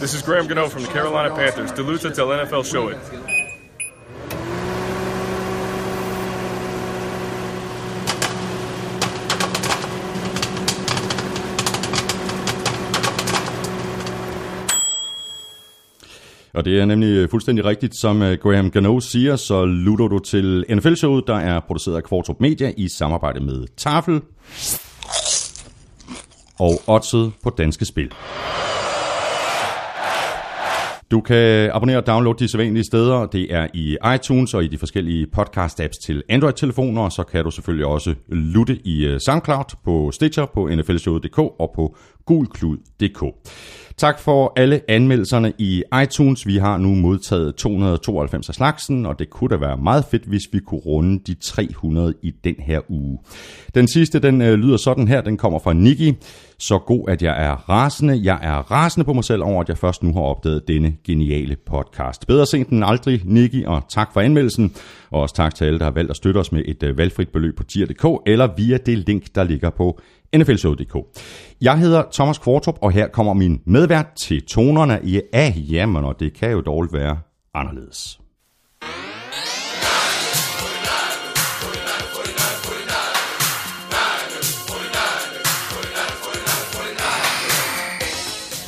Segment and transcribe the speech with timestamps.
[0.00, 1.72] This is Graham Gano from the Carolina Panthers.
[1.72, 2.96] Duluth until NFL show it.
[16.54, 20.64] Og det er nemlig fuldstændig rigtigt, som øh, Graham Gano siger, så lutter du til
[20.70, 24.20] NFL-showet, der er produceret af Kvartrup Media i samarbejde med Tafel
[26.58, 28.12] og Otset på Danske Spil.
[31.10, 33.26] Du kan abonnere og downloade de sædvanlige steder.
[33.26, 37.08] Det er i iTunes og i de forskellige podcast-apps til Android-telefoner.
[37.08, 41.96] Så kan du selvfølgelig også lytte i øh, SoundCloud, på Stitcher, på nflshowet.dk og på
[42.30, 43.22] gulklud.dk.
[43.96, 46.46] Tak for alle anmeldelserne i iTunes.
[46.46, 50.42] Vi har nu modtaget 292 af slagsen, og det kunne da være meget fedt, hvis
[50.52, 53.18] vi kunne runde de 300 i den her uge.
[53.74, 55.20] Den sidste, den øh, lyder sådan her.
[55.20, 56.14] Den kommer fra Nikki.
[56.58, 58.20] Så god, at jeg er rasende.
[58.22, 61.56] Jeg er rasende på mig selv over, at jeg først nu har opdaget denne geniale
[61.66, 62.26] podcast.
[62.26, 64.72] Bedre sent end aldrig, Nikki, og tak for anmeldelsen.
[65.10, 67.28] Og også tak til alle, der har valgt at støtte os med et øh, valgfrit
[67.28, 70.00] beløb på tier.dk eller via det link, der ligger på
[70.36, 70.96] nflshow.dk.
[71.60, 75.52] Jeg hedder Thomas Kvartrup, og her kommer min medvært til tonerne i A.
[75.56, 77.18] jamen, og det kan jo dårligt være
[77.54, 78.20] anderledes.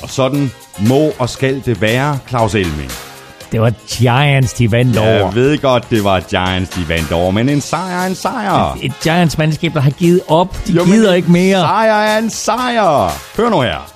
[0.02, 0.48] Og sådan
[0.88, 3.01] må og skal det være, Claus Elming.
[3.52, 5.08] Det var Giants, de vandt over.
[5.08, 8.78] Jeg ved godt, det var Giants, de vandt over, men en sejr er en sejr.
[8.82, 10.56] Et Giants-mandskab, der har givet op.
[10.66, 11.60] De Jo, gider ikke mere.
[11.60, 13.12] Sejr er en sejr.
[13.36, 13.92] Hør nu her.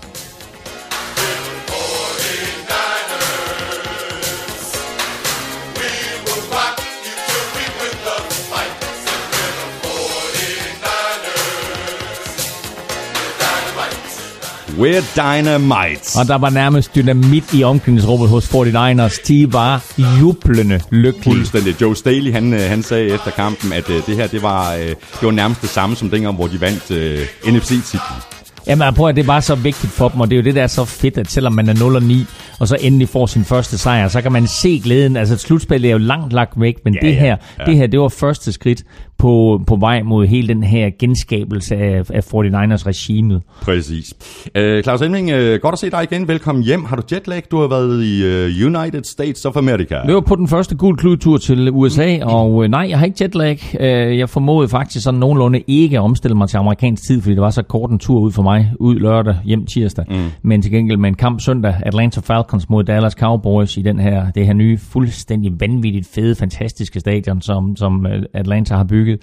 [14.79, 16.19] We're Dynamite.
[16.19, 19.25] Og der var nærmest dynamit i omklædningsrummet hos 49ers.
[19.29, 19.85] De var
[20.21, 21.23] jublende lykkelige.
[21.23, 21.81] Fuldstændig.
[21.81, 24.89] Joe Staley, han, øh, han sagde efter kampen, at øh, det her, det var, øh,
[24.89, 28.23] det var nærmest det samme som dengang, hvor de vandt øh, NFC-titlen.
[28.67, 30.63] Jamen, jeg prøver, det var så vigtigt for dem, og det er jo det, der
[30.63, 32.27] er så fedt, at selvom man er 0 og 9,
[32.61, 35.17] og så endelig får sin første sejr, så kan man se glæden.
[35.17, 37.65] Altså, slutspillet er jo langt lagt væk, men Ja, det, her, ja.
[37.65, 38.83] det her, det var første skridt
[39.19, 43.43] på, på vej mod hele den her genskabelse af, af 49ers regimet.
[43.63, 44.15] Præcis.
[44.55, 46.29] Øh, Claus Elming, øh, godt at se dig igen.
[46.29, 46.85] Velkommen hjem.
[46.85, 47.43] Har du jetlag?
[47.51, 50.07] Du har været i øh, United States of America.
[50.07, 53.25] Vi var på den første gul kludtur til USA, og øh, nej, jeg har ikke
[53.25, 53.61] jetlag.
[53.81, 57.43] Øh, jeg formåede faktisk sådan nogenlunde ikke at omstille mig til amerikansk tid, fordi det
[57.43, 60.05] var så kort en tur ud for mig, ud lørdag, hjem tirsdag.
[60.09, 60.17] Mm.
[60.43, 64.31] Men til gengæld med en kamp søndag, Atlanta Falcons mod Dallas Cowboys i den her,
[64.31, 69.23] det her nye, fuldstændig vanvittigt fede, fantastiske stadion, som, som øh, Atlanta har bygget.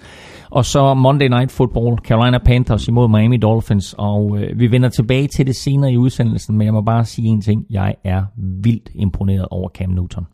[0.50, 5.28] Og så Monday Night Football, Carolina Panthers imod Miami Dolphins, og øh, vi vender tilbage
[5.36, 7.66] til det senere i udsendelsen, men jeg må bare sige en ting.
[7.70, 8.22] Jeg er
[8.62, 10.26] vildt imponeret over Cam Newton.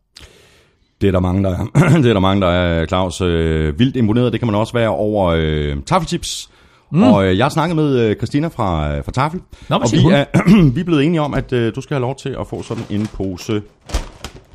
[1.01, 1.65] Det er der mange, der er.
[2.03, 3.21] det er der mange, der er, Claus.
[3.21, 4.33] Øh, vildt imponeret.
[4.33, 6.51] Det kan man også være over øh, taffelchips.
[6.93, 7.03] Mm.
[7.03, 9.41] Og øh, jeg har snakket med øh, Christina fra, øh, fra Tafel.
[9.69, 10.25] Nå, og vi er,
[10.75, 12.85] vi er blevet enige om, at øh, du skal have lov til at få sådan
[12.91, 13.63] en pose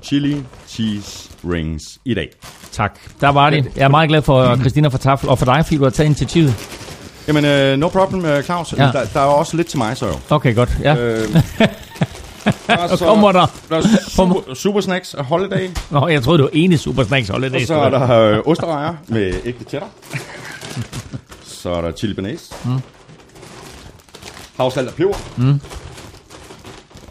[0.04, 2.30] chili cheese rings i dag.
[2.72, 3.00] Tak.
[3.22, 3.72] Der var det.
[3.76, 6.06] Jeg er meget glad for Christina for Tafel, og for dig, fordi du har taget
[6.06, 6.54] initiativet.
[7.28, 8.74] Jamen, øh, no problem, øh, Claus.
[8.78, 8.84] Ja.
[8.84, 10.14] Der, der er også lidt til mig, så jo.
[10.30, 10.78] Okay, godt.
[10.84, 10.96] Ja.
[10.98, 11.20] Øh,
[12.92, 13.46] og Så kommer der.
[13.70, 15.70] Der er super, super snacks og holiday.
[15.90, 17.62] Nå, jeg troede, det var ene Super Snacks holiday.
[17.62, 19.90] Og så er der øh, osterejer med ægte cheddar.
[21.66, 22.54] så er der chili bearnaise.
[22.66, 22.80] Mm.
[24.58, 25.18] Havsalt og peber.
[25.38, 25.60] Mm.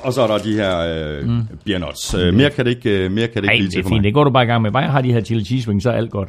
[0.01, 1.43] Og så er der de her øh, mm.
[1.65, 2.15] beer nuts.
[2.15, 3.89] Øh, mere kan det ikke, øh, mere kan det ikke blive det til er for
[3.89, 3.99] fint.
[4.01, 4.05] mig.
[4.05, 4.73] Det går du bare i gang med.
[4.73, 6.29] Bare jeg har de her chili cheese wings, så er alt godt.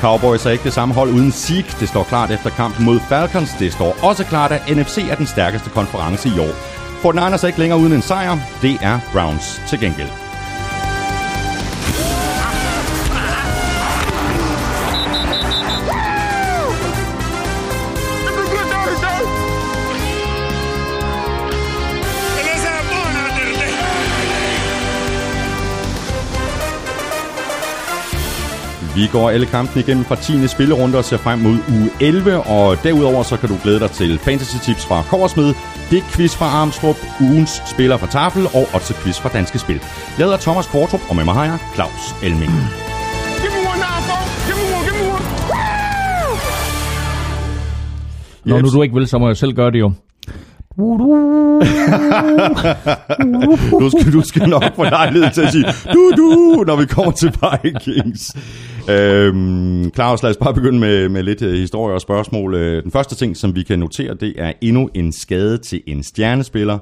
[0.00, 1.76] Cowboys er ikke det samme hold uden Zeke.
[1.80, 3.50] Det står klart efter kampen mod Falcons.
[3.58, 6.52] Det står også klart, at NFC er den stærkeste konference i år.
[7.02, 8.38] 49ers er ikke længere uden en sejr.
[8.62, 10.27] Det er Browns til gengæld.
[28.98, 30.46] Vi går alle kampene igennem fra 10.
[30.46, 34.18] spillerunde og ser frem mod uge 11, og derudover så kan du glæde dig til
[34.18, 35.54] fantasy tips fra Korsmed,
[35.90, 39.80] det quiz fra Armstrong, ugens spiller fra Tafel og også quiz fra Danske Spil.
[40.18, 42.52] Jeg hedder Thomas Kortrup, og med mig har jeg Claus Elming.
[48.44, 49.92] Når nu du ikke vil, så må jeg selv gøre det jo.
[53.80, 57.12] du, skal, du skal nok få lejlighed til at sige du, du, når vi kommer
[57.12, 58.36] til Vikings.
[58.90, 62.54] Øhm, Claus, lad os bare begynde med, med lidt uh, historie og spørgsmål.
[62.54, 66.02] Uh, den første ting, som vi kan notere, det er endnu en skade til en
[66.02, 66.78] stjernespiller.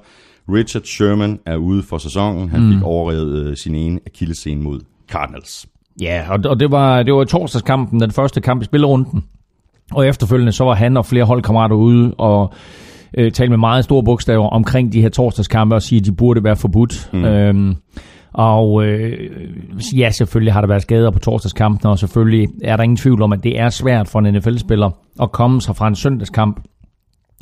[0.48, 2.48] Richard Sherman er ude for sæsonen.
[2.48, 2.72] Han mm.
[2.72, 4.80] fik overrevet uh, sin ene akillescene mod
[5.10, 5.66] Cardinals.
[6.00, 9.24] Ja, og, og det var, det var torsdagskampen, den første kamp i spillerunden.
[9.92, 12.52] Og efterfølgende så var han og flere holdkammerater ude og
[13.18, 16.44] øh, tale med meget store bogstaver omkring de her torsdagskampe og sige, at de burde
[16.44, 17.10] være forbudt.
[17.12, 17.24] Mm.
[17.24, 17.76] Øhm,
[18.36, 19.30] og øh,
[19.96, 23.32] ja, selvfølgelig har der været skader på torsdagskampen, og selvfølgelig er der ingen tvivl om,
[23.32, 24.90] at det er svært for en NFL-spiller
[25.22, 26.60] at komme sig fra en søndagskamp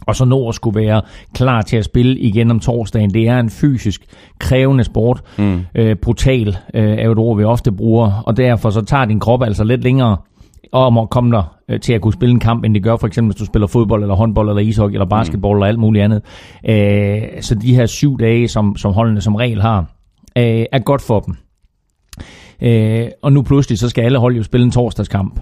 [0.06, 1.02] og så nå at skulle være
[1.35, 3.14] klar til at spille igen om torsdagen.
[3.14, 4.05] Det er en fysisk
[4.38, 5.23] krævende sport.
[5.38, 5.61] Mm.
[5.75, 9.20] Øh, brutal øh, er jo et ord, vi ofte bruger, og derfor så tager din
[9.20, 10.17] krop altså lidt længere
[10.73, 13.06] om at komme der øh, til at kunne spille en kamp, end det gør for
[13.06, 15.56] eksempel, hvis du spiller fodbold, eller håndbold, eller ishockey, eller basketball, mm.
[15.56, 16.23] eller alt muligt andet.
[16.69, 19.94] Øh, så de her syv dage, som, som holdene som regel har,
[20.38, 21.36] øh, er godt for dem.
[22.62, 25.40] Øh, og nu pludselig, så skal alle hold jo spille en torsdagskamp.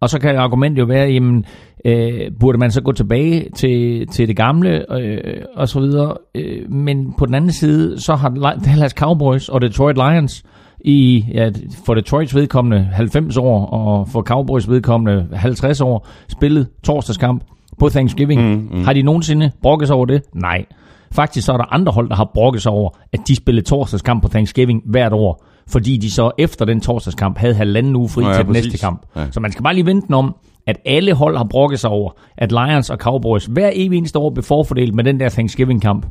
[0.00, 1.44] Og så kan argumentet jo være, jamen,
[1.84, 6.16] øh, burde man så gå tilbage til, til det gamle, øh, og så videre.
[6.34, 10.44] Øh, men på den anden side, så har Dallas Cowboys og Detroit Lions
[10.84, 11.50] i, ja,
[11.84, 17.44] for Detroits vedkommende 90 år, og for Cowboys vedkommende 50 år, spillet torsdagskamp
[17.78, 18.42] på Thanksgiving.
[18.42, 18.84] Mm, mm.
[18.84, 20.22] Har de nogensinde brokket sig over det?
[20.34, 20.64] Nej.
[21.12, 24.22] Faktisk så er der andre hold, der har brokket sig over, at de spillede torsdagskamp
[24.22, 28.34] på Thanksgiving hvert år, fordi de så efter den torsdagskamp havde halvanden uge fri ja,
[28.34, 29.06] til den næste kamp.
[29.16, 29.30] Ja.
[29.30, 30.34] Så man skal bare lige vente om,
[30.66, 34.30] at alle hold har brokket sig over, at Lions og Cowboys hver evig eneste år
[34.30, 36.06] blev forfordelt med den der Thanksgiving-kamp.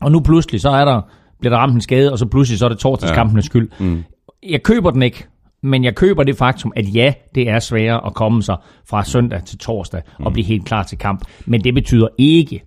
[0.00, 1.00] Og nu pludselig, så er der,
[1.40, 3.46] bliver der ramt en skade, og så pludselig så er det torsdagskampenes ja.
[3.46, 3.70] skyld.
[3.78, 4.04] Mm.
[4.48, 5.26] Jeg køber den ikke,
[5.62, 8.56] men jeg køber det faktum, at ja, det er sværere at komme sig
[8.88, 10.32] fra søndag til torsdag og mm.
[10.32, 11.24] blive helt klar til kamp.
[11.46, 12.62] Men det betyder ikke,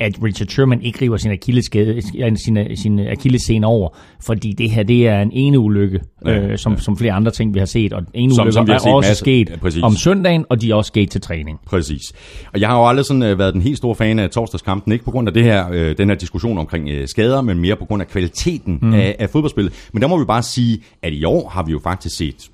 [0.00, 3.88] at Richard Sherman ikke river sin akillescene sin, sin akillescene over,
[4.26, 6.78] fordi det her det er en ene ulykke, ja, øh, som, ja.
[6.78, 9.14] som flere andre ting, vi har set, og en som, ulykke som er også masse.
[9.14, 11.60] sket ja, om søndagen, og de er også sket til træning.
[11.66, 12.12] Præcis.
[12.52, 15.04] Og jeg har jo aldrig sådan, uh, været den helt store fan af torsdagskampen, ikke
[15.04, 17.84] på grund af det her, uh, den her diskussion omkring uh, skader, men mere på
[17.84, 18.94] grund af kvaliteten mm.
[18.94, 19.72] af, af fodboldspillet.
[19.92, 22.50] Men der må vi bare sige, at i år har vi jo faktisk set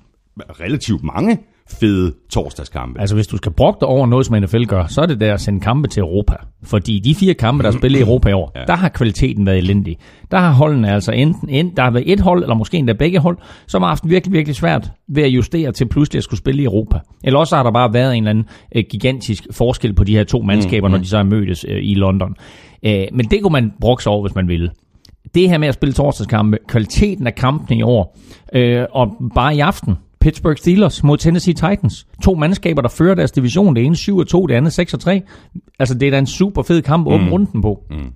[0.59, 1.39] relativt mange
[1.69, 3.01] fede torsdagskampe.
[3.01, 5.33] Altså hvis du skal brokke dig over noget, som NFL gør, så er det der
[5.33, 6.35] at sende kampe til Europa.
[6.63, 8.63] Fordi de fire kampe, der er spillet i Europa i år, ja.
[8.67, 9.97] der har kvaliteten været elendig.
[10.31, 13.19] Der har holdene altså enten, enten der har været et hold, eller måske endda begge
[13.19, 13.37] hold,
[13.67, 16.65] som har haft virkelig, virkelig svært ved at justere til pludselig at skulle spille i
[16.65, 16.99] Europa.
[17.23, 20.23] Eller også har der bare været en eller anden øh, gigantisk forskel på de her
[20.23, 20.97] to mandskaber, mm, mm.
[20.97, 22.35] når de så er mødtes øh, i London.
[22.85, 24.69] Øh, men det kunne man brokke sig over, hvis man ville
[25.35, 28.17] det her med at spille torsdagskampe, kvaliteten af kampen i år,
[28.53, 29.95] øh, og bare i aften,
[30.27, 32.07] Pittsburgh Steelers mod Tennessee Titans.
[32.23, 33.75] To mandskaber, der fører deres division.
[33.75, 35.21] Det ene 7 og 2, det andet 6 og 3.
[35.79, 37.31] Altså, det er da en super fed kamp at åbne mm.
[37.31, 37.83] runden på.
[37.89, 38.11] Mm.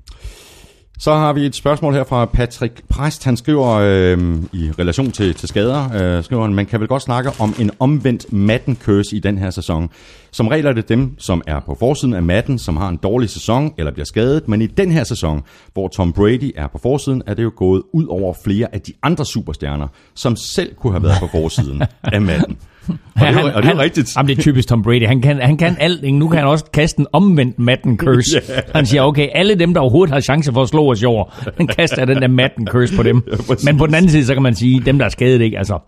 [1.02, 3.24] Så har vi et spørgsmål her fra Patrick Præst.
[3.24, 4.18] Han skriver øh,
[4.54, 7.72] i relation til, til skader, øh, skriver han, man kan vel godt snakke om en
[7.80, 9.90] omvendt Madden curse i den her sæson.
[10.32, 13.30] Som regel er det dem, som er på forsiden af Madden, som har en dårlig
[13.30, 14.48] sæson eller bliver skadet.
[14.48, 15.44] Men i den her sæson,
[15.74, 18.94] hvor Tom Brady er på forsiden, er det jo gået ud over flere af de
[19.04, 22.58] andre superstjerner, som selv kunne have været på forsiden af Madden.
[23.16, 24.16] Og det, han, og det er han, rigtigt.
[24.18, 25.08] Jamen, det er typisk Tom Brady.
[25.08, 26.14] Han kan, han kan alt.
[26.14, 28.42] Nu kan han også kaste en omvendt Madden curse.
[28.50, 28.62] yeah.
[28.76, 31.34] Han siger, okay, alle dem, der overhovedet har chance for at slå os i år,
[31.58, 33.24] han kaster den der Madden curse på dem.
[33.50, 35.58] Ja, Men på den anden side, så kan man sige, dem, der er skadet, ikke?
[35.58, 35.80] Altså,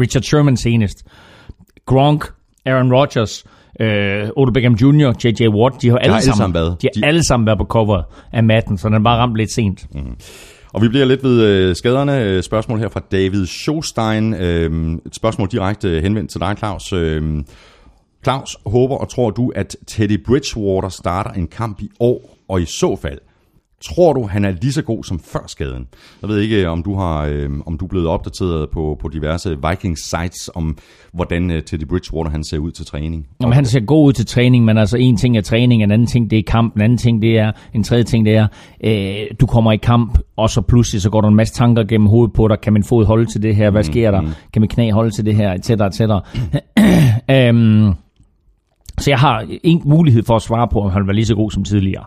[0.00, 1.04] Richard Sherman senest.
[1.86, 2.24] Gronk,
[2.66, 3.44] Aaron Rodgers,
[3.80, 5.48] øh, Odell Beckham Jr., J.J.
[5.48, 6.82] Watt, de har alle, alle sammen, sammen været.
[6.82, 7.06] De har de...
[7.06, 8.02] alle sammen været på cover
[8.32, 9.86] af Madden, så den er bare ramt lidt sent.
[9.94, 10.16] Mm.
[10.76, 12.22] Og vi bliver lidt ved øh, skaderne.
[12.22, 14.34] Øh, spørgsmål her fra David Schostein.
[14.34, 16.92] Øh, et spørgsmål direkte øh, henvendt til dig, Claus.
[16.92, 17.44] Øh,
[18.24, 22.64] Claus, håber og tror du, at Teddy Bridgewater starter en kamp i år, og i
[22.64, 23.18] så fald,
[23.94, 25.86] Tror du, han er lige så god som før skaden?
[26.22, 29.56] Jeg ved ikke, om du har øh, om du er blevet opdateret på, på diverse
[29.68, 30.78] Vikings sites om,
[31.12, 33.26] hvordan øh, Teddy Bridgewater han ser ud til træning.
[33.40, 36.06] Jamen, han ser god ud til træning, men altså en ting er træning, en anden
[36.06, 38.46] ting det er kamp, en anden ting det er, en tredje ting det er,
[38.84, 42.06] øh, du kommer i kamp, og så pludselig så går der en masse tanker gennem
[42.06, 42.60] hovedet på dig.
[42.60, 43.70] Kan min fod holde til det her?
[43.70, 44.20] Hvad mm, sker der?
[44.20, 44.28] Mm.
[44.52, 45.52] Kan min knæ holde til det her?
[45.52, 45.70] Etc.
[45.70, 46.00] etc.
[47.50, 47.94] um,
[48.98, 51.50] så jeg har ingen mulighed for at svare på, om han var lige så god
[51.50, 52.04] som tidligere.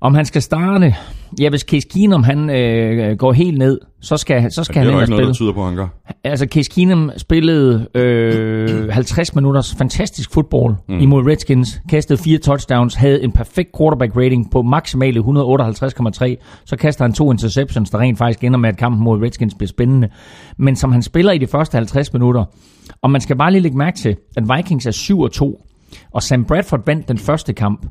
[0.00, 0.94] Om han skal starte...
[1.40, 4.88] Ja, hvis Case Keenum han øh, går helt ned, så skal, så skal ja, han
[4.88, 5.16] ind og spille.
[5.16, 5.86] Det er noget, der tyder på, han gør.
[6.24, 10.98] Altså, Case Keenum spillede øh, 50 minutters fantastisk fodbold mm.
[10.98, 17.04] imod Redskins, kastede fire touchdowns, havde en perfekt quarterback rating på maksimale 158,3, så kaster
[17.04, 20.08] han to interceptions, der rent faktisk ender med, at kampen mod Redskins bliver spændende.
[20.56, 22.44] Men som han spiller i de første 50 minutter,
[23.02, 25.60] og man skal bare lige lægge mærke til, at Vikings er 7 og 2,
[26.10, 27.86] Og Sam Bradford vandt den første kamp.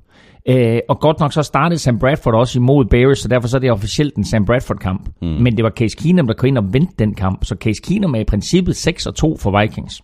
[0.48, 3.62] Øh, og godt nok så startede Sam Bradford også imod Bears, så derfor så er
[3.62, 5.10] det officielt en Sam Bradford-kamp.
[5.22, 5.27] Mm.
[5.27, 7.46] Men det var Case Keenum, der kom ind og vendte den kamp.
[7.46, 10.01] Så Case Keenum er i princippet 6 og 2 for Vikings.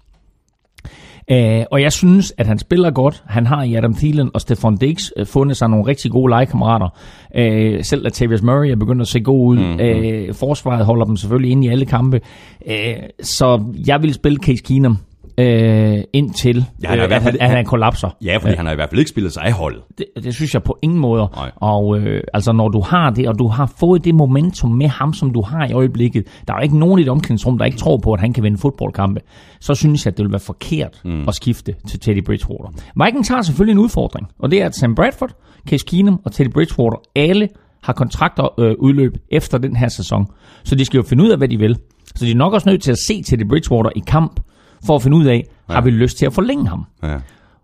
[1.31, 3.23] Uh, og jeg synes, at han spiller godt.
[3.27, 6.89] Han har i Adam Thielen og Stefan Diggs uh, fundet sig nogle rigtig gode legekammerater.
[7.37, 9.57] Uh, selv Latavius Murray er begyndt at se god ud.
[9.57, 10.29] Mm-hmm.
[10.29, 12.21] Uh, forsvaret holder dem selvfølgelig inde i alle kampe.
[12.67, 12.73] Uh,
[13.21, 14.97] så jeg vil spille Case Keenum
[15.37, 18.09] øh, indtil Ja, han øh, at, han, fald- at han kollapser.
[18.23, 19.81] Ja, fordi han har i hvert fald ikke spillet sig af holdet.
[19.97, 21.27] Det, det synes jeg på ingen måde.
[21.35, 21.51] Nej.
[21.55, 25.13] Og øh, altså når du har det, og du har fået det momentum med ham,
[25.13, 27.77] som du har i øjeblikket, der er jo ikke nogen i det omklædningsrum, der ikke
[27.77, 29.21] tror på, at han kan vinde fodboldkampe,
[29.59, 31.27] så synes jeg, at det vil være forkert mm.
[31.27, 32.69] at skifte til Teddy Bridgewater.
[33.05, 35.31] Vikings har selvfølgelig en udfordring, og det er, at Sam Bradford,
[35.69, 37.49] Case Keenum og Teddy Bridgewater, alle
[37.83, 40.27] har kontrakter øh, udløb efter den her sæson.
[40.63, 41.77] Så de skal jo finde ud af, hvad de vil.
[42.15, 44.39] Så de er nok også nødt til at se Teddy Bridgewater i kamp,
[44.85, 46.85] for at finde ud af, har vi lyst til at forlænge ham?
[47.03, 47.15] Ja.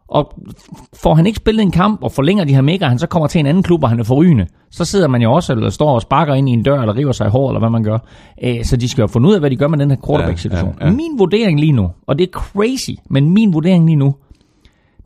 [0.07, 0.33] Og
[1.03, 3.39] får han ikke spillet en kamp, og forlænger de her mega, han så kommer til
[3.39, 6.01] en anden klub, og han er forrygende, så sidder man jo også, eller står og
[6.01, 7.97] sparker ind i en dør, eller river sig i hår, eller hvad man gør.
[8.41, 10.75] Æ, så de skal jo finde ud af, hvad de gør med den her quarterback-situation.
[10.79, 10.95] Ja, ja, ja.
[10.95, 14.15] Min vurdering lige nu, og det er crazy, men min vurdering lige nu,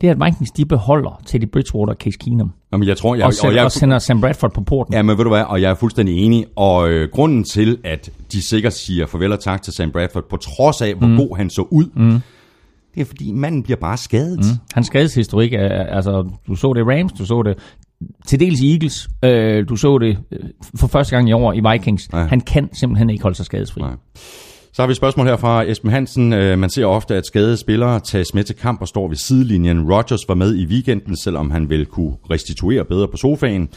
[0.00, 3.26] det er, at Vikings de beholder Teddy Bridgewater og Case Keenum, Jamen, jeg tror, jeg,
[3.26, 4.94] og, sender, jeg, og sender Sam Bradford på porten.
[4.94, 8.10] Ja, men ved du hvad, og jeg er fuldstændig enig, og øh, grunden til, at
[8.32, 11.16] de sikkert siger farvel og tak til Sam Bradford, på trods af, hvor mm.
[11.16, 12.20] god han så ud, mm.
[12.94, 14.38] det er fordi, manden bliver bare skadet.
[14.38, 14.58] Mm.
[14.74, 17.58] Hans skadeshistorik, er, altså du så det i Rams, du så det
[18.26, 20.38] til dels i Eagles, øh, du så det øh,
[20.74, 22.08] for første gang i år i Vikings.
[22.12, 22.18] Ja.
[22.18, 23.80] Han kan simpelthen ikke holde sig skadesfri.
[23.80, 23.94] Nej.
[24.76, 26.32] Så har vi et spørgsmål her fra Esben Hansen.
[26.32, 29.92] Øh, Man ser ofte, at skadede spillere tages med til kamp og står ved sidelinjen.
[29.92, 33.68] Rodgers var med i weekenden, selvom han vil kunne restituere bedre på sofaen.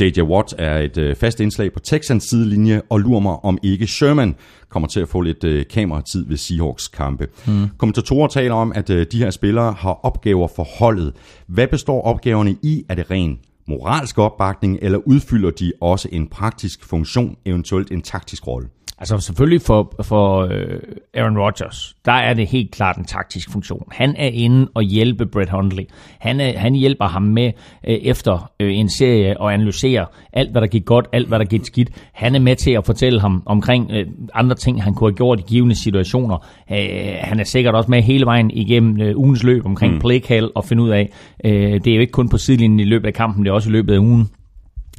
[0.00, 0.20] J.J.
[0.20, 4.34] Watt er et øh, fast indslag på Texans sidelinje, og lurer mig, om ikke Sherman
[4.68, 7.26] kommer til at få lidt øh, kameratid ved Seahawks kampe.
[7.46, 7.68] Mm.
[7.78, 11.12] Kommentatorer taler om, at de her spillere har opgaver for holdet.
[11.46, 12.84] Hvad består opgaverne i?
[12.88, 13.38] Er det ren
[13.68, 18.68] moralsk opbakning, eller udfylder de også en praktisk funktion, eventuelt en taktisk rolle?
[19.00, 20.78] Altså selvfølgelig for, for øh,
[21.14, 23.88] Aaron Rodgers, der er det helt klart en taktisk funktion.
[23.90, 25.84] Han er inde og hjælpe Brett Hundley.
[26.18, 27.52] Han, er, han hjælper ham med
[27.88, 31.44] øh, efter øh, en serie og analysere alt, hvad der gik godt, alt, hvad der
[31.44, 31.90] gik skidt.
[32.12, 35.40] Han er med til at fortælle ham omkring øh, andre ting, han kunne have gjort
[35.40, 36.46] i givende situationer.
[36.72, 40.00] Øh, han er sikkert også med hele vejen igennem øh, ugens løb omkring mm.
[40.00, 41.12] play call og finde ud af,
[41.44, 43.70] øh, det er jo ikke kun på sidelinjen i løbet af kampen, det er også
[43.70, 44.28] i løbet af ugen.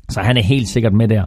[0.09, 1.23] Så han er helt sikkert med der.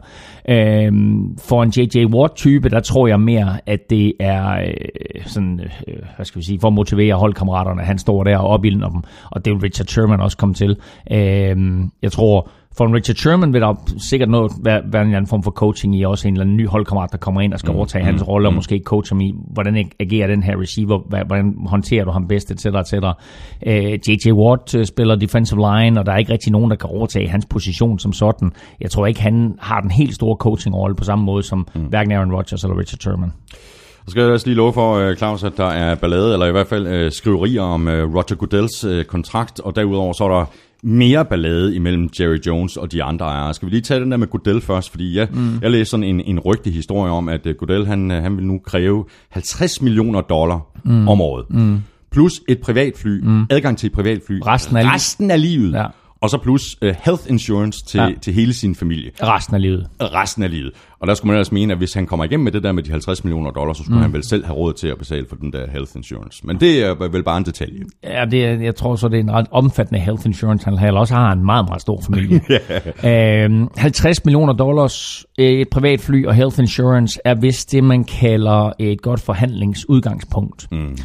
[0.49, 2.05] Øhm, for en J.J.
[2.05, 6.59] Watt-type, der tror jeg mere, at det er øh, sådan, øh, hvad skal vi sige,
[6.59, 7.81] for at motivere holdkammeraterne.
[7.81, 10.77] Han står der og opildner dem, og det vil Richard Sherman også komme til.
[11.11, 15.17] Øhm, jeg tror, for en Richard Sherman vil der sikkert noget, være, være en eller
[15.17, 17.59] anden form for coaching i, også en eller anden ny holdkammerat, der kommer ind og
[17.59, 20.61] skal mm, overtage mm, hans rolle, og måske coach ham i, hvordan agerer den her
[20.61, 22.65] receiver, hvordan håndterer du ham bedst, etc.
[22.65, 22.93] etc.
[23.67, 24.31] Øh, J.J.
[24.31, 27.45] Watt øh, spiller defensive line, og der er ikke rigtig nogen, der kan overtage hans
[27.45, 28.51] position som sådan.
[28.81, 31.81] Jeg tror ikke, han har den helt store coaching-rolle på samme måde som mm.
[31.81, 33.31] hverken Aaron Rodgers eller Richard Sherman.
[34.05, 36.51] Så skal jeg også lige love for, øh, Claus, at der er ballade, eller i
[36.51, 40.45] hvert fald øh, skriverier om øh, Roger Goodells øh, kontrakt, og derudover så er der
[40.83, 43.53] mere ballade imellem Jerry Jones og de andre ejere.
[43.53, 44.89] Skal vi lige tage den der med Goodell først?
[44.89, 45.59] Fordi jeg, mm.
[45.61, 48.45] jeg læste sådan en, en rygtig historie om, at øh, Goodell han, øh, han vil
[48.45, 51.07] nu kræve 50 millioner dollar mm.
[51.07, 51.45] om året.
[51.49, 51.77] Mm.
[52.11, 53.45] Plus et privatfly, mm.
[53.49, 54.39] adgang til et privatfly.
[54.45, 54.93] Resten af livet.
[54.93, 55.73] resten af livet.
[55.73, 55.85] Ja.
[56.23, 58.09] Og så plus uh, health insurance til, Ja.
[58.21, 59.87] til hele sin familie Resten af livet.
[60.01, 60.71] resten af livet.
[60.99, 62.83] Og der skulle man ellers mene, at hvis han kommer igennem med det der med
[62.83, 64.01] de 50 millioner dollars, så skulle mm.
[64.01, 66.47] han vel selv have råd til at betale for den der health insurance.
[66.47, 67.79] Men det er vel bare en detalje.
[68.03, 70.65] Ja, det, er- jeg tror så, det er en ret omfattende health insurance.
[70.65, 72.41] Han har også har en meget, meget stor familie.
[73.43, 78.03] øhm, 50 millioner dollars, øh, et privat fly og health insurance er vist det, man
[78.03, 80.67] kalder et godt forhandlingsudgangspunkt.
[80.71, 80.97] Mm.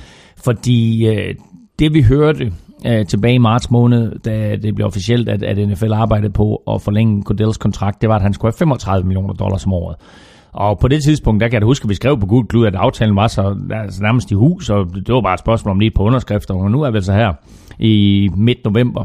[0.44, 1.34] Fordi øh,
[1.78, 2.52] det vi hørte
[2.86, 6.82] øh, tilbage i marts måned, da det blev officielt, at, at NFL arbejdede på at
[6.82, 9.96] forlænge Codells kontrakt, det var, at han skulle have 35 millioner dollars om året.
[10.52, 12.66] Og på det tidspunkt, der kan jeg da huske, at vi skrev på Gud Klud,
[12.66, 15.80] at aftalen var så altså, nærmest i hus, og det var bare et spørgsmål om
[15.80, 17.32] lige på underskrifter, og nu er vi så her
[17.78, 19.04] i midt november,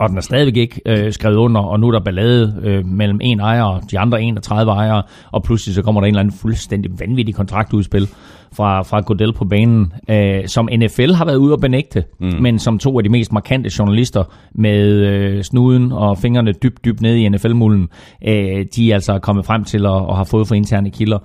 [0.00, 3.18] og den er stadigvæk ikke øh, skrevet under, og nu er der ballade øh, mellem
[3.22, 5.02] en ejer og de andre 31 ejere,
[5.32, 8.08] og pludselig så kommer der en eller anden fuldstændig vanvittig kontraktudspil
[8.52, 12.32] fra, fra Godel på banen, øh, som NFL har været ude og benægte, mm.
[12.40, 17.00] men som to af de mest markante journalister med øh, snuden og fingrene dybt, dybt
[17.00, 17.88] nede i NFL-mulden,
[18.28, 21.18] øh, de er altså kommet frem til at, og har fået fra interne kilder.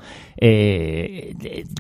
[0.43, 1.03] Øh,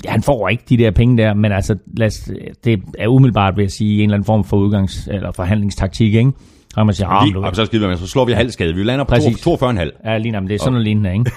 [0.05, 2.31] han får ikke de der penge der, men altså, lad os,
[2.63, 6.31] det er umiddelbart, vil jeg sige, en eller anden form for udgangs- eller forhandlingstaktik, ikke?
[6.75, 8.73] Så kan man sige, ah, Lige, du, så, skider man, så slår vi halvskade.
[8.75, 9.47] Vi lander på Præcis.
[9.47, 10.09] 42,5.
[10.09, 11.31] Ja, lige men det er sådan noget lignende, ikke?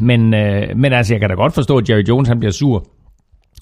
[0.10, 2.86] men, øh, men altså, jeg kan da godt forstå, at Jerry Jones han bliver sur.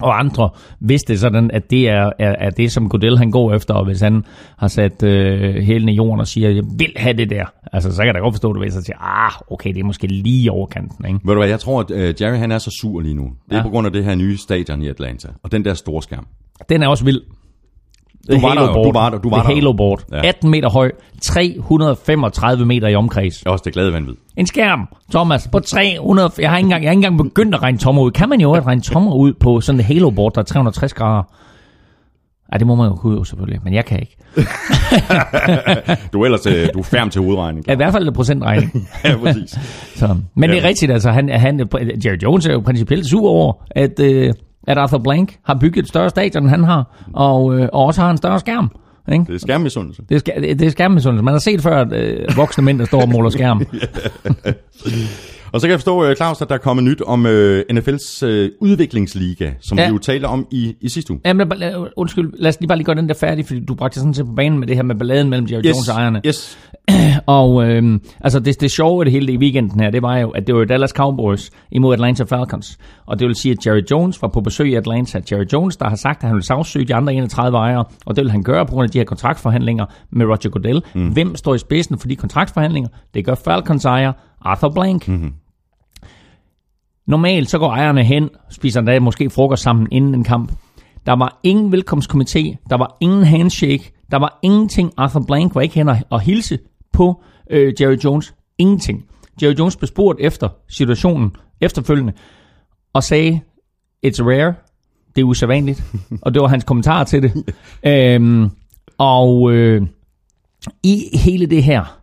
[0.01, 3.31] og andre, hvis det er sådan, at det er, er, er det, som Godel han
[3.31, 4.23] går efter, og hvis han
[4.57, 7.97] har sat øh, hælen i jorden og siger, jeg vil have det der, altså så
[7.97, 10.51] kan jeg da godt forstå, at du vil sige, ah, okay, det er måske lige
[10.51, 11.19] overkanten, ikke?
[11.25, 13.23] Ved du hvad, jeg tror, at uh, Jerry han er så sur lige nu.
[13.23, 13.63] Det er Ja.
[13.63, 16.25] på grund af det her nye stadion i Atlanta, og den der store skærm.
[16.69, 17.21] Den er også vild.
[18.31, 19.53] Du var der jo, du var der, du var der.
[19.55, 20.03] Halo board.
[20.11, 20.17] Ja.
[20.17, 20.27] Ja.
[20.27, 23.43] 18 meter høj, 335 meter i omkreds.
[23.45, 24.13] Jeg er også det glade vanvid.
[24.37, 26.31] En skærm, Thomas, på 300...
[26.39, 28.11] Jeg har ikke engang, jeg har ikke engang begyndt at regne tommer ud.
[28.11, 31.23] Kan man jo at regne tommer ud på sådan et Halo-board, der er 360 grader?
[32.51, 34.15] Ej, det må man jo kunne selvfølgelig, men jeg kan ikke.
[36.13, 37.65] Du er ellers øh, du er færm til hovedregning.
[37.67, 38.87] Ja, I hvert fald en procentregning.
[39.05, 39.59] ja, præcis.
[39.95, 40.15] Så.
[40.35, 40.61] Men det Ja.
[40.61, 41.11] er rigtigt, altså.
[41.11, 41.59] Han, han,
[42.05, 44.33] Jerry Jones er jo principielt sur over, at, øh,
[44.67, 48.01] at Arthur Blank har bygget et større stadion, end han har, og, øh, og også
[48.01, 48.71] har en større skærm.
[49.11, 49.25] Ikke?
[49.27, 50.01] Det er skærmmisundelse.
[50.09, 51.23] Det er, ska- det er skærmmesundelse.
[51.23, 53.61] Man har set før, at øh, voksne mænd, der står og måler skærm.
[55.53, 58.25] Og så kan jeg forstå, øh, Claus, at der er kommet nyt om øh, NFL's
[58.25, 59.83] øh, udviklingsliga, som ja.
[59.83, 59.89] Ja.
[59.89, 61.21] vi jo talte om i, i sidste uge.
[61.25, 63.99] Lad- lad- undskyld, lad os lige bare lige gøre den der færdig, fordi du bragte
[63.99, 66.21] sådan set på banen med det her med balladen mellem Jerry Jones og ejerne.
[66.27, 66.57] yes.
[67.25, 70.29] Og øh, altså det, det sjove af det hele i weekenden her, det var jo,
[70.29, 72.77] at det var Dallas Cowboys imod Atlanta Falcons.
[73.05, 75.21] Og det vil sige, at Jerry Jones var på besøg i Atlanta.
[75.31, 78.23] Jerry Jones, der har sagt, at han vil sagsøge de andre 31 ejere, og det
[78.23, 80.81] vil han gøre på grund af de her kontraktforhandlinger med Roger Goodell.
[80.95, 81.07] Mm.
[81.07, 82.89] Hvem står i spidsen for de kontraktforhandlinger?
[83.13, 85.07] Det gør Falcons ejer Arthur Blank.
[85.07, 85.31] Mm-hmm.
[87.07, 90.51] Normalt så går ejerne hen, spiser endda måske frokost sammen inden en kamp.
[91.05, 94.93] Der var ingen velkomstkomité, der var ingen handshake, der var ingenting.
[94.97, 96.59] Arthur Blank var ikke hen og, og hilse
[96.93, 98.33] på øh, Jerry Jones.
[98.57, 99.05] Ingenting.
[99.41, 102.13] Jerry Jones blev spurgt efter situationen efterfølgende,
[102.93, 103.39] og sagde,
[104.05, 104.53] it's rare,
[105.15, 105.83] det er usædvanligt,
[106.23, 107.55] og det var hans kommentar til det.
[107.85, 108.49] øhm,
[108.97, 109.81] og øh,
[110.83, 111.99] i hele det her,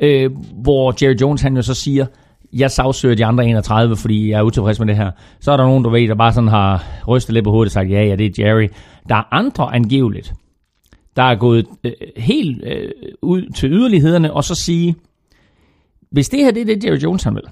[0.00, 0.30] øh,
[0.62, 2.06] hvor Jerry Jones han jo så siger,
[2.52, 5.10] jeg sagsøger de andre 31, fordi jeg er utilfreds med det her.
[5.40, 7.72] Så er der nogen, du ved, der bare sådan har rystet lidt på hovedet og
[7.72, 8.68] sagt, ja, ja, det er Jerry.
[9.08, 10.32] Der er andre angiveligt,
[11.16, 12.90] der er gået øh, helt øh,
[13.22, 14.94] ud til yderlighederne, og så sige,
[16.10, 17.42] hvis det her det er det, Jerry Jones han vil,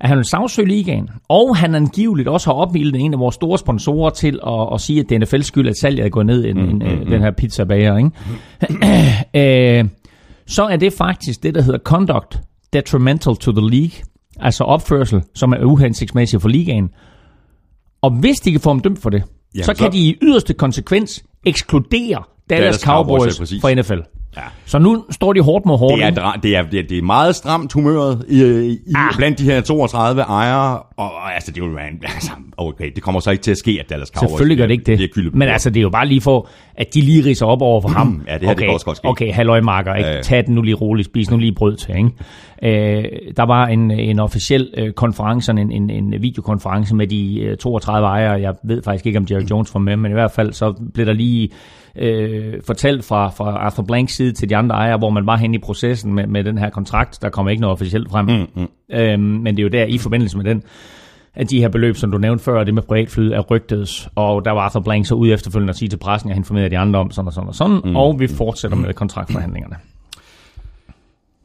[0.00, 3.58] at han vil sagsøge ligaen, og han angiveligt også har opvildet en af vores store
[3.58, 6.44] sponsorer til at, at sige, at det er NFL's skyld, at salget er gået ned
[6.44, 8.10] i mm, en, mm, den her pizzabager, ikke?
[9.80, 9.88] øh,
[10.46, 12.40] så er det faktisk det, der hedder conduct
[12.74, 13.92] detrimental to the league,
[14.40, 16.90] altså opførsel, som er uhensigtsmæssig for ligaen.
[18.02, 19.22] Og hvis de kan få ham dømt for det,
[19.56, 24.00] Ja, så kan så- de i yderste konsekvens ekskludere Dallas, Dallas Cowboys, Cowboys, fra NFL.
[24.36, 24.42] Ja.
[24.64, 25.96] Så nu står de hårdt mod hårdt.
[25.96, 26.10] Det er,
[26.42, 29.16] det, er, det, er, det er meget stramt humøret i, i, ah.
[29.16, 33.20] blandt de her 32 ejere, og, og altså, det er jo altså, okay, det kommer
[33.20, 34.98] så ikke til at ske, at Dallas Cowboys Selvfølgelig gør det ikke det.
[34.98, 37.46] bliver kyldet på Men altså, det er jo bare lige for, at de lige riser
[37.46, 38.22] op over for ham.
[38.26, 39.08] Ja, det her, det okay, kan også godt ske.
[39.08, 40.08] Okay, halløj marker, ikke?
[40.08, 40.22] Ja, ja.
[40.22, 42.10] Tag den nu lige roligt, spis nu lige brød til, ikke?
[42.62, 43.04] Øh,
[43.36, 48.06] der var en, en officiel øh, konference, en, en, en videokonference med de øh, 32
[48.06, 48.40] ejere.
[48.40, 51.06] Jeg ved faktisk ikke, om Jerry Jones var med, men i hvert fald så blev
[51.06, 51.50] der lige
[51.96, 55.54] øh, fortalt fra, fra Arthur Blanks side til de andre ejere, hvor man var hen
[55.54, 57.22] i processen med, med den her kontrakt.
[57.22, 58.26] Der kom ikke noget officielt frem.
[58.26, 58.68] Mm, mm.
[58.92, 60.62] Øhm, men det er jo der i forbindelse med den,
[61.34, 64.08] at de her beløb, som du nævnte før, det med privatflyet, er rygtedes.
[64.14, 66.78] Og der var Arthur Blank så ude efterfølgende at sige til pressen, jeg informerede de
[66.78, 67.80] andre om sådan og sådan og sådan.
[67.84, 67.96] Mm.
[67.96, 69.76] Og vi fortsætter med kontraktforhandlingerne.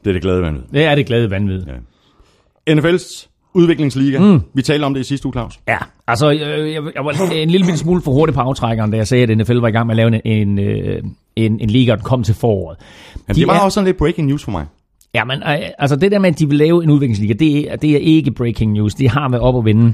[0.04, 0.62] Det er det glade vanvid.
[0.72, 1.64] Det er det glade vanvid.
[1.66, 2.74] Ja.
[2.74, 4.18] NFL's udviklingsliga.
[4.18, 4.40] Mm.
[4.54, 5.60] Vi talte om det i sidste uge, Claus.
[5.68, 9.06] Ja, altså jeg, jeg, jeg var en lille smule for hurtig på aftrækkeren, da jeg
[9.06, 11.02] sagde, at NFL var i gang med at lave en, en, øh,
[11.36, 12.78] en, en liga, der kom til foråret.
[13.26, 14.66] Men det var også sådan lidt breaking news for mig.
[15.14, 17.76] Ja, men øh, altså det der med, at de vil lave en udviklingsliga, det er,
[17.76, 18.94] det er ikke breaking news.
[18.94, 19.92] Det har været op at vinde.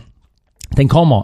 [0.77, 1.23] Den kommer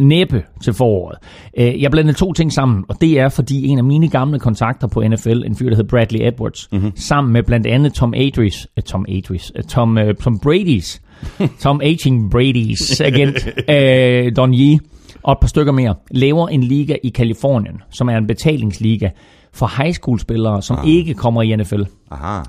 [0.00, 1.18] næppe til foråret.
[1.58, 4.86] Øh, Jeg blandede to ting sammen, og det er, fordi en af mine gamle kontakter
[4.86, 6.92] på NFL, en fyr, der hed Bradley Edwards, mm-hmm.
[6.96, 11.00] sammen med blandt andet Tom Adris, uh, Tom Adris, uh, Tom, Tom Brady's,
[11.60, 14.80] Tom Aging Brady's agent, uh, Don Yee,
[15.22, 19.08] og et par stykker mere, laver en liga i Kalifornien, som er en betalingsliga
[19.52, 20.88] for high school spillere, som ah.
[20.88, 21.82] ikke kommer i NFL.
[22.10, 22.42] Aha.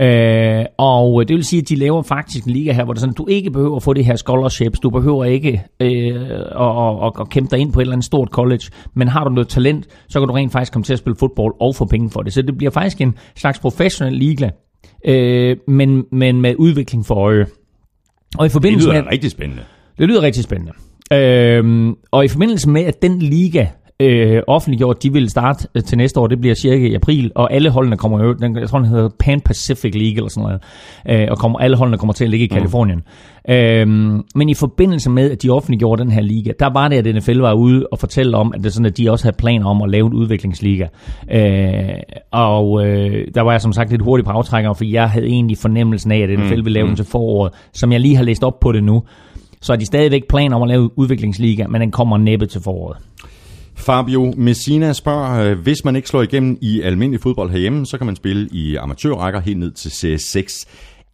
[0.00, 3.14] Øh, og det vil sige, at de laver faktisk en liga her, hvor det sådan,
[3.14, 7.12] du ikke behøver at få det her scholarships, du behøver ikke øh, at, at, at,
[7.20, 8.62] at kæmpe dig ind på et eller andet stort college,
[8.94, 11.54] men har du noget talent, så kan du rent faktisk komme til at spille fodbold
[11.60, 12.32] og få penge for det.
[12.32, 14.50] Så det bliver faktisk en slags professionel liga,
[15.04, 17.46] øh, men, men med udvikling for øje.
[18.38, 19.62] Og i Det forbindelse lyder med, rigtig spændende.
[19.98, 20.72] det lyder rigtig spændende.
[21.12, 23.66] Øhm, og i forbindelse med, at den liga
[24.00, 27.52] øh, offentliggjort, de vil starte øh, til næste år, det bliver cirka i april, og
[27.52, 30.60] alle holdene kommer jo, den, jeg tror den hedder Pan Pacific League eller sådan noget,
[31.08, 32.98] øh, og kommer, alle holdene kommer til at ligge i Kalifornien.
[33.48, 33.52] Mm.
[33.52, 37.14] Øhm, men i forbindelse med, at de offentliggjorde den her liga, der var det, at
[37.14, 39.82] NFL var ude og fortælle om, at det sådan, at de også havde planer om
[39.82, 40.86] at lave en udviklingsliga.
[41.30, 41.88] Øh,
[42.30, 45.58] og øh, der var jeg som sagt lidt hurtigt på aftrækker, for jeg havde egentlig
[45.58, 48.60] fornemmelsen af, at NFL ville lave den til foråret, som jeg lige har læst op
[48.60, 49.02] på det nu
[49.60, 52.96] så er de stadigvæk planer om at lave udviklingsliga, men den kommer næppe til foråret.
[53.78, 58.06] Fabio Messina spørger, øh, hvis man ikke slår igennem i almindelig fodbold herhjemme, så kan
[58.06, 60.64] man spille i amatørrækker helt ned til CS6.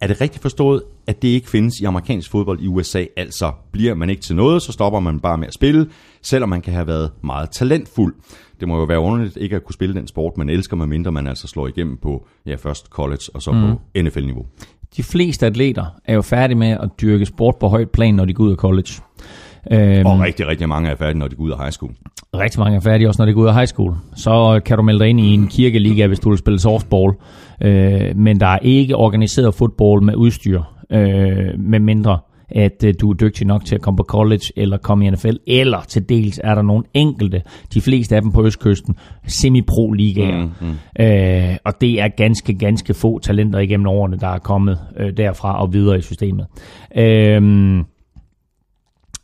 [0.01, 3.05] Er det rigtigt forstået, at det ikke findes i amerikansk fodbold i USA?
[3.17, 5.87] Altså, bliver man ikke til noget, så stopper man bare med at spille,
[6.21, 8.15] selvom man kan have været meget talentfuld.
[8.59, 11.27] Det må jo være underligt ikke at kunne spille den sport, man elsker, medmindre man
[11.27, 13.61] altså slår igennem på ja, først college og så mm.
[13.61, 14.45] på NFL-niveau.
[14.97, 18.33] De fleste atleter er jo færdige med at dyrke sport på højt plan, når de
[18.33, 18.91] går ud af college.
[19.71, 21.91] Øhm, og rigtig, rigtig mange er færdige, når de går ud af high school.
[22.33, 23.95] Rigtig mange er færdige også, når de går ud af high school.
[24.15, 27.13] Så kan du melde dig ind i en kirkeliga, hvis du vil spille softball.
[27.61, 33.09] Øh, men der er ikke organiseret fodbold med udstyr, øh, med mindre at øh, du
[33.09, 36.39] er dygtig nok til at komme på college eller komme i NFL, eller til dels
[36.43, 37.41] er der nogle enkelte,
[37.73, 38.95] de fleste af dem på Østkysten,
[39.27, 40.37] semi-pro-ligaer.
[40.37, 41.03] Mm, mm.
[41.03, 45.61] Øh, og det er ganske, ganske få talenter igennem årene, der er kommet øh, derfra
[45.61, 46.45] og videre i systemet.
[46.97, 47.41] Øh,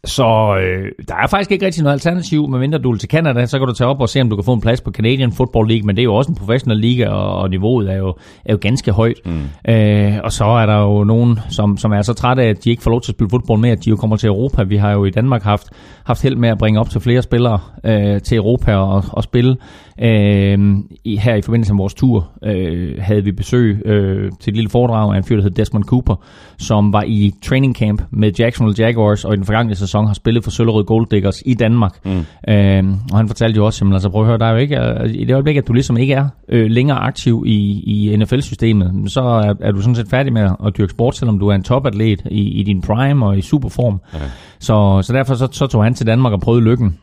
[0.03, 3.59] så øh, der er faktisk ikke rigtig noget alternativ, medmindre du vil til Canada, så
[3.59, 5.67] kan du tage op og se, om du kan få en plads på Canadian Football
[5.67, 8.53] League, men det er jo også en professionel liga, og, og niveauet er jo, er
[8.53, 9.17] jo ganske højt.
[9.25, 9.71] Mm.
[9.73, 12.69] Øh, og så er der jo nogen, som, som er så trætte af, at de
[12.69, 14.63] ikke får lov til at spille fodbold med, at de jo kommer til Europa.
[14.63, 15.67] Vi har jo i Danmark haft,
[16.03, 19.57] haft held med at bringe op til flere spillere øh, til Europa og, og spille.
[20.01, 20.75] Øh,
[21.19, 25.13] her i forbindelse med vores tur øh, havde vi besøg øh, til et lille foredrag
[25.13, 26.15] af en fyr, der hed Desmond Cooper,
[26.57, 30.43] som var i training camp med Jacksonville Jaguars, og i den forgangne sæson har spillet
[30.43, 32.05] for Søllerød Gold Diggers i Danmark.
[32.05, 32.51] Mm.
[32.53, 34.79] Øh, og han fortalte jo også, at altså prøv at høre, der er jo ikke,
[34.79, 39.11] øh, i det øjeblik, at du ligesom ikke er øh, længere aktiv i, i NFL-systemet,
[39.11, 41.63] så er, er du sådan set færdig med at dyrke sport, selvom du er en
[41.63, 44.01] topatlet i, i din prime og i superform.
[44.15, 44.25] Okay.
[44.59, 46.97] Så, så derfor så, så tog han til Danmark og prøvede lykken.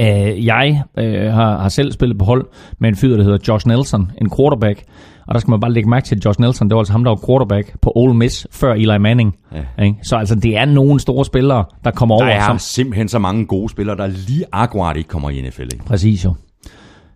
[0.00, 2.46] Uh, jeg uh, har, har selv spillet på hold
[2.78, 4.84] med en fyr, der hedder Josh Nelson, en quarterback.
[5.26, 7.04] Og der skal man bare lægge mærke til, at Josh Nelson, det var altså ham,
[7.04, 9.36] der var quarterback på Ole Miss før Eli Manning.
[9.78, 9.84] Ja.
[9.84, 9.96] Ikke?
[10.02, 12.34] Så altså, det er nogle store spillere, der kommer der over.
[12.34, 12.58] Der er som...
[12.58, 15.62] simpelthen så mange gode spillere, der lige akkurat ikke kommer i NFL.
[15.62, 15.84] Ikke?
[15.84, 16.34] Præcis jo.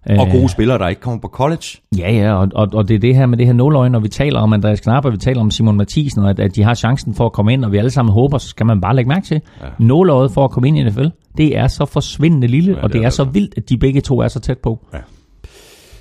[0.09, 1.65] Og gode øh, spillere, der ikke kommer på college.
[1.99, 4.09] Ja, ja, og, og, og det er det her med det her nåløje, når vi
[4.09, 6.75] taler om Andreas Knap, og vi taler om Simon Mathisen, og at, at de har
[6.75, 9.09] chancen for at komme ind, og vi alle sammen håber, så skal man bare lægge
[9.09, 9.41] mærke til.
[9.61, 9.67] Ja.
[9.79, 12.93] Nåløjet for at komme ind i NFL, det er så forsvindende lille, ja, og det,
[12.93, 14.87] det er, er så vildt, at de begge to er så tæt på.
[14.95, 14.99] Ja.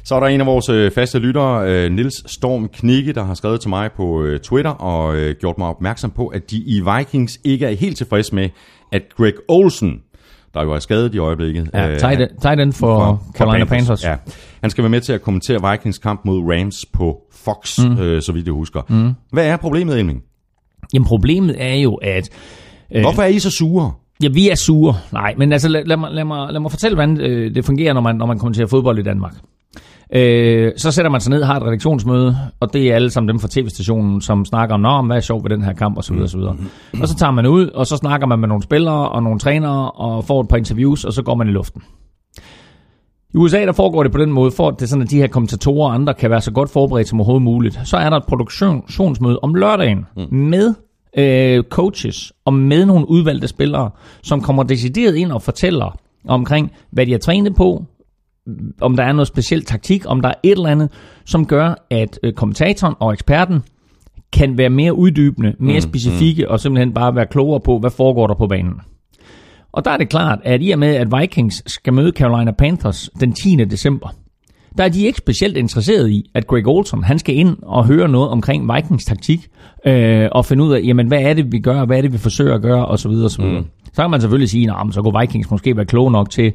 [0.04, 3.34] Så er der en af vores øh, faste lyttere, øh, Nils Storm Knikke, der har
[3.34, 7.65] skrevet til mig på Twitter og gjort mig opmærksom på, at de i Vikings ikke
[7.65, 8.50] er helt tilfredse med,
[8.91, 10.02] at Greg Olsen,
[10.54, 11.70] der jo er skadet i øjeblikket.
[11.74, 11.98] Ja,
[12.42, 14.02] tight end for, for Carolina Panthers.
[14.02, 14.04] Panthers.
[14.04, 14.16] Ja.
[14.62, 17.98] Han skal være med til at kommentere Vikings kamp mod Rams på Fox, mm.
[17.98, 18.82] øh, så vidt jeg husker.
[18.90, 19.14] Mm.
[19.32, 20.24] Hvad er problemet, Elming?
[20.94, 22.30] Jamen problemet er jo, at...
[22.96, 23.92] Øh, Hvorfor er I så sure?
[24.24, 24.96] Ja, vi er sure.
[25.12, 27.94] Nej, men altså lad, lad, mig, lad, mig, lad mig fortælle, hvordan øh, det fungerer,
[27.94, 29.34] når man, når man kommenterer fodbold i Danmark.
[30.15, 33.39] Øh, så sætter man sig ned, har et redaktionsmøde, og det er alle sammen dem
[33.39, 36.15] fra tv-stationen, som snakker om, om hvad er sjovt ved den her kamp, osv.
[36.15, 36.39] osv.
[37.02, 39.91] Og så tager man ud, og så snakker man med nogle spillere og nogle trænere,
[39.91, 41.82] og får et par interviews, og så går man i luften.
[43.34, 45.28] I USA der foregår det på den måde, for at det sådan, at de her
[45.28, 47.80] kommentatorer og andre kan være så godt forberedt som overhovedet muligt.
[47.84, 50.38] Så er der et produktionsmøde om lørdagen mm.
[50.38, 50.74] med
[51.17, 53.89] øh, coaches og med nogle udvalgte spillere,
[54.24, 57.86] som kommer decideret ind og fortæller omkring, hvad de har trænet på,
[58.82, 60.92] om der er noget specielt taktik, om der er et eller andet,
[61.26, 63.64] som gør, at øh, kommentatoren og eksperten
[64.34, 66.52] kan være mere uddybende, mere mm, specifikke mm.
[66.52, 68.74] og simpelthen bare være klogere på, hvad foregår der på banen.
[69.72, 73.10] Og der er det klart, at i og med, at Vikings skal møde Carolina Panthers
[73.20, 73.56] den 10.
[73.56, 74.10] december,
[74.78, 78.08] der er de ikke specielt interesseret i, at Greg Olson han skal ind og høre
[78.08, 79.48] noget omkring Vikings taktik,
[79.86, 82.18] øh, og finde ud af, jamen, hvad er det, vi gør, hvad er det, vi
[82.18, 83.12] forsøger at gøre, osv.
[83.12, 83.46] osv.
[83.46, 83.66] Mm.
[83.94, 86.54] Så kan man selvfølgelig sige, at så kunne Vikings måske være klog nok til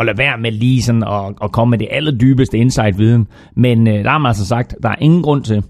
[0.00, 3.28] og lade være med lige sådan at, at komme med det allerdybeste insight-viden.
[3.56, 5.62] Men øh, der har man altså sagt, der er ingen grund til,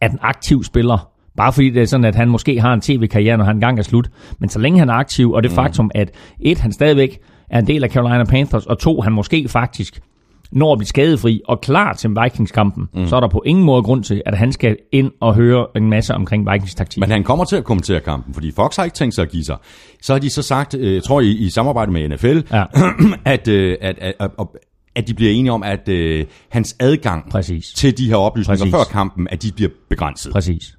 [0.00, 3.36] at en aktiv spiller, bare fordi det er sådan, at han måske har en tv-karriere,
[3.36, 5.54] når han engang er slut, men så længe han er aktiv, og det mm.
[5.54, 7.18] faktum, at et, han stadigvæk
[7.50, 10.00] er en del af Carolina Panthers, og to, han måske faktisk
[10.54, 13.06] når at blive skadefri og klar til Vikings-kampen, mm.
[13.06, 15.90] så er der på ingen måde grund til, at han skal ind og høre en
[15.90, 17.00] masse omkring Vikings taktik.
[17.00, 19.44] Men han kommer til at kommentere kampen, fordi Fox har ikke tænkt sig at give
[19.44, 19.56] sig.
[20.02, 22.64] Så har de så sagt, øh, jeg tror i, i samarbejde med NFL, ja.
[23.34, 24.46] at, øh, at, at, at, at
[24.96, 27.72] at de bliver enige om, at øh, hans adgang Præcis.
[27.72, 28.74] til de her oplysninger Præcis.
[28.74, 30.32] før kampen, at de bliver begrænset.
[30.32, 30.76] Præcis.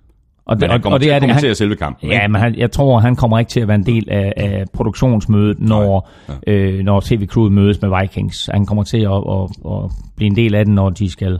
[0.47, 2.09] Og det, men han kommer og det til at kommentere han, selve kampen.
[2.09, 2.31] Ja, ikke?
[2.31, 5.59] men han, jeg tror, han kommer ikke til at være en del af, af produktionsmødet,
[5.59, 6.09] når,
[6.47, 6.53] ja.
[6.53, 8.49] øh, når TV-crewet mødes med Vikings.
[8.53, 11.39] Han kommer til at, at, at blive en del af det, når de skal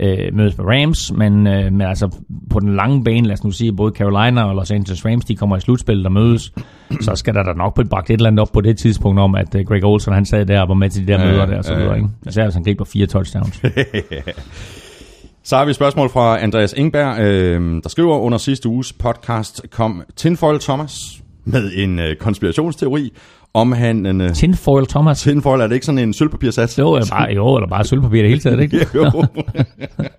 [0.00, 1.12] øh, mødes med Rams.
[1.12, 2.16] Men, øh, men altså
[2.50, 5.36] på den lange bane, lad os nu sige, både Carolina og Los Angeles Rams, de
[5.36, 6.52] kommer i slutspillet og mødes.
[7.00, 9.34] Så skal der da nok blive bragt et eller andet op på det tidspunkt om,
[9.34, 11.46] at uh, Greg Olsen han sad der og var med til de der ja, møder
[11.46, 11.62] der.
[11.62, 12.08] Så ja, videre, ikke?
[12.26, 13.62] Især hvis han griber fire touchdowns.
[15.46, 19.62] Så har vi et spørgsmål fra Andreas Ingberg, øh, der skriver under sidste uges podcast,
[19.70, 23.12] kom Tinfoil Thomas med en øh, konspirationsteori
[23.54, 24.06] om han...
[24.06, 25.20] En, øh, Tinfoil Thomas.
[25.20, 26.78] Tinfoil, er det ikke sådan en sølvpapirsats?
[26.78, 28.86] Jo, eller bare, jo, eller bare sølvpapir det hele taget, ikke?
[28.94, 29.24] jo.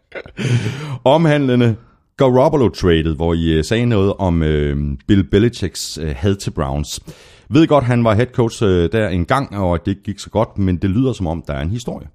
[1.16, 1.76] Omhandlende
[2.18, 7.00] Garoppolo-tradet, hvor I øh, sagde noget om øh, Bill Belichicks øh, had til Browns.
[7.50, 10.58] Ved godt, han var head coach øh, der en gang, og det gik så godt,
[10.58, 12.08] men det lyder som om, der er en historie.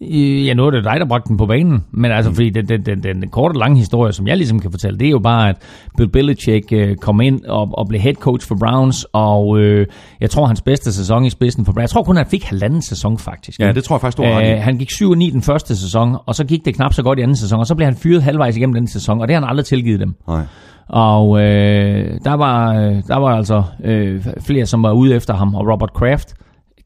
[0.00, 2.84] Ja, nu er det dig, der bragte den på banen, men altså, fordi den, den,
[2.84, 5.48] den, den korte og lange historie, som jeg ligesom kan fortælle, det er jo bare,
[5.48, 5.56] at
[5.96, 9.86] Bill Belichick øh, kom ind og, og blev head coach for Browns, og øh,
[10.20, 12.82] jeg tror, hans bedste sæson i spidsen for Browns, jeg tror kun, han fik halvanden
[12.82, 13.60] sæson faktisk.
[13.60, 14.40] Ja, det tror jeg faktisk, du har.
[14.40, 17.18] Øh, han gik 7 9 den første sæson, og så gik det knap så godt
[17.18, 19.40] i anden sæson, og så blev han fyret halvvejs igennem den sæson, og det har
[19.40, 20.14] han aldrig tilgivet dem.
[20.28, 20.42] Nej.
[20.88, 25.54] Og øh, der, var, øh, der var altså øh, flere, som var ude efter ham,
[25.54, 26.34] og Robert Kraft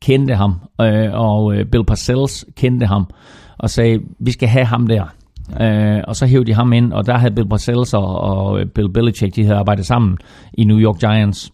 [0.02, 3.06] kendte ham, øh, og øh, Bill Parcells kendte ham,
[3.58, 5.04] og sagde, vi skal have ham der.
[5.60, 8.66] Øh, og så hævde de ham ind, og der havde Bill Parcells og, og øh,
[8.66, 10.18] Bill Belichick, de havde arbejdet sammen
[10.52, 11.52] i New York Giants.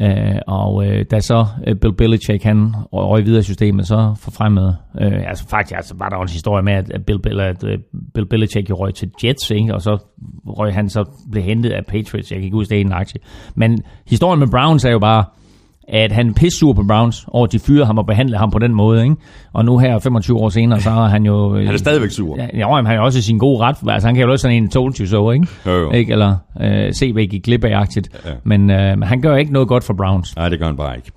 [0.00, 4.76] Øh, og øh, da så øh, Bill Belichick han røg videre i systemet, så forfremmede,
[5.00, 7.78] øh, altså faktisk altså, var der også en historie med, at Bill, Bill, at, øh,
[8.14, 9.74] Bill Belichick jo røg til Jets, ikke?
[9.74, 9.98] og så
[10.46, 13.20] røg han så blev hentet af Patriots, jeg kan ikke huske det en aktie.
[13.54, 15.24] Men historien med Browns er jo bare,
[15.88, 18.74] at han er pissur på Browns, og de fyrer ham og behandler ham på den
[18.74, 19.02] måde.
[19.02, 19.16] Ikke?
[19.52, 21.56] Og nu her, 25 år senere, så er han jo...
[21.56, 22.36] Han er stadigvæk sur.
[22.38, 23.76] Ja, jo, han er også i sin gode ret.
[23.88, 25.46] Altså, han kan jo også sådan en told you so, ikke?
[25.66, 25.90] Jo, jo.
[25.90, 26.12] ikke?
[26.12, 28.08] Eller øh, CV gik glip af aktiet.
[28.26, 28.30] Ja.
[28.44, 30.36] Men øh, han gør ikke noget godt for Browns.
[30.36, 31.10] Nej, det gør han bare ikke.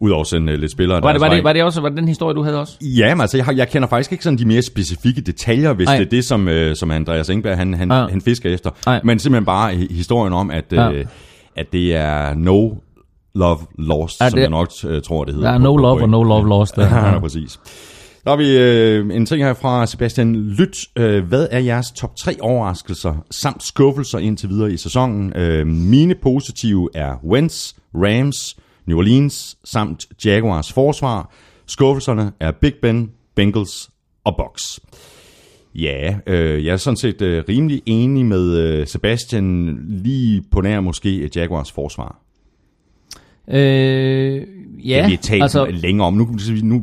[0.00, 1.02] Udover at sende uh, lidt spillere.
[1.02, 2.76] Var det, var, det, var det også var det den historie, du havde også?
[2.80, 5.86] Ja, men altså, jeg, har, jeg kender faktisk ikke sådan de mere specifikke detaljer, hvis
[5.86, 5.96] Nej.
[5.96, 8.70] det er det, som, øh, som Andreas Engberg han, han, han fisker efter.
[8.86, 9.00] Nej.
[9.04, 11.04] Men simpelthen bare hi- historien om, at, øh,
[11.56, 12.70] at det er no
[13.38, 15.48] love lost, Ja, som det- jeg nok øh, tror, det hedder.
[15.48, 16.76] Der er no love og no love lost.
[16.76, 16.88] Der.
[17.12, 17.60] Ja, præcis.
[18.24, 20.76] Der har vi øh, en ting her fra Sebastian Lyt.
[20.96, 25.32] Øh, hvad er jeres top 3 overraskelser samt skuffelser indtil videre i sæsonen?
[25.36, 31.32] Øh, mine positive er Wentz, Rams, New Orleans samt Jaguars forsvar.
[31.66, 33.90] Skuffelserne er Big Ben, Bengals
[34.24, 34.80] og Bucks.
[35.74, 40.80] Ja, øh, jeg er sådan set øh, rimelig enig med øh, Sebastian lige på nær
[40.80, 42.18] måske Jaguars forsvar.
[43.50, 44.42] Øh,
[44.84, 46.14] ja, det vi talt altså, længere om.
[46.14, 46.28] Nu,
[46.62, 46.80] nu,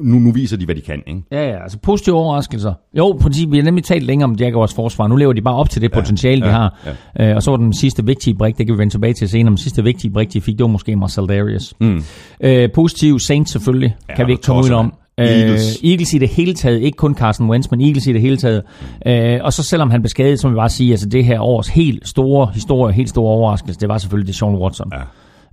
[0.00, 1.02] nu, nu viser de, hvad de kan.
[1.06, 1.20] Ikke?
[1.32, 2.72] Ja, ja, altså positive overraskelser.
[2.98, 5.06] Jo, fordi vi har nemlig talt længere om Jaguars forsvar.
[5.06, 6.74] Nu lever de bare op til det potentiale, de ja, har.
[7.20, 9.44] Øh, og så var den sidste vigtige brik, det kan vi vende tilbage til senere,
[9.44, 11.74] men den sidste vigtige brik, de fik, det var måske Marcel Darius.
[11.80, 12.02] Mm.
[12.40, 14.92] Øh, positiv Saints selvfølgelig, Ja, kan vi ikke komme ud om.
[15.20, 15.80] Øh, Eagles.
[15.84, 18.62] Eagles i det hele taget, ikke kun Carson Wentz, men Eagles i det hele taget.
[19.06, 21.40] Øh, og så selvom han blev skadet, så vil jeg bare sige, altså det her
[21.40, 24.90] års helt store historie, helt store overraskelse, det var selvfølgelig Deshaun Watson.
[24.92, 25.00] Ja.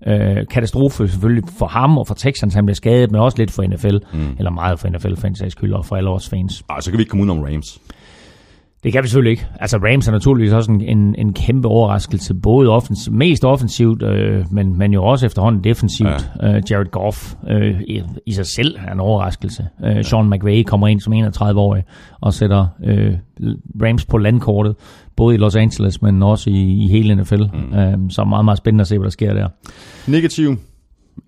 [0.07, 3.63] Øh, katastrofe selvfølgelig for ham og for Texans, han blev skadet, men også lidt for
[3.63, 4.35] NFL, mm.
[4.37, 5.15] eller meget for NFL,
[5.85, 6.63] for alle vores fans.
[6.69, 7.79] Ah, så kan vi ikke komme ud om Rams.
[8.83, 9.47] Det kan vi selvfølgelig ikke.
[9.59, 14.45] Altså Rams er naturligvis også en, en, en kæmpe overraskelse, både offensiv, mest offensivt, øh,
[14.51, 16.31] men, men jo også efterhånden defensivt.
[16.41, 16.55] Ja.
[16.55, 19.67] Øh, Jared Goff øh, i, i sig selv er en overraskelse.
[19.85, 21.83] Øh, Sean McVay kommer ind som 31-årig
[22.21, 23.13] og sætter øh,
[23.83, 24.75] Rams på landkortet,
[25.15, 27.43] både i Los Angeles, men også i, i hele NFL.
[27.53, 27.77] Mm.
[27.79, 29.47] Øh, så meget, meget spændende at se, hvad der sker der.
[30.07, 30.49] Negativ.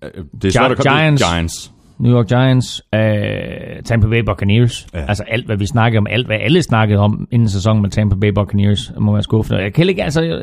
[0.04, 0.10] Øh,
[0.42, 1.22] Det er svært at komme Giants.
[1.24, 1.72] Giants.
[1.98, 4.86] New York Giants, øh, Tampa Bay Buccaneers.
[4.94, 5.04] Ja.
[5.08, 8.16] Altså alt, hvad vi snakkede om, alt, hvad alle snakkede om inden sæsonen med Tampa
[8.16, 9.62] Bay Buccaneers, må være skuffende.
[9.62, 10.40] Jeg kan ikke, altså, jeg,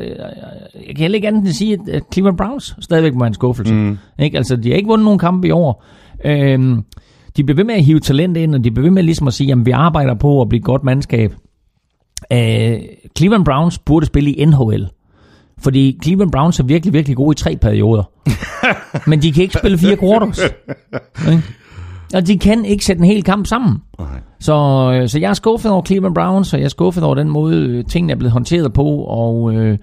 [0.86, 3.34] jeg, kan heller ikke andet end at sige, at Cleveland Browns stadigvæk må være en
[3.34, 3.74] skuffelse.
[3.74, 3.98] Mm.
[4.18, 4.36] Ikke?
[4.36, 5.84] Altså, de har ikke vundet nogen kampe i år.
[6.24, 6.82] Øhm,
[7.36, 9.34] de bliver ved med at hive talent ind, og de bliver ved med ligesom at
[9.34, 11.34] sige, at vi arbejder på at blive et godt mandskab.
[12.32, 12.78] Øh,
[13.18, 14.88] Cleveland Browns burde spille i NHL.
[15.58, 18.10] Fordi Cleveland Browns er virkelig, virkelig gode i tre perioder.
[19.10, 20.40] Men de kan ikke spille fire quarters.
[21.32, 21.42] Ikke?
[22.14, 23.82] Og de kan ikke sætte en hel kamp sammen.
[23.98, 24.18] Okay.
[24.40, 24.54] Så,
[24.94, 27.56] øh, så jeg er skuffet over Cleveland Browns, og jeg er skuffet over den måde,
[27.56, 28.84] øh, tingene er blevet håndteret på.
[28.96, 29.78] Og øh,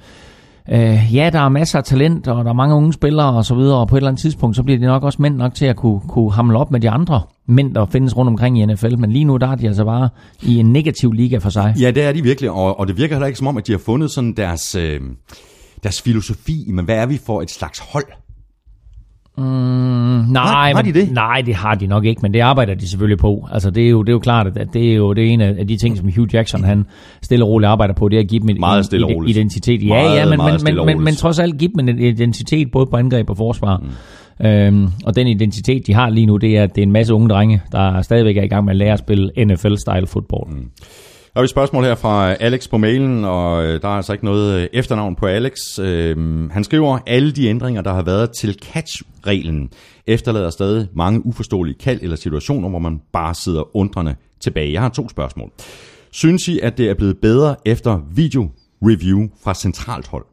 [0.72, 3.56] øh, ja, der er masser af talent, og der er mange unge spillere og så
[3.56, 3.78] videre.
[3.78, 5.76] Og på et eller andet tidspunkt, så bliver de nok også mænd nok til at
[5.76, 8.98] kunne, kunne hamle op med de andre mænd, der findes rundt omkring i NFL.
[8.98, 10.10] Men lige nu, der er de altså bare
[10.42, 11.76] i en negativ liga for sig.
[11.80, 13.72] Ja, det er de virkelig, og, og det virker heller ikke som om, at de
[13.72, 15.00] har fundet sådan deres, øh,
[15.84, 18.06] deres filosofi, men hvad er vi for et slags hold?
[19.38, 21.12] Mm, nej, Har- har men, de det?
[21.12, 23.48] nej, det har de nok ikke, men det arbejder de selvfølgelig på.
[23.52, 25.41] Altså, det er jo, det er jo klart, at det er jo det er en
[25.41, 26.86] af de ting, som Hugh Jackson han
[27.22, 29.38] stille og roligt arbejder på, det er at give dem en, Meget en stille roligt.
[29.38, 29.84] identitet.
[29.84, 32.72] Ja, Meget, ja, men, meget men, men, men, men trods alt give dem en identitet
[32.72, 33.78] både på angreb og forsvar.
[34.39, 34.46] Mm.
[34.46, 37.13] Øhm, og den identitet, de har lige nu, det er, at det er en masse
[37.13, 40.50] unge drenge, der stadigvæk er i gang med at lære at spille NFL-style fodbold.
[40.52, 40.70] Mm.
[41.34, 43.91] Der har vi et spørgsmål her fra øh, Alex på mailen, og øh, der er
[43.91, 45.54] altså ikke noget øh, efternavn på Alex.
[45.80, 49.70] Øhm, han skriver, alle de ændringer, der har været til catch-reglen,
[50.08, 54.74] efterlader stadig mange uforståelige kald eller situationer, hvor man bare sidder undrende tilbage.
[54.74, 55.52] Jeg har to spørgsmål.
[56.12, 60.26] Synes I, at det er blevet bedre efter video-review fra centralt hold?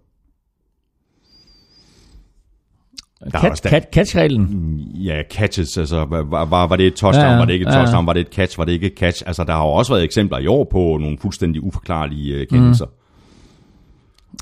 [3.24, 4.78] Der er Catch, der- catch-reglen.
[4.94, 7.38] Ja, catches, altså var, var, var det et touchdown, Ja, ja, ja.
[7.38, 7.82] var det ikke et Ja, ja.
[7.84, 9.22] touchdown, var det et catch, var det ikke et catch?
[9.26, 12.86] Altså der har jo også været eksempler i år på nogle fuldstændig uforklarlige øh, kendelser.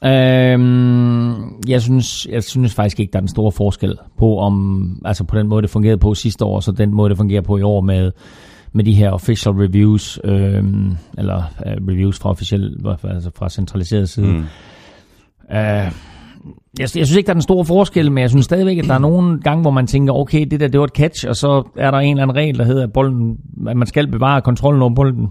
[0.03, 0.09] Mm.
[0.09, 1.35] Øhm,
[1.69, 5.39] jeg, synes, jeg synes faktisk ikke, der er den store forskel på, om, altså på
[5.39, 7.81] den måde, det fungerede på sidste år, så den måde, det fungerer på i år
[7.81, 8.13] med,
[8.73, 14.27] med de her official reviews, øhm, eller øh, reviews fra officiel, altså fra centraliseret side.
[14.33, 14.45] Mm.
[15.57, 15.93] Øh,
[16.79, 18.95] jeg, jeg synes ikke, der er den store forskel, men jeg synes stadigvæk, at der
[18.95, 21.63] er nogle gange, hvor man tænker, okay, det der, det var et catch, og så
[21.77, 23.37] er der en eller anden regel, der hedder, at, bolden,
[23.69, 25.29] at man skal bevare kontrollen over bolden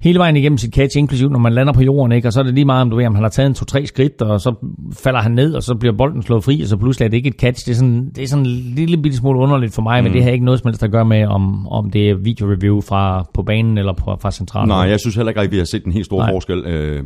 [0.00, 2.28] hele vejen igennem sit catch, inklusiv når man lander på jorden, ikke?
[2.28, 3.86] og så er det lige meget, om du ved, om han har taget en to-tre
[3.86, 4.54] skridt, og så
[4.92, 7.28] falder han ned, og så bliver bolden slået fri, og så pludselig er det ikke
[7.28, 7.66] et catch.
[7.66, 10.04] Det er sådan, det er sådan en lille bitte smule underligt for mig, mm.
[10.04, 12.80] men det har ikke noget som helst at gøre med, om, om det er video-review
[12.80, 14.68] fra, på banen eller på, fra centralen.
[14.68, 16.26] Nej, jeg synes heller ikke, at vi har set en helt stor Nej.
[16.26, 16.34] Nej.
[16.34, 17.04] forskel øh,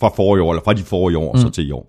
[0.00, 1.38] fra forrige år, eller fra de forrige år, mm.
[1.38, 1.88] så til i år.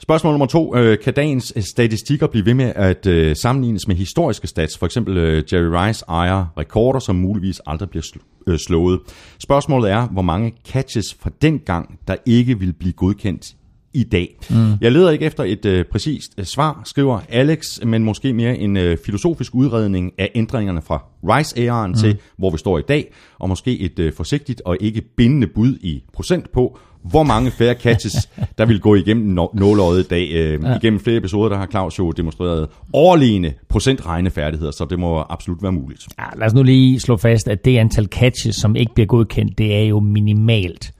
[0.00, 0.76] Spørgsmål nummer to.
[0.76, 4.78] Øh, kan dagens øh, statistikker blive ved med at øh, sammenlignes med historiske stats?
[4.78, 9.00] For eksempel øh, Jerry Rice ejer rekorder, som muligvis aldrig bliver sl- øh, slået.
[9.38, 13.46] Spørgsmålet er, hvor mange catches fra den gang, der ikke vil blive godkendt
[13.94, 14.38] i dag.
[14.50, 14.72] Mm.
[14.80, 18.76] Jeg leder ikke efter et øh, præcist øh, svar, skriver Alex, men måske mere en
[18.76, 21.96] øh, filosofisk udredning af ændringerne fra Rice-æraen mm.
[21.96, 25.78] til, hvor vi står i dag, og måske et øh, forsigtigt og ikke bindende bud
[25.80, 26.78] i procent på,
[27.10, 30.28] hvor mange færre catches, der vil gå igennem nå- nåløjet i dag.
[30.32, 30.76] Øh, ja.
[30.76, 35.72] Igennem flere episoder, der har Claus jo demonstreret overlegne procentregnefærdigheder, så det må absolut være
[35.72, 36.06] muligt.
[36.18, 39.58] Ja, lad os nu lige slå fast, at det antal catches, som ikke bliver godkendt,
[39.58, 40.92] det er jo minimalt.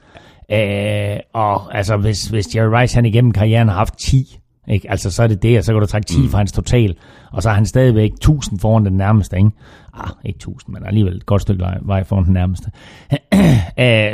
[0.52, 4.90] Øh, og altså, hvis, hvis Jerry Rice han igennem karrieren har haft 10, ikke?
[4.90, 6.28] Altså, så er det det, og så kan du trække 10 mm.
[6.28, 6.96] fra hans total,
[7.32, 9.50] og så er han stadigvæk 1000 foran den nærmeste, ikke?
[9.94, 12.70] Ah, ikke 1000, men alligevel et godt stykke vej- foran den nærmeste.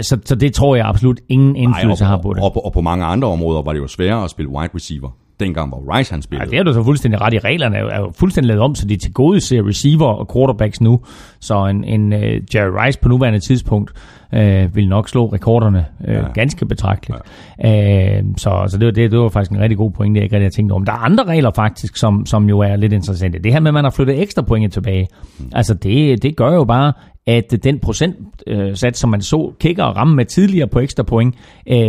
[0.08, 2.42] så, så det tror jeg absolut ingen indflydelse og, har på det.
[2.42, 5.10] Og, og, og på mange andre områder var det jo sværere at spille wide receiver.
[5.40, 6.50] Dengang var Rice han Ja, spillede.
[6.50, 7.38] det er du så fuldstændig ret i.
[7.38, 10.80] Reglerne er jo, er fuldstændig lavet om, så de til gode ser receiver og quarterbacks
[10.80, 11.00] nu.
[11.40, 12.20] Så en, en uh,
[12.54, 13.92] Jerry Rice på nuværende tidspunkt
[14.32, 16.12] uh, vil nok slå rekorderne uh, ja.
[16.20, 16.32] Ja.
[16.34, 17.20] ganske betragteligt.
[17.62, 18.18] Ja.
[18.20, 20.24] Uh, så så det, var, det, det var faktisk en rigtig god point, det jeg
[20.24, 20.78] ikke rigtig tænkt over.
[20.78, 23.38] Men der er andre regler faktisk, som, som jo er lidt interessante.
[23.38, 25.08] Det her med, at man har flyttet ekstra point tilbage.
[25.38, 25.50] Mm.
[25.52, 26.92] Altså det, det gør jo bare,
[27.26, 31.34] at den procentsats, som man så kicker ramme med tidligere på ekstra point,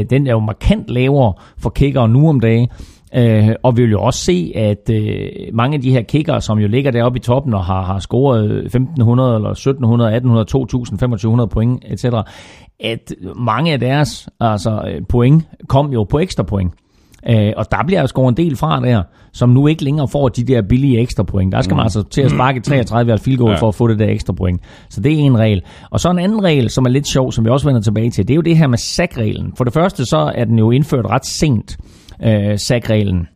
[0.09, 2.69] den er jo markant lavere for kicker nu om dagen.
[3.17, 6.59] Øh, og vi vil jo også se, at øh, mange af de her kickere, som
[6.59, 11.47] jo ligger deroppe i toppen og har, har scoret 1500 eller 1700, 1800, 2000, 2500
[11.47, 12.05] point, etc.,
[12.79, 16.73] at mange af deres altså, øh, point kom jo på ekstra point.
[17.29, 20.29] Øh, og der bliver jo scoret en del fra der, som nu ikke længere får
[20.29, 21.51] de der billige ekstra point.
[21.53, 23.57] Der skal man altså til at sparke 33 af field goal Ja.
[23.57, 24.61] for at få det der ekstra point.
[24.89, 25.61] Så det er en regel.
[25.89, 28.27] Og så en anden regel, som er lidt sjov, som vi også vender tilbage til,
[28.27, 29.53] det er jo det her med sackreglen.
[29.57, 31.77] For det første så er den jo indført ret sent,
[32.23, 33.27] øh, sagreglen.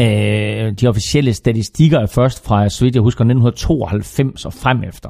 [0.00, 5.08] Øh, de officielle statistikker er først fra, så vidt jeg husker, 1992 og frem efter.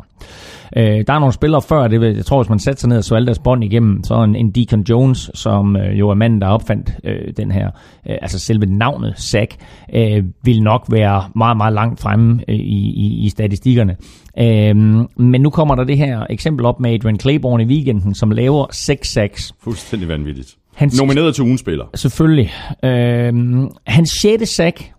[0.76, 2.98] Øh, der er nogle spillere før, det, vil- jeg tror, hvis man satte sig ned
[2.98, 6.14] og så alle deres bånd igennem, så en, en Deacon Jones, som øh, jo er
[6.14, 7.66] manden, der opfandt øh, den her,
[8.10, 9.56] øh, altså selve navnet Sack,
[9.94, 13.96] øh, vil nok være meget, meget langt fremme øh, i, i, i statistikkerne.
[14.38, 14.76] Øh,
[15.16, 18.66] men nu kommer der det her eksempel op med Adrian Claiborne i weekenden, som laver
[18.72, 19.52] 6 sacks.
[19.62, 20.56] Fuldstændig vanvittigt.
[20.78, 21.84] Han, Nomineret til spiller.
[21.94, 22.52] Selvfølgelig.
[22.84, 24.92] Øhm, hans sjette sack,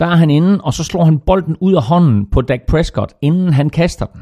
[0.00, 3.12] der er han inde, og så slår han bolden ud af hånden på Dak Prescott,
[3.22, 4.20] inden han kaster den.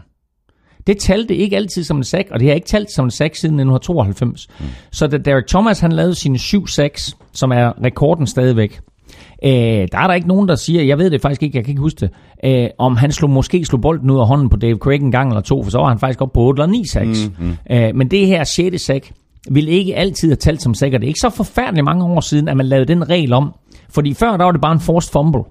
[0.87, 3.35] Det talte ikke altid som en sack, og det har ikke talt som en sack
[3.35, 4.49] siden 1992.
[4.61, 4.67] Mm.
[4.93, 8.81] Så da Derek Thomas han lavede sine syv sacks, som er rekorden stadigvæk,
[9.45, 9.51] øh,
[9.93, 11.83] der er der ikke nogen, der siger, jeg ved det faktisk ikke, jeg kan ikke
[11.83, 12.11] huske det,
[12.45, 15.31] øh, om han slog, måske slog bolden ud af hånden på Dave Craig en gang
[15.31, 17.31] eller to, for så var han faktisk op på 8 eller 9 sacks.
[17.39, 17.77] Mm, mm.
[17.77, 19.13] Øh, men det her sjette sack,
[19.51, 22.49] vil ikke altid have talt som sack, det er ikke så forfærdeligt mange år siden,
[22.49, 23.55] at man lavede den regel om.
[23.91, 25.43] Fordi før, der var det bare en forced fumble.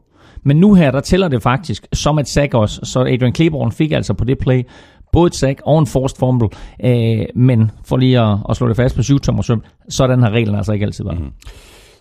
[0.43, 2.79] Men nu her, der tæller det faktisk som et sack også.
[2.83, 4.63] Så Adrian Claiborne fik altså på det play
[5.11, 6.49] både et sack og en forced fumble.
[6.85, 10.29] Øh, men for lige at, at slå det fast på 7 tommer søm, sådan har
[10.29, 11.19] reglen altså ikke altid været.
[11.19, 11.31] Mm.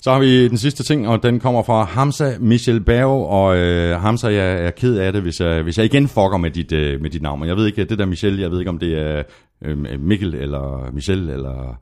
[0.03, 4.01] Så har vi den sidste ting, og den kommer fra Hamza Michel Berg, og øh,
[4.01, 7.01] Hamza, jeg er ked af det, hvis jeg, hvis jeg igen fucker med dit, øh,
[7.01, 7.47] med dit navn.
[7.47, 9.23] Jeg ved ikke, det der Michel, jeg ved ikke, om det er
[9.65, 11.77] øh, Mikkel eller Michel, eller...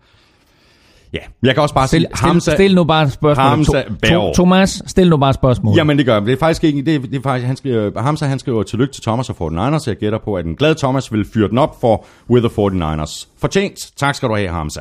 [1.12, 2.54] Ja, jeg kan også bare Stil, sige, stil, Hamza...
[2.54, 3.46] stil nu bare et spørgsmål.
[3.46, 4.35] Hamza Berg.
[4.35, 5.77] Thomas, stil nu bare et spørgsmål.
[5.77, 6.21] Jamen det gør.
[6.21, 8.94] Det er faktisk ikke, det er, det er faktisk, han skriver, Hamza han skriver tillykke
[8.94, 9.85] til Thomas og 49ers.
[9.87, 13.29] Jeg gætter på, at en glad Thomas vil fyre den op for With the 49ers.
[13.38, 13.90] Fortjent.
[13.96, 14.81] Tak skal du have, Hamza.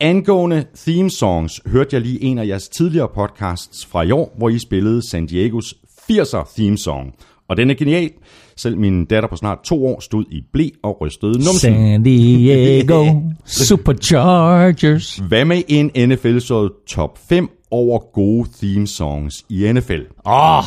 [0.00, 4.48] Angående theme songs, hørte jeg lige en af jeres tidligere podcasts fra i år, hvor
[4.48, 5.74] I spillede San Diegos
[6.10, 7.14] 80'er theme song.
[7.48, 8.10] Og den er genial.
[8.56, 11.58] Selv min datter på snart to år stod i blæ og rystede numsen.
[11.60, 15.16] San Diego Superchargers.
[15.28, 20.00] Hvad med en NFL så top 5 over gode theme songs i NFL.
[20.26, 20.64] Åh, oh,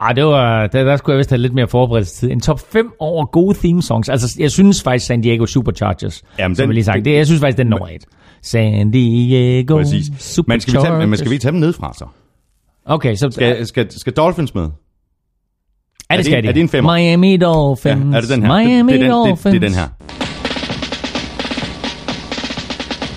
[0.00, 2.30] ej, det var, der, der skulle jeg vist have lidt mere forberedelsestid.
[2.30, 4.08] En top 5 over gode theme songs.
[4.08, 7.04] Altså, jeg synes faktisk San Diego Superchargers, Jamen, som den- jeg lige sagt.
[7.04, 8.04] Det, jeg synes faktisk, den er nummer 1.
[8.46, 10.06] San Diego Præcis.
[10.18, 10.46] Superchargers.
[10.48, 12.04] Men skal vi tage, men skal vi tage dem nedfra så?
[12.84, 13.28] Okay, så...
[13.30, 14.62] Skal, skal, skal Dolphins med?
[14.62, 14.68] ja,
[16.10, 16.48] er det det skal de.
[16.48, 16.96] er det en femmer?
[16.96, 18.04] Miami Dolphins.
[18.12, 18.58] Ja, er det den her?
[18.58, 19.42] Miami det, det, er den, det, Dolphins.
[19.42, 19.88] det er den her.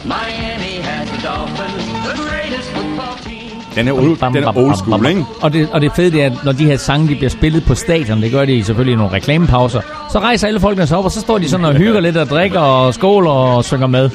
[0.04, 3.76] Miami has the Dolphins, the greatest football team.
[3.76, 5.26] Den er, old, den er old school, ikke?
[5.42, 7.64] Og det, og det fede det er, at når de her sange de bliver spillet
[7.64, 11.06] på stadion, det gør de selvfølgelig i nogle reklamepauser, så rejser alle folkene sig op,
[11.06, 14.10] og så står de sådan og hygger lidt og drikker og skåler og synger med.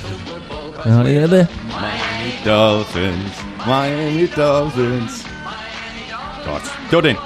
[0.86, 1.46] Ja, det er det.
[2.46, 5.26] Dolphins, Miami Dolphins.
[6.46, 6.62] Godt.
[6.90, 7.16] Det var den.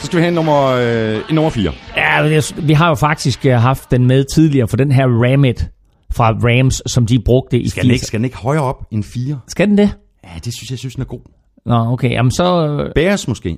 [0.00, 1.72] Så skal vi have en nummer, øh, en nummer 4.
[1.96, 5.68] Ja, vi har jo faktisk øh, haft den med tidligere, for den her Ramit
[6.12, 8.06] fra Rams, som de brugte i Skal den, ikke, 80'erne.
[8.06, 9.40] skal den ikke højere op end 4?
[9.48, 9.90] Skal den det?
[10.24, 11.20] Ja, det synes jeg, synes den er god.
[11.66, 12.10] Nå, okay.
[12.10, 12.66] Jamen så...
[12.68, 13.56] øh, Bears måske.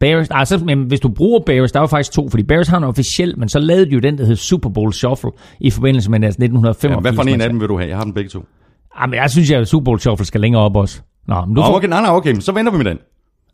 [0.00, 2.76] Bears, altså, men hvis du bruger Bears, der er jo faktisk to, fordi Bears har
[2.78, 5.30] en officiel, men så lavede de jo den, der hed Super Bowl Shuffle
[5.60, 6.94] i forbindelse med deres 1985.
[6.94, 7.88] Ja, hvad for en af dem vil du have?
[7.88, 8.44] Jeg har dem begge to.
[9.00, 11.00] Jamen, jeg synes, at Super Bowl Shuffle skal længere op også.
[11.28, 11.76] Nå, men du Nå, får...
[11.76, 12.98] okay, nej, nej, okay, men så venter vi med den.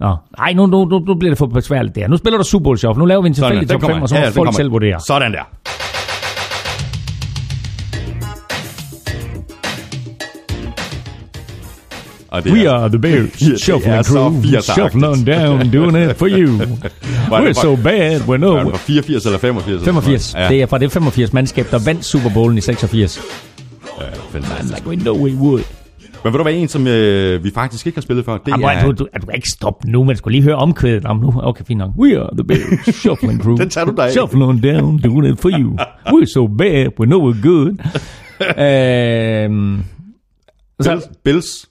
[0.01, 2.09] Nå, nej, nu, nu, nu, nu bliver det for besværligt der.
[2.09, 2.99] Nu spiller du Super Bowl Shuffle.
[2.99, 4.03] Nu laver vi en tilfældig top kommer 5, her.
[4.03, 5.01] og så Ja, må ja, den folk selv vurdere.
[5.01, 5.43] Sådan der.
[12.31, 14.75] Og det We er- are the Bears, Ja, det shuffling er så crew, 80'er-agtigt.
[14.75, 16.59] shuffling on down, doing it for you.
[17.31, 18.59] Var det We're so bad, we're Var no...
[18.59, 19.85] det fra 84 eller 85?
[19.85, 20.35] 85.
[20.35, 23.21] Ja, Det er fra det 85 mandskab, der vandt Super Bowlen i 86.
[24.33, 24.75] fantastisk.
[24.75, 25.63] Like we know we would.
[26.25, 28.65] Men ved du hvad, en som øh, vi faktisk ikke har spillet før, det Jamen,
[28.69, 28.83] er...
[28.85, 31.05] du, du, du kan ikke stoppe nu, man skulle lige høre omkvædet.
[31.05, 31.91] Jamen, nu, okay, fint nok.
[31.99, 33.57] We are the Bears, shuffling crew.
[33.57, 35.77] Den tager du dig on down, doing it for you.
[36.09, 37.69] We're so bad, we know we're good.
[38.59, 39.83] øhm,
[40.81, 41.69] så, Bills, Bills.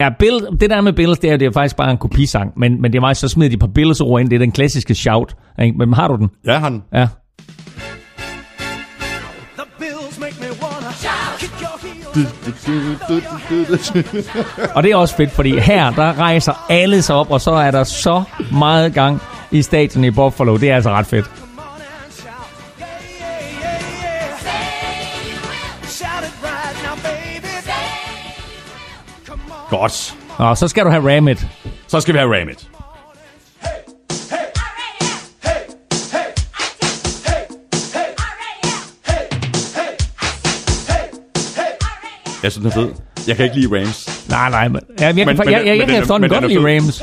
[0.00, 2.82] Ja, Bill, det der med Bills, det er, det er faktisk bare en kopisang, men,
[2.82, 4.52] men det er meget, så smider de et par Bills ord ind, det er den
[4.52, 5.34] klassiske shout.
[5.62, 5.78] Ikke?
[5.78, 6.30] Men har du den?
[6.46, 6.82] Ja, han.
[6.92, 7.08] Ja.
[14.74, 17.70] Og det er også fedt, fordi her, der rejser alle sig op, og så er
[17.70, 18.22] der så
[18.52, 20.56] meget gang i stadion i Buffalo.
[20.56, 21.30] Det er altså ret fedt.
[29.70, 30.14] Godt.
[30.38, 31.46] Og så skal du have Ramit.
[31.88, 32.68] Så skal vi have Ramit.
[42.42, 42.94] Jeg synes, den er fed.
[43.28, 44.28] Jeg kan ikke lide Rams.
[44.28, 45.94] Nej, nej, men, ja, jeg, Men- kan, men- jeg, jeg, jeg, men jeg den kan
[45.96, 46.86] er- efterhånden men godt den er lide fed.
[46.86, 47.02] Rams.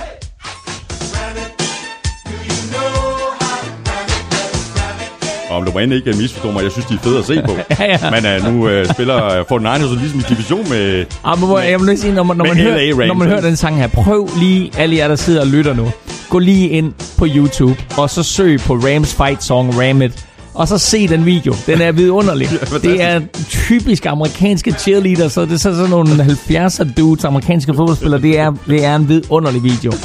[5.57, 7.41] Og om du må endelig ikke misforstå mig, jeg synes, de er fede at se
[7.45, 7.51] på.
[7.79, 8.11] Ja, ja.
[8.11, 11.05] Men uh, nu uh, spiller uh, Fortnite så ligesom i division med...
[11.25, 13.41] Ah, men, hvor- jeg må lige sige, når man, når, man hører, når man hører
[13.41, 15.91] den sang her, prøv lige, alle jer, der sidder og lytter nu,
[16.29, 20.25] gå lige ind på YouTube, og så søg på Rams Fight Song Ramit,
[20.57, 21.55] og så se den video.
[21.65, 22.47] Den er vidunderlig.
[22.49, 22.83] fantastisk.
[22.83, 28.21] det er typisk amerikanske cheerleaders, så det er så sådan nogle 70'er dudes, amerikanske fodboldspillere.
[28.21, 29.91] Det er, det er en vidunderlig video.
[29.91, 29.99] Det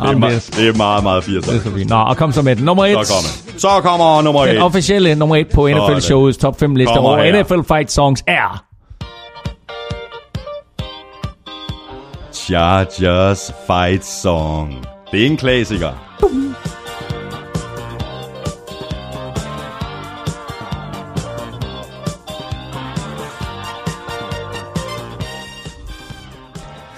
[0.00, 1.50] er, meget, det det er meget, meget 80'er.
[1.50, 1.90] Det er så fint.
[1.90, 2.64] Nå, og kom så med den.
[2.64, 3.06] Nummer et.
[3.06, 3.58] Så kommer.
[3.58, 4.62] Så kommer nummer Den 1.
[4.62, 5.82] officielle nummer et på Sådan.
[5.82, 7.42] NFL-showets top 5 liste over her.
[7.42, 8.64] NFL Fight Songs er...
[12.32, 14.86] Chargers Fight Song.
[15.12, 16.08] Det er en klassiker.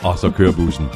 [0.03, 0.87] Og så kører bussen.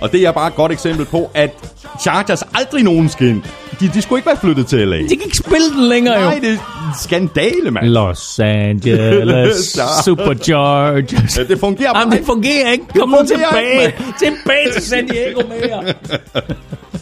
[0.00, 1.50] Og det er bare et godt eksempel på, at
[2.00, 3.42] Chargers aldrig nogensinde...
[3.80, 4.96] De, de skulle ikke være flyttet til LA.
[4.96, 6.24] De kan ikke spille den længere, jo.
[6.24, 6.58] Nej, det er
[7.02, 7.86] skandale, mand.
[7.86, 11.38] Los Angeles Superchargers.
[11.38, 12.84] Ja, det fungerer bare Jamen, det fungerer ikke.
[12.98, 13.84] Kom nu tilbage.
[13.86, 15.92] ikke, tilbage til San Diego med jer.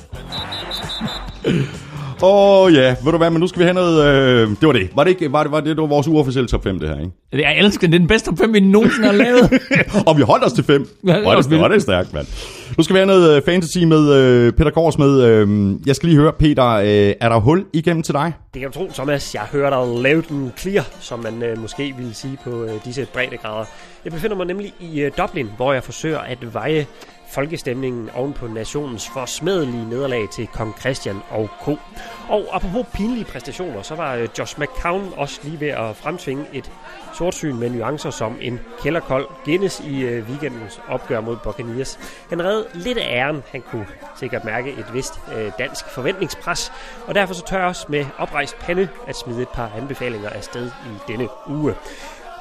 [2.24, 4.04] Åh oh, ja, ved du hvad, men nu skal vi have noget...
[4.04, 4.90] Øh, det var det.
[4.94, 7.00] Var det ikke var det, var det, det var vores uofficielle top 5, det her,
[7.00, 7.12] ikke?
[7.32, 7.92] Jeg elsker det.
[7.92, 9.50] Det er den bedste top 5, vi nogensinde har lavet.
[10.08, 10.88] Og vi holdt os til 5.
[11.06, 11.72] Ja, det også det, vildt.
[11.72, 12.26] det stærkt, mand.
[12.78, 15.22] Nu skal vi have noget øh, fantasy med øh, Peter Kors med.
[15.22, 18.32] Øh, jeg skal lige høre, Peter, øh, er der hul igennem til dig?
[18.54, 19.34] Det kan du tro, Thomas.
[19.34, 23.06] Jeg hører dig loud and clear, som man øh, måske ville sige på øh, disse
[23.14, 23.64] breddegrader.
[24.04, 26.86] Jeg befinder mig nemlig i øh, Dublin, hvor jeg forsøger at veje
[27.32, 31.68] folkestemningen oven på nationens forsmedelige nederlag til kong Christian og K.
[32.28, 36.72] Og apropos pinlige præstationer, så var øh, Josh McCown også lige ved at fremtvinge et
[37.14, 41.98] sortsyn med nuancer som en kælderkold Guinness i øh, weekendens opgør mod Buccaneers.
[42.28, 43.42] Han redde lidt af æren.
[43.52, 46.72] Han kunne sikkert mærke et vist øh, dansk forventningspres,
[47.06, 50.66] og derfor så tør jeg også med oprejst pande at smide et par anbefalinger afsted
[50.66, 51.74] i denne uge.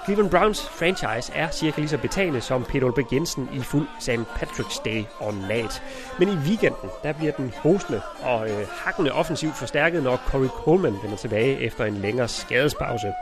[0.05, 4.09] Cleveland Browns franchise er cirka lige så betagende som Peter Olbæk Jensen i fuld St.
[4.09, 5.83] Patrick's Day ornat.
[6.19, 10.95] Men i weekenden, der bliver den hostende og øh, hakkende offensivt forstærket, når Corey Coleman
[11.03, 13.13] vender tilbage efter en længere skadespause.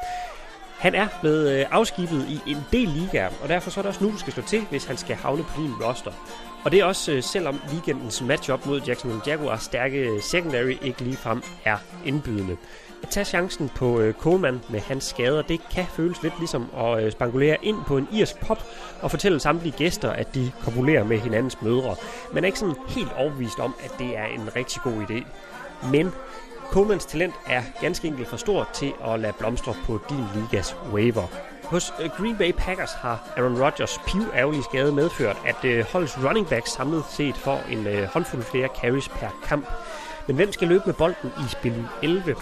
[0.77, 4.03] Han er blevet øh, afskibet i en del ligaer, og derfor så er det også
[4.03, 6.11] nu, du skal slå til, hvis han skal havne på din roster.
[6.63, 11.43] Og det er også, øh, selvom weekendens matchup mod Jacksonville Jaguars stærke secondary ikke ligefrem
[11.65, 12.57] er indbydende.
[13.03, 17.03] At tage chancen på øh, Coleman med hans skader, det kan føles lidt ligesom at
[17.03, 18.63] øh, spangulere ind på en irsk pop
[19.01, 21.95] og fortælle samtlige gæster, at de kopulerer med hinandens mødre.
[22.33, 25.25] Man er ikke sådan helt overbevist om, at det er en rigtig god idé.
[25.91, 26.11] Men
[26.71, 31.27] Colemans talent er ganske enkelt for stort til at lade blomstre på din ligas waiver.
[31.63, 36.47] Hos øh, Green Bay Packers har Aaron Rodgers piværgerlige skade medført, at øh, holdets running
[36.47, 39.65] backs samlet set får en øh, håndfuld flere carries per kamp.
[40.27, 42.35] Men hvem skal løbe med bolden i spil 11?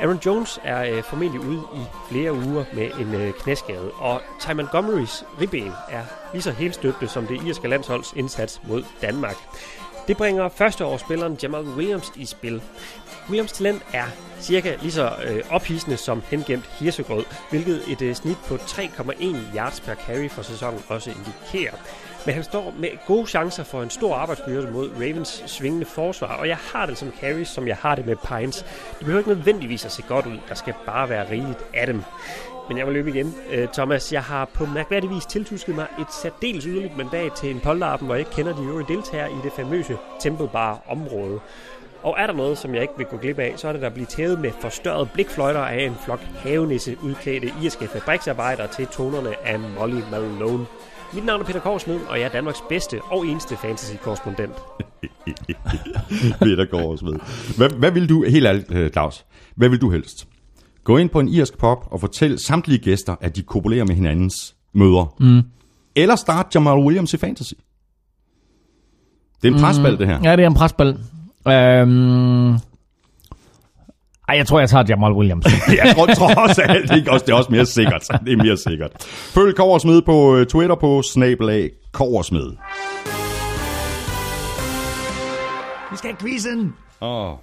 [0.00, 1.80] Aaron Jones er øh, formentlig ude i
[2.10, 7.08] flere uger med en øh, knæskade, og Ty Montgomerys ribben er lige så helt støbte
[7.08, 9.36] som det irske landsholds indsats mod Danmark.
[10.08, 12.62] Det bringer førsteårsspilleren Jamal Williams i spil.
[13.28, 14.04] Williams talent er
[14.40, 19.80] cirka lige så øh, ophidsende som hengemt hirsegrød, hvilket et øh, snit på 3,1 yards
[19.80, 21.74] per carry for sæsonen også indikerer.
[22.26, 26.48] Men han står med gode chancer for en stor arbejdsbyrde mod Ravens svingende forsvar, og
[26.48, 28.62] jeg har det som carry, som jeg har det med Pines.
[28.90, 32.02] Det behøver ikke nødvendigvis at se godt ud, der skal bare være rigeligt af dem.
[32.68, 33.34] Men jeg vil løbe igen.
[33.50, 37.60] Øh, Thomas, jeg har på mærkværdig vis tiltusket mig et særdeles yderligt mandat til en
[37.60, 41.40] polterappen, hvor jeg ikke kender de øvrige deltagere i det famøse tempelbare område.
[42.02, 43.86] Og er der noget, som jeg ikke vil gå glip af, så er det der
[43.86, 49.46] at blive tævet med forstørret blikfløjter af en flok havenisse udklædte irske fabriksarbejdere til tonerne
[49.46, 50.66] af Molly Malone.
[51.14, 54.52] Mit navn er Peter Korsmed, og jeg er Danmarks bedste og eneste fantasy-korrespondent.
[56.40, 57.14] Peter går også med.
[57.56, 59.24] Hvad, hvad vil du, helt ærligt, øh, Claus,
[59.56, 60.28] hvad vil du helst?
[60.84, 64.54] Gå ind på en irsk pop og fortæl samtlige gæster, at de kopulerer med hinandens
[64.72, 65.14] møder.
[65.20, 65.42] Mm.
[65.96, 67.54] Eller start Jamal Williams i fantasy.
[69.42, 70.20] Det er en presbal, det her.
[70.24, 70.98] Ja, det er en presbal.
[71.48, 72.54] Øhm...
[74.28, 75.46] Ej, jeg tror, jeg tager Jamal Williams.
[75.84, 76.56] jeg tror, at
[76.88, 78.02] det er også, det er også mere sikkert.
[78.24, 79.02] Det er mere sikkert.
[79.04, 82.50] Følg Koversmed på øh, Twitter på snabelag Koversmed.
[85.90, 86.74] Vi skal have quizzen.
[87.00, 87.36] Åh, oh,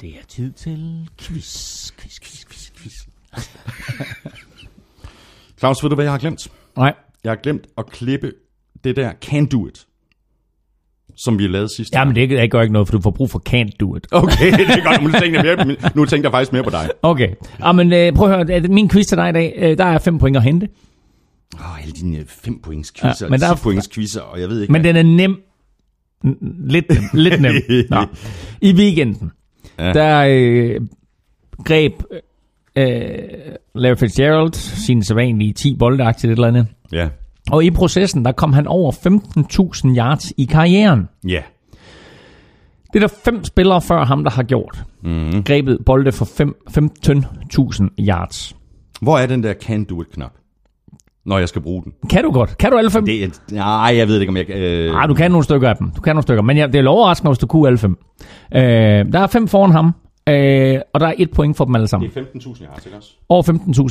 [0.00, 2.92] Det er tid til quiz, quiz, quiz, quiz, quiz.
[5.58, 6.48] Claus, ved du, hvad jeg har glemt?
[6.76, 8.32] Nej, Jeg har glemt at klippe
[8.84, 9.86] det der Can Do It,
[11.24, 11.94] som vi lavede sidst.
[11.94, 14.06] jamen det, det gør ikke noget, for du får brug for can't do it.
[14.12, 15.02] Okay, det er godt.
[15.02, 16.90] Nu tænker jeg, mere, nu tænker jeg faktisk mere på dig.
[17.02, 17.28] Okay,
[17.64, 19.98] jamen, øh, prøv at høre, øh, min quiz til dig i dag, øh, der er
[19.98, 20.68] fem point at hente,
[21.54, 24.40] Åh, oh, alle dine 5 points quizzer, Ja, men der er- 10 points quizzer, og
[24.40, 24.94] jeg ved ikke, men hvad.
[24.94, 25.36] den er nem.
[26.68, 27.14] Lidt.
[27.14, 27.54] Lidt nem.
[27.90, 28.04] Nå.
[28.62, 29.30] I weekenden,
[29.78, 29.92] Ja.
[29.92, 30.80] der øh,
[31.64, 31.92] greb
[32.76, 33.08] øh,
[33.74, 36.66] Larry Fitzgerald sine sædvanlige 10 boldagtigt et eller andet.
[36.92, 37.08] Ja,
[37.52, 41.08] Og i processen, der kom han over 15.000 yards i karrieren.
[41.28, 41.42] ja.
[42.92, 44.84] Det er der fem spillere før ham, der har gjort.
[45.02, 45.42] Mm.
[45.44, 48.56] Grebet bolde for fem- 15.000 yards.
[49.00, 50.30] Hvor er den der Can Do It-knap?
[51.26, 51.92] Når jeg skal bruge den.
[52.10, 52.58] Kan du godt?
[52.58, 53.04] Kan du alle fem?
[53.06, 54.50] Det er, nej, jeg ved ikke, om jeg...
[54.50, 55.90] Øh, Nej, du kan nogle stykker af dem.
[55.90, 56.42] Du kan nogle stykker.
[56.42, 57.96] Men ja, det er overraskende, hvis du kunne alle fem.
[58.54, 58.60] Øh,
[59.12, 59.94] der er fem foran ham.
[60.28, 62.10] Øh, og der er et point for dem alle sammen.
[62.14, 63.10] det er 15.000 yards, ikke også?
[63.28, 63.42] Over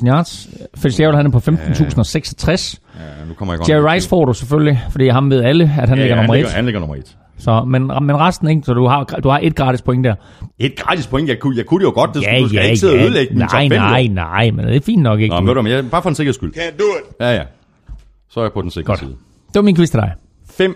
[0.01, 0.49] 15.000 yards.
[0.77, 2.79] Fitzgerald han er på 15.066.
[2.99, 3.69] Ja, nu kommer jeg godt.
[3.69, 6.35] Jerry Rice får du selvfølgelig, fordi ham ved alle, at han ja, ligger han nummer
[6.35, 6.55] ligger, et.
[6.55, 7.17] han ligger nummer et.
[7.39, 10.15] Så, men, men resten ikke, så du har, du har et gratis point der.
[10.59, 12.07] Et gratis point, jeg kunne, jeg kunne det jo godt.
[12.13, 13.71] Det, du skal ikke sidde og ødelægge min top Nej, 5.
[13.71, 15.35] nej, nej, men det er fint nok ikke.
[15.35, 16.53] Nå, men du, men jeg, bare for en sikkerheds skyld.
[16.57, 17.15] Can't do it.
[17.19, 17.43] Ja, ja.
[18.29, 18.99] Så er jeg på den sikre Godt.
[18.99, 19.09] side.
[19.47, 20.11] Det var min quiz til dig.
[20.49, 20.75] 5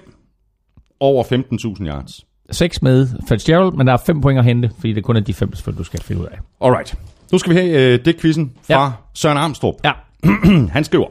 [0.99, 2.25] over 15.000 yards.
[2.51, 5.33] 6 med Fitzgerald, men der er 5 point at hente, fordi det kun er de
[5.33, 6.37] 5, selvfølgelig, du skal finde ud af.
[6.61, 6.95] Alright.
[7.31, 8.91] Nu skal vi have øh, det quizzen fra Ja.
[9.13, 9.77] Søren Armstrong.
[9.83, 9.91] Ja.
[10.75, 11.07] Han skriver.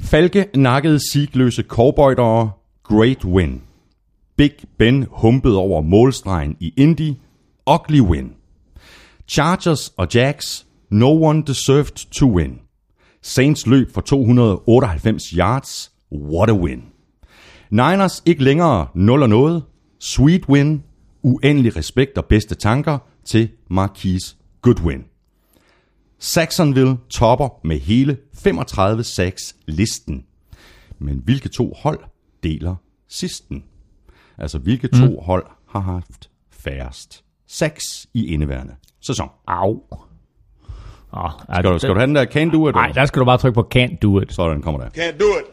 [0.00, 2.50] Falke nakkede sigløse cowboydere.
[2.84, 3.62] Great win.
[4.36, 7.12] Big Ben humpede over målstregen i Indy.
[7.70, 8.32] Ugly win.
[9.28, 10.66] Chargers og Jacks.
[10.90, 12.58] No one deserved to win.
[13.22, 15.90] Saints løb for 298 yards.
[16.12, 16.84] What a win.
[17.70, 19.62] Niners ikke længere 0 og noget.
[20.06, 20.84] Sweet win.
[21.22, 25.04] Uendelig respekt og bedste tanker til Marquise Goodwin.
[26.18, 30.24] Saxonville topper med hele 35 sacks listen.
[30.98, 32.00] Men hvilke to hold
[32.42, 32.74] deler
[33.08, 33.64] sidsten?
[34.38, 35.16] Altså, hvilke to mm.
[35.22, 38.74] hold har haft færrest sacks i indeværende
[39.06, 39.28] sæson?
[39.46, 39.82] Au.
[41.12, 42.74] Oh, Skal du, skal du have den der can do it?
[42.74, 44.32] Nej, der skal du bare trykke på can't do it.
[44.32, 44.88] Sådan kommer der.
[44.88, 45.46] Can't do it.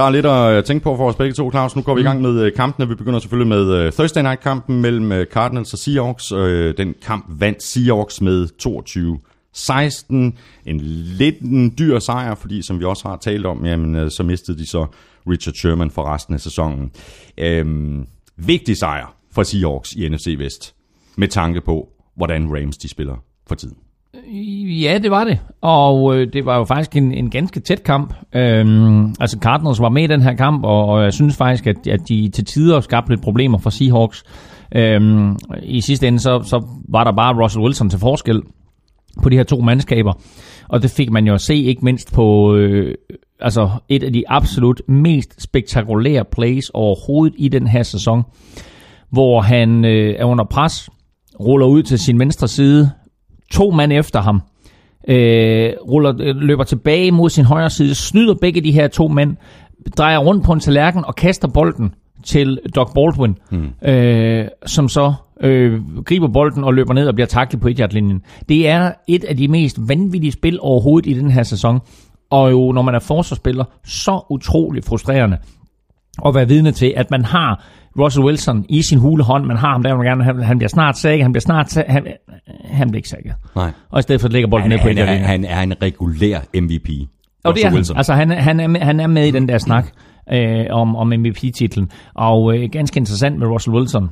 [0.00, 1.76] Der er lidt at øh, tænke på for os begge to, Claus.
[1.76, 2.88] Nu går vi i gang med øh, kampene.
[2.88, 6.28] Vi begynder selvfølgelig med øh, Thursday Night-kampen mellem Cardinals og Seahawks.
[6.76, 10.70] Den kamp vandt Seahawks med 22-16.
[10.70, 10.80] En
[11.18, 14.66] lidt en dyr sejr, fordi som vi også har talt om, jamen, så mistede de
[14.66, 14.86] så
[15.28, 16.90] Richard Sherman for resten af sæsonen.
[17.38, 20.74] Øhm, vigtig sejr for Seahawks i NFC Vest,
[21.16, 23.76] med tanke på, hvordan Rams de spiller for tiden.
[24.14, 25.38] Øh, ja, det var det.
[25.60, 28.14] Og øh, det var jo faktisk en, en ganske tæt kamp.
[28.34, 31.86] Øhm, altså Cardinals var med i den her kamp, og, og jeg synes faktisk, at,
[31.86, 34.24] at de til tider skabte lidt problemer for Seahawks.
[34.76, 38.42] Øhm, I sidste ende, så, så var der bare Russell Wilson til forskel
[39.22, 40.12] på de her to mandskaber.
[40.68, 42.94] Og det fik man jo at se, ikke mindst på øh,
[43.40, 48.22] altså et af de absolut mest spektakulære plays overhovedet i den her sæson,
[49.10, 50.90] hvor han øh, er under pres,
[51.40, 52.90] ruller ud til sin venstre side,
[53.50, 54.42] to mand efter ham,
[55.08, 59.36] øh, ruller, øh, løber tilbage mod sin højre side, snyder begge de her to mænd,
[59.98, 61.94] drejer rundt på en tallerken og kaster bolden
[62.24, 63.88] til Doc Baldwin, hmm.
[63.90, 68.22] øh, som så øh, griber bolden og løber ned og bliver taklet på 1 linjen
[68.48, 71.80] Det er et af de mest vanvittige spil overhovedet i den her sæson,
[72.30, 75.38] og jo når man er forsvarsspiller, så utrolig frustrerende
[76.26, 77.64] at være vidne til, at man har
[77.98, 80.68] Russell Wilson i sin hule hånd, man har ham der, man gerne, han, han bliver
[80.68, 82.06] snart sækket, han bliver snart sækket, han,
[82.64, 83.34] han bliver ikke sækket.
[83.56, 83.70] Nej.
[83.90, 86.40] Og i stedet for ligger bolden Han, ned på han, er, han er en regulær
[86.54, 86.88] MVP.
[87.44, 87.76] Og det er han.
[87.76, 87.96] Wilson.
[87.96, 89.86] Altså, han, han, er med, han er med i den der snak
[90.32, 91.90] øh, om, om MVP-titlen.
[92.14, 94.08] Og øh, ganske interessant med Russell Wilson.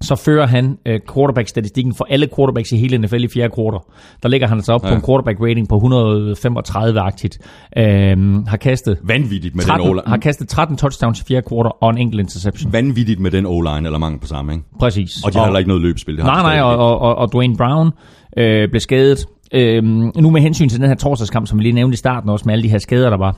[0.00, 3.80] Så fører han øh, quarterback-statistikken for alle quarterbacks i hele NFL i fjerde kvartal.
[4.22, 4.88] Der ligger han altså op ja.
[4.88, 7.38] på en quarterback-rating på 135-agtigt.
[7.76, 10.02] Øh, har kastet Vanvittigt med den 13, O-line.
[10.06, 12.72] har kastet 13 touchdowns i fjerde kvartal og en enkelt interception.
[12.72, 14.64] Vanvittigt med den O-line, eller mangel på samme, ikke?
[14.80, 15.10] Præcis.
[15.24, 16.16] Og de har heller ikke noget løbespil.
[16.16, 17.90] Det har Nej, nej, og, og, og, og Dwayne Brown
[18.36, 19.26] øh, blev skadet.
[19.54, 19.84] Øh,
[20.16, 22.54] nu med hensyn til den her torsdagskamp, som vi lige nævnte i starten også, med
[22.54, 23.36] alle de her skader, der var.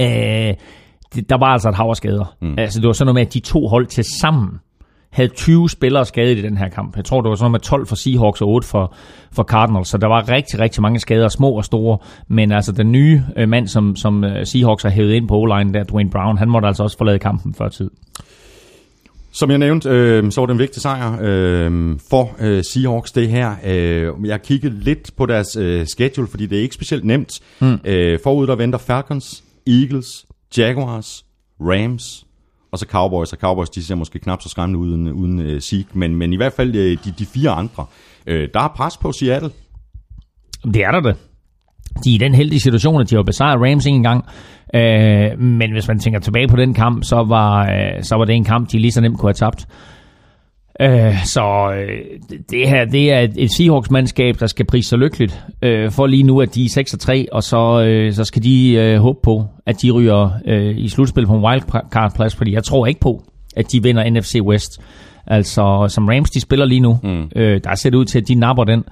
[0.00, 0.54] Øh,
[1.14, 2.34] det, der var altså et hav skader.
[2.42, 2.54] Mm.
[2.58, 4.48] Altså, det var sådan noget med, at de to hold til sammen
[5.10, 6.96] havde 20 spillere skadet i den her kamp.
[6.96, 8.94] Jeg tror, det var sådan noget med 12 for Seahawks og 8 for,
[9.32, 11.98] for Cardinals, så der var rigtig, rigtig mange skader, små og store.
[12.28, 15.72] Men altså, den nye øh, mand, som, som øh, Seahawks har hævet ind på O-line,
[15.72, 17.90] der Dwayne Brown, han måtte altså også forlade kampen før tid.
[19.32, 23.28] Som jeg nævnte, øh, så var det en vigtig sejr øh, for øh, Seahawks det
[23.28, 23.54] her.
[23.66, 27.40] Øh, jeg kigget lidt på deres øh, schedule, fordi det er ikke specielt nemt.
[27.60, 27.78] Mm.
[27.84, 30.26] Øh, forud der venter Falcons, Eagles,
[30.58, 31.24] Jaguars,
[31.60, 32.27] Rams
[32.72, 33.32] og så Cowboys.
[33.32, 36.32] Og Cowboys de ser måske knap så skræmmende ud uden, uden øh, Zeke, men, men
[36.32, 37.86] i hvert fald øh, de, de fire andre.
[38.26, 39.50] Øh, der er pres på Seattle.
[40.64, 41.16] Det er der det.
[42.04, 44.24] De er i den heldige situation, at de har besejret Rams en gang.
[44.74, 48.34] Øh, men hvis man tænker tilbage på den kamp, så var, øh, så var det
[48.34, 49.66] en kamp, de lige så nemt kunne have tabt.
[50.80, 51.88] Øh, så øh,
[52.50, 55.44] det her, det er et, et Seahawks-mandskab, der skal prise sig lykkeligt.
[55.62, 58.42] Øh, for lige nu, at de er 6 og 3, og så, øh, så skal
[58.42, 62.64] de øh, håbe på, at de ryger øh, i slutspil på en wildcard-plads, fordi jeg
[62.64, 63.22] tror ikke på,
[63.56, 64.80] at de vinder NFC West.
[65.30, 66.98] Altså, som Rams, de spiller lige nu.
[67.02, 67.30] Mm.
[67.36, 68.84] Øh, der ser det ud til, at de napper den.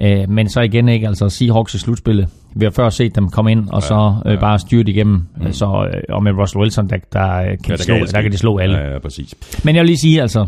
[0.00, 2.28] Øh, men så igen ikke, altså Seahawks i slutspillet.
[2.56, 5.22] Vi har før set dem komme ind, og så øh, bare styre det igennem.
[5.40, 5.52] Mm.
[5.52, 8.32] Så, øh, og med Russell Wilson, der, der, kan, Ja, de slå, alt der kan
[8.32, 8.78] de slå alle.
[8.78, 9.34] Ja, ja, præcis.
[9.64, 10.46] Men jeg vil lige sige, altså,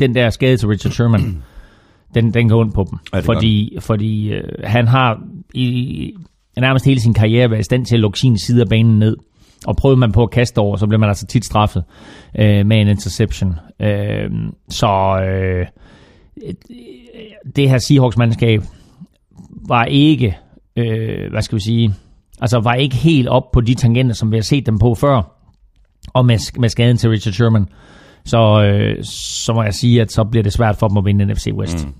[0.00, 1.42] den der skade til Richard Sherman,
[2.14, 2.98] den, den går ondt på dem.
[3.14, 5.22] Ja, fordi fordi øh, han har
[5.54, 6.14] i,
[6.56, 9.16] nærmest hele sin karriere været i stand til at lukke sin side af banen ned.
[9.66, 11.84] Og prøvede man på at kaste over, så bliver man altså tit straffet
[12.38, 13.54] øh, med en interception.
[13.80, 14.30] Øh,
[14.68, 15.66] så øh,
[17.56, 18.62] det her Seahawks-mandskab
[19.68, 20.36] var ikke,
[20.76, 21.94] øh, hvad skal vi sige,
[22.40, 25.34] altså var ikke helt op på de tangenter, som vi har set dem på før.
[26.14, 27.68] Og med, med skaden til Richard Sherman
[28.28, 29.04] så, øh,
[29.44, 31.86] så må jeg sige, at så bliver det svært for dem at vinde NFC West.
[31.86, 31.92] Mm.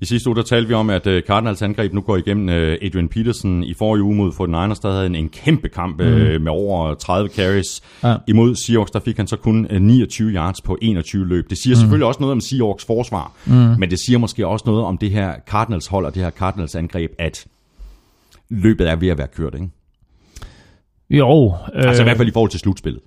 [0.00, 2.54] I sidste uge der talte vi om, at uh, Cardinals angreb nu går igennem uh,
[2.82, 6.06] Adrian Peterson i forrige uge mod 49ers, der havde en, en kæmpe kamp mm.
[6.06, 7.82] uh, med over 30 carries.
[8.02, 8.16] Ja.
[8.28, 11.50] Imod Seahawks, der fik han så kun uh, 29 yards på 21 løb.
[11.50, 11.80] Det siger mm.
[11.80, 13.52] selvfølgelig også noget om Seahawks forsvar, mm.
[13.52, 16.74] men det siger måske også noget om det her Cardinals hold og det her Cardinals
[16.74, 17.46] angreb, at
[18.50, 19.68] løbet er ved at være kørt, ikke?
[21.10, 21.54] Jo.
[21.74, 23.02] Øh, Altså i hvert fald i forhold til slutspillet.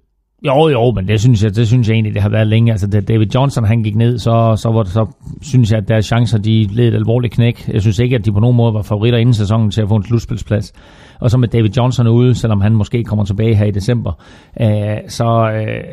[0.46, 2.72] Jo, jo, men det synes jeg, det synes jeg egentlig, det har været længe.
[2.72, 5.06] Altså, da David Johnson han gik ned, så, så, var det, så
[5.42, 7.70] synes jeg, at deres chancer, de led et alvorligt knæk.
[7.74, 9.96] Jeg synes ikke, at de på nogen måde var favoritter inden sæsonen til at få
[9.96, 10.74] en slutspilsplads.
[11.20, 14.12] Og så med David Johnson ude, selvom han måske kommer tilbage her i december,
[14.62, 15.84] øh, så, øh,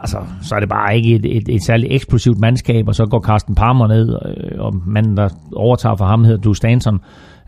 [0.00, 3.20] altså, så er det bare ikke et, et, et særligt eksplosivt mandskab, og så går
[3.20, 7.00] Carsten Palmer ned, øh, og manden, der overtager for ham, hedder Du Stanton.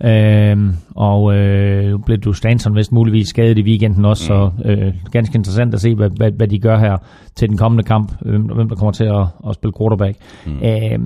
[0.05, 0.57] Øh,
[0.97, 5.74] og øh, blev du Stanton vist muligvis skadet i weekenden også, så øh, ganske interessant
[5.74, 6.97] at se, hvad, hvad, hvad de gør her
[7.34, 10.16] til den kommende kamp, hvem, hvem der kommer til at, at spille quarterback.
[10.47, 10.53] Mm.
[10.53, 11.01] Øh,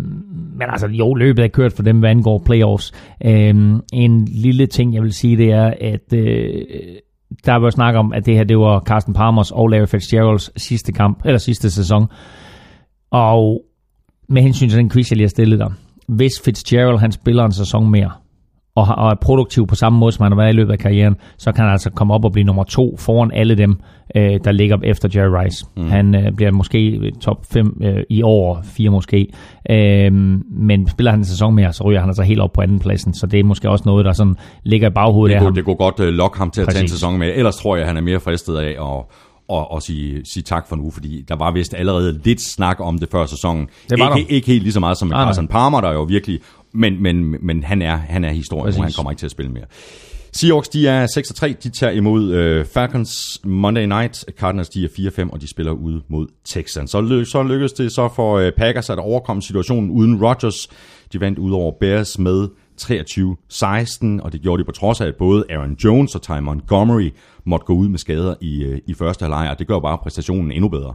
[0.59, 2.93] men altså, jo, løbet er kørt for dem, hvad angår playoffs.
[3.24, 3.55] Øh,
[3.93, 6.64] en lille ting, jeg vil sige, det er, at øh,
[7.47, 10.93] der var snak om, at det her, det var Carsten Palmers og Larry Fitzgeralds sidste
[10.93, 12.07] kamp, eller sidste sæson.
[13.11, 13.62] Og
[14.28, 15.72] med hensyn til den quiz, jeg lige har stillet dig.
[16.09, 18.11] Hvis Fitzgerald, han spiller en sæson mere,
[18.79, 21.16] og, og er produktiv på samme måde, som han har været i løbet af karrieren,
[21.39, 23.81] så kan han altså komme op og blive nummer to foran alle dem,
[24.16, 25.66] øh, der ligger efter Jerry Rice.
[25.76, 25.89] Mm.
[25.89, 29.26] Han øh, bliver måske top 5 øh, i år, fire måske.
[29.70, 30.12] Øh,
[30.51, 33.14] men spiller han en sæson mere, så ryger han altså helt op på anden pladsen.
[33.14, 35.55] Så det er måske også noget, der sådan ligger i baghovedet Det af kunne, ham.
[35.55, 36.91] det kunne godt uh, lokke ham til at tage en Præcis.
[36.91, 37.33] sæson med.
[37.35, 39.05] Ellers tror jeg, han er mere fristet af at,
[39.57, 42.99] at, at sige, sige tak for nu, fordi der var vist allerede lidt snak om
[42.99, 43.68] det før sæsonen.
[43.91, 45.16] Det var ikke, ikke helt lige så meget som med.
[45.16, 46.41] Carson Palmer, der jo virkelig...
[46.72, 48.82] Men, men, men han er, han er historien Præcis.
[48.82, 49.64] han kommer ikke til at spille mere.
[50.32, 54.24] Seahawks, de er 6-3, de tager imod øh, Falcons Monday Night.
[54.38, 56.90] Cardinals, de er 4-5, og de spiller ude mod Texans.
[56.90, 60.68] Så, ly- så lykkedes det så for øh, Packers at overkomme situationen uden Rodgers.
[61.12, 62.48] De vandt ud over Bears med
[62.80, 67.10] 23-16, og det gjorde de på trods af, at både Aaron Jones og Ty Montgomery
[67.44, 70.52] måtte gå ud med skader i, øh, i første halvleg, og det gør bare præstationen
[70.52, 70.94] endnu bedre.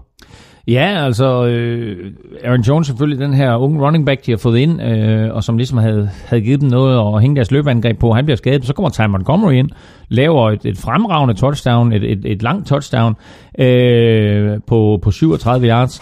[0.67, 2.11] Ja, altså øh,
[2.43, 5.57] Aaron Jones selvfølgelig den her unge running back, de har fået ind, øh, og som
[5.57, 8.13] ligesom havde, havde givet dem noget at hænge deres løbeangreb på.
[8.13, 9.69] Han bliver skadet, så kommer Ty Montgomery ind,
[10.09, 13.15] laver et, et fremragende touchdown, et, et, et langt touchdown
[13.59, 16.01] øh, på, på 37 yards.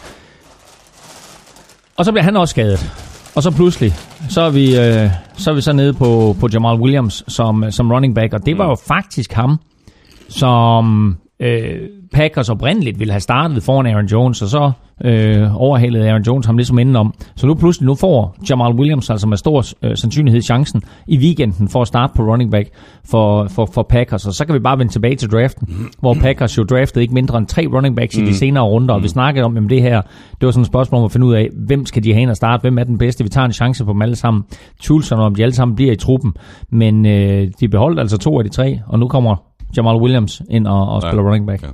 [1.97, 2.91] Og så bliver han også skadet.
[3.35, 3.93] Og så pludselig,
[4.29, 7.91] så er vi, øh, så, er vi så nede på, på Jamal Williams som, som
[7.91, 9.59] running back, og det var jo faktisk ham,
[10.29, 14.71] som øh, Packers oprindeligt ville have startet foran Aaron Jones, og så
[15.03, 17.13] øh, overhalede Aaron Jones ham ligesom indenom.
[17.35, 21.67] Så nu pludselig, nu får Jamal Williams altså med stor øh, sandsynlighed chancen i weekenden
[21.67, 22.69] for at starte på running back
[23.05, 25.67] for, for, for Packers, og så kan vi bare vende tilbage til draften,
[25.99, 29.03] hvor Packers jo draftede ikke mindre end tre running backs i de senere runder, og
[29.03, 30.01] vi snakkede om, at det her,
[30.41, 32.29] det var sådan et spørgsmål om at finde ud af, hvem skal de have ind
[32.29, 34.43] og starte, hvem er den bedste, vi tager en chance på dem alle sammen.
[34.81, 36.33] Tvivlsomt om de alle sammen bliver i truppen,
[36.69, 39.35] men øh, de beholdt altså to af de tre, og nu kommer
[39.77, 41.63] Jamal Williams ind og, og spiller running back.
[41.63, 41.67] Ja.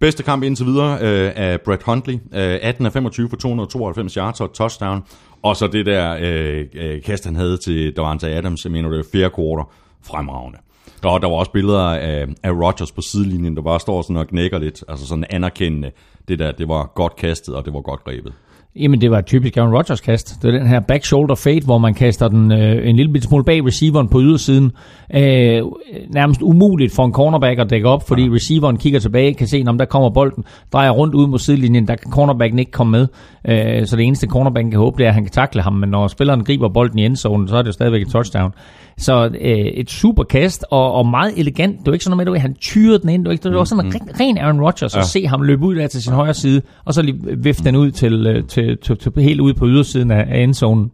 [0.00, 2.14] Bedste kamp indtil videre øh, af Brett Hundley.
[2.14, 5.02] Øh, 18 af 25 for 292 yards og touchdown.
[5.42, 8.96] Og så det der øh, øh, kast, han havde til Davante Adams, jeg mener det
[8.96, 9.72] var fjerde quarter,
[10.02, 10.58] fremragende.
[11.02, 14.28] Der, der var også billeder af, af Rodgers på sidelinjen, der bare står sådan og
[14.28, 15.90] knækker lidt, altså sådan anerkendende.
[16.28, 18.32] Det der, det var godt kastet, og det var godt grebet.
[18.76, 20.42] Jamen, det var et typisk Aaron Rodgers kast.
[20.42, 23.44] Det er den her back shoulder fade, hvor man kaster den øh, en lille smule
[23.44, 24.72] bag receiveren på ydersiden.
[25.14, 25.62] Øh,
[26.08, 29.78] nærmest umuligt for en cornerback at dække op, fordi receiveren kigger tilbage, kan se, om
[29.78, 33.06] der kommer bolden, drejer rundt ud mod sidelinjen, der kan cornerbacken ikke komme med.
[33.48, 35.88] Øh, så det eneste cornerbacken kan håbe, det er, at han kan takle ham, men
[35.88, 38.52] når spilleren griber bolden i endzone, så er det jo stadigvæk et touchdown.
[38.98, 41.78] Så øh, et super kast, og, og meget elegant.
[41.78, 43.22] Det var ikke sådan noget med, at han tyrede den ind.
[43.24, 45.64] Det var, ikke, det var sådan en ren, ren Aaron Rodgers at se ham løbe
[45.64, 48.78] ud der til sin højre side, og så lige vifte den ud til, øh, til,
[48.82, 50.90] til, til, til helt ude på ydersiden af, af endzonen.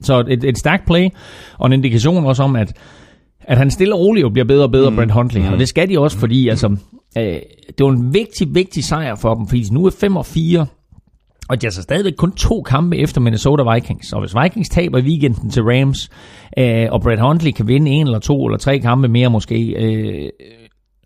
[0.00, 1.08] Så et, et stærkt play,
[1.58, 2.72] og en indikation også om, at,
[3.40, 4.96] at han stille og roligt jo bliver bedre og bedre, mm.
[4.96, 5.42] Brent Huntley.
[5.52, 6.76] Og det skal de også, fordi altså,
[7.18, 7.24] øh,
[7.78, 10.66] det var en vigtig, vigtig sejr for dem, fordi nu er 5 og 4,
[11.48, 14.12] og de har så stadigvæk kun to kampe efter Minnesota Vikings.
[14.12, 16.10] Og hvis Vikings taber i weekenden til Rams,
[16.58, 20.30] øh, og Brett Huntley kan vinde en eller to eller tre kampe mere måske, øh,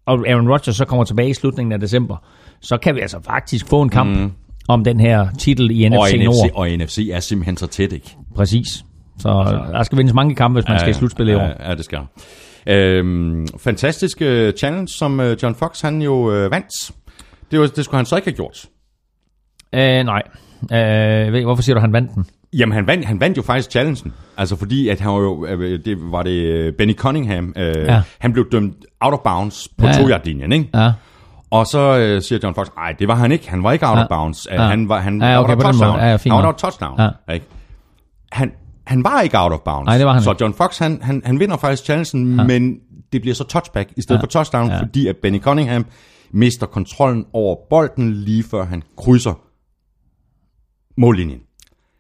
[0.06, 2.16] og Aaron Rodgers så kommer tilbage i slutningen af december,
[2.60, 4.32] så kan vi altså faktisk få en kamp mm.
[4.68, 6.50] om den her titel i NFC, Og NFC, Nord.
[6.54, 8.16] og NFC er simpelthen så tæt, ikke?
[8.36, 8.84] Præcis.
[9.18, 9.28] Så
[9.72, 11.40] der skal vindes mange kampe, hvis man skal i slutspillet i år.
[11.40, 11.98] Ja, ja, det skal.
[12.66, 16.92] Øhm, fantastisk øh, challenge, som øh, John Fox han jo øh, vandt.
[17.50, 18.66] Det, var, det skulle han så ikke have gjort.
[19.74, 20.22] Øh, nej.
[20.72, 22.26] Øh, hvorfor siger du, han vandt den?
[22.52, 24.12] Jamen, han vandt, han vandt jo faktisk challengen.
[24.36, 28.02] Altså, fordi at han var jo, øh, det var det øh, Benny Cunningham, øh, Ja.
[28.18, 30.06] han blev dømt out of bounds på Ja, ja.
[30.08, 30.18] ja.
[30.18, 30.68] to linjen ikke?
[30.74, 30.92] Ja.
[31.50, 33.50] Og så øh, siger John Fox, nej, det var han ikke.
[33.50, 34.02] Han var ikke out Ja.
[34.02, 34.46] of bounds.
[34.50, 34.62] Ja.
[34.62, 35.98] Han var, han, Ja, okay, var der touchdown.
[35.98, 37.00] Ja, der var der touchdown.
[37.28, 37.34] Ja.
[37.34, 37.46] Ikke?
[38.32, 38.52] Han,
[38.86, 39.86] han var ikke out of bounds.
[39.86, 40.42] Nej, det var han så ikke.
[40.44, 42.44] John Fox, han, han, han vinder faktisk challengen, Ja.
[42.44, 42.76] men
[43.12, 44.22] det bliver så touchback i stedet Ja.
[44.22, 44.80] for touchdown, Ja.
[44.80, 45.86] fordi at Benny Cunningham
[46.32, 49.40] mister kontrollen over bolden lige før han krydser
[50.96, 51.38] mållinjen.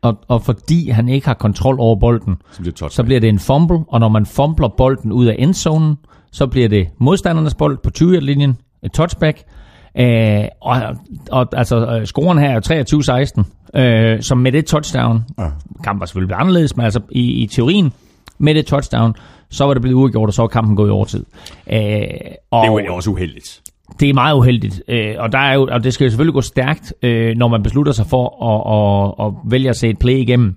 [0.02, 2.92] Og, og fordi han ikke har kontrol over bolden, Så bliver touchback.
[2.92, 5.96] så bliver det en fumble, og når man fumbler bolden ud af endzonen,
[6.32, 9.42] så bliver det modstandernes bold på 20-linjen, et touchback,
[9.98, 10.76] øh, og,
[11.30, 13.42] og altså øh, scoren her er
[13.74, 15.48] 23-16, øh, som med det touchdown, ja.
[15.84, 17.92] kampen var selvfølgelig anderledes, men altså i, i teorien,
[18.38, 19.14] med det touchdown,
[19.50, 21.24] så var det blevet uafgjort, og så var kampen gået i overtid.
[21.72, 21.76] Øh,
[22.50, 23.60] og Det er jo også uheldigt.
[24.00, 26.40] Det er meget uheldigt, øh, og, der er jo, og det skal jo selvfølgelig gå
[26.40, 30.14] stærkt, øh, når man beslutter sig for at, at, at vælge at se et play
[30.14, 30.56] igennem.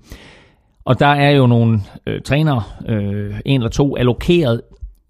[0.86, 4.62] Og der er jo nogle øh, trænere, øh, en eller to, allokeret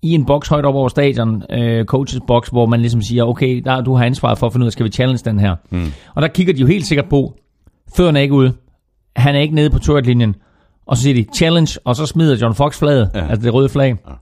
[0.01, 3.61] i en boks højt op over stadion, øh, coaches box, hvor man ligesom siger, okay,
[3.65, 5.55] der, du har ansvaret for at finde ud af, skal vi challenge den her?
[5.69, 5.85] Mm.
[6.15, 7.33] Og der kigger de jo helt sikkert på,
[7.97, 8.53] fødderne er ikke ude,
[9.15, 10.35] han er ikke nede på turretlinjen,
[10.85, 13.27] og så siger de, challenge, og så smider John Fox flaget, ja.
[13.27, 13.95] altså det røde flag.
[14.07, 14.13] Ja.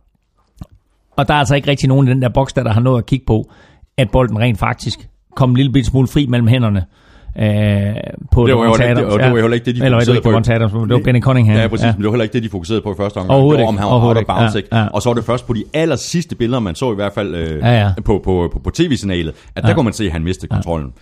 [1.17, 2.97] Og der er altså ikke rigtig nogen i den der boks, der, der har noget
[2.97, 3.51] at kigge på,
[3.97, 4.99] at bolden rent faktisk
[5.35, 6.85] kom en lille bit smule fri mellem hænderne.
[7.39, 7.45] Øh,
[8.31, 9.99] på Det var, ikke, Adams, og det var heller ikke det, de Eller det var
[9.99, 10.53] fokuserede ikke på.
[10.53, 11.57] Adams, det var Benny Cunningham.
[11.57, 11.91] Ja, præcis, ja.
[11.91, 13.31] men det var heller ikke det, de fokuserede på i første omgang.
[13.31, 14.65] Overhovedet det var, om han var out of bounds, ikke.
[14.65, 14.75] ikke?
[14.75, 14.87] Ja, ja.
[14.87, 17.35] Og så var det først på de aller sidste billeder, man så i hvert fald
[17.35, 17.91] øh, Ja, ja.
[18.05, 19.75] på, på, på, på tv-signalet, at der Ja.
[19.75, 20.93] kunne man se, at han mistede kontrollen.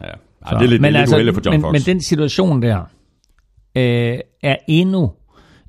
[0.00, 0.06] Ja.
[0.50, 1.72] Ja, det er lidt, men det er lidt uheldigt for John men, Fox.
[1.72, 2.78] Men den situation der
[3.76, 5.10] øh, er endnu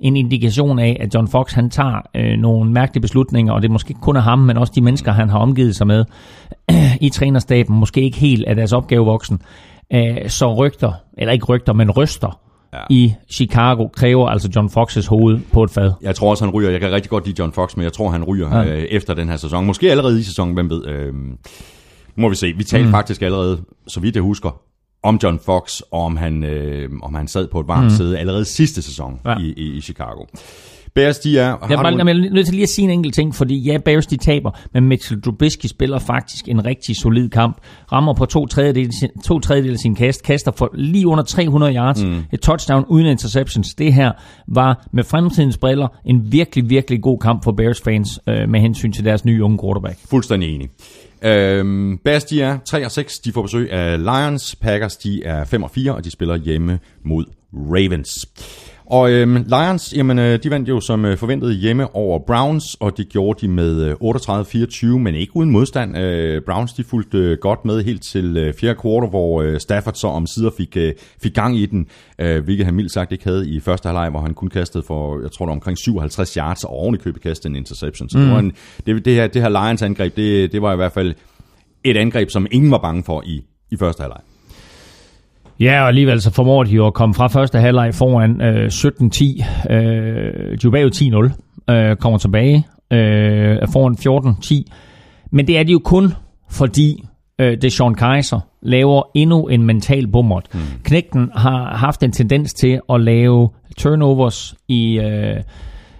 [0.01, 3.71] en indikation af, at John Fox han tager øh, nogle mærkelige beslutninger, og det er
[3.71, 6.05] måske ikke kun af ham, men også de mennesker, han har omgivet sig med
[7.01, 9.41] i trænerstaben, måske ikke helt af deres opgave voksen.
[9.93, 12.39] Øh, så rygter, eller ikke rygter, men ryster
[12.73, 12.79] ja.
[12.89, 15.91] i Chicago kræver altså John Foxes hoved på et fad.
[16.01, 16.69] Jeg tror også, han ryger.
[16.69, 18.65] Jeg kan rigtig godt lide John Fox, men jeg tror, han ryger Ja.
[18.65, 19.65] øh, efter den her sæson.
[19.65, 20.87] Måske allerede i sæsonen, hvem ved.
[20.87, 21.13] Øh,
[22.15, 22.53] må vi se.
[22.57, 22.91] Vi talte mm.
[22.91, 24.61] faktisk allerede, så vidt jeg husker,
[25.03, 27.89] om John Fox, og om han, øh, om han sad på et varmt mm.
[27.89, 29.37] sæde allerede sidste sæson Ja.
[29.37, 30.25] i, i, i Chicago.
[30.95, 31.43] Bears, de er...
[31.43, 33.77] Jeg er, bare, jeg er nødt til lige at sige en enkelt ting, fordi ja,
[33.85, 37.57] Bears de taber, men Mitchell Trubisky spiller faktisk en rigtig solid kamp.
[37.91, 38.91] Rammer på to tredjedel,
[39.25, 42.17] to tredjedel af sin kast, kaster for lige under 300 yards, mm.
[42.33, 43.75] et touchdown uden interceptions.
[43.75, 44.11] Det her
[44.47, 48.91] var med fremtidens briller en virkelig, virkelig god kamp for Bears fans øh, med hensyn
[48.91, 49.97] til deres nye unge quarterback.
[50.09, 50.69] Fuldstændig enig.
[51.23, 53.19] Øhm, Bears, de er 3 og 6.
[53.19, 54.55] De får besøg af Lions.
[54.55, 58.27] Packers, de er 5 og 4, og de spiller hjemme mod Ravens.
[58.91, 62.97] Og øhm, Lions, jamen, øh, de vandt jo som øh, forventet hjemme over Browns, og
[62.97, 63.95] det gjorde de med øh,
[64.95, 65.97] 38-24, men ikke uden modstand.
[65.97, 69.93] Øh, Browns, de fulgte øh, godt med helt til øh, fjerde kvartal, hvor øh, Stafford
[69.93, 71.87] så om sider fik, øh, fik gang i den,
[72.19, 75.21] øh, hvilket han mildt sagt ikke havde i første halvleg, hvor han kun kastede for,
[75.21, 78.09] jeg tror, det var omkring 57 yards, og oven i købet kastede en interception.
[78.09, 78.23] Så mm.
[78.23, 78.53] det, var en,
[78.85, 81.13] det, det, her, det her Lions angreb, det, det var i hvert fald
[81.83, 84.21] et angreb, som ingen var bange for i, i første halvleg.
[85.61, 89.71] Ja, og alligevel så formår de jo at komme fra første halvleg foran øh, 17-10.
[89.73, 91.31] Øh, de er jo bagud
[91.67, 91.73] 10-0.
[91.73, 93.95] Øh, kommer tilbage øh, foran
[94.65, 95.27] 14-10.
[95.31, 96.13] Men det er de jo kun,
[96.51, 97.03] fordi
[97.39, 100.47] øh, det Sean Kaiser laver endnu en mental bummert.
[100.53, 100.59] Mm.
[100.83, 105.37] Knægten har haft en tendens til at lave turnovers i, øh,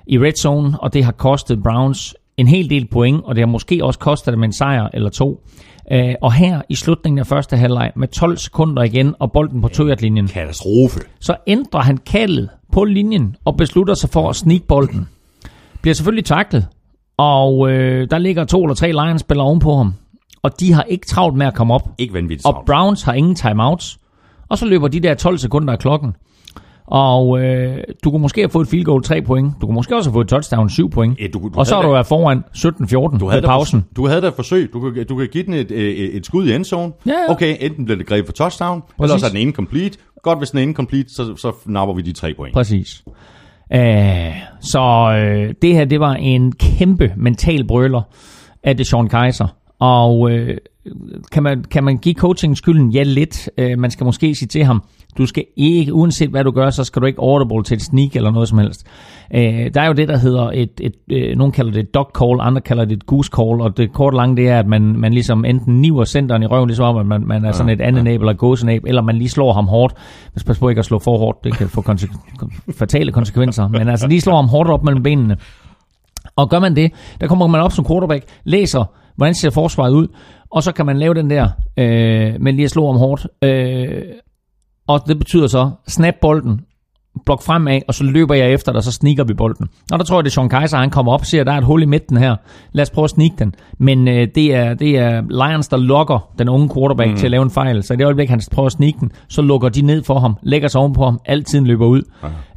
[0.07, 3.47] i red zone, og det har kostet Browns en hel del point, og det har
[3.47, 5.43] måske også kostet dem en sejr eller to.
[5.91, 9.69] Øh, og her i slutningen af første halvleg med 12 sekunder igen og bolden på
[9.99, 10.99] linjen Katastrofe.
[11.19, 15.07] så ændrer han kaldet på linjen og beslutter sig for at snige bolden.
[15.81, 16.67] Bliver selvfølgelig taklet,
[17.17, 19.93] og øh, der ligger to eller tre Lions-spillere ovenpå ham.
[20.43, 21.89] Og de har ikke travlt med at komme op.
[21.97, 22.63] Ikke vanvittigt Og.
[22.65, 23.99] Browns har ingen timeouts.
[24.49, 26.15] Og så løber de der 12 sekunder af klokken.
[26.91, 29.53] Og øh, du kunne måske have fået et field goal 3 point.
[29.61, 31.19] Du kunne måske også have fået et touchdown 7 point.
[31.19, 33.79] Ja, du- du og så har du været foran 17-14 Du havde, pausen.
[33.79, 34.69] Da, du havde da et forsøg.
[34.73, 36.93] Du kan, du kan give den et, et, et skud i endzone.
[37.05, 37.31] Ja, ja.
[37.31, 39.11] Okay, enten bliver det grebet for touchdown, Præcis.
[39.13, 39.97] eller så er den incomplete.
[40.23, 42.53] Godt, hvis den er incomplete, så, så napper vi de tre point.
[42.53, 43.03] Præcis.
[43.73, 44.31] Æh,
[44.61, 44.79] så
[45.17, 48.01] øh, det her, det var en kæmpe mental brøler
[48.63, 49.47] af det Sean Kaiser.
[49.79, 50.57] Og øh,
[51.31, 52.91] kan, man, kan man give coaching skylden?
[52.91, 53.49] Ja, lidt.
[53.57, 54.83] Øh, man skal måske sige til ham,
[55.17, 58.15] du skal ikke, uanset hvad du gør, så skal du ikke audible til et sneak
[58.15, 58.87] eller noget som helst.
[59.33, 62.11] Øh, der er jo det, der hedder et, et øh, nogen kalder det et dog
[62.19, 64.81] call, andre kalder det et goose call, og det kort lange, det er, at man,
[64.81, 67.81] man ligesom enten niver centeren i røven, ligesom om, at man, man er sådan et
[67.81, 69.93] andet næb eller gåsenæb, eller man lige slår ham hårdt.
[70.33, 72.17] Men pas på ikke at slå for hårdt, det kan få konse-
[72.79, 73.67] fatale konsekvenser.
[73.67, 75.37] Men altså lige slår ham hårdt op mellem benene.
[76.35, 76.91] Og gør man det,
[77.21, 78.85] der kommer man op som quarterback, læser,
[79.15, 80.07] hvordan ser forsvaret ud,
[80.51, 83.27] og så kan man lave den der øh, med lige at slå om hårdt.
[83.41, 84.01] Øh,
[84.93, 86.61] og det betyder så, snap bolden,
[87.25, 89.69] blok fremad, og så løber jeg efter dig, og så sniker vi bolden.
[89.91, 91.57] Og der tror jeg, det er Sean Kaiser, han kommer op og siger, der er
[91.57, 92.35] et hul i midten her.
[92.71, 93.55] Lad os prøve at snike den.
[93.77, 97.17] Men øh, det, er, det er Lions, der lokker den unge quarterback mm.
[97.17, 97.83] til at lave en fejl.
[97.83, 100.37] Så i det øjeblik, han prøver at snike den, så lukker de ned for ham,
[100.43, 102.01] lægger sig ovenpå ham, altid løber ud,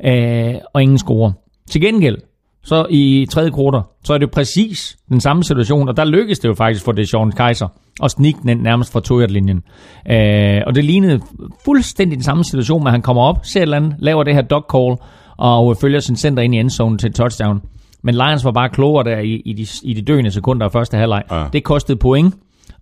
[0.05, 1.32] øh, og ingen scorer.
[1.70, 2.18] Til gengæld,
[2.64, 6.38] så i tredje kvartal, så er det jo præcis den samme situation, og der lykkedes
[6.38, 7.68] det jo faktisk for det Sean Kaiser
[8.02, 9.62] at snige den nærmest fra toyert-linjen.
[10.10, 11.20] Øh, og det lignede
[11.64, 14.42] fuldstændig den samme situation, at han kommer op, ser et eller andet, laver det her
[14.42, 14.96] dog call,
[15.36, 17.62] og følger sin center ind i endzone til touchdown.
[18.02, 20.96] Men Lions var bare klogere der i, i, de, i de døende sekunder af første
[20.96, 21.22] halvleg.
[21.30, 21.44] Ja.
[21.52, 22.34] Det kostede point,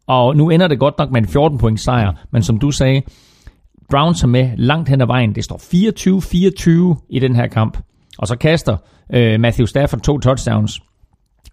[0.07, 3.03] og nu ender det godt nok med en 14 point sejr, men som du sagde,
[3.91, 5.35] Browns er med langt hen ad vejen.
[5.35, 5.57] Det står
[7.03, 7.79] 24-24 i den her kamp.
[8.19, 8.77] Og så kaster
[9.15, 10.81] øh, Matthew Stafford to touchdowns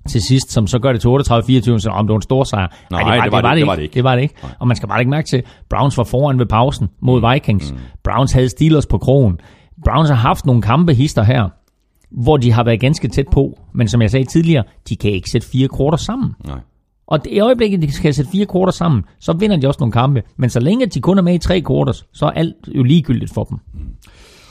[0.09, 2.67] til sidst, som så gør det til 38-24, så om det var en stor sejr.
[2.91, 3.93] Nej, det var det- det var det ikke.
[3.93, 4.35] Det var det ikke.
[4.59, 7.73] Og man skal bare ikke mærke til, Browns var foran ved pausen mod Vikings.
[8.03, 9.39] Browns havde Steelers på krogen.
[9.85, 11.49] Browns har haft nogle kampe hister her.
[12.11, 13.59] hvor de har været ganske tæt på.
[13.73, 16.35] Men som jeg sagde tidligere, de kan ikke sætte fire korter sammen.
[16.47, 16.59] Nej.
[17.07, 19.91] Og det- i øjeblikket, de skal sætte fire korter sammen, så vinder de også nogle
[19.91, 20.23] kampe.
[20.37, 23.33] Men så længe de kun er med i tre korter, så er alt jo ligegyldigt
[23.33, 23.57] for dem.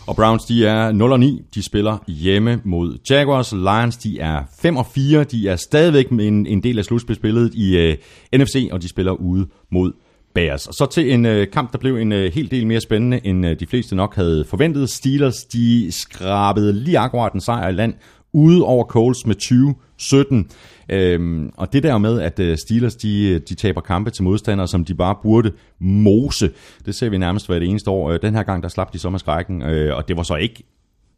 [0.08, 1.42] Og Browns, de er 0 og 9.
[1.54, 3.52] De spiller hjemme mod Jaguars.
[3.52, 5.24] Lions, de er 5 og 4.
[5.24, 7.96] De er stadigvæk med en, en del af slutspilsbilledet i øh,
[8.32, 9.92] uh, NFC, og de spiller ude mod
[10.34, 10.66] Bears.
[10.66, 13.46] Og så til en uh, kamp, der blev en uh, hel del mere spændende, end
[13.46, 14.90] uh, de fleste nok havde forventet.
[14.90, 17.94] Steelers, de skrabede lige akkurat en sejr i land
[18.32, 20.54] ude over Coles med 20-17.
[20.88, 24.84] Øhm, og det der med, at uh, Steelers de, de taber kampe til modstandere, som
[24.84, 26.50] de bare burde mose,
[26.86, 28.10] det ser vi nærmest hver det eneste år.
[28.10, 30.34] Øh, Den her gang, der slap de så med skrækken, øh, og det var så
[30.34, 30.62] ikke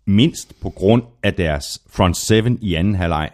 [0.06, 3.28] mindst på grund af deres front seven i anden halvleg.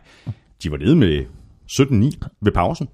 [0.63, 1.25] De var nede med
[1.73, 2.89] 17-9 ved pausen.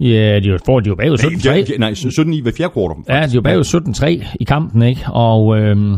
[0.00, 1.58] Ja, de får de jo bagud Nej, 17-3.
[1.60, 3.14] de- de- nej 17-9 ved fjerde kvartal.
[3.16, 5.00] Ja, de jo bagud 17-3 i kampen, ikke?
[5.12, 5.92] Og, øhm,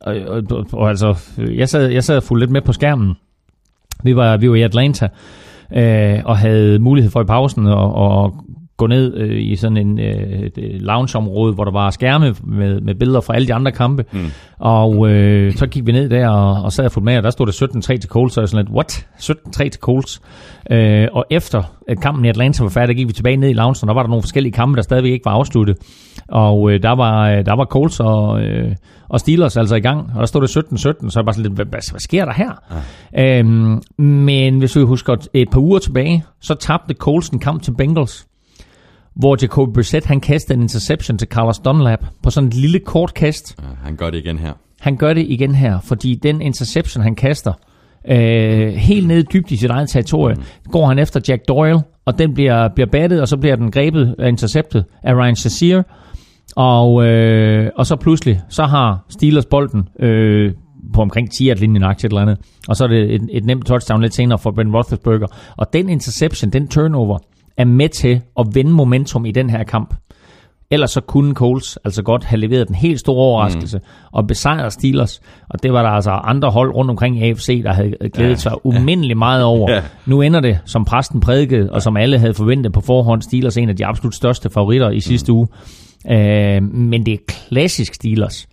[0.00, 3.14] og, og, og, og altså, jeg sad, jeg sad og fulgte lidt med på skærmen.
[4.04, 5.08] Vi var, vi var i Atlanta,
[5.76, 8.30] øh, og havde mulighed for i pausen at, at
[8.76, 13.20] gå ned øh, i sådan en øh, loungeområde, hvor der var skærme med, med billeder
[13.20, 14.04] fra alle de andre kampe.
[14.12, 14.26] Mm.
[14.58, 17.30] Og øh, så gik vi ned der og, og sad og fulgte med, og der
[17.30, 19.06] stod det 17-3 til Colts, så jeg sådan lidt, what?
[19.18, 20.22] 17-3 til Colts?
[20.70, 23.76] Øh, og efter at kampen i Atlanta var færdig, gik vi tilbage ned i loungen,
[23.82, 25.76] og der var der nogle forskellige kampe, der stadigvæk ikke var afsluttet.
[26.28, 28.74] Og øh, der, var, øh, der var Colts og, øh,
[29.08, 31.42] og Steelers altså i gang, og der stod det 17-17, så er jeg bare sådan
[31.42, 32.50] lidt, hvad, hvad, hvad sker der her?
[33.12, 33.38] Ja.
[33.38, 37.74] Øhm, men hvis vi husker et par uger tilbage, så tabte Colts en kamp til
[37.78, 38.26] Bengals,
[39.14, 43.14] hvor Jacoby Brissett han kastede en interception til Carlos Dunlap på sådan et lille kort
[43.14, 43.56] kast.
[43.62, 44.52] Ja, han gør det igen her.
[44.80, 47.52] Han gør det igen her, fordi den interception, han kaster,
[48.08, 50.42] øh, helt ned dybt i sit eget territorie, mm.
[50.70, 54.14] går han efter Jack Doyle, og den bliver, bliver battet, og så bliver den grebet
[54.18, 55.82] og interceptet af Ryan Shazier.
[56.56, 60.52] Og, øh, og så pludselig, så har Steelers bolden øh,
[60.94, 62.38] på omkring 10 at linjen et eller andet.
[62.68, 65.26] Og så er det et, et nemt touchdown lidt senere for Ben Roethlisberger.
[65.56, 67.18] Og den interception, den turnover,
[67.56, 69.94] er med til at vende momentum i den her kamp.
[70.70, 73.84] Ellers så kunne Coles altså godt have leveret den helt store overraskelse mm.
[74.12, 75.20] og besejret Steelers.
[75.50, 78.36] Og det var der altså andre hold rundt omkring i AFC, der havde glædet ja,
[78.36, 79.72] sig umindeligt meget over.
[79.72, 79.82] Ja.
[80.06, 83.68] Nu ender det, som præsten prædikede, og som alle havde forventet på forhånd, Steelers en
[83.68, 85.48] af de absolut største favoritter i sidste uge.
[86.10, 88.48] Øh, men det er klassisk Steelers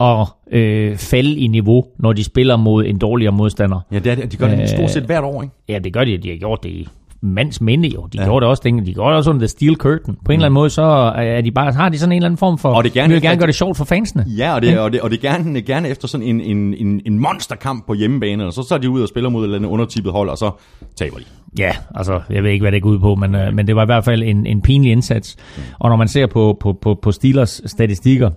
[0.00, 3.80] at øh, falde i niveau, når de spiller mod en dårligere modstander.
[3.92, 4.32] Ja, det er det.
[4.32, 5.54] De gør det Øh, stort set hvert år, ikke?
[5.68, 6.18] Ja, det gør de.
[6.18, 6.88] De har gjort det i
[7.22, 8.06] mands minde jo.
[8.12, 8.24] De ja.
[8.24, 8.86] gjorde det også, dengang.
[8.86, 10.16] de gjorde det også under The Steel Curtain.
[10.24, 10.82] På en eller anden måde, så
[11.16, 12.68] er de bare, har de sådan en eller anden form for...
[12.68, 12.76] Mm.
[12.76, 14.24] Og det er gerne vi vil gerne gøre det sjovt for fansene.
[14.26, 17.00] Ja, og det, og det, og det er gerne, gerne efter sådan en, en, en,
[17.06, 19.58] en monsterkamp på hjemmebane, og så, så er de ud og spiller mod et eller
[19.58, 20.50] andet undertippet hold, og så
[20.96, 21.24] taber de.
[21.58, 23.82] Ja, altså, jeg ved ikke, hvad det går ud på, men, øh, men det var
[23.82, 25.36] i hvert fald en, en pinlig indsats.
[25.78, 28.30] Og når man ser på, på, på, på Steelers statistikker,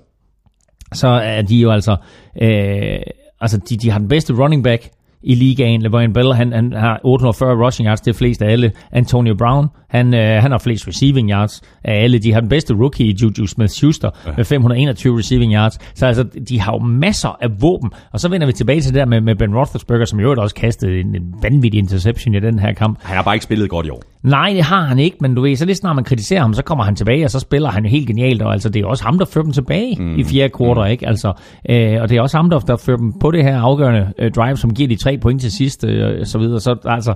[0.94, 1.96] så er de jo altså...
[2.42, 3.00] Øh,
[3.42, 4.90] altså, de, de har den bedste running back
[5.26, 5.82] i ligaen.
[5.82, 8.72] LeVon Bell, han, han har 840 rushing yards, det er flest af alle.
[8.92, 9.68] Antonio Brown,
[9.98, 12.20] han, øh, han har flest receiving yards af alle.
[12.20, 14.32] De har den bedste rookie i Juju Smith-Schuster ja.
[14.38, 15.80] med 521 receiving yards.
[15.96, 17.92] Så altså, de har jo masser af våben.
[18.12, 20.56] Og så vender vi tilbage til det der med, med Ben Roethlisberger, som jo også
[20.56, 23.00] kastede en, en vanvittig interception i den her kamp.
[23.04, 24.02] Han har bare ikke spillet godt i år.
[24.24, 26.64] Nej, det har han ikke, men du ved, så lige snart man kritiserer ham, så
[26.64, 29.04] kommer han tilbage, og så spiller han jo helt genialt, og altså, det er også
[29.04, 30.20] ham, der fører dem tilbage mm.
[30.20, 30.92] i fjerde kvartal, mm.
[30.92, 31.08] ikke?
[31.08, 31.34] Altså,
[31.70, 34.32] øh, og det er også ham, der, der fører dem på det her afgørende øh,
[34.32, 36.60] drive, som giver de tre point til sidst, øh, og så videre.
[36.60, 37.14] Så altså,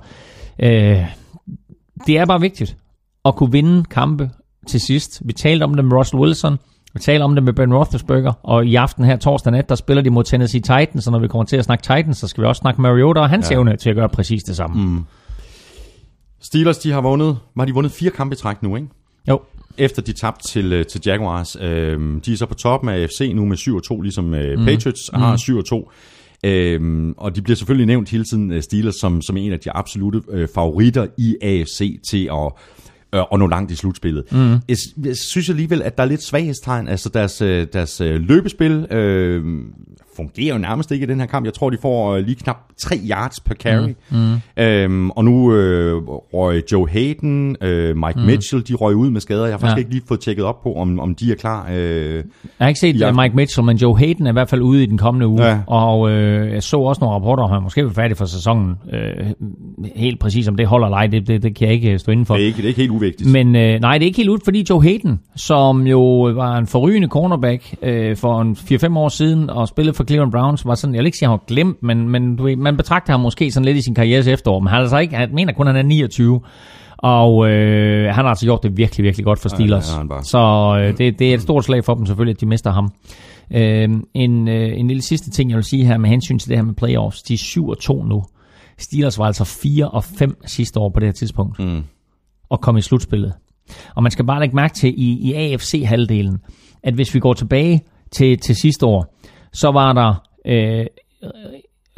[0.59, 1.05] øh,
[2.07, 2.77] det er bare vigtigt
[3.25, 4.29] at kunne vinde kampe
[4.67, 5.21] til sidst.
[5.25, 6.57] Vi talte om det med Russell Wilson,
[6.93, 10.03] vi taler om det med Ben Roethlisberger, og i aften her torsdag nat, der spiller
[10.03, 12.47] de mod Tennessee Titans, og når vi kommer til at snakke Titans, så skal vi
[12.47, 13.55] også snakke Mariota og hans ja.
[13.55, 14.85] evne til at gøre præcis det samme.
[14.85, 15.05] Mm.
[16.41, 18.87] Steelers, de har vundet, har de vundet fire kampe i træk nu, ikke?
[19.27, 19.41] Jo.
[19.77, 21.57] Efter de tabte til, øh, til Jaguars.
[21.61, 25.35] Øhm, de er så på toppen af AFC nu med 7-2, ligesom øh, Patriots har
[25.35, 25.91] 7-2.
[26.43, 29.71] Øhm, og de bliver selvfølgelig nævnt hele tiden, øh, Steelers, som, som en af de
[29.71, 32.51] absolute øh, favoritter i AFC til at,
[33.15, 34.23] øh, at nå langt i slutspillet.
[34.31, 34.51] Mm.
[34.51, 36.87] Jeg, jeg synes alligevel, at der er lidt svaghedstegn.
[36.87, 39.45] Altså deres, øh, deres øh, løbespil øh,
[40.19, 41.45] fungerer jo nærmest ikke i den her kamp.
[41.45, 43.89] Jeg tror, de får øh, lige knap 3 yards per carry.
[44.11, 44.17] Mm.
[44.57, 44.63] Mm.
[44.63, 48.25] Øhm, og nu øh, røg Joe Hayden, øh, Mike mm.
[48.25, 49.43] Mitchell, de røg ud med skader.
[49.45, 49.79] Jeg har faktisk Ja.
[49.79, 51.67] ikke lige fået tjekket op på, om, om de er klar.
[51.73, 52.23] Øh, Jeg
[52.59, 53.05] har ikke set Ja.
[53.05, 53.11] ja.
[53.21, 55.43] Mike Mitchell, men Joe Hayden er i hvert fald ude i den kommende uge.
[55.45, 55.59] Ja.
[55.67, 58.75] Og øh, jeg så også nogle rapporter om, han måske vil færdig for sæsonen.
[58.93, 59.25] Øh,
[59.95, 62.25] helt præcis om det holder eller ej, det, det, det kan jeg ikke stå inden
[62.25, 62.33] for.
[62.33, 63.31] det, er ikke, det er ikke helt uvigtigt.
[63.31, 66.67] Men øh, nej, det er ikke helt ud, fordi Joe Hayden, som jo var en
[66.67, 70.93] forrygende cornerback øh, for en 4-5 år siden, og spillede for Cleveland Browns, var sådan,
[70.93, 73.19] jeg vil ikke sige, at han var glemt, men, men du ved, man betragter ham
[73.19, 75.67] måske sådan lidt i sin karrieres efterår, men han er altså ikke, han mener kun,
[75.67, 76.41] at han er 29.
[76.97, 79.93] Og øh, han har altså gjort det virkelig, virkelig godt for Steelers.
[79.93, 80.23] han bare.
[80.23, 82.91] så øh, det, det er et stort slag for dem selvfølgelig, at de mister ham.
[83.53, 86.57] Øh, en, øh, en lille sidste ting, jeg vil sige her med hensyn til det
[86.57, 87.23] her med playoffs.
[87.23, 88.23] De er 7 og 2 nu.
[88.77, 91.59] Steelers var altså 4 og 5 sidste år på det her tidspunkt.
[91.59, 91.83] Mm.
[92.49, 93.33] Og kom i slutspillet.
[93.95, 96.37] Og man skal bare lægge mærke til i, i AFC-halvdelen,
[96.83, 97.81] at hvis vi går tilbage
[98.11, 99.15] til, til sidste år,
[99.53, 100.85] så var der øh,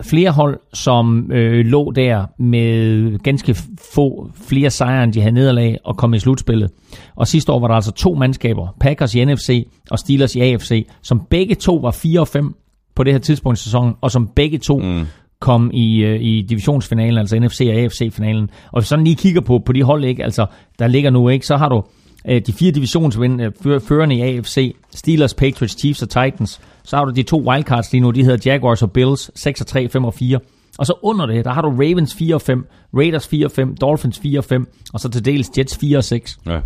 [0.04, 3.56] flere hold, som øh, lå der med ganske
[3.93, 6.72] få flere sejre, end de havde nederlag og kom i slutspillet.
[7.16, 10.88] Og sidste år var der altså to mandskaber, Packers i NFC og Steelers i AFC,
[11.02, 12.56] som begge to var 4 og 5
[12.95, 15.06] på det her tidspunkt i sæsonen, og som begge to mm.
[15.39, 18.49] kom i, øh, i divisionsfinalen, altså NFC og AFC-finalen.
[18.72, 20.45] Og hvis sådan lige kigger på, på de hold, ikke, altså,
[20.80, 21.84] der ligger nu, ikke, så har du
[22.30, 26.61] de fire divisionsvind, øh, før- førerne i AFC, Steelers, Patriots, Chiefs og Titans.
[26.84, 29.67] Så har du de to wildcards lige nu, de hedder Jaguars og Bills, 6 og
[29.67, 30.39] 3, 5 og 4.
[30.78, 32.65] Og så under det, der har du Ravens 4 og 5,
[32.97, 36.03] Raiders 4 og 5, Dolphins 4 og 5, og så til dels Jets 4 og
[36.03, 36.38] 6.
[36.45, 36.59] Ja.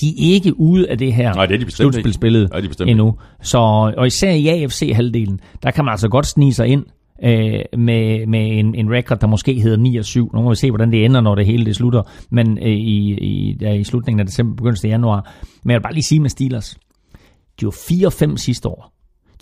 [0.00, 2.68] De er ikke ude af det her Nej, det er de slutspilsspillet Nej, det er
[2.70, 3.14] bestemt endnu.
[3.42, 3.58] Så,
[3.96, 6.84] og især i AFC-halvdelen, der kan man altså godt snige sig ind
[7.24, 10.30] øh, med, med en, en record, der måske hedder 9 og 7.
[10.34, 12.02] Nu må vi se, hvordan det ender, når det hele det slutter.
[12.30, 15.34] Men øh, i, i, ja, i slutningen af december, begyndelsen af januar.
[15.62, 16.78] Men jeg vil bare lige sige med Steelers.
[17.60, 18.92] De var 4 og 5 sidste år.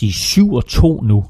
[0.01, 1.24] De er 7 og 2 nu.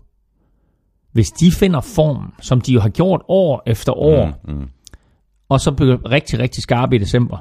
[1.13, 4.69] Hvis de finder form, som de jo har gjort år efter år, Mm, mm.
[5.49, 7.37] og så bliver rigtig, rigtig skarpe i december,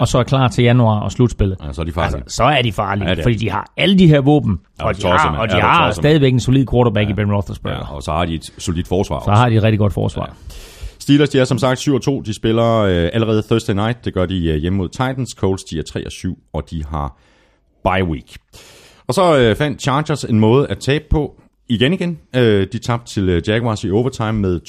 [0.00, 2.16] og så er klar til januar og slutspillet, Ja, så er de farlige.
[2.22, 4.84] Altså, så er de farlige, Ja, det fordi de har alle de her våben, Ja,
[4.86, 7.12] og de har, og de Ja, har stadigvæk en solid quarterback ja.
[7.12, 7.78] i Ben Roethlisberger.
[7.78, 9.40] Ja, og så har de et solidt forsvar Så også.
[9.42, 10.22] har de et rigtig godt forsvar.
[10.50, 10.54] Ja.
[10.98, 12.22] Steelers, de er som sagt 7-2.
[12.22, 14.04] De spiller øh, allerede Thursday night.
[14.04, 15.30] Det gør de øh, hjemme mod Titans.
[15.30, 15.82] Colts, de er
[16.36, 17.16] 3-7, og de har
[17.84, 18.36] bye week.
[19.08, 21.40] Og så øh, fandt Chargers en måde at tabe på.
[21.68, 22.18] Igen igen.
[22.36, 24.60] Øh, de tabte til øh, Jaguars i overtime med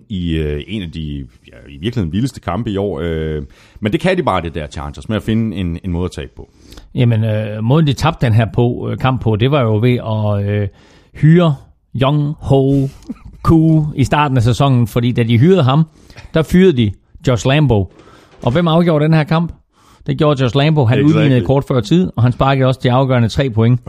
[0.00, 3.00] 20-17 i øh, en af de ja, i virkeligheden vildeste kampe i år.
[3.00, 3.42] Øh,
[3.80, 6.10] men det kan de bare, det der Chargers, med at finde en, en måde at
[6.10, 6.50] tabe på.
[6.94, 9.98] Jamen, øh, måden de tabte den her på, øh, kamp på, det var jo ved
[9.98, 10.68] at øh,
[11.14, 11.56] hyre
[12.02, 12.88] Young Ho
[13.42, 15.84] Koo i starten af sæsonen, fordi da de hyrede ham,
[16.34, 16.92] der fyrede de
[17.28, 17.92] Josh Lambo.
[18.42, 19.52] Og hvem afgjorde den her kamp?
[20.06, 20.84] Det gjorde Josh Lambo.
[20.84, 21.16] Han Exactly.
[21.18, 23.80] udlignede kort før tid, og han sparkede også de afgørende tre point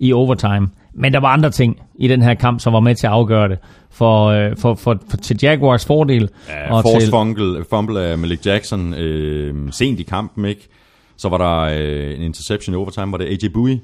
[0.00, 0.68] i overtime.
[0.94, 3.48] Men der var andre ting i den her kamp, som var med til at afgøre
[3.48, 3.58] det.
[3.90, 6.28] For, øh, for, for, for til Jaguars fordel.
[6.48, 10.68] Ja, og force til, fumble, fumble af Malik Jackson øh, sent i kampen, ikke?
[11.16, 13.80] Så var der øh, en interception i overtime, var det AJ Bowie?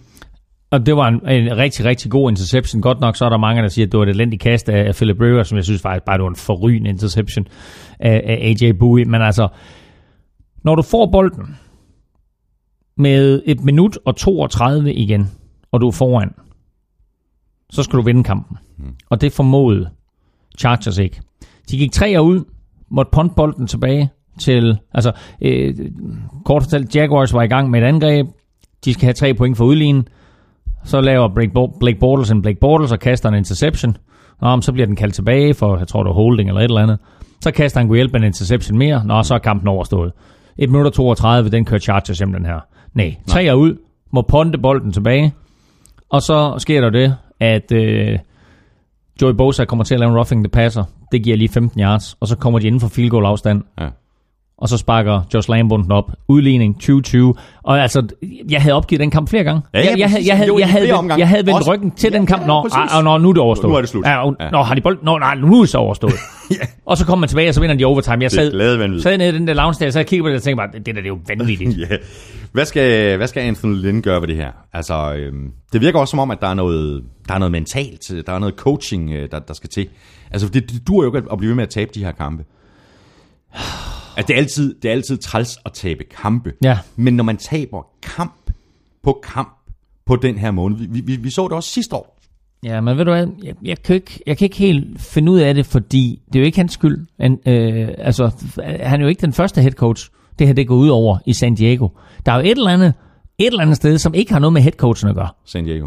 [0.70, 2.82] Og det var en, en rigtig, rigtig god interception.
[2.82, 4.88] Godt nok så er der mange, der siger, at det var et elendigt kast af,
[4.88, 7.46] af Philip Rivers, som jeg synes faktisk bare, det var en forrygende interception
[8.00, 9.04] af, af AJ Bowie.
[9.04, 9.48] Men altså,
[10.64, 11.56] når du får bolden
[12.96, 15.30] med et minut og 32 igen,
[15.72, 16.32] og du er foran,
[17.70, 18.58] så skal du vinde kampen.
[19.10, 19.90] Og det formåede
[20.58, 21.20] Chargers ikke.
[21.70, 22.44] De gik tre ud,
[22.88, 25.12] måtte punt bolden tilbage til, altså
[25.42, 25.74] øh,
[26.44, 28.26] kort fortalt, Jaguars var i gang med et angreb,
[28.84, 30.08] de skal have tre point for udlignen,
[30.84, 33.96] så laver Blake, Bo- Blake Bortles en Blake Bortles og kaster en interception.
[34.40, 36.64] Nå, men så bliver den kaldt tilbage for, jeg tror det var holding eller et
[36.64, 36.98] eller andet.
[37.40, 39.04] Så kaster han kunne hjælpe en interception mere.
[39.06, 40.12] Nå, så er kampen overstået.
[40.58, 42.60] 1 minut og 32, den kører Chargers hjem den her.
[42.94, 43.76] Nej, tre er ud,
[44.12, 45.32] må ponte bolden tilbage.
[46.10, 48.18] Og så sker der det, at øh,
[49.22, 50.84] Joey Bosa kommer til at lave en roughing the passer.
[51.12, 53.62] Det giver lige 15 yards, og så kommer de inden for field goal afstand.
[53.80, 53.88] Ja.
[54.60, 56.10] Og så sparker Josh Lambo den op.
[56.28, 57.34] Udligning 2020.
[57.62, 58.06] Og altså,
[58.50, 59.62] jeg havde opgivet den kamp flere gange.
[59.74, 61.72] Ja, ja, jeg, jeg, havde- jeg, havde, Jo, jeg, havde, vendt- jeg havde vendt Også-
[61.72, 62.42] ryggen til Ja, den kamp.
[62.42, 63.70] ja, Nå, ej, og nå, nu er det overstået.
[63.70, 64.04] Nu er det slut.
[64.06, 64.50] Ja, og, Ja.
[64.50, 64.98] Nå, har de bold?
[65.02, 66.12] Nå, nej, nu er det så overstået.
[66.86, 68.22] Og så kommer man tilbage, og så vinder de overtime.
[68.22, 70.42] Jeg sad, sad nede i den der lounge der, så jeg kiggede på det og
[70.42, 71.78] tænkte bare, det der det er jo vanvittigt.
[71.90, 71.96] Ja.
[72.52, 74.50] Hvad skal, hvad skal Anthony Lynn gøre ved det her?
[74.72, 78.12] Altså, øhm, det virker også som om, at der er noget, der er noget mentalt,
[78.26, 79.86] der er noget coaching, øh, der, der skal til.
[80.30, 82.44] Altså, det, det dur jo ikke at blive ved med at tabe de her kampe.
[84.20, 86.52] At det, er altid, det er altid træls at tabe kampe.
[86.64, 86.78] Ja.
[86.96, 88.50] Men når man taber kamp
[89.02, 89.56] på kamp
[90.06, 92.20] på den her måde, vi, vi, vi så det også sidste år.
[92.62, 95.38] Ja, men ved du hvad, jeg, jeg, kan ikke, jeg kan ikke helt finde ud
[95.38, 97.06] af det, fordi det er jo ikke hans skyld.
[97.20, 98.30] Han, øh, altså,
[98.80, 101.32] han er jo ikke den første head coach, det her det går ud over i
[101.32, 101.88] San Diego.
[102.26, 102.94] Der er jo et eller andet,
[103.38, 105.28] et eller andet sted, som ikke har noget med head coachen at gøre.
[105.44, 105.86] San Diego.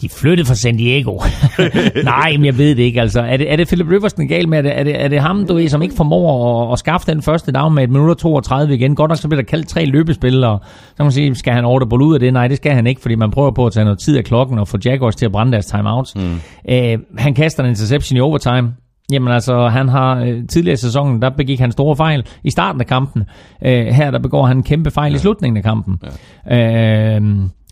[0.00, 1.18] De flyttede fra San Diego.
[2.04, 3.00] Nej, men jeg ved det ikke.
[3.00, 4.58] Altså, er det, er det Philip Rivers, den er gal med?
[4.58, 7.12] Er det, er det, er det ham, du ved, som ikke formår at, at skaffe
[7.12, 8.94] den første down med et minut og 32 igen?
[8.94, 11.64] Godt nok, så bliver der kaldt tre løbespil, og så kan man sige, skal han
[11.64, 12.32] audible ud af det?
[12.32, 14.58] Nej, det skal han ikke, fordi man prøver på at tage noget tid af klokken
[14.58, 16.16] og få Jaguars til at brænde deres timeouts.
[16.16, 16.40] Mm.
[16.68, 18.72] Øh, han kaster en interception i overtime.
[19.12, 22.80] Jamen altså, han har øh, tidligere i sæsonen, der begik han store fejl i starten
[22.80, 23.22] af kampen.
[23.64, 25.16] Øh, her der begår han en kæmpe fejl ja.
[25.16, 25.98] i slutningen af kampen.
[26.50, 27.16] Ja.
[27.16, 27.22] Øh,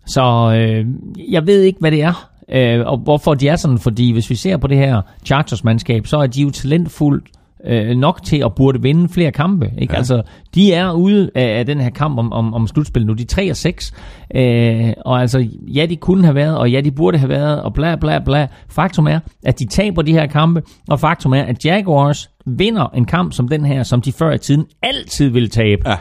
[0.06, 0.86] så øh,
[1.32, 4.34] jeg ved ikke, hvad det er, øh, og hvorfor de er sådan, fordi hvis vi
[4.34, 7.28] ser på det her Chargers-mandskab, så er de jo talentfuldt
[7.66, 9.70] øh, nok til at burde vinde flere kampe.
[9.78, 9.92] Ikke?
[9.92, 9.98] Ja.
[9.98, 10.22] Altså,
[10.54, 13.12] de er ude af, af den her kamp om, om, om slutspil nu.
[13.12, 13.94] De er 3 og 6.
[14.34, 17.74] Øh, og altså, ja, de kunne have været, og ja, de burde have været, og
[17.74, 18.46] bla bla bla.
[18.68, 23.04] Faktum er, at de taber de her kampe, og faktum er, at Jaguars vinder en
[23.04, 25.90] kamp som den her, som de før i tiden altid ville tabe.
[25.90, 25.96] Ja.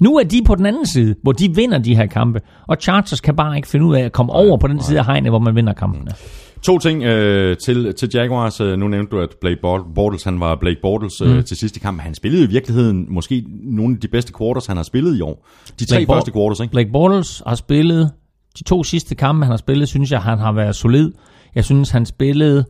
[0.00, 3.20] Nu er de på den anden side, hvor de vinder de her kampe, og Chargers
[3.20, 5.38] kan bare ikke finde ud af at komme over på den side af hegnet, hvor
[5.38, 6.10] man vinder kampene.
[6.62, 8.60] To ting øh, til, til Jaguars.
[8.60, 11.42] Øh, Nu nævnte du, at Blake Bort- Bortles, han var Blake Bortles øh, Mm.
[11.42, 12.00] til sidste kamp.
[12.00, 15.46] Han spillede i virkeligheden måske nogle af de bedste quarters, han har spillet i år.
[15.80, 16.70] De tre Blake første quarters, ikke?
[16.72, 18.10] Blake Bortles har spillet,
[18.58, 21.12] de to sidste kampe, han har spillet, synes jeg, han har været solid.
[21.54, 22.64] Jeg synes, han spillede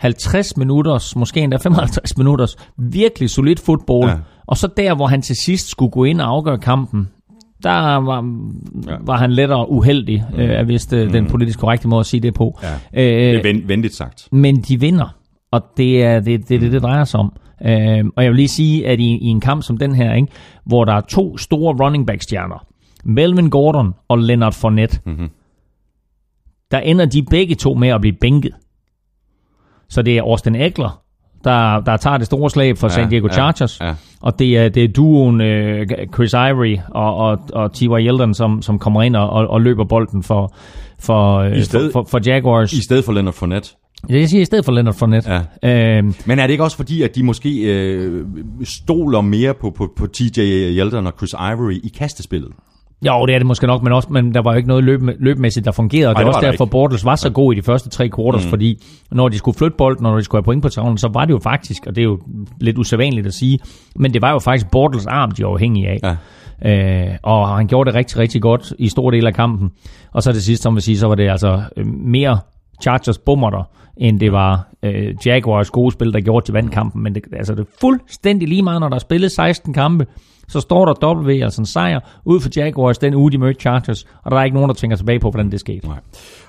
[0.00, 4.08] 50 minutters, måske endda 55 minutters, virkelig solid fodbold.
[4.10, 4.16] Ja.
[4.46, 7.08] Og så der, hvor han til sidst skulle gå ind og afgøre kampen,
[7.62, 8.24] der var,
[8.88, 8.96] Ja.
[9.00, 10.38] var han lettere uheldig, mm.
[10.40, 12.58] øh, er vist øh, den politisk korrekte måde at sige det på.
[12.62, 12.68] Ja.
[12.94, 14.28] Det er Øh, ven, venligt sagt.
[14.32, 15.16] men de vinder,
[15.50, 17.32] og det er det, det, det, det drejer sig om.
[17.66, 20.28] Øh, og jeg vil lige sige, at i, i en kamp som den her, ikke,
[20.66, 22.66] hvor der er to store running back stjerner,
[23.04, 25.28] Melvin Gordon og Leonard Fournette, Mhm.
[26.70, 28.52] der ender de begge to med at blive bænket.
[29.90, 31.00] Så det er Austin Eckler,
[31.44, 33.94] der, der tager det store slag for Ja, San Diego ja, Chargers, ja.
[34.20, 37.84] og det er, det er duoen øh, Chris Ivory og, og, og T.Y.
[38.00, 40.54] Yeldon, som, som kommer ind og, og, og løber bolden for,
[40.98, 42.72] for, øh, I stedet- for, for, for Jaguars.
[42.72, 43.70] I stedet for Leonard Fournette.
[44.08, 45.30] Det jeg siger i stedet for Leonard Fournette.
[45.62, 45.96] Ja.
[45.98, 48.24] Øhm, Men er det ikke også fordi, at de måske øh,
[48.64, 50.40] stoler mere på, på, på TJ
[50.78, 52.50] Yeldon og Chris Ivory i kastespillet?
[53.06, 55.00] Jo, det er det måske nok, men, også, men der var jo ikke noget løb,
[55.18, 56.06] løbmæssigt, der fungerede.
[56.06, 56.70] Ej, det det var også der derfor, ikke.
[56.70, 58.50] Bortles var så god i de første tre quarters, mm.
[58.50, 61.08] fordi når de skulle flytte bolden, og når de skulle have point på tavlen, så
[61.08, 62.18] var det jo faktisk, og det er jo
[62.60, 63.58] lidt usædvanligt at sige,
[63.96, 65.98] men det var jo faktisk Bortles arm, de var afhængige af.
[66.02, 66.16] Ja.
[66.64, 69.70] Øh, og han gjorde det rigtig, rigtig godt i stor del af kampen.
[70.12, 72.38] Og så det sidste, som vil sige, så var det altså øh, mere
[72.80, 73.62] Chargers bummerter,
[73.96, 77.02] end det var øh, Jaguars gode spil, der gjorde til vandkampen.
[77.02, 80.06] Men det, altså, det er fuldstændig lige meget, når der er spillet 16 kampe,
[80.48, 84.04] så står der W, altså en sejr, ud for Jaguars den uge, de mødte Chargers,
[84.24, 85.86] og der er ikke nogen, der tænker tilbage på, hvordan det skete.
[85.86, 86.00] Nej.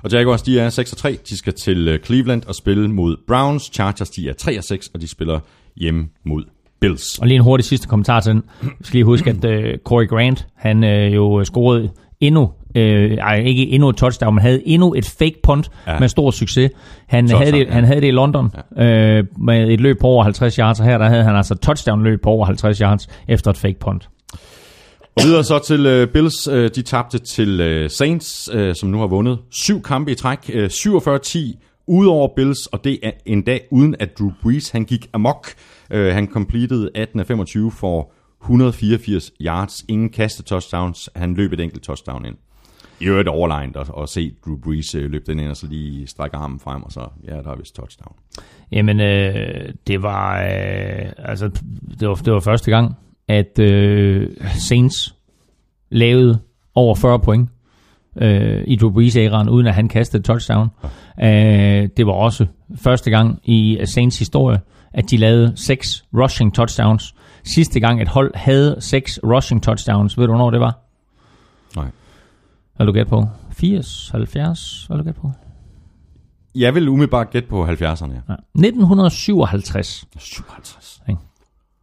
[0.04, 1.18] Og Jaguars, de er 6 og 3.
[1.30, 3.64] De skal til øh, Cleveland og spille mod Browns.
[3.74, 5.40] Chargers, de er 3 og 6, og de spiller
[5.76, 6.44] hjemme mod
[6.82, 7.20] Bills.
[7.20, 8.44] Og lige en hurtig sidste kommentar til den.
[8.62, 11.90] Vi skal lige huske, at øh, Corey Grant, han øh, jo scorede
[12.20, 16.00] endnu, øh, ej, ikke endnu et touchdown, men havde endnu et fake punt Ja.
[16.00, 16.72] med stor succes.
[17.08, 17.74] Han, Touchdown, havde det, ja.
[17.74, 19.18] han havde det i London ja.
[19.18, 22.04] øh, med et løb på over 50 yards, og her der havde han altså touchdown
[22.04, 24.10] løb på over 50 yards efter et fake punt.
[25.16, 26.48] Og videre så til øh, Bills.
[26.48, 30.40] Øh, de tabte til øh, Saints, øh, som nu har vundet syv kampe i træk.
[30.54, 34.84] Øh, 47-10 ud over Bills, og det er en dag uden at Drew Brees han
[34.86, 35.48] gik amok.
[35.92, 38.12] Øh, han completed 18 af 25 for
[38.44, 39.86] 184 yards.
[39.90, 41.10] Ingen kaste touchdowns.
[41.16, 42.36] Han løb et enkelt touchdown ind.
[43.02, 46.08] I øvrigt overlegnet at, at se Drew Brees øh, løbe den ind, og så lige
[46.08, 48.16] strække armen frem, og så, ja, der er vist touchdown.
[48.72, 51.50] Jamen, øh, det var øh, altså
[52.00, 52.96] det var, det var første gang,
[53.28, 54.30] at øh,
[54.70, 55.16] Saints
[55.90, 56.40] lavede
[56.76, 57.50] over 40 point
[58.18, 60.70] øh, i Drew Brees æraen, uden at han kastede touchdown.
[61.24, 62.46] Øh, det var også
[62.76, 64.60] første gang i Saints historie,
[64.94, 67.16] at de lavede seks rushing touchdowns.
[67.44, 70.18] Sidste gang et hold havde seks rushing touchdowns.
[70.18, 70.80] Ved du, hvornår det var?
[71.76, 71.88] Nej.
[72.82, 73.26] Hvad du gætte på?
[73.52, 74.86] 80, 70?
[74.88, 75.32] Hvad vil du gætte på?
[76.56, 78.22] Jeg vil umiddelbart gætte på 70'erne, ja.
[78.30, 78.34] Ja.
[78.56, 80.06] 1957.
[80.20, 81.02] 57.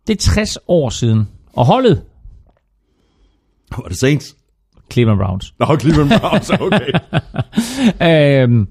[0.06, 1.28] Det er 60 år siden.
[1.52, 2.02] Og holdet,
[3.76, 4.36] Var det Saints?
[4.92, 5.54] Cleveland Browns.
[5.58, 6.92] Nå, Cleveland Browns, okay.
[8.42, 8.68] øhm,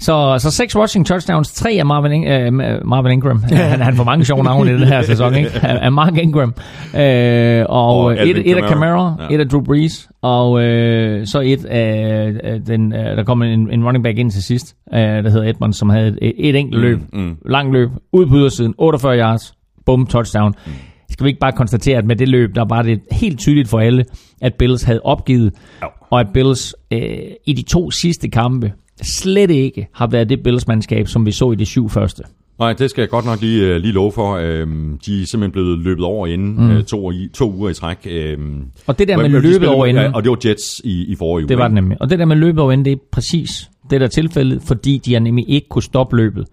[0.00, 3.42] så, så seks rushing touchdowns, tre af Marvin, In- øh, Marvin Ingram.
[3.42, 5.50] han, han får mange sjove navne i den her sæson, ikke?
[5.84, 6.54] Af Mark Ingram.
[6.96, 8.68] Øh, og Og et, et af.
[8.68, 9.24] Camara, Ja.
[9.30, 9.34] ja.
[9.34, 13.70] et af Drew Brees, og øh, så et af af den, øh, der kom en,
[13.72, 16.80] en running back ind til sidst, øh, der hedder Edmonds, som havde et, et enkelt
[16.82, 17.36] løb, mm.
[17.46, 19.54] lang løb, ud på ydersiden, 48 yards,
[19.86, 20.54] bum, touchdown.
[20.66, 20.72] Mm.
[21.10, 23.78] Skal vi ikke bare konstatere, at med det løb, der var det helt tydeligt for
[23.78, 24.04] alle,
[24.42, 25.52] at Bills havde opgivet,
[25.82, 25.88] Jo.
[26.10, 27.00] og at Bills øh,
[27.46, 28.72] i de to sidste kampe
[29.02, 32.22] slet ikke har været det Bills-mandskab, som vi så i de syv første.
[32.58, 34.34] Nej, det skal jeg godt nok lige, øh, lige love for.
[34.36, 36.70] Øhm, de er simpelthen blevet løbet over inden mm.
[36.70, 37.98] øh, to, i, to uger i træk.
[38.06, 41.14] Øhm, Og det der med løbet over inden, Ja, og det var Jets i, i
[41.14, 41.48] forrige uge.
[41.48, 42.02] det var det nemlig.
[42.02, 44.98] Og det der med løbet over inden, det er præcis det der er tilfældet, fordi
[45.04, 46.46] de har nemlig ikke kunne stoppe løbet.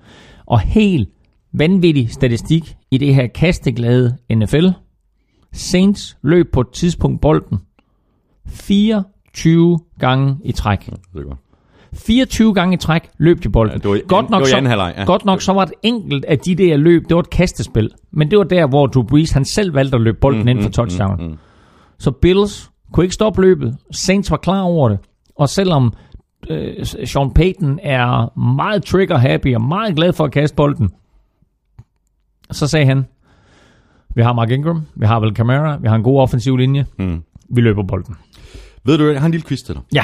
[0.45, 1.09] Og helt
[1.53, 4.67] vanvittig statistik i det her kasteglade NFL.
[5.53, 7.57] Saints løb på et tidspunkt bolden
[8.47, 10.79] 24 gange i træk.
[10.79, 11.39] Det er godt.
[11.95, 13.73] 24 gange i træk løb de bolden.
[13.73, 15.03] Ja, det var godt nok, det så, halvleg, ja.
[15.03, 17.91] godt nok så var et enkelt af de der løb, det var et kastespil.
[18.11, 20.61] Men det var der, hvor Drew Brees han selv valgte at løbe bolden mm, ind
[20.61, 21.15] for touchdown.
[21.19, 21.37] Mm, mm.
[21.99, 23.77] Så Bills kunne ikke stoppe løbet.
[23.91, 24.99] Saints var klar over det.
[25.35, 25.93] Og selvom
[26.49, 30.89] øh, Sean Payton er meget trigger happy og meget glad for at kaste bolden,
[32.51, 33.05] så sagde han,
[34.15, 36.85] Vi har Mark Ingram, vi har vel Camara, vi har en god offensiv linje.
[36.99, 37.23] Mm.
[37.49, 38.15] Vi løber bolden.
[38.85, 39.83] Ved du, jeg har en lille quiz til dig.
[39.93, 40.03] Ja,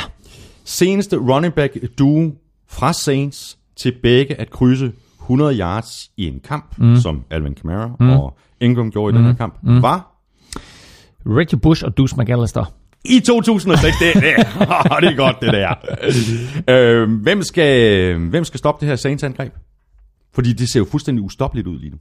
[0.63, 2.31] Seneste running back duo
[2.67, 6.95] fra Saints til begge at krydse 100 yards i en kamp, mm.
[6.95, 8.09] som Alvin Kamara mm.
[8.09, 9.81] og Ingram gjorde i den her kamp, mm.
[9.81, 10.11] var
[11.25, 12.65] Reggie Bush og Deuce McAllister.
[13.05, 13.97] i 2006.
[13.97, 14.23] Det, det,
[15.01, 15.73] det er godt, det der.
[16.67, 19.51] øh, hvem, skal, hvem skal stoppe det her Saints-angreb?
[20.33, 21.97] Fordi det ser jo fuldstændig ustoppeligt ud lige nu.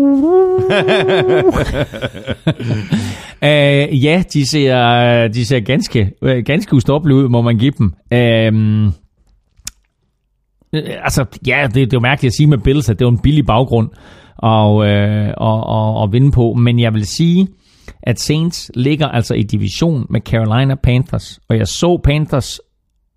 [3.44, 7.86] Uh, ja, de ser, de ser ganske, øh, ganske ustoppelige ud, må man give dem.
[8.12, 8.92] Uh,
[11.04, 13.18] altså, ja, det, det er jo mærkeligt at sige med Bills, at det var en
[13.18, 13.90] billig baggrund
[14.42, 16.52] at, øh, og, og, at vinde på.
[16.52, 17.48] Men jeg vil sige,
[18.02, 21.40] at Saints ligger altså i division med Carolina Panthers.
[21.48, 22.60] Og jeg så Panthers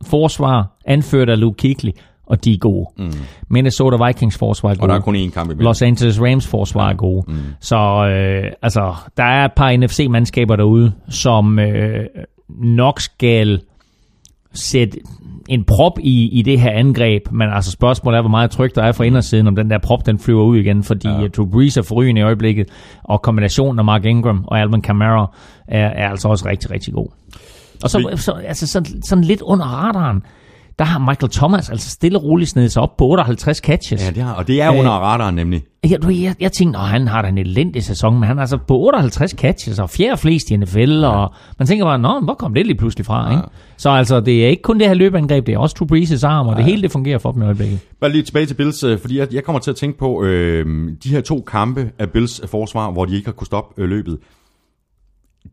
[0.05, 1.91] forsvar, anført af Luke Kuechly,
[2.27, 2.85] og de er gode.
[2.97, 3.11] Mm.
[3.49, 4.89] Minnesota Vikings forsvar er Og gode.
[4.91, 5.63] der er kun én kamp imellem.
[5.63, 7.23] Los Angeles Rams forsvar er gode.
[7.27, 7.37] Mm.
[7.59, 7.75] Så
[8.07, 12.05] øh, altså, der er et par NFC-mandskaber derude, som øh,
[12.49, 13.61] nok skal
[14.53, 14.97] sætte
[15.49, 18.83] en prop i, i det her angreb, men altså spørgsmålet er, hvor meget tryk der
[18.83, 21.27] er fra indersiden, om den der prop, den flyver ud igen, fordi ja.
[21.27, 22.67] Drew Brees er forrygende i øjeblikket,
[23.03, 25.35] og kombinationen af Mark Ingram og Alvin Kamara
[25.67, 27.07] er, er altså også rigtig, rigtig god.
[27.83, 30.23] Og så, så altså sådan, sådan lidt under radaren,
[30.79, 34.05] der har Michael Thomas altså stille og roligt snedet sig op på 58 catches.
[34.05, 35.63] Ja, det har, og det er under radaren nemlig.
[35.83, 38.57] Jeg, jeg, jeg tænkte, at han har da en elendig sæson, men han er altså
[38.67, 41.07] på 58 catches og fjerde flest i NFL, ja.
[41.07, 43.31] og man tænker bare, Nå, hvor kom det lige pludselig fra?
[43.31, 43.37] Ja.
[43.37, 43.47] Ikke?
[43.77, 46.47] Så altså, det er ikke kun det her løbeangreb, det er også Drew Brees' arm,
[46.47, 46.57] og ja.
[46.57, 47.79] det hele det fungerer for dem i øjeblikket.
[48.01, 50.91] Bare lige tilbage til Bills, øh, fordi jeg, jeg kommer til at tænke på øh,
[51.03, 54.17] de her to kampe af Bills forsvar, hvor de ikke har kunne stoppe øh, løbet.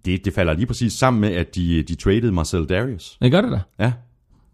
[0.04, 3.16] Det, det falder lige præcis sammen med, at de, de traded Marcel Darius.
[3.22, 3.84] Det gør det da.
[3.84, 3.92] Ja.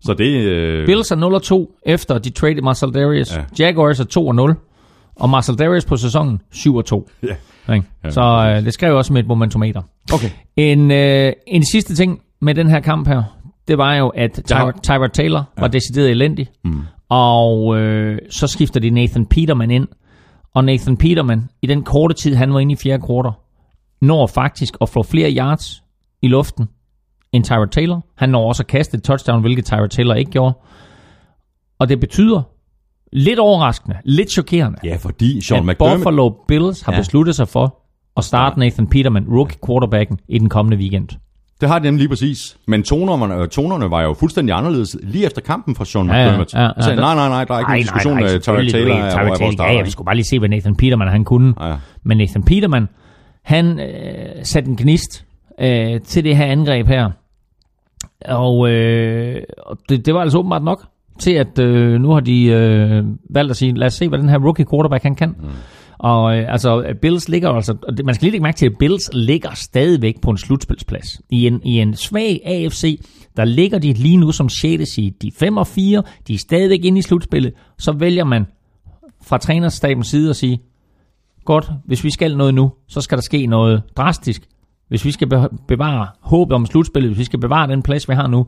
[0.01, 0.45] Så det...
[0.45, 3.33] Øh, Bills er 0-2 efter de traded Marcel Darius.
[3.33, 3.45] Ja.
[3.59, 3.67] Ja.
[3.67, 7.19] Jaguars er 2-0, og Marcel Darius på sæsonen 7-2.
[7.23, 7.35] Ja.
[7.69, 8.11] Ja.
[8.11, 9.83] Så øh, det skrev også med et momentometer.
[10.13, 10.31] Okay.
[10.57, 13.23] En, øh, en sidste ting med den her kamp her,
[13.69, 16.81] det var jo, at Tyra, Tyra Taylor var decideret elendig, mm.
[17.09, 19.89] og øh, så skifter de Nathan Peterman ind,
[20.55, 23.33] og Nathan Peterman, i den korte tid, han var inde i fjerde kvartal,
[24.01, 25.83] når faktisk at få flere yards
[26.23, 26.69] i luften
[27.33, 28.05] end Tyra Taylor.
[28.17, 30.55] Han når også at kaste et touchdown, hvilket Tyra Taylor ikke gjorde.
[31.79, 32.43] Og det betyder,
[33.13, 35.99] lidt overraskende, lidt chokerende, Ja, fordi Sean at McDermott...
[35.99, 36.97] Buffalo Bills har Ja.
[36.97, 37.01] ja.
[37.01, 37.77] besluttet sig for
[38.17, 41.09] at starte Nathan Peterman, rookie quarterbacken, i den kommende weekend.
[41.61, 42.57] Det har de nemlig lige præcis.
[42.67, 46.27] Men tonerne, øh, tonerne var jo fuldstændig anderledes lige efter kampen fra Sean Ja, ja,
[46.27, 46.55] McDermott.
[46.55, 46.71] ja, ja.
[46.75, 48.95] Han sagde, nej, nej, nej, der er ikke en diskussion af Tyra selvfølgelig, Taylor.
[48.95, 51.55] er vores Taylor, ja, ja, vi skulle bare lige se, hvad Nathan Peterman han kunne.
[51.61, 51.77] Ja, ja.
[52.03, 52.89] Men Nathan Peterman,
[53.45, 55.25] han øh, satte en gnist
[55.61, 57.11] øh, til det her angreb her.
[58.29, 60.87] Og, øh, og det, det var altså åbenbart nok
[61.19, 64.29] til, at øh, nu har de øh, valgt at sige, lad os se, hvad den
[64.29, 65.29] her rookie quarterback han kan.
[65.29, 65.49] Mm.
[65.99, 69.51] Og øh, altså, Bills ligger altså, man skal lige lægge mærke til, at Bills ligger
[69.55, 71.21] stadigvæk på en slutspilsplads.
[71.31, 73.01] I en, I en svag AFC,
[73.37, 74.91] der ligger de lige nu som 6.
[74.95, 75.11] seed.
[75.23, 77.53] De er 5 og 4, de er stadigvæk inde i slutspillet.
[77.79, 78.47] Så vælger man
[79.23, 80.61] fra trænerstabens side at sige,
[81.45, 84.43] godt, hvis vi skal noget nu, så skal der ske noget drastisk.
[84.91, 85.29] Hvis vi skal
[85.69, 88.47] bevare håbet om slutspillet, hvis vi skal bevare den plads, vi har nu,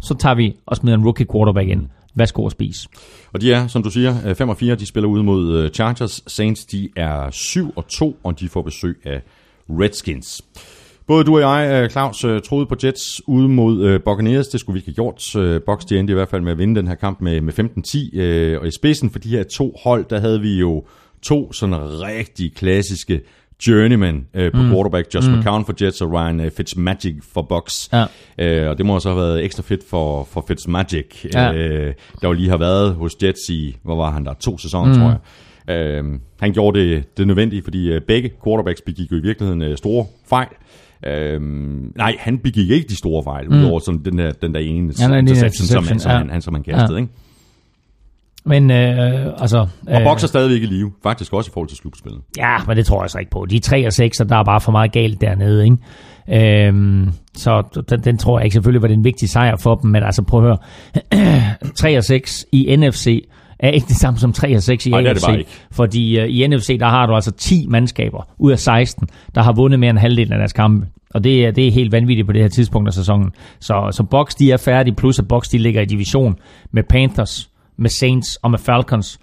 [0.00, 1.88] så tager vi og smider en rookie quarterback ind.
[2.14, 2.88] Værsgo at spise.
[3.32, 4.74] Og de er, som du siger, øh, 5 og 4.
[4.74, 6.22] De spiller ud mod øh, Chargers.
[6.26, 9.22] Saints, de er 7 og 2, og de får besøg af
[9.68, 10.42] Redskins.
[11.06, 14.48] Både du og jeg, øh, Claus, troede på Jets ude mod Buccaneers.
[14.48, 15.62] Det skulle vi ikke have gjort.
[15.66, 17.52] Bucks, de endte i hvert fald med at vinde den her kamp med, med
[18.56, 18.60] 15-10.
[18.60, 20.84] Og i spidsen for de her to hold, der havde vi jo
[21.22, 23.20] to sådan rigtig klassiske
[23.66, 24.68] journeyman øh, på mm.
[24.70, 25.14] quarterback.
[25.14, 25.38] Josh mm.
[25.38, 27.88] McCown for Jets og Ryan øh, Fitzmagic for Bucks.
[27.92, 28.04] Ja.
[28.38, 31.52] Øh, og det må så have været ekstra fedt for, for Fitzmagic, Ja.
[31.52, 34.92] øh, der jo lige har været hos Jets i, hvor var han der, to sæsoner,
[34.92, 34.98] mm.
[35.00, 35.18] tror jeg.
[35.76, 36.04] Øh,
[36.40, 40.06] han gjorde det, det nødvendige, fordi øh, begge quarterbacks begik jo i virkeligheden øh, store
[40.28, 40.48] fejl.
[41.06, 41.40] Øh,
[41.96, 43.58] nej, han begik ikke de store fejl, mm.
[43.58, 46.18] udover sådan den der, den der ene Ja, er interception, som, som, ja.
[46.18, 46.92] han, han, som han kastede.
[46.98, 47.00] Ja.
[47.02, 47.12] Ikke?
[48.44, 49.66] Men øh, altså...
[49.86, 52.20] Og Bucks er stadigvæk i live, faktisk også i forhold til slutspillet.
[52.36, 53.46] Ja, men det tror jeg så ikke på.
[53.50, 55.76] De er 3 og 6, og der er bare for meget galt dernede, ikke?
[56.32, 59.90] Øhm, så den, den tror jeg ikke selvfølgelig var det en vigtig sejr for dem,
[59.90, 60.58] men altså prøv at høre.
[61.76, 63.24] 3 og 6 i NFC
[63.58, 65.26] er ikke det samme som 3 og 6 i er AFC.
[65.26, 65.66] det.
[65.72, 69.52] Fordi uh, i NFC, der har du altså 10 mandskaber ud af 16, der har
[69.52, 70.86] vundet mere end halvdelen af deres kampe.
[71.14, 73.32] Og det er, det er helt vanvittigt på det her tidspunkt af sæsonen.
[73.60, 76.36] Så, så Bucks, de er færdige, plus at Bucks, de ligger i division
[76.72, 77.50] med Panthers,
[77.80, 79.18] med Saints og med Falcons.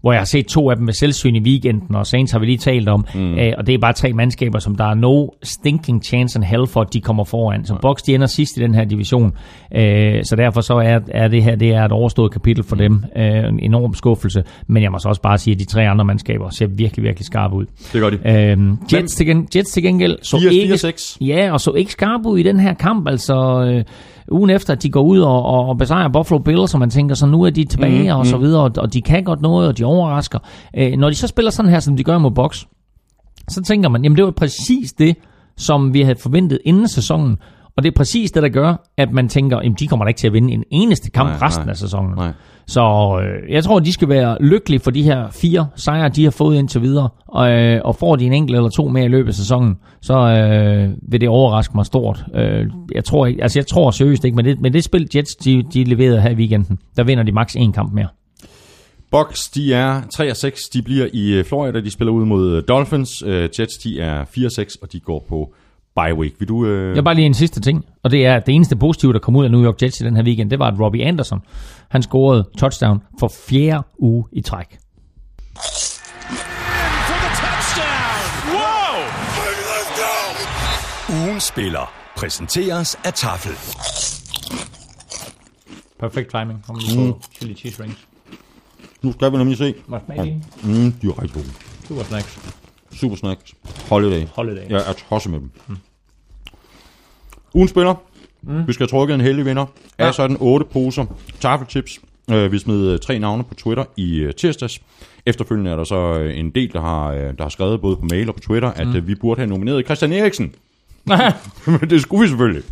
[0.00, 2.46] hvor jeg har set to af dem med selvsyn i weekenden, og Saints har vi
[2.46, 3.34] lige talt om, mm.
[3.34, 6.66] øh, og det er bare tre mandskaber, som der er no stinking chance in hell
[6.66, 7.64] for, at de kommer foran.
[7.64, 9.32] Så Bucks, de ender sidst i den her division,
[9.74, 13.04] øh, så derfor så er, er det her det er et overstået kapitel for dem.
[13.16, 16.04] Øh, en enorm skuffelse, men jeg må så også bare sige, at de tre andre
[16.04, 17.66] mandskaber ser virkelig, virkelig skarpe ud.
[17.92, 18.18] Det gør de.
[18.26, 18.58] Øh,
[18.92, 20.42] Jets, til gen, Jets til gengæld så 4-4-6.
[20.46, 23.64] ikke, ja, og så ikke skarpe ud i den her kamp, altså...
[23.70, 23.84] Øh,
[24.32, 27.14] ugen efter, at de går ud og, og, og besejrer Buffalo Bills, og man tænker,
[27.14, 29.68] så nu er de tilbage, mm, og så videre, og, og de kan godt noget,
[29.68, 30.38] og de overrasker.
[30.76, 32.64] Øh, når de så spiller sådan her, som de gør mod Box,
[33.48, 35.16] så tænker man, jamen det var præcis det,
[35.56, 37.36] som vi havde forventet inden sæsonen,
[37.78, 40.18] og det er præcis det, der gør, at man tænker, jamen de kommer da ikke
[40.18, 42.14] til at vinde en eneste kamp Nej, resten nej, af sæsonen.
[42.16, 42.32] nej.
[42.66, 42.80] Så
[43.22, 46.56] øh, jeg tror, de skal være lykkelige for de her fire sejre, de har fået
[46.56, 47.08] indtil videre.
[47.26, 50.14] Og, øh, og får de en enkelt eller to mere i løbet af sæsonen, så
[50.14, 52.24] øh, vil det overraske mig stort.
[52.34, 55.36] Øh, jeg tror ikke, altså jeg tror seriøst ikke, men det, men det spil Jets,
[55.36, 58.08] de, de leverede her i weekenden, der vinder de maks en kamp mere.
[59.10, 60.68] Bucks, de er 3 og 6.
[60.68, 61.80] De bliver i øh, Florida.
[61.80, 63.22] De spiller ud mod øh, Dolphins.
[63.26, 65.54] Øh, Jets, de er 4 og 6, og de går på
[66.00, 66.34] bye week.
[66.38, 66.66] Vil du...
[66.66, 66.88] Øh...
[66.88, 69.18] Jeg har bare lige en sidste ting, og det er, at det eneste positive, der
[69.18, 71.40] kom ud af New York Jets i den her weekend, det var, at Robbie Anderson,
[71.88, 74.78] han scorede touchdown for fjerde uge i træk.
[81.10, 83.52] Ugen spiller præsenteres af Tafel.
[86.00, 86.64] Perfekt timing.
[86.68, 88.06] Om lige på chili cheese rings.
[89.02, 89.74] Nu skal vi nemlig se.
[89.88, 90.44] Var smag din?
[90.62, 91.46] Mm, de er rigtig gode.
[91.88, 92.38] Super snacks.
[92.92, 93.54] Super snacks.
[93.88, 94.26] Holiday.
[94.34, 94.68] Holiday.
[94.68, 95.50] Jeg er tosset med dem.
[95.66, 95.76] Mm.
[97.54, 97.94] Ugen spiller.
[98.42, 98.66] Mm.
[98.66, 99.66] Vi skal have trukket en heldig vinder.
[99.98, 100.06] Ja.
[100.06, 101.04] Er sådan otte poser
[101.40, 102.00] tafelchips.
[102.30, 104.80] Øh, vi smed øh, tre navne på Twitter i øh, tirsdags.
[105.26, 108.28] Efterfølgende er der så øh, en del, der har, der har skrevet både på mail
[108.28, 110.54] og på Twitter, at øh, vi burde have nomineret Christian Eriksen.
[111.66, 112.62] Men det skulle vi selvfølgelig.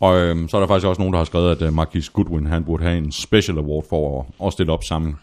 [0.00, 2.46] Og øhm, så er der faktisk også nogen, der har skrevet, at øh, Marquis Goodwin,
[2.46, 5.16] han burde have en special award for at, at stille op sammen,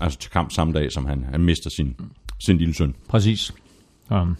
[0.00, 1.96] altså til kamp samme dag, som han, han mister sin,
[2.40, 2.94] sin lille søn.
[3.08, 3.54] Præcis.
[4.10, 4.36] Um,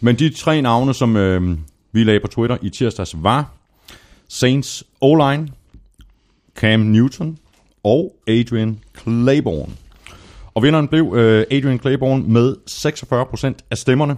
[0.00, 1.58] Men de tre navne, som øh,
[1.96, 3.52] vi lagde på Twitter i tirsdags, var
[4.28, 5.48] Saints O-line,
[6.54, 7.38] Cam Newton
[7.84, 9.72] og Adrian Claiborne.
[10.54, 14.16] Og vinderen blev øh, Adrian Claiborne med 46% af stemmerne.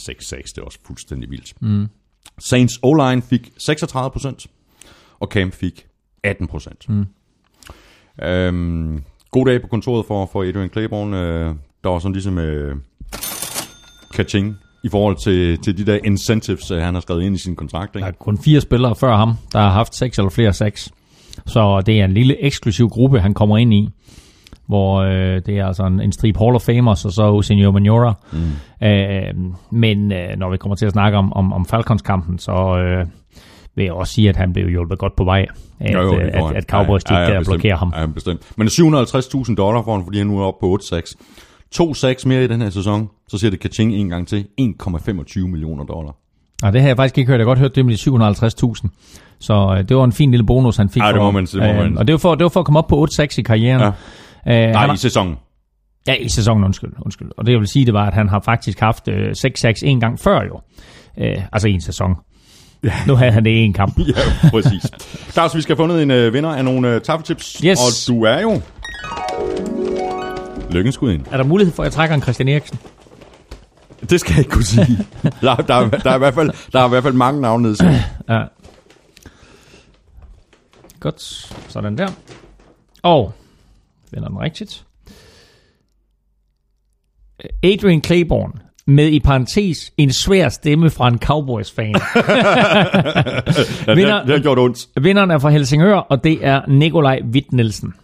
[0.00, 1.54] 6-6, det er også fuldstændig vildt.
[1.60, 1.86] Mm.
[2.38, 4.46] Saints O-line fik 36%,
[5.20, 5.86] og Cam fik
[6.26, 6.72] 18%.
[6.88, 7.06] Mm.
[8.22, 11.20] Øhm, god dag på kontoret for, for Adrian Claiborne.
[11.20, 11.54] Øh,
[11.84, 12.76] der var sådan ligesom øh,
[14.14, 17.56] catching i forhold til, til de der incentives, øh, han har skrevet ind i sin
[17.56, 17.92] kontrakt.
[17.94, 18.08] der Ikke?
[18.08, 20.90] er kun fire spillere før ham, der har haft seks eller flere seks.
[21.46, 23.88] Så det er en lille eksklusiv gruppe, han kommer ind i.
[24.66, 28.14] Hvor øh, det er altså en, en strip Hall of Famers, og så Senor Manora.
[28.32, 28.86] Mm.
[28.86, 33.06] Øh, men øh, når vi kommer til at snakke om, om, om Falcons-kampen, så øh,
[33.76, 35.46] vil jeg også sige, at han blev hjulpet godt på vej.
[35.80, 37.54] At, Jo, jo, øh, at, at Cowboys ja, Ja, ja, ja, ja, bestemt.
[37.60, 37.92] blokere ham.
[37.96, 38.42] Ja, bestemt.
[38.56, 41.14] Men 750.000 dollar for han, fordi han nu er oppe på 8-6.
[41.72, 44.44] To sacks mere i den her sæson, så siger det Kaching en gang til.
[44.60, 46.12] 1,25 millioner dollar.
[46.62, 47.38] Og det har jeg faktisk ikke hørt.
[47.38, 49.36] Jeg har godt hørt det med de 750.000.
[49.40, 51.02] Så øh, det var en fin lille bonus, han fik.
[51.02, 52.78] Ja, det må man- må man- og det var, for, det var for at komme
[52.78, 53.80] op på 8-6 i karrieren.
[54.46, 54.66] Ja.
[54.66, 55.36] Øh, Nej, har- i sæsonen.
[56.06, 57.28] Ja, i sæsonen, undskyld, undskyld.
[57.36, 60.00] Og det jeg vil sige, det var, at han har faktisk haft øh, 6-6 en
[60.00, 60.60] gang før jo.
[61.18, 62.14] Øh, altså en sæson.
[62.84, 62.92] Ja.
[63.06, 63.98] Nu havde han det i en kamp.
[64.08, 64.86] Ja, præcis.
[65.32, 67.58] Claus, vi skal have fundet en øh, vinder af nogle øh, tafeltips.
[67.64, 67.78] Yes.
[67.78, 68.60] Og du er jo...
[70.72, 71.26] Lykken skud ind.
[71.30, 72.78] Er der mulighed for, at jeg trækker en Christian Eriksen?
[74.10, 74.98] Det skal jeg ikke kunne sige.
[75.42, 77.62] der, der, er- der, er i hvert fald, der er i hvert fald mange navne
[77.62, 77.76] nede.
[78.28, 78.42] Ja.
[81.00, 81.22] Godt.
[81.68, 82.08] Sådan der.
[83.02, 83.32] Og,
[84.10, 84.84] vender den rigtigt.
[87.62, 88.52] Adrian Claiborne
[88.86, 91.94] med i parentes en svær stemme fra en Cowboys-fan.
[93.86, 94.78] Ja, det, har, det har gjort ondt.
[95.00, 97.94] Vinderen er fra Helsingør, og det er Nikolaj Witt Nielsen.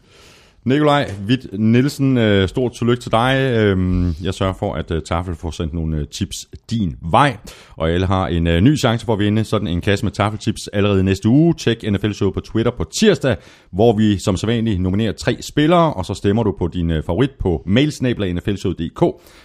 [0.66, 3.52] Nikolaj Witt Nielsen, øh, stort tillykke til dig.
[3.56, 6.36] Øhm, Jeg sørger for, at øh, Tafel får sendt nogle øh, tips
[6.70, 7.36] din vej,
[7.76, 10.68] og alle har en øh, ny chance for at vinde sådan en kasse med Tafeltips
[10.72, 11.54] allerede næste uge.
[11.54, 13.36] Tjek NFL Show på Twitter på tirsdag,
[13.72, 17.30] hvor vi som sædvanligt nominerer tre spillere, og så stemmer du på din øh, favorit
[17.40, 19.02] på mailsnabla.nflshow.dk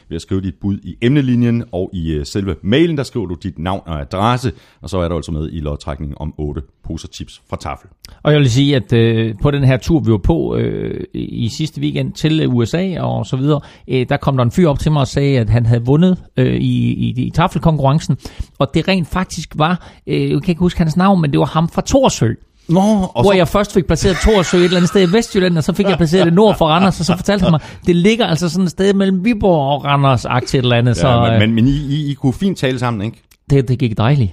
[0.09, 3.35] ved at skrive dit bud i emnelinjen, og i øh, selve mailen, der skriver du
[3.43, 7.07] dit navn og adresse, og så er du altså med i lodtrækningen om 8 poser
[7.07, 7.89] tips fra Tafel.
[8.23, 11.49] Og jeg vil sige, at øh, på den her tur, vi var på øh, i
[11.57, 14.79] sidste weekend til øh, USA og så videre, øh, der kom der en fyr op
[14.79, 18.17] til mig og sagde, at han havde vundet øh, i, i, i tafelkonkurrencen,
[18.59, 21.45] og det rent faktisk var, øh, jeg kan ikke huske hans navn, men det var
[21.45, 22.29] ham fra Torsø.
[22.69, 22.79] Nå,
[23.13, 25.73] og Hvor jeg først fik placeret Torsø et eller andet sted i Vestjylland, og så
[25.73, 28.49] fik jeg placeret det nord for Randers, og så fortalte han mig, det ligger altså
[28.49, 31.39] sådan et sted mellem Viborg og Randers, aktie et eller andet, så Ja, øh, men,
[31.39, 33.21] men, men I, I, I kunne fint tale sammen, ikke?
[33.49, 34.31] det, det gik dejligt.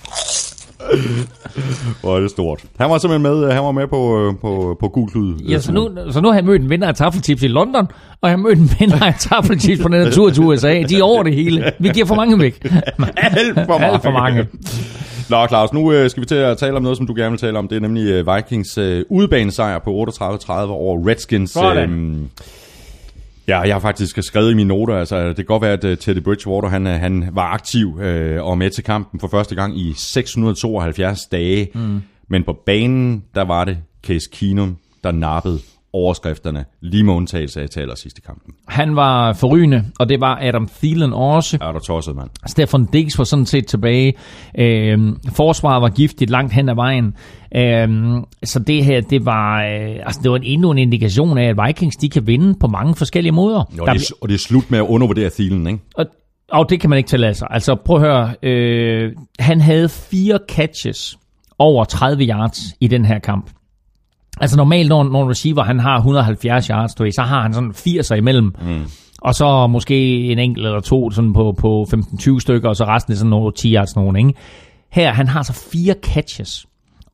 [2.00, 2.60] Hvor er det stort.
[2.78, 5.38] Han var simpelthen med, han var med på, øh, på, på gul klud.
[5.48, 7.86] Ja, så nu, så nu har jeg mødt en vinder af taffelchips i London,
[8.20, 10.82] og har mødt en vinder af taffelchips på den her tur til USA.
[10.82, 11.72] De er over det hele.
[11.78, 12.64] Vi giver for mange væk.
[13.16, 13.86] Alt for mange.
[13.86, 14.46] Alt for mange.
[15.30, 17.38] Nå, Claus, nu øh, skal vi til at tale om noget, som du gerne vil
[17.38, 17.68] tale om.
[17.68, 21.50] Det er nemlig øh, Vikings øh, udebanesejr på 38-30 over Redskins.
[21.50, 21.90] Sådan.
[21.90, 22.28] Øhm,
[23.48, 25.96] ja, jeg har faktisk skrevet i mine noter, altså det kan godt være, at øh,
[25.96, 29.78] Teddy Bridgewater han, øh, han var aktiv øh, og med til kampen for første gang
[29.78, 31.68] i 672 dage.
[31.74, 32.02] Mm.
[32.28, 35.58] Men på banen, der var det Case Keenum, der nappede
[35.92, 38.54] overskrifterne, lige med undtagelse af til allersidst i kampen.
[38.68, 41.58] Han var forrygende, og det var Adam Thielen også.
[41.60, 42.30] Er der tosset, mand?
[42.46, 44.14] Stefan Diggs var sådan set tilbage.
[44.58, 47.14] Øhm, forsvaret var giftigt langt hen ad vejen.
[47.56, 51.48] Øhm, så det her, det var, øh, altså det var en, endnu en indikation af,
[51.48, 53.58] at Vikings de kan vinde på mange forskellige måder.
[53.60, 55.80] Og Der det, er, og det er slut med at undervurdere Thielen, ikke?
[55.94, 56.06] og,
[56.52, 57.48] og det kan man ikke tillade sig.
[57.50, 61.18] Altså prøv at høre, øh, han havde fire catches
[61.58, 63.50] over 30 yards i den her kamp.
[64.40, 67.54] Altså normalt, når, når en receiver han har 170 yards, du ved, så har han
[67.54, 68.54] sådan 80'er imellem.
[68.62, 68.82] Mm.
[69.22, 73.12] Og så måske en enkelt eller to sådan på, på 15-20 stykker, og så resten
[73.12, 74.34] er sådan nogle 10 yards nogen, ikke?
[74.92, 76.66] Her, han har så fire catches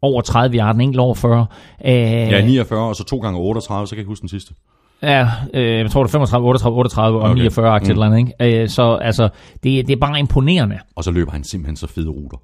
[0.03, 1.47] over 30 yards, en enkelt over 40.
[1.85, 4.55] Øh, Ja, 49, og så to gange 38, så kan jeg ikke huske den sidste.
[5.03, 7.35] Ja, øh, jeg tror det er 35, 38, 38 og Okay.
[7.35, 8.03] 49 aktivt mm.
[8.03, 8.63] eller andet, ikke?
[8.63, 9.29] Øh, så altså,
[9.63, 10.79] det, det er bare imponerende.
[10.97, 12.37] Og så løber han simpelthen så fede ruter.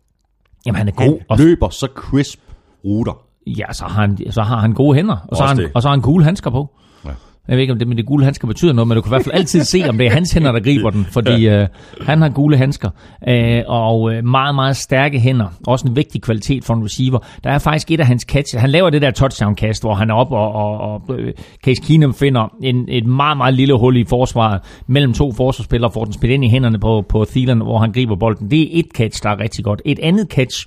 [0.66, 1.18] Jamen, han er Han god.
[1.28, 2.40] Og, løber så crisp
[2.84, 3.22] ruter.
[3.46, 5.70] Ja, så har, han, så har han gode hænder, og så, har han, det.
[5.74, 6.70] og så har han gule handsker på.
[7.04, 7.10] Ja.
[7.48, 9.14] Jeg ved ikke, om det med det gule handsker betyder noget, men du kan i
[9.14, 11.68] hvert fald altid se, om det er hans hænder, der griber den, fordi øh,
[12.00, 12.90] han har gule handsker,
[13.28, 15.46] øh, og øh, meget, meget stærke hænder.
[15.66, 17.18] Også en vigtig kvalitet for en receiver.
[17.44, 18.60] Der er faktisk et af hans catches.
[18.60, 21.32] Han laver det der touchdown-kast, hvor han er op, og, og, og øh,
[21.64, 26.04] Case Keenum finder en, et meget, meget lille hul i forsvaret mellem to forsvarsspillere, får
[26.04, 28.50] den spillet ind i hænderne på, på Thielen, hvor han griber bolden.
[28.50, 29.82] Det er et catch, der er rigtig godt.
[29.84, 30.66] Et andet catch,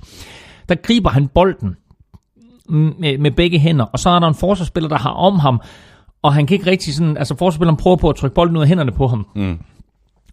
[0.69, 1.75] der griber han bolden
[2.69, 5.61] med, med begge hænder, og så er der en forsvarsspiller, der har om ham,
[6.21, 8.67] og han kan ikke rigtig sådan, altså forsvarsspilleren prøver på at trykke bolden ud af
[8.67, 9.27] hænderne på ham.
[9.35, 9.59] Mm.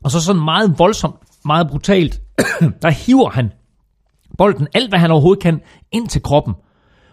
[0.04, 2.20] Og så sådan meget voldsomt, meget brutalt,
[2.82, 3.50] der hiver han
[4.38, 5.60] bolden, alt hvad han overhovedet kan,
[5.92, 6.54] ind til kroppen.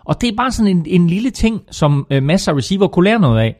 [0.05, 3.05] Og det er bare sådan en, en lille ting, som øh, masser af receiver kunne
[3.05, 3.55] lære noget af.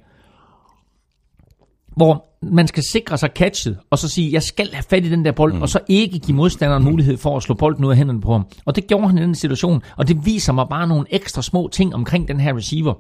[1.96, 5.26] Hvor man skal sikre sig catchet, og så sige, jeg skal have fat i den
[5.26, 5.62] der bold, mm.
[5.62, 8.46] og så ikke give modstanderen mulighed for at slå bolden ud af hænderne på ham.
[8.66, 11.70] Og det gjorde han i den situation, og det viser mig bare nogle ekstra små
[11.72, 12.94] ting omkring den her receiver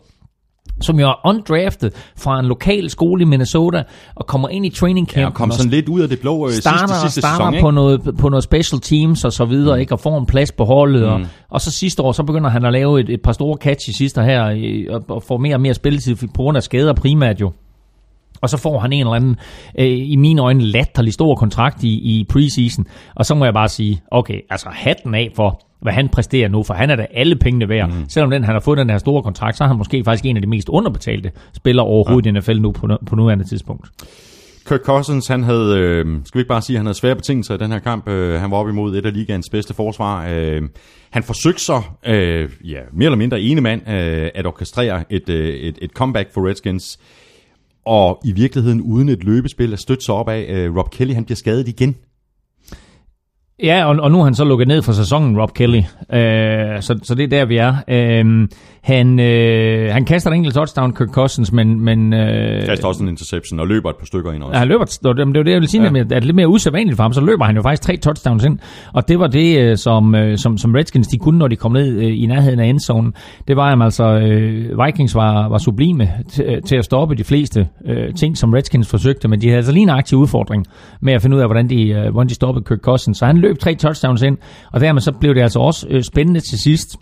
[0.81, 3.83] som jo er undrafted fra en lokal skole i Minnesota,
[4.15, 5.21] og kommer ind i training camp.
[5.21, 7.61] Ja, og kom sådan lidt ud af det blå øh, starter, sidste, sidste starter sæson,
[7.61, 7.75] på, ikke?
[7.75, 9.79] noget, på noget special teams og så videre, mm.
[9.81, 9.93] ikke?
[9.93, 11.01] og får en plads på holdet.
[11.01, 11.07] Mm.
[11.07, 13.89] Og, og så sidste år, så begynder han at lave et, et par store catch
[13.89, 14.41] i sidste her,
[14.89, 17.51] og, og får mere og mere spilletid på grund af skader primært jo.
[18.41, 19.35] Og så får han en eller anden,
[19.79, 22.85] øh, i mine øjne, latterlig stor kontrakt i, i preseason.
[23.15, 26.63] Og så må jeg bare sige, okay, altså hatten af for, hvad han præsterer nu,
[26.63, 27.89] for han er da alle pengene værd.
[27.89, 28.09] Mm.
[28.09, 30.35] Selvom den, han har fået den her store kontrakt, så er han måske faktisk en
[30.35, 32.31] af de mest underbetalte spillere overhovedet ja.
[32.31, 33.89] i NFL nu på, på nuværende tidspunkt.
[34.67, 37.57] Kirk Cousins, han havde, øh, skal vi ikke bare sige, han havde svære betingelser i
[37.57, 38.07] den her kamp.
[38.07, 40.27] Øh, han var op imod et af ligaens bedste forsvar.
[40.29, 40.61] Øh,
[41.09, 45.47] han forsøgte så, øh, ja, mere eller mindre ene mand, øh, at orkestrere et, øh,
[45.47, 46.99] et, et comeback for Redskins.
[47.85, 50.45] Og i virkeligheden uden et løbespil at støtte sig op af.
[50.49, 51.95] Øh, Rob Kelly, han bliver skadet igen.
[53.63, 55.77] Ja, og, og nu er han så lukket ned for sæsonen, Rob Kelly.
[55.77, 57.73] Øh, så, så det er der, vi er.
[57.87, 58.47] Øh,
[58.81, 61.79] han, øh, han kaster en enkelt touchdown, Kirk Cousins, men...
[61.81, 64.53] men øh, Kaster også en interception og løber et par stykker ind også.
[64.53, 65.87] Ja, han løber, det var det, jeg vil sige, Ja.
[65.99, 68.43] at det er lidt mere usædvanligt for ham, så løber han jo faktisk tre touchdowns
[68.45, 68.59] ind,
[68.93, 71.71] og det var det, øh, som, øh, som, som Redskins de kunne, når de kom
[71.71, 73.13] ned øh, i nærheden af endzonen.
[73.47, 77.67] Det var, jamen, altså, øh, Vikings var, var sublime til, til at stoppe de fleste
[77.85, 80.65] øh, ting, som Redskins forsøgte, men de havde altså lige en aktiv udfordring
[81.01, 83.17] med at finde ud af, hvordan de, øh, hvordan de stoppede Kirk Cousins.
[83.17, 84.37] Så han løb tre touchdowns ind,
[84.71, 86.97] og dermed så blev det altså også øh, spændende til sidst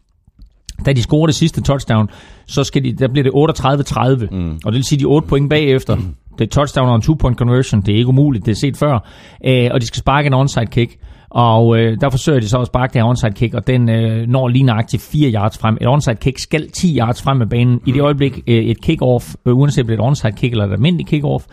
[0.85, 2.09] da de scorer det sidste touchdown,
[2.47, 4.35] så skal de, der bliver det 38-30.
[4.35, 4.59] Mm.
[4.65, 5.95] Og det vil sige, de er 8 point bagefter.
[5.95, 6.15] Mm.
[6.39, 7.81] Det er touchdown og en two-point conversion.
[7.81, 9.09] Det er ikke umuligt, det er set før.
[9.45, 10.97] Øh, og de skal sparke en onside kick.
[11.29, 14.27] Og øh, der forsøger de så at sparke det her onside kick, og den øh,
[14.27, 15.77] når lige nøjagtigt 4 yards frem.
[15.81, 17.81] Et onside kick skal 10 yards frem med banen.
[17.85, 20.65] I det øjeblik øh, et kick-off, øh, uanset om det er et onside kick eller
[20.65, 21.45] et almindeligt kick-off,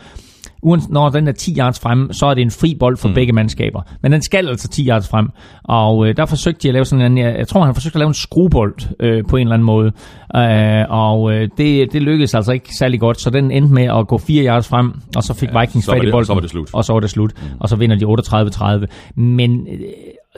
[0.63, 3.15] Uans, når den er 10 yards frem, så er det en fri bold for mm.
[3.15, 3.83] begge mandskaber.
[4.03, 5.29] Men den skal altså 10 yards frem.
[5.65, 7.99] Og øh, der forsøgte de at lave sådan en, jeg, jeg tror han forsøgte at
[7.99, 9.93] lave en skruebold øh, på en eller anden måde.
[10.37, 14.07] Øh, og øh, det, det lykkedes altså ikke særlig godt, så den endte med at
[14.07, 16.27] gå 4 yards frem, og så fik ja, Vikings så fat i bolden.
[16.27, 16.71] så var det slut.
[16.73, 17.33] Og så var det slut.
[17.43, 17.49] Mm.
[17.61, 18.87] Og så vinder de 38-30.
[19.21, 19.79] Men øh,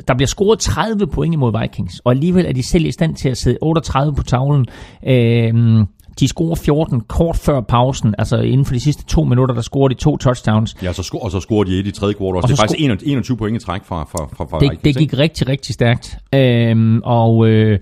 [0.08, 3.28] der bliver scoret 30 point imod Vikings, og alligevel er de selv i stand til
[3.28, 4.66] at sidde 38 på tavlen.
[5.06, 5.84] Øh,
[6.20, 9.88] De scorer 14 kort før pausen, altså inden for de sidste to minutter, der scorer
[9.88, 10.76] de to touchdowns.
[10.82, 12.36] Ja, så sco- og så scorede de et i tredje kvartal.
[12.36, 14.82] Og Det er faktisk 21, 21 point i træk fra, fra, fra, fra det, Vikings,
[14.82, 15.00] det ikke?
[15.00, 16.18] gik rigtig, rigtig stærkt.
[16.34, 17.78] Øhm, og øh,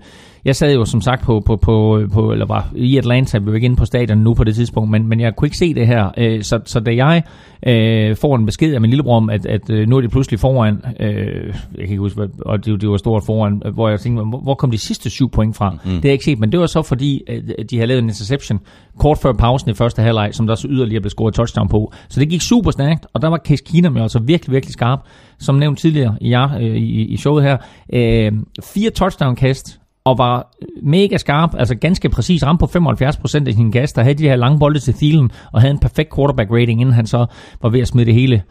[0.47, 3.55] jeg sad jo som sagt på, på, på, på eller var i Atlanta, vi var
[3.55, 5.87] ikke inde på stadion nu på det tidspunkt, men, men jeg kunne ikke se det
[5.87, 6.09] her.
[6.17, 7.23] Øh, så, så da jeg
[7.67, 10.39] øh, får en besked af min lillebror om, at, at øh, nu er de pludselig
[10.39, 11.07] foran, øh,
[11.45, 14.23] jeg kan ikke huske, hvad, og det, det var stort foran, øh, hvor jeg tænkte,
[14.23, 15.71] hvor, hvor kom de sidste syv point fra?
[15.71, 15.77] Mm.
[15.83, 18.09] Det har jeg ikke set, men det var så fordi, at de havde lavet en
[18.09, 18.59] interception
[18.99, 21.93] kort før pausen i første halvleg, som der så yderligere blev scoret touchdown på.
[22.09, 24.99] Så det gik super stærkt, og der var Case Keenum jo altså virkelig, virkelig skarp.
[25.39, 27.57] Som nævnt tidligere i, øh, i, i showet her.
[27.93, 28.31] Øh,
[28.63, 29.79] fire touchdown-kast,
[30.09, 34.15] og var mega skarp, altså ganske præcis, ramt på 75% af sin gas, der havde
[34.15, 37.25] de her lange bolde til Thielen, og havde en perfekt quarterback rating, inden han så
[37.61, 38.43] var ved at smide det hele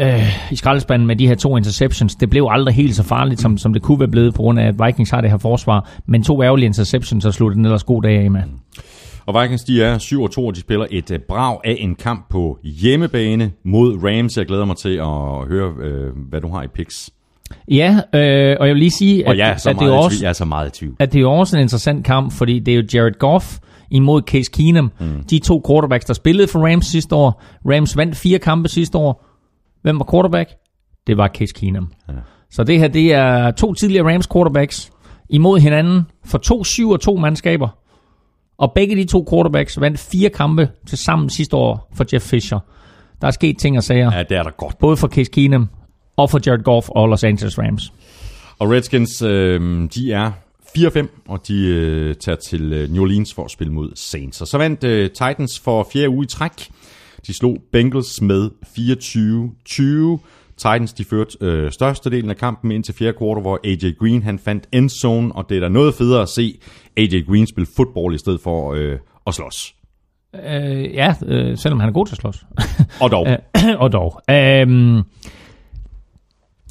[0.00, 2.14] øh, i skraldespanden med de her to interceptions.
[2.14, 4.66] Det blev aldrig helt så farligt, som, som det kunne være blevet, på grund af,
[4.66, 5.90] at Vikings har det her forsvar.
[6.06, 8.42] Men to ærgerlige interceptions, så sluttede den ellers god dag af med.
[9.26, 11.94] Og Vikings, de er 7 og 2, og de spiller et uh, brag af en
[11.94, 14.36] kamp på hjemmebane mod Rams.
[14.36, 17.10] Jeg glæder mig til at høre, uh, hvad du har i picks.
[17.70, 20.18] Ja, øh, og jeg vil lige sige, Og at, er så, at, det er også,
[20.22, 20.96] jeg er så meget i tvivl.
[20.98, 23.58] at det er også en interessant kamp, fordi det er jo Jared Goff
[23.90, 24.92] imod Case Keenum.
[25.00, 25.24] Mm.
[25.30, 27.42] De to quarterbacks, der spillede for Rams sidste år.
[27.72, 29.24] Rams vandt fire kampe sidste år.
[29.82, 30.50] Hvem var quarterback?
[31.06, 31.92] Det var Case Keenum.
[32.08, 32.12] Ja.
[32.50, 34.90] Så det her, det er to tidligere Rams quarterbacks
[35.30, 37.68] imod hinanden for to 7 og to mandskaber.
[38.58, 42.58] Og begge de to quarterbacks vandt fire kampe til sammen sidste år for Jeff Fisher.
[43.20, 44.16] Der er sket ting og sager, ja.
[44.16, 44.78] Ja, det er der godt.
[44.78, 45.68] både for Case Keenum
[46.16, 47.92] og for Jared Goff og Los Angeles Rams.
[48.58, 50.32] Og Redskins, øh, de er
[50.78, 54.40] 4-5, og de øh, tager til øh, New Orleans for at spille mod Saints.
[54.40, 56.68] Og så vandt øh, Titans for fjerde uge i træk.
[57.26, 58.50] De slog Bengals med
[60.20, 60.26] 24-20.
[60.56, 64.38] Titans de førte øh, størstedelen af kampen ind til fjerde kvartal, hvor AJ Green han
[64.38, 66.58] fandt endzone, og det er da noget federe at se
[66.96, 69.74] AJ Green spille fodbold i stedet for øh, at slås.
[70.34, 72.46] Øh, ja, øh, selvom han er god til at slås.
[73.00, 73.26] Og dog.
[73.68, 74.22] Øh, og dog.
[74.30, 75.02] Øhm,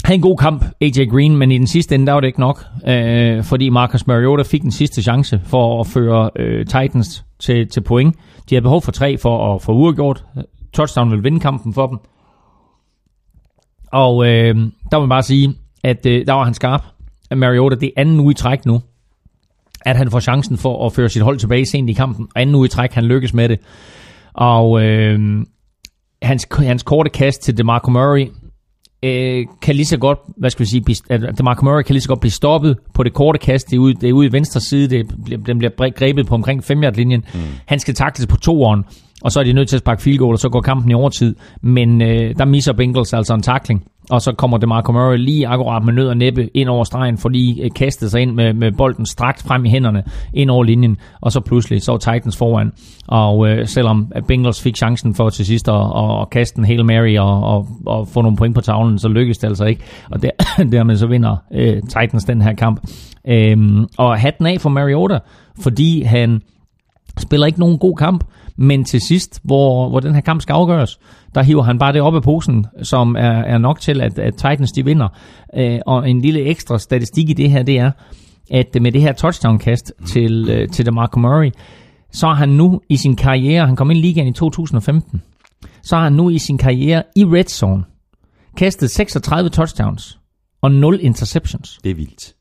[0.06, 2.40] havde en god kamp, AJ Green, men i den sidste ende, der var det ikke
[2.40, 2.65] nok.
[2.88, 7.82] Øh, fordi Marcus Mariota fik den sidste chance for at føre øh, Titans til, til
[7.82, 8.15] point.
[8.49, 10.26] De havde behov for tre for at få uafgjort.
[10.73, 11.98] Touchdown vil vinde kampen for dem.
[13.91, 14.56] Og øh,
[14.91, 16.84] der må man bare sige, at øh, der var han skarp.
[17.30, 18.82] At Mariota, det er anden uge i træk nu,
[19.82, 22.27] at han får chancen for at føre sit hold tilbage sent i kampen.
[22.36, 23.60] Og anden uge i træk, han lykkes med det.
[24.34, 25.45] Og øh,
[26.22, 28.27] hans, hans korte kast til DeMarco Murray
[29.06, 32.02] øh, kan lige så godt, hvad skal vi sige, blive- at DeMarco Murray kan lige
[32.02, 33.69] så godt blive stoppet på det korte kast.
[33.69, 36.36] Det er ude, det er ude i venstre side, det, bliver- den bliver grebet på
[36.36, 37.40] omkring 5 linjen mm.
[37.65, 38.84] Han skal takles på toeren,
[39.26, 40.94] og så er de nødt til at sparke field goal, og så går kampen i
[40.94, 41.36] overtid.
[41.62, 43.84] Men øh, der misser Bengals altså en takling.
[44.10, 47.30] Og så kommer DeMarco Murray lige akkurat med nød og næppe ind over stregen, for
[47.30, 50.04] lige øh, kastet sig ind med, med bolden strakt frem i hænderne,
[50.34, 52.72] ind over linjen, og så pludselig så Titans foran.
[53.08, 56.66] Og øh, selvom at Bengals fik chancen for til sidst at, at, at kaste en
[56.66, 59.82] Hail Mary og, og, og få nogle point på tavlen, så lykkedes det altså ikke.
[60.12, 60.30] Og der,
[60.72, 62.80] dermed så vinder øh, Titans den her kamp.
[63.28, 65.20] Øhm, og hatten af for Mariota,
[65.62, 66.42] fordi han
[67.18, 68.24] spiller ikke nogen god kamp,
[68.57, 70.99] men til sidst, hvor, hvor den her kamp skal afgøres,
[71.36, 74.34] der hiver han bare det op af posen, som er, er nok til, at, at
[74.34, 75.07] Titans de vinder.
[75.57, 77.91] Øh, og en lille ekstra statistik i det her, det er,
[78.52, 81.52] at med det her touchdown-kast til, øh, til DeMarco Murray,
[82.11, 85.22] så har han nu i sin karriere, han kom ind i ligaen i 2015,
[85.84, 87.84] så har han nu i sin karriere i red zone
[88.57, 90.19] kastet 36 touchdowns
[90.61, 91.80] og 0 interceptions.
[91.84, 92.34] Det er vildt.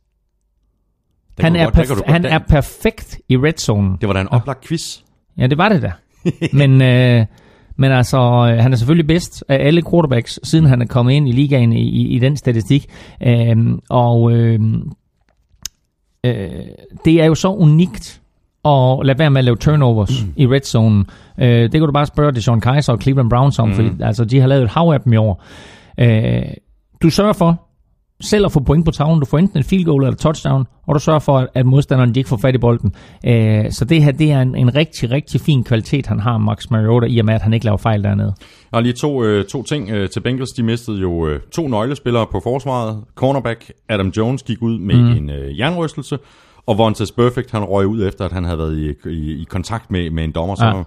[1.39, 3.97] Han er, godt- perf- han er perfekt i red zone.
[4.01, 4.99] Det var da en oplagt quiz.
[5.39, 5.93] Ja, det var det da.
[6.53, 7.27] men, øh,
[7.77, 11.29] men altså, øh, han er selvfølgelig bedst af alle quarterbacks, siden han er kommet ind
[11.29, 12.87] i ligaen i, i, i den statistik.
[13.27, 13.57] Øh,
[13.91, 14.61] og øh,
[16.25, 16.51] øh,
[17.05, 18.21] det er jo så unikt
[18.65, 20.33] at lade være med at lave turnovers mm.
[20.37, 21.05] i red zone.
[21.39, 23.75] Øh, det kan du bare spørge det Sean Kaiser og Cleveland Browns om, mm.
[23.75, 25.45] fordi altså, de har lavet et hav af dem i år.
[25.99, 26.43] Øh,
[27.03, 27.61] du sørger for
[28.21, 29.21] selv at få point på tavlen.
[29.21, 32.15] Du får enten et field goal eller et touchdown, og du sørger for, at- modstanderen
[32.15, 32.93] de ikke får fat i bolden.
[33.27, 36.71] Øh, så det her, det er en, en rigtig, rigtig fin kvalitet, han har, Max
[36.71, 38.35] Mariota, i og med, at han ikke laver fejl dernede.
[38.73, 40.51] Og lige to, øh, to ting øh, til Bengals.
[40.51, 43.05] De mistede jo øh, to nøglespillere på forsvaret.
[43.15, 45.11] Cornerback Adam Jones gik ud med mm.
[45.11, 46.19] en øh, jernrystelse,
[46.67, 49.91] og Vontaze Perfect han røg ud efter, at han havde været i, i, i kontakt
[49.91, 50.55] med, med en dommer.
[50.55, 50.83] Så Ja.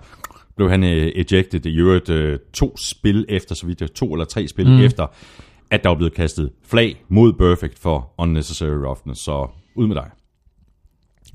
[0.58, 4.26] blev han øh, ejected i øvrigt øh, to spil efter, så vidt jeg, to eller
[4.26, 4.80] tre spil mm.
[4.80, 5.06] efter,
[5.72, 9.22] at der var blevet kastet flag mod Perfect for unnecessary roughness.
[9.22, 10.06] Så ud med dig.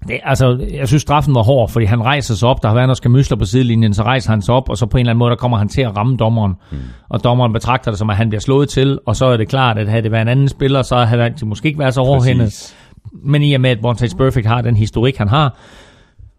[0.08, 2.62] Det, altså, jeg synes, straffen var hård, fordi han rejser sig op.
[2.62, 4.96] Der har været noget skamysler på sidelinjen, så rejser han sig op, og så på
[4.96, 6.54] en eller anden måde, der kommer han til at ramme dommeren.
[6.70, 6.78] Mm.
[7.08, 9.78] Og dommeren betragter det som, at han bliver slået til, og så er det klart,
[9.78, 12.76] at havde det været en anden spiller, så havde han måske ikke været så overhændet.
[13.12, 15.56] Men i og med, at Vontaze Perfect har den historik, han har,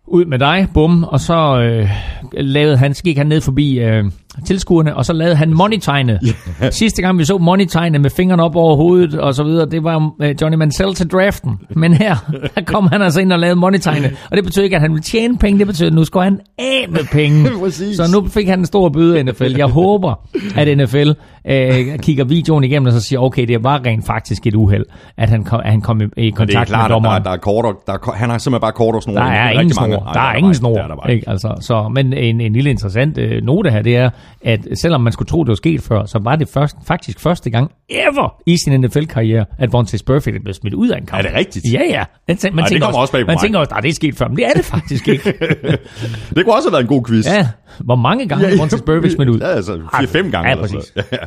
[0.07, 1.89] ud med dig, bum, og så øh,
[2.33, 4.05] lavede han, så gik han ned forbi øh,
[4.45, 6.35] tilskuerne, og så lavede han money-tegnet.
[6.71, 10.11] Sidste gang vi så money-tegnet med fingrene op over hovedet og så videre, det var
[10.21, 11.59] øh, Johnny Mansell til draften.
[11.69, 12.15] Men her,
[12.55, 15.03] der kom han altså ind og lavede money-tegnet, og det betød ikke, at han ville
[15.03, 17.49] tjene penge, det betød, at nu skulle han af med penge.
[17.95, 19.55] Så nu fik han en stor bøde i NFL.
[19.57, 21.09] Jeg håber, at NFL
[21.47, 24.85] øh, kigger videoen igennem og så siger, okay, det var rent faktisk et uheld,
[25.17, 26.89] at han kom, at han kom i, i Men det er kontakt klart, med at
[26.89, 27.23] der, dommeren.
[27.23, 29.13] der er kortere, der er, han har simpelthen bare kortere snor.
[29.13, 29.87] Der er ingen snor.
[29.87, 30.73] Nej, Der er ingen snor.
[30.75, 31.19] Der?
[31.27, 34.09] Altså, så, men en, en lille interessant øh, note her, det er,
[34.41, 37.49] at selvom man skulle tro, det var sket før, så var det først, faktisk første
[37.49, 41.19] gang ever i sin NFL-karriere, at Vontaze Burfict blev smidt ud af en kamp.
[41.23, 41.65] Er det rigtigt?
[41.73, 42.03] Ja, ja.
[42.27, 43.37] Man, tæ- man Ej, det tænker kommer også på Man mig.
[43.41, 45.33] tænker også, nej, det er sket før, men det er det faktisk ikke.
[46.35, 47.25] Det kunne også have været en god quiz.
[47.25, 47.47] ja,
[47.79, 49.39] hvor mange gange ja, Vontaze Burfict smidt ud?
[49.39, 50.49] Ja, altså 4-5 gange.
[50.49, 50.73] Ja, præcis.
[50.95, 51.07] noget.
[51.11, 51.17] Ja.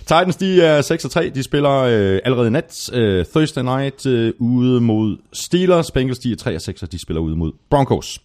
[0.00, 1.30] Titans, de er 6 og 3.
[1.34, 2.90] De spiller øh, allerede nat.
[2.92, 5.90] Øh, Thursday night øh, ude mod Steelers.
[5.90, 8.18] Bengals, de er 3 og 6, og de spiller ude mod Broncos.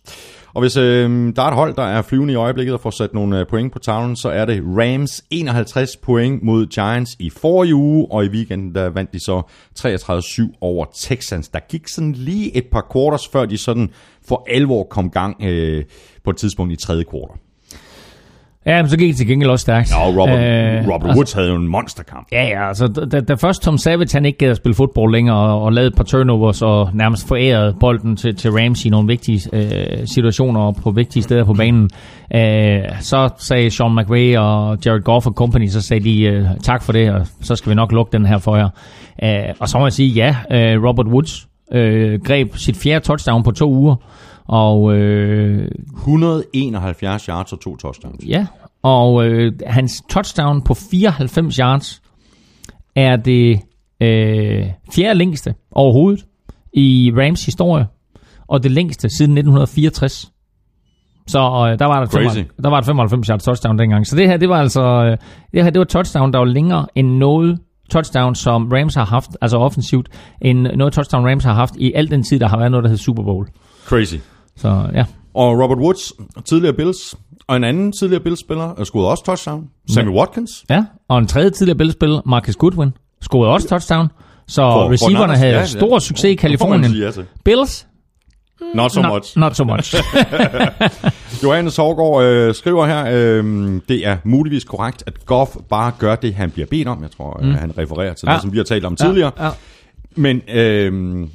[0.54, 3.14] Og hvis øh, der er et hold, der er flyvende i øjeblikket og får sat
[3.14, 7.76] nogle øh, point på tavlen, så er det Rams 51 point mod Giants i forrige
[7.76, 9.42] uge, og i weekenden der vandt de så
[9.80, 11.50] 33-7 over Texans.
[11.50, 13.90] Der gik sådan lige et par quarters, før de sådan
[14.28, 15.84] for alvor kom gang øh,
[16.24, 17.43] på et tidspunkt i tredje kvartal.
[18.66, 19.92] Ja, men så gik det til gengæld også stærkt.
[19.92, 22.28] Ja, og Robert, Øh, Robert Woods havde jo en monsterkamp.
[22.32, 25.38] Ja, ja, altså da, da først Tom Savage han ikke gad at spille fodbold længere
[25.38, 29.08] og, og lavede et par turnovers og nærmest forærede bolden til, til Ramsey i nogle
[29.08, 31.90] vigtige øh, situationer og på vigtige steder på banen,
[32.36, 36.84] øh, så sagde Sean McVay og Jared Goff og company, så sagde de øh, tak
[36.84, 38.70] for det, og så skal vi nok lukke den her for jer.
[39.24, 43.44] Øh, og så må jeg sige, ja, øh, Robert Woods øh, greb sit fjerde touchdown
[43.44, 43.96] på to uger,
[44.48, 48.26] og øh, 171 yards og to touchdowns.
[48.28, 48.48] Ja,
[48.84, 52.02] og øh, hans touchdown på 94 yards
[52.96, 53.60] er det
[54.02, 54.66] øh,
[54.96, 56.26] fjerde længste overhovedet
[56.74, 57.86] i Rams historie,
[58.48, 60.32] og det længste siden 1964.
[61.28, 62.38] Så øh, der var der, Crazy.
[62.38, 64.08] 95, der var et 95 yards touchdown dengang.
[64.08, 65.18] Så det her, det var altså øh,
[65.54, 67.60] det her, det var touchdown, der var længere end noget
[67.90, 70.10] touchdown, som Rams har haft, altså offensivt,
[70.42, 72.90] end noget touchdown Rams har haft i al den tid, der har været noget, der
[72.90, 73.48] hed Super Bowl.
[73.86, 74.16] Crazy.
[74.58, 76.14] Så ja, Og Robert Woods,
[76.46, 77.16] tidligere Bills,
[77.48, 79.68] og en anden tidligere Bills-spiller, øh, scorede også touchdown.
[79.90, 80.52] Sammy Watkins.
[80.70, 84.08] Ja, og en tredje tidligere Bills-spiller, Marcus Goodwin, scorede også touchdown.
[84.48, 85.38] Så For- for receiverne Niners.
[85.40, 85.66] havde Ja, ja.
[85.66, 86.92] stor succes i Kalifornien.
[86.94, 87.12] ja.
[87.46, 87.88] Bills?
[88.76, 89.38] Not so not, much.
[89.38, 89.96] Not so much.
[91.44, 93.44] Johannes Hårgaard øh, skriver her, øh,
[93.90, 97.02] det er muligvis korrekt, at Goff bare gør det, han bliver bedt om.
[97.04, 97.52] Jeg tror, mm.
[97.54, 98.32] han refererer til ja.
[98.32, 98.36] Ja.
[98.36, 99.32] det, som vi har talt om tidligere.
[99.40, 99.52] Ja, ja.
[100.16, 101.28] Men øh,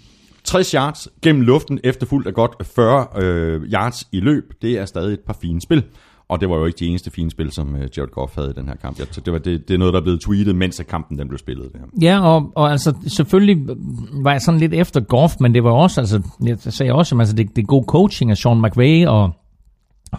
[0.48, 5.12] 60 yards gennem luften, efterfulgt af godt 40 øh, yards i løb, det er stadig
[5.12, 5.84] et par fine spil.
[6.28, 8.52] Og det var jo ikke de eneste fine spil, som øh, Jared Goff havde i
[8.60, 8.98] den her kamp.
[8.98, 11.38] Jeg, det, var, det, det er noget, der er blevet tweetet, mens kampen den blev
[11.38, 11.72] spillet.
[11.72, 12.02] Det.
[12.02, 13.76] Ja, og, og altså selvfølgelig
[14.12, 17.20] var jeg sådan lidt efter Goff, men det var også, altså, jeg sagde også, at
[17.20, 19.30] altså, det, det er god coaching af Sean McVay, og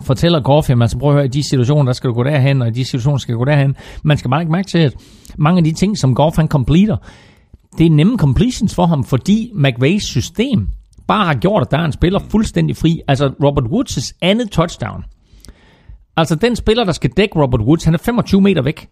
[0.01, 2.61] fortæller Goff, jamen altså prøv at høre, i de situationer, der skal du gå derhen,
[2.61, 3.75] og i de situationer skal du gå derhen.
[4.03, 4.93] Man skal bare ikke mærke til, at
[5.37, 6.97] mange af de ting, som Goff han completer,
[7.77, 10.67] det er nemme completions for ham, fordi McVays system
[11.07, 13.01] bare har gjort, at der er en spiller fuldstændig fri.
[13.07, 15.03] Altså Robert Woods' andet touchdown.
[16.17, 18.89] Altså den spiller, der skal dække Robert Woods, han er 25 meter væk.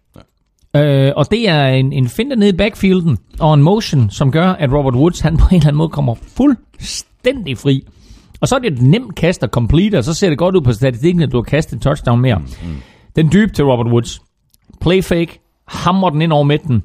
[0.76, 4.48] Øh, og det er en, en finte nede i backfielden og en motion, som gør,
[4.48, 7.86] at Robert Woods han på en eller anden måde kommer fuldstændig fri.
[8.40, 10.60] Og så er det et nemt kast at complete, og så ser det godt ud
[10.60, 12.42] på statistikken, at du har kastet en touchdown mere.
[13.16, 14.20] Den dyb til Robert Woods.
[14.80, 16.82] Play fake, hammer den ind over midten.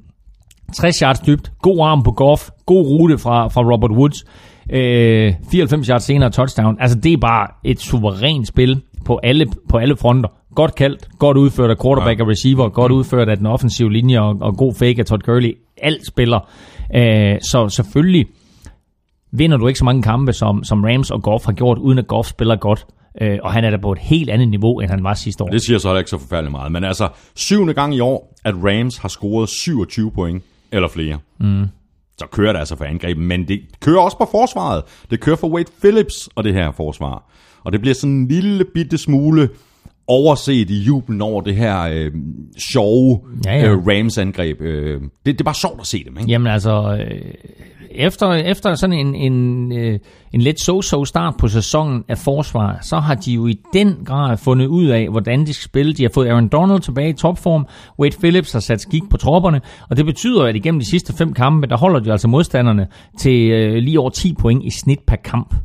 [0.73, 4.26] 60 yards dybt, god arm på golf, god rute fra, fra Robert Woods.
[4.69, 6.77] Øh, 94 yards senere touchdown.
[6.80, 10.30] Altså det er bare et suverænt spil på alle, på alle fronter.
[10.56, 14.38] Godt kaldt, godt udført af quarterback og receiver, godt udført af den offensive linje og,
[14.41, 15.57] og god fake af Todd Gurley.
[15.81, 16.49] Alt spiller.
[16.95, 18.26] Øh, så selvfølgelig
[19.31, 22.07] vinder du ikke så mange kampe, som, som Rams og Goff har gjort, uden at
[22.07, 22.85] Goff spiller godt.
[23.22, 25.48] Øh, og han er der på et helt andet niveau, end han var sidste år.
[25.48, 26.72] Det siger så heller ikke så forfærdeligt meget.
[26.72, 30.44] Men altså, syvende gang i år, at Rams har scoret 27 point
[30.74, 31.20] eller flere.
[31.40, 31.66] Mm.
[32.18, 34.84] Så kører det altså for angrebet, men det kører også på forsvaret.
[35.12, 37.24] Det kører for Wade Phillips og det her forsvar.
[37.64, 39.50] Og det bliver sådan en lille bitte smule
[40.08, 42.12] overset i jublen over det her øh,
[42.72, 43.68] sjove Ja, ja.
[43.68, 44.62] Øh, Rams-angreb.
[44.62, 46.32] Øh, det, det er bare sjovt at se dem, ikke?
[46.32, 47.34] Jamen altså, øh,
[47.96, 50.00] efter, efter sådan en, en, øh,
[50.34, 54.38] en lidt so-so start på sæsonen af forsvar, så har de jo i den grad
[54.38, 55.94] fundet ud af, hvordan de skal spille.
[55.94, 57.68] De har fået Aaron Donald tilbage i topform.
[58.00, 61.34] Wade Phillips har sat skik på tropperne, og det betyder, at igennem de sidste fem
[61.34, 62.88] kampe, der holder de altså modstanderne
[63.20, 65.56] til øh, lige over 10 point i snit per kamp.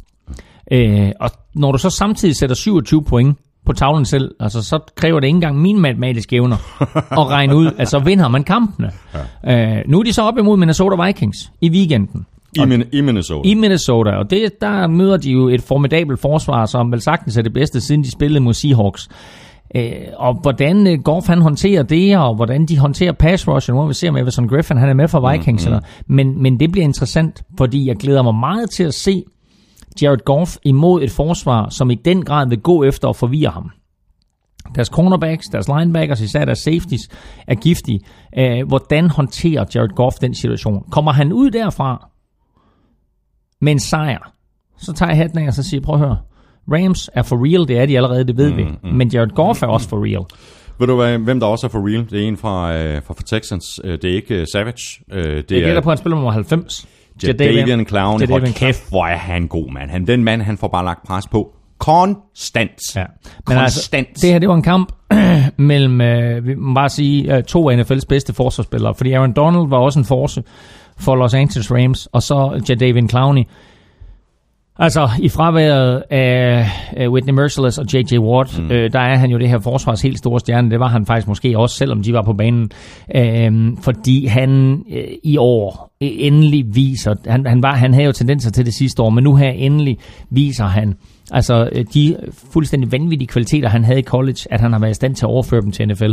[0.72, 3.38] Øh, og når du så samtidig sætter 27 point
[3.68, 6.56] på tavlen selv, altså så kræver det ikke engang mine matematiske evner
[7.10, 8.90] at regne ud, at så vinder man kampene.
[9.44, 9.78] Ja.
[9.78, 12.26] Øh, nu er de så op imod Minnesota Vikings i weekenden.
[12.56, 13.48] I, Min- I Minnesota.
[13.48, 17.42] i Minnesota, og det, der møder de jo et formidabelt forsvar, som vel sagtens er
[17.42, 19.08] det bedste, siden de spillede mod Seahawks.
[19.74, 23.76] Øh, og hvordan øh, Goff han håndterer det, og hvordan de håndterer pass rush, nu
[23.76, 25.80] må vi se om Everson Griffin han er med for Vikings, mm, mm.
[26.06, 29.24] Men, men det bliver interessant, fordi jeg glæder mig meget til at se
[30.02, 33.70] Jared Goff imod et forsvar, som i den grad vil gå efter at forvirre ham.
[34.74, 37.08] Deres cornerbacks, deres linebackers, især deres safeties,
[37.46, 38.00] er giftige.
[38.38, 40.84] Øh, hvordan håndterer Jared Goff den situation?
[40.90, 42.08] Kommer han ud derfra
[43.60, 44.32] med en sejr,
[44.78, 46.18] så tager jeg hatten af og så siger, prøv at høre,
[46.72, 48.64] Rams er for real, det er de allerede, det ved mm, vi.
[48.64, 48.88] Mm.
[48.88, 50.24] Men Jared Goff er også for real.
[50.78, 52.06] Ved du hvad, hvem der også er for real?
[52.10, 53.80] Det er en fra, øh, fra, fra Texans.
[53.84, 55.04] Øh, det er ikke øh, Savage.
[55.12, 56.88] Øh, det Jeg gætter er på, at han spiller nummer 90.
[57.24, 58.20] Jadavian Clown.
[58.20, 59.90] Jadavian Hold kæft, hvor er han god, mand.
[59.90, 61.52] Han, den mand, han får bare lagt pres på.
[61.78, 62.96] Konstant.
[62.96, 63.04] Ja.
[63.48, 64.08] Men altså, Konstant.
[64.22, 64.92] det her, det var en kamp
[65.56, 68.94] mellem, øh, vi må bare sige, øh, to af NFL's bedste forsvarsspillere.
[68.94, 70.42] Fordi Aaron Donald var også en force
[70.98, 73.42] for Los Angeles Rams, og så Jadavian Clowney.
[74.80, 76.70] Altså, i fraværet af
[77.08, 78.18] Whitney Merciless og J.J.
[78.18, 78.70] Watt, mm.
[78.70, 80.70] øh, der er han jo det her forsvars helt store stjerne.
[80.70, 82.70] Det var han faktisk måske også, selvom de var på banen.
[83.14, 88.12] Øh, fordi han øh, i år øh, endelig viser, han, han, var, han havde jo
[88.12, 89.98] tendenser til det sidste år, men nu her endelig
[90.30, 90.94] viser han,
[91.32, 92.16] altså øh, de
[92.52, 95.30] fuldstændig vanvittige kvaliteter, han havde i college, at han har været i stand til at
[95.30, 96.12] overføre dem til NFL.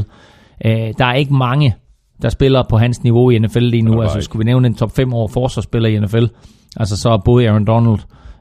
[0.65, 1.75] Øh, der er ikke mange,
[2.21, 4.01] der spiller på hans niveau i NFL lige nu.
[4.01, 6.25] Altså, skulle vi nævne en top 5 år forsvarsspiller i NFL,
[6.77, 7.99] altså så er både Aaron Donald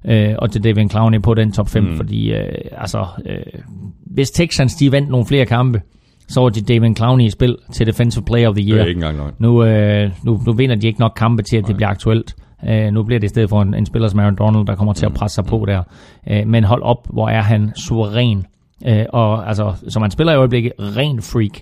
[0.08, 1.96] øh, og Jadavian Clowney på den top 5, mm.
[1.96, 2.48] fordi øh,
[2.78, 3.60] altså, øh,
[4.06, 5.80] hvis Texans de vandt nogle flere kampe,
[6.28, 8.82] så var Jadavian Clowney i spil til Defensive Player of the Det Year.
[8.82, 9.32] er ikke engang løgn.
[9.38, 12.34] Nu, øh, nu, nu vinder de ikke nok kampe til, at det bliver aktuelt.
[12.68, 14.92] Øh, nu bliver det i stedet for en, en spiller som Aaron Donald, der kommer
[14.92, 15.82] til at presse sig på der.
[16.30, 18.44] Øh, men hold op, hvor er han suveræn.
[18.86, 21.60] Øh, og altså, som han spiller i øjeblikket, ren freak.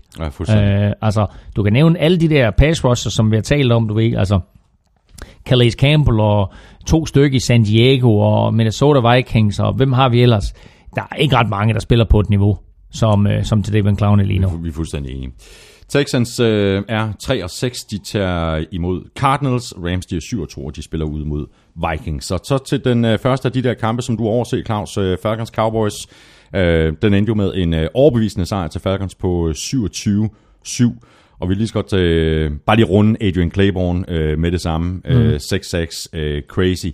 [0.48, 0.86] Ja.
[0.86, 3.88] Øh, altså, du kan nævne alle de der pass rushers, som vi har talt om,
[3.88, 4.40] du ved, altså
[5.46, 6.52] Calais Campbell og
[6.86, 10.52] to stykker i San Diego og Minnesota Vikings, og hvem har vi ellers?
[10.94, 12.58] Der er ikke ret mange, der spiller på et niveau,
[12.90, 14.48] som, øh, som til David Clowney lige nu.
[14.48, 15.32] Vi er fuldstændig enige.
[15.88, 19.74] Texans øh, er 3 og 6, de tager imod Cardinals.
[19.76, 21.46] Rams, de er 7 og 2, og de spiller ud mod
[21.90, 22.26] Vikings.
[22.26, 25.18] Så, så til den øh, første af de der kampe, som du overser, Claus, øh,
[25.22, 25.94] Falcons Cowboys.
[26.54, 30.98] Øh, den endte jo med en øh, overbevisende sejr til Falcons på øh, 27-7.
[31.42, 35.00] Og vi lige så godt øh, bare lige runde Adrian Claiborne øh, med det samme.
[35.04, 36.86] Øh, 6-6, øh, crazy.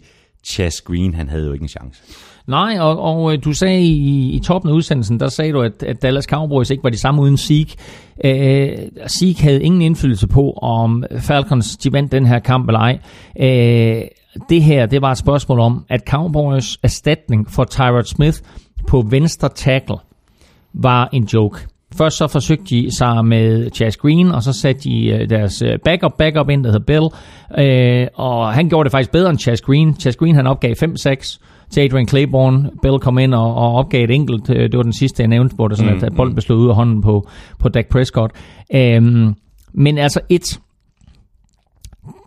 [0.45, 2.03] Chas Green, han havde jo ikke en chance.
[2.47, 5.83] Nej, og, og øh, du sagde i, i toppen af udsendelsen, der sagde du, at,
[5.83, 7.77] at Dallas Cowboys ikke var de samme uden Zeke.
[8.25, 12.99] Øh, Zeke havde ingen indflydelse på, om Falcons de vandt den her kamp eller ej.
[13.41, 14.03] Øh,
[14.49, 18.39] det her, det var et spørgsmål om, at Cowboys erstatning for Tyrod Smith
[18.87, 19.97] på venstre tackle
[20.75, 21.59] var en joke.
[21.97, 25.79] Først så forsøgte de sig med Chas Green, og så satte de øh, deres øh,
[25.85, 27.09] backup backup ind, der hedder Bill.
[27.67, 29.95] Øh, og han gjorde det faktisk bedre end Chas Green.
[30.01, 31.39] Chas Green han opgav 5-6
[31.71, 32.71] til Adrian Claiborne.
[32.83, 34.51] Bill kom ind og, og opgav et enkelt.
[34.51, 36.59] øh, Det var den sidste, jeg nævnte, hvor det sådan, mm, at bolden blev slået
[36.61, 37.29] ud af hånden på,
[37.59, 38.33] på Dak Prescott.
[38.75, 39.35] Øhm,
[39.73, 40.61] men altså et,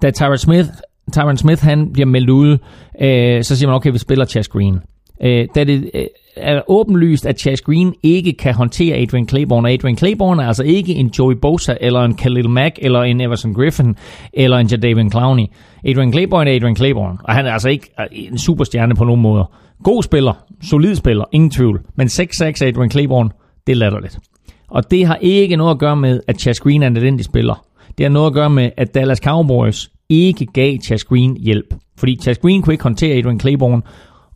[0.02, 0.70] da Tyron Smith,
[1.14, 2.58] Tyron Smith han bliver meldt ud,
[3.02, 4.80] øh, så siger man, okay, vi spiller Chas Green.
[5.24, 9.72] Øh, da det øh, er åbenlyst, at Chas Green ikke kan håndtere Adrian Claiborne, og
[9.72, 13.54] Adrian Claiborne er altså ikke en Joey Bosa, eller en Khalil Mack, eller en Everson
[13.54, 13.96] Griffin,
[14.34, 15.46] eller en Jadavian Clowney.
[15.86, 19.22] Adrian Claiborne er Adrian Claiborne, og han er altså ikke øh, en superstjerne på nogen
[19.22, 19.46] måder.
[19.84, 20.34] God spiller,
[20.64, 23.30] solid spiller, ingen tvivl, men 6-6 Adrian Claiborne,
[23.68, 24.20] det er latterligt.
[24.68, 27.66] Og det har ikke noget at gøre med, at Chas Green er en elendig spiller.
[27.98, 31.74] Det har noget at gøre med, at Dallas Cowboys ikke gav Chas Green hjælp.
[31.98, 33.82] Fordi Chas Green kunne ikke håndtere Adrian Claiborne,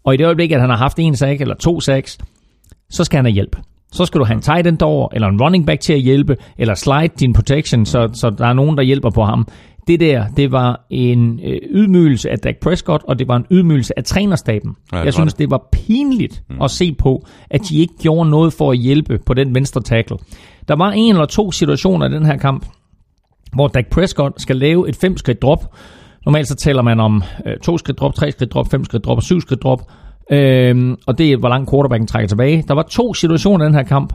[0.05, 2.17] og i det øjeblik, at han har haft en sack eller to sacks,
[2.89, 3.57] så skal han have hjælp.
[3.91, 6.37] Så skal du have en tight end over, eller en running back til at hjælpe,
[6.57, 9.47] eller slide din protection, så, så der er nogen, der hjælper på ham.
[9.87, 13.99] Det der, det var en øh, ydmygelse af Dak Prescott, og det var en ydmygelse
[13.99, 14.75] af trænerstaben.
[14.93, 15.39] Ja, Jeg synes, det.
[15.39, 16.61] det var pinligt mm.
[16.61, 20.17] at se på, at de ikke gjorde noget for at hjælpe på den venstre tackle.
[20.67, 22.65] Der var en eller to situationer i den her kamp,
[23.53, 25.75] hvor Dak Prescott skal lave et fem skridt drop.
[26.25, 29.17] Normalt så taler man om øh, to skridt drop, tre skridt drop, fem skridt drop
[29.17, 29.91] og syv skridt drop.
[30.31, 32.63] Øhm, og det er, hvor langt quarterbacken trækker tilbage.
[32.67, 34.13] Der var to situationer i den her kamp,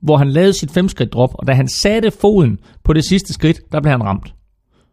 [0.00, 3.32] hvor han lavede sit fem skridt drop, og da han satte foden på det sidste
[3.32, 4.34] skridt, der blev han ramt.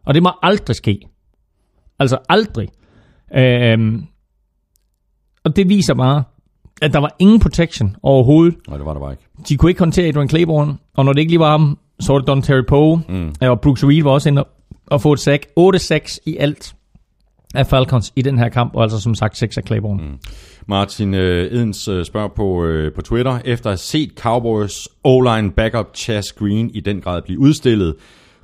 [0.06, 1.00] Og det må aldrig ske.
[1.98, 2.68] Altså aldrig.
[3.36, 4.04] Øhm,
[5.44, 6.22] og det viser bare,
[6.82, 8.54] at der var ingen protection overhovedet.
[8.68, 9.22] Nej, det var der bare ikke.
[9.48, 12.18] De kunne ikke håndtere Adrian Claiborne, og når det ikke lige var ham, så var
[12.18, 13.34] det Don Terry Poe, mm.
[13.40, 14.44] og Brooks Reed var også inde
[14.90, 15.46] og- få et sack.
[15.56, 16.74] 8-6 i alt
[17.54, 20.02] af Falcons i den her kamp, og altså som sagt 6 af Claiborne.
[20.02, 20.18] Mm.
[20.68, 24.72] Martin øh, Edens øh, spørger på, øh, på Twitter, efter at have set Cowboys
[25.04, 27.94] O-line backup Chas Green i den grad blive udstillet,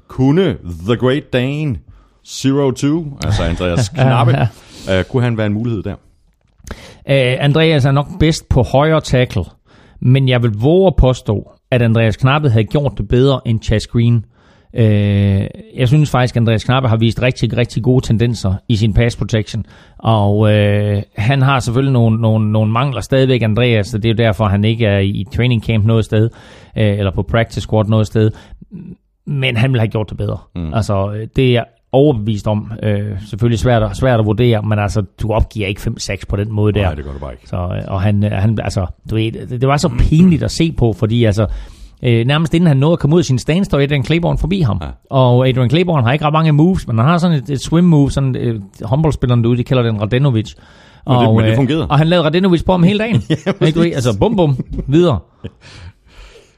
[0.09, 0.57] kunne
[0.87, 1.77] The Great Dane
[2.27, 4.49] 0-2, altså Andreas Knappe,
[4.99, 5.95] Uh, kunne han være en mulighed der?
[7.09, 9.45] Uh, Andreas er nok bedst på højre tackle,
[10.01, 13.87] men jeg vil våge at påstå, at Andreas Knappe havde gjort det bedre end Chas
[13.87, 14.25] Green.
[14.79, 14.85] Uh,
[15.79, 19.17] jeg synes faktisk, at Andreas Knappe har vist rigtig, rigtig gode tendenser i sin pass
[19.17, 19.67] protection,
[19.99, 20.49] og uh,
[21.17, 24.65] han har selvfølgelig nogle, nogle, nogle mangler stadigvæk, Andreas, så det er jo derfor, han
[24.65, 28.31] ikke er i training camp noget sted, uh, eller på practice squad noget sted,
[29.27, 30.39] men han ville have gjort det bedre.
[30.55, 30.75] Mm.
[30.75, 32.73] Altså, øh, det er overbevist om.
[32.83, 36.53] Øh, selvfølgelig svært, at- svært at vurdere, men altså, du opgiver ikke 5-6 på den
[36.53, 36.83] måde der.
[36.83, 37.49] Nej, det gør du bare ikke.
[37.49, 40.51] Så, øh, og han, øh, han, altså, du ved, det, det var så pinligt at
[40.51, 41.47] se på, fordi altså,
[42.05, 44.61] øh, nærmest inden han nåede at komme ud af sin stance, står Adrian Claiborne forbi
[44.61, 44.79] ham.
[44.81, 44.87] Ja.
[44.87, 44.93] Ja.
[45.11, 47.85] Og Adrian Claiborne har ikke ret mange moves, men han har sådan et, et swim
[47.85, 50.55] move, sådan øh, håndboldspilleren derude, de kalder den Radenovic.
[51.07, 51.87] Men det- Og, men det øh.
[51.89, 53.23] Og han lavede Radenovic på ham hele dagen.
[53.67, 54.57] ikke, du ved, altså bum bum,
[54.87, 55.19] videre.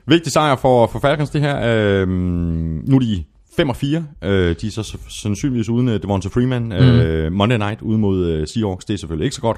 [0.07, 1.57] Vigtig sejr for, for Falcons det her.
[1.65, 3.25] Øh, nu er de
[3.57, 4.05] 5 og 4.
[4.25, 6.63] Øh, de er så sandsynligvis uden uh, Devonta Freeman.
[6.63, 6.73] Mm.
[6.73, 8.85] Øh, Monday Night ude mod uh, Seahawks.
[8.85, 9.57] Det er selvfølgelig ikke så godt.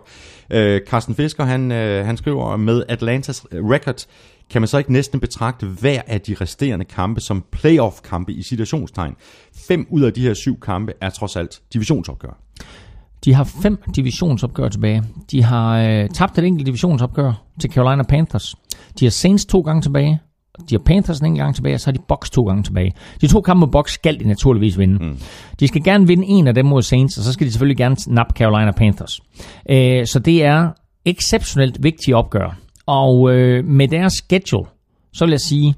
[0.53, 4.07] Øh, Carsten Fisker, han, øh, han skriver, med Atlantas record
[4.51, 9.15] kan man så ikke næsten betragte hver af de resterende kampe som playoff-kampe i situationstegn.
[9.69, 12.39] Fem ud af de her syv kampe er trods alt divisionsopgør.
[13.25, 15.03] De har fem divisionsopgør tilbage.
[15.31, 18.55] De har øh, tabt et enkelt divisionsopgør til Carolina Panthers.
[19.01, 20.21] De har Saints to gange tilbage.
[20.71, 22.93] De har Panthers en gang tilbage, og så har de Bucks to gange tilbage.
[23.21, 25.05] De to kampe mod Bucks skal de naturligvis vinde.
[25.05, 25.19] Mm.
[25.61, 27.97] De skal gerne vinde en af dem mod Saints, og så skal de selvfølgelig gerne
[28.07, 29.21] nappe Carolina Panthers.
[29.71, 30.71] Øh, så det er
[31.05, 32.59] exceptionelt vigtige opgør.
[32.87, 34.67] Og øh, med deres schedule,
[35.13, 35.75] så vil jeg sige,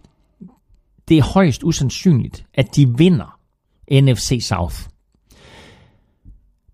[1.08, 3.38] det er højst usandsynligt, at de vinder
[3.90, 4.76] NFC South.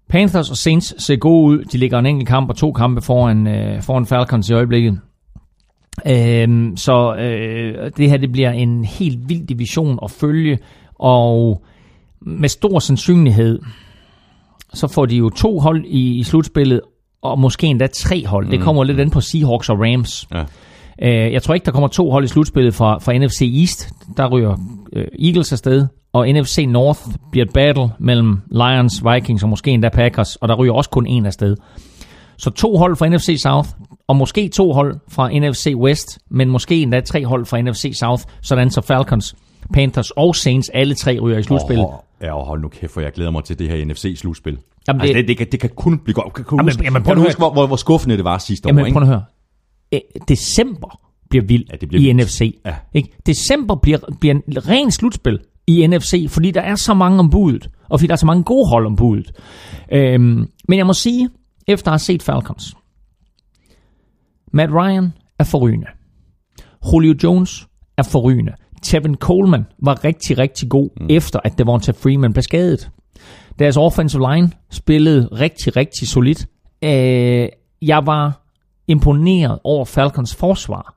[0.09, 1.65] Panthers og Saints ser gode ud.
[1.65, 5.01] De ligger en enkelt kamp og to kampe foran, øh, foran Falcons i øjeblikket.
[6.07, 10.59] Øhm, så øh, det her det bliver en helt vild division at følge,
[10.95, 11.65] og
[12.21, 13.61] med stor sandsynlighed,
[14.75, 16.81] så får de jo to hold i, i slutspillet,
[17.25, 18.51] og måske endda tre hold.
[18.51, 20.29] Det kommer lidt an på Seahawks og Rams.
[20.35, 20.45] Ja.
[21.03, 23.89] Øh, jeg tror ikke, der kommer to hold i slutspillet fra, fra NFC East.
[24.17, 24.57] Der ryger
[24.93, 29.89] øh, Eagles afsted, og NFC North bliver et battle mellem Lions, Vikings og måske endda
[29.89, 31.57] Packers, og der ryger også kun en afsted.
[32.37, 33.69] Så to hold fra NFC South,
[34.09, 38.23] og måske to hold fra NFC West, men måske endda tre hold fra NFC South,
[38.43, 39.35] sådan så Falcons,
[39.73, 41.87] Panthers og Saints, alle tre ryger i slutspillet.
[41.87, 41.93] Oh,
[42.25, 44.59] ja, og hold nu kæft, for jeg glæder mig til det her NFC-slutspil.
[44.89, 46.35] Jamen, altså, det- det, det, kan, det kan kun blive godt.
[46.35, 48.67] Kan, kan, Jamen, huske, jamen, prøv kan huske, hvor, hvor, hvor skuffende det var sidste
[48.69, 48.71] år?
[48.75, 49.25] Jamen, prøv at høre.
[49.93, 49.99] Æ,
[50.29, 52.17] december bliver vild Ja, det bliver i vildt.
[52.27, 52.61] NFC.
[52.67, 52.75] Ja.
[52.95, 53.13] Ikke?
[53.27, 57.71] December bliver, bliver en ren slutspil i NFC, fordi der er så mange om budet,
[57.91, 59.33] og fordi der er så mange gode hold om budet.
[59.93, 61.29] Øhm, men jeg må sige,
[61.69, 62.75] efter at have set Falcons,
[64.53, 65.87] Matt Ryan er forrygende.
[66.93, 67.67] Julio Jones
[67.99, 68.53] er forrygende.
[68.85, 71.07] Tevin Coleman var rigtig, rigtig god, mm.
[71.11, 72.91] efter at Devonta Freeman blev skadet.
[73.59, 76.47] Deres offensive line spillede rigtig, rigtig solidt.
[76.85, 77.49] Øh,
[77.83, 78.41] jeg var
[78.89, 80.95] imponeret over Falcons forsvar.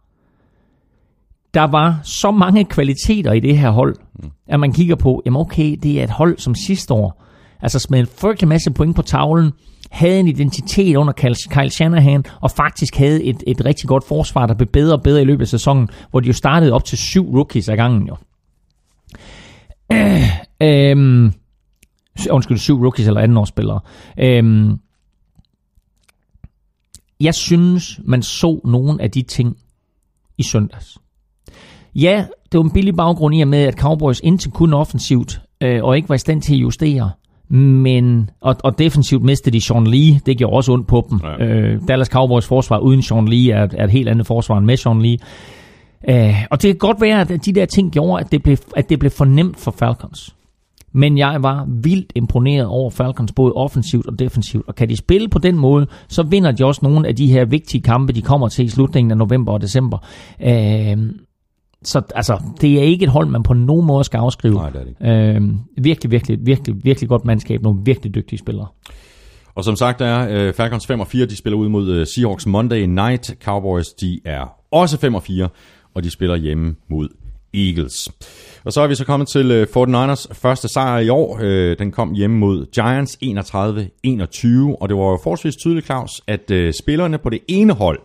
[1.54, 4.30] Der var så mange kvaliteter i det her hold, mm.
[4.48, 7.24] at man kigger på, jamen okay, det er et hold som sidste år.
[7.62, 9.52] Altså smed en frygtelig masse point på tavlen,
[9.92, 14.46] havde en identitet under Kyle- Kyle Shanahan, og faktisk havde et, et rigtig godt forsvar,
[14.46, 16.98] der blev bedre og bedre i løbet af sæsonen, hvor de jo startede op til
[16.98, 18.16] syv rookies ad gangen jo.
[20.62, 21.32] Øh, øh,
[22.32, 23.80] undskyld, syv rookies eller andenårsspillere.
[24.20, 24.70] Øh,
[27.20, 29.58] jeg synes, man så nogle af de ting
[30.38, 30.98] i søndags.
[31.96, 35.84] Ja, det var en billig baggrund i og med, at Cowboys indtil kun offensivt, øh,
[35.84, 37.12] og ikke var i stand til at justere.
[37.50, 40.20] Men, og, og defensivt mistede de Sean Lee.
[40.26, 41.20] Det gjorde også ondt på dem.
[41.24, 41.46] Ja.
[41.46, 44.78] Øh, Dallas Cowboys forsvar uden Sean Lee er, er et helt andet forsvar end med
[44.78, 45.18] Sean Lee.
[46.10, 48.90] Øh, og det kan godt være, at de der ting gjorde, at det blev, at
[48.90, 50.36] det blev for nemt for Falcons.
[50.92, 54.68] Men jeg var vildt imponeret over Falcons, både offensivt og defensivt.
[54.68, 57.46] Og kan de spille på den måde, så vinder de også nogle af de her
[57.46, 59.98] vigtige kampe, de kommer til i slutningen af november og december.
[60.44, 60.98] Øh,
[61.84, 64.54] så altså, det er ikke et hold, man på nogen måde skal afskrive.
[64.54, 65.42] Nej, det er det Øh,
[65.84, 67.62] virkelig, virkelig, virkelig, virkelig godt mandskab.
[67.62, 68.68] Nogle virkelig dygtige spillere.
[69.56, 72.46] Og som sagt er uh, Falcons 5 og 4, de spiller ud mod uh, Seahawks
[72.46, 73.36] Monday Night.
[73.44, 75.50] Cowboys, de er også 5 og 4,
[75.96, 77.10] og de spiller hjemme mod
[77.54, 78.10] Eagles.
[78.64, 81.36] Og så er vi så kommet til uh, 49ers første sejr i år.
[81.36, 86.52] Uh, den kom hjemme mod Giants 31-21, og det var jo forholdsvis tydeligt, Claus, at
[86.52, 88.00] uh, spillerne på det ene hold,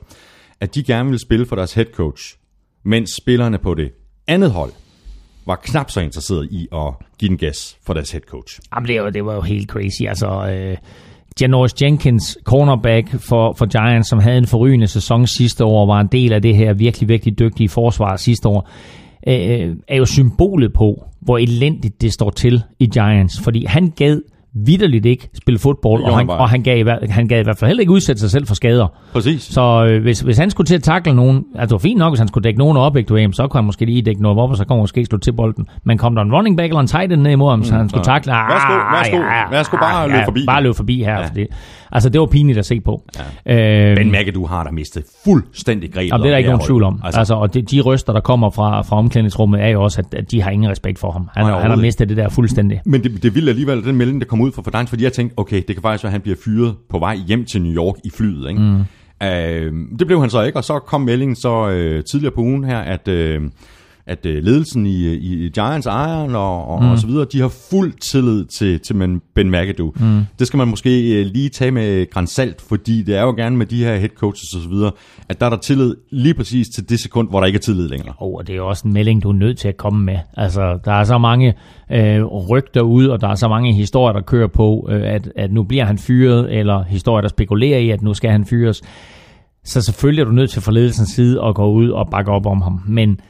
[0.61, 2.37] at de gerne ville spille for deres head coach,
[2.85, 3.91] mens spillerne på det
[4.27, 4.73] andet hold
[5.47, 8.61] var knap så interesseret i at give den gas for deres head coach.
[8.75, 10.03] Jamen, det, var, det var jo helt crazy.
[10.09, 10.77] Altså, øh,
[11.41, 16.09] Janoris Jenkins, cornerback for, for Giants, som havde en forrygende sæson sidste år, var en
[16.13, 18.69] del af det her virkelig, virkelig dygtige forsvar sidste år,
[19.27, 23.41] øh, øh er jo symbolet på, hvor elendigt det står til i Giants.
[23.41, 24.21] Fordi han gav
[24.55, 27.81] vidderligt ikke spille fodbold, og han, og han gav, han gav i hvert fald heller
[27.81, 28.87] ikke udsætte sig selv for skader.
[29.13, 29.43] Præcis.
[29.43, 32.13] Så øh, hvis, hvis han skulle til at takle nogen, altså det var fint nok,
[32.13, 34.39] hvis han skulle dække nogen op, ikke, du, så kunne han måske lige dække noget
[34.39, 35.67] op, og så kunne han måske slå til bolden.
[35.85, 37.89] Men kom der en running back eller en tight end ned imod ham, så han
[37.89, 38.33] skulle så- takle.
[38.33, 39.17] ah, Værsgo, værsgo,
[39.51, 40.41] værsgo, bare løb forbi.
[40.47, 41.13] Bare løb forbi her.
[41.13, 41.21] Ja.
[41.21, 41.27] Ja.
[41.29, 41.47] Fordi,
[41.93, 43.03] altså det var pinligt at se på.
[43.47, 43.91] Ja.
[43.91, 46.13] Øh, Ben McAdoo har der mistet fuldstændig grebet.
[46.13, 47.01] Det er der ikke nogen tvivl om.
[47.05, 50.19] Altså, altså, og de, de røster, der kommer fra, fra omklædningsrummet, er jo også, at,
[50.19, 51.29] at de har ingen respekt for ham.
[51.35, 52.81] Han, Nej, han har mistet det der fuldstændig.
[52.87, 55.39] Men det, det ville alligevel den melding, der kom ud fra Fordines, fordi jeg tænkte,
[55.39, 57.97] okay, det kan faktisk være, at han bliver fyret på vej hjem til New York
[58.05, 58.49] i flyet.
[58.49, 58.61] Ikke?
[58.61, 58.81] Mm.
[59.27, 62.65] Øh, det blev han så ikke, og så kom meldingen så øh, tidligere på ugen
[62.65, 63.41] her, at, øh,
[64.07, 66.91] at øh, ledelsen i, i Giants, ejeren og, og, mm.
[66.91, 69.93] og så videre, de har fuld tillid til, til Ben McAdoo.
[70.01, 70.21] Mm.
[70.39, 73.67] Det skal man måske øh, lige tage med grænsalt, fordi det er jo gerne med
[73.67, 74.93] de her head coaches og så videre,
[75.29, 77.89] at der er der tillid lige præcis til det sekund, hvor der ikke er tillid
[77.89, 78.15] længere.
[78.19, 80.19] Oh, og det er jo også en melding, du er nødt til at komme med.
[80.37, 81.55] Altså, der er så mange
[81.93, 85.53] øh, rygter ud, og der er så mange historier, der kører på, øh, at, at
[85.53, 88.83] nu bliver han fyret, eller historier, der spekulerer i, at nu skal han fyres.
[89.65, 92.47] Så selvfølgelig er du nødt til fra ledelsens side at gå ud og bakke op
[92.47, 92.81] om ham.
[92.87, 93.21] Men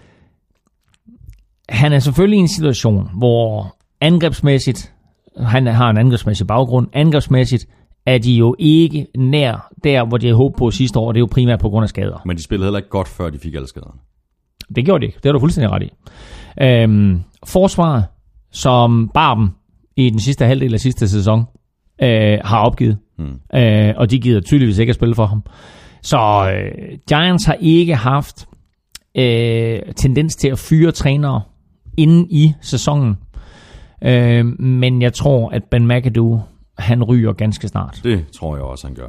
[1.72, 4.92] han er selvfølgelig i en situation, hvor angrebsmæssigt,
[5.38, 7.66] han har en angrebsmæssig baggrund, angrebsmæssigt
[8.06, 11.18] er de jo ikke nær der, hvor de havde håbet på sidste år, og det
[11.18, 12.22] er jo primært på grund af skader.
[12.26, 14.00] Men de spillede heller ikke godt, før de fik alle skaderne.
[14.76, 15.16] Det gjorde de ikke.
[15.16, 15.90] Det har du fuldstændig ret i.
[16.62, 18.04] Øhm, forsvaret,
[18.50, 19.50] som bar dem
[19.96, 21.44] i den sidste halvdel af sidste sæson,
[22.02, 22.98] øh, har opgivet.
[23.18, 23.58] Mm.
[23.58, 25.42] Øh, og de gider tydeligvis ikke at spille for ham.
[26.02, 28.48] Så øh, Giants har ikke haft
[29.14, 31.42] øh, tendens til at fyre trænere
[31.96, 33.18] inden i sæsonen.
[34.04, 36.40] Øh, men jeg tror, at Ben McAdoo,
[36.78, 38.00] han ryger ganske snart.
[38.04, 39.08] Det tror jeg også, han gør.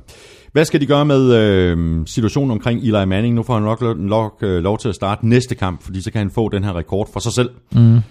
[0.54, 3.36] Hvad skal de gøre med øh, situationen omkring Eli Manning?
[3.36, 6.20] Nu får han nok, nok øh, lov til at starte næste kamp, fordi så kan
[6.20, 7.50] han få den her rekord for sig selv.
[7.72, 7.96] Mm.
[7.96, 8.02] Øh,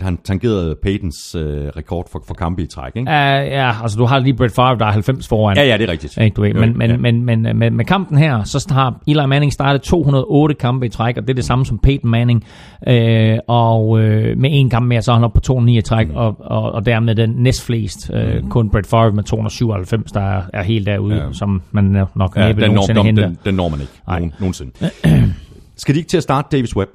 [0.00, 1.44] han tangerede Peytons øh,
[1.76, 3.10] rekord for, for kampe i træk, ikke?
[3.10, 3.14] Uh,
[3.52, 5.56] ja, altså du har lige Brett Favre, der er 90 foran.
[5.56, 6.18] Ja, ja, det er rigtigt.
[6.18, 6.54] Ikke, du ved.
[6.54, 6.96] Men, men, ja.
[6.96, 11.16] men, men med, med kampen her, så har Eli Manning startet 208 kampe i træk,
[11.16, 12.44] og det er det samme som Peyton Manning.
[12.88, 16.08] Øh, og øh, med en kamp mere, så er han oppe på 209 i træk,
[16.08, 16.16] mm.
[16.16, 18.10] og, og, og dermed den næstflest.
[18.14, 18.48] Øh, Mm.
[18.50, 21.32] kun Brett Favre med 297, der er, er helt derude, ja.
[21.32, 23.26] som man nok Ja, næppe den, når, nogensinde den, henter.
[23.26, 24.18] den, den når man ikke Nej.
[24.18, 24.72] nogen, nogensinde.
[25.76, 26.90] Skal de ikke til at starte Davis Webb?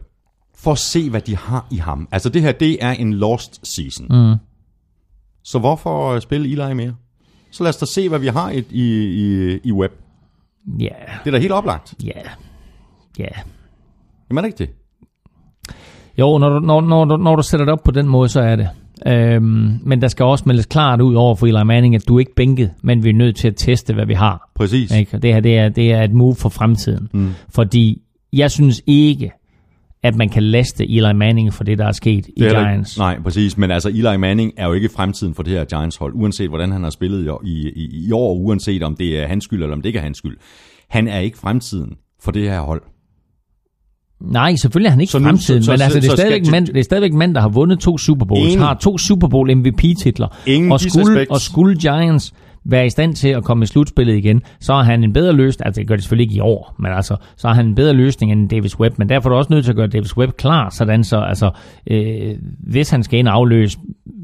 [0.55, 2.07] For at se, hvad de har i ham.
[2.11, 4.07] Altså det her, det er en lost season.
[4.09, 4.35] Mm.
[5.43, 6.95] Så hvorfor øh, spille Eli mere?
[7.51, 9.93] Så lad os da se, hvad vi har i, i, i, i Webb.
[10.79, 10.85] Ja,
[11.23, 11.93] Det er da helt oplagt.
[12.03, 12.11] ja,
[13.19, 13.25] ja.
[14.29, 14.80] Jamen er det ikke det?
[16.19, 18.41] Jo, når du, når, når, du, når du sætter det op på den måde, så
[18.41, 18.69] er det.
[19.07, 22.19] Øhm, men der skal også meldes klart ud over for Eli Manning, at du er
[22.19, 24.49] ikke bænket, men vi er nødt til at teste, hvad vi har.
[24.55, 24.95] Præcis.
[24.95, 25.17] Ikke?
[25.17, 27.07] Det her det er, det er et move for fremtiden.
[27.13, 27.29] Mm.
[27.49, 28.01] Fordi
[28.33, 29.31] jeg synes ikke,
[30.03, 32.59] at man kan laste Eli Manning for det, der er sket i Det er heller
[32.59, 32.97] ikke- Giants.
[32.97, 33.57] Nej, præcis.
[33.57, 36.83] Men altså, Eli Manning er jo ikke fremtiden for det her Giants-hold, uanset hvordan han
[36.83, 39.81] har spillet i, i, i, i år, uanset om det er hans skyld, eller om
[39.81, 40.37] det ikke er hans skyld.
[40.89, 41.93] Han er ikke fremtiden
[42.23, 42.81] for det her hold.
[44.21, 46.17] Nej, selvfølgelig er han ikke Så nu- fremtiden, så- men så- altså, det, er skal-
[46.17, 48.65] stadigvæk mand, det er stadigvæk en mand, der har vundet to Super Bowls, Enig.
[48.65, 52.33] har to Super Bowl MVP-titler, Ingen og skulle, og skulle Giants
[52.65, 55.65] være i stand til at komme i slutspillet igen, så er han en bedre løsning,
[55.65, 57.93] altså det gør det selvfølgelig ikke i år, men altså, så er han en bedre
[57.93, 60.31] løsning end Davis Webb, men derfor er du også nødt til at gøre Davis Webb
[60.37, 61.51] klar, sådan så, altså,
[61.91, 63.77] øh, hvis han skal ind og afløse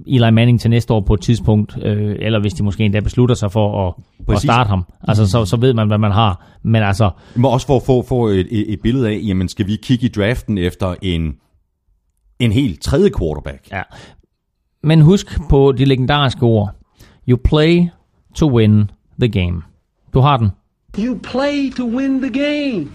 [0.07, 3.35] Eli Manning til næste år på et tidspunkt, øh, eller hvis de måske endda beslutter
[3.35, 3.93] sig for at,
[4.35, 7.67] at starte ham, altså, så, så ved man, hvad man har, men altså, Men også
[7.67, 10.57] for at få, få et, et, et billede af, jamen skal vi kigge i draften
[10.57, 11.35] efter en,
[12.39, 13.71] en helt tredje quarterback?
[13.71, 13.81] Ja.
[14.83, 16.69] Men husk på de legendariske ord.
[17.29, 17.87] You play
[18.35, 19.61] to win the game.
[20.13, 20.49] Du har den.
[20.99, 22.87] You play to win the game.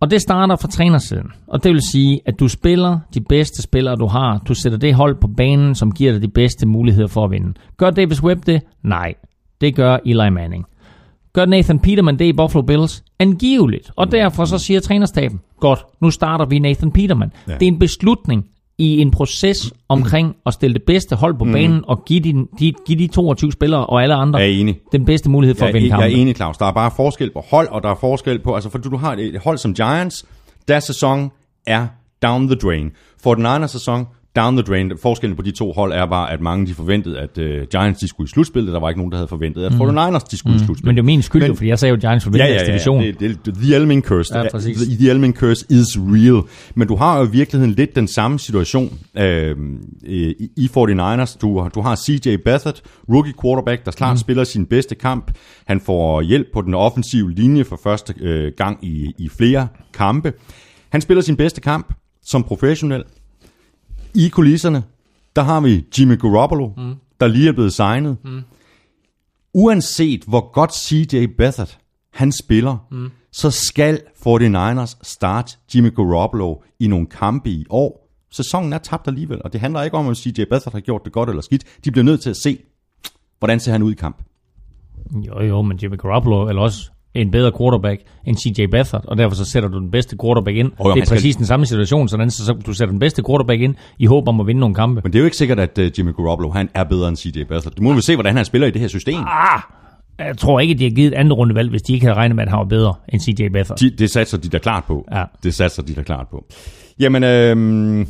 [0.00, 1.32] Og det starter fra trænersiden.
[1.46, 4.38] Og det vil sige, at du spiller de bedste spillere, du har.
[4.48, 7.54] Du sætter det hold på banen, som giver dig de bedste muligheder for at vinde.
[7.76, 8.62] Gør Davis Webb det?
[8.82, 9.14] Nej.
[9.60, 10.64] Det gør Eli Manning.
[11.32, 13.04] Gør Nathan Peterman det i Buffalo Bills?
[13.18, 13.90] Angiveligt.
[13.96, 17.32] Og derfor så siger trænerstaben, godt, nu starter vi Nathan Peterman.
[17.48, 17.52] Ja.
[17.52, 18.46] Det er en beslutning
[18.78, 22.72] i en proces omkring at stille det bedste hold på banen og give de, de,
[22.86, 24.80] give de 22 spillere og alle andre Jeg er enig.
[24.92, 26.18] den bedste mulighed for Jeg, at vinde er- jeg kampen.
[26.18, 26.56] er enig, Claus.
[26.58, 28.54] Der er bare forskel på hold, og der er forskel på...
[28.54, 30.24] Altså, for du, du har et, et hold som Giants,
[30.68, 31.30] deres sæson
[31.66, 31.86] er
[32.22, 32.90] down the drain.
[33.22, 34.92] For den anden sæson, down the drain.
[35.02, 38.08] Forskellen på de to hold er bare, at mange de forventede, at uh, Giants de
[38.08, 38.72] skulle i slutspillet.
[38.72, 39.80] Der var ikke nogen, der havde forventet, at mm.
[39.80, 40.84] 49ers de skulle i slutspillet.
[40.84, 42.60] Men det er min skyld, Men- fordi jeg sagde jo, at Giants ville Ja, ja,
[42.60, 43.02] ja, division.
[43.02, 44.38] det, det, det, the Elming Curse.
[44.38, 44.76] Ja, præcis.
[44.76, 46.42] The, the Elming Curse is real.
[46.74, 49.56] Men du har jo i virkeligheden lidt den samme situation øh,
[50.02, 51.38] i, i 49ers.
[51.40, 52.80] Du, du har CJ Beathard,
[53.12, 54.18] rookie quarterback, der klart mm.
[54.18, 55.30] spiller sin bedste kamp.
[55.66, 60.32] Han får hjælp på den offensive linje for første øh, gang i, i flere kampe.
[60.90, 61.94] Han spiller sin bedste kamp
[62.26, 63.04] som professionel.
[64.14, 64.82] I kulisserne,
[65.36, 66.94] der har vi Jimmy Garoppolo, mm.
[67.20, 68.16] der lige er blevet signet.
[68.24, 68.42] Mm.
[69.54, 71.78] Uanset hvor godt CJ Beathard
[72.12, 73.10] han spiller, mm.
[73.32, 78.10] så skal 49ers starte Jimmy Garoppolo i nogle kampe i år.
[78.30, 81.12] Sæsonen er tabt alligevel, og det handler ikke om, om CJ Beathard har gjort det
[81.12, 81.64] godt eller skidt.
[81.84, 82.58] De bliver nødt til at se,
[83.38, 84.22] hvordan ser han ud i kamp.
[85.26, 89.36] Jo, jo, men Jimmy Garoppolo er også en bedre quarterback end CJ Beathard, og derfor
[89.36, 90.70] så sætter du den bedste quarterback ind.
[90.80, 92.98] jo, det er han skal- præcis den samme situation, sådan så, så du sætter den
[92.98, 95.00] bedste quarterback ind i håb om at vinde nogle kampe.
[95.04, 97.42] Men det er jo ikke sikkert, at uh, Jimmy Garoppolo han er bedre end CJ
[97.44, 97.72] Beathard.
[97.72, 99.14] Du må vel se, hvordan han spiller i det her system.
[99.26, 99.60] Ah,
[100.18, 102.36] jeg tror ikke, at de har givet et andet rundevalg, hvis de ikke havde regnet
[102.36, 103.78] med, at han var bedre end CJ Beathard.
[103.78, 105.04] De, det satser de da klart på.
[105.12, 105.24] Ja.
[105.42, 106.44] Det satser de da klart på.
[107.00, 108.08] Jamen, øhm,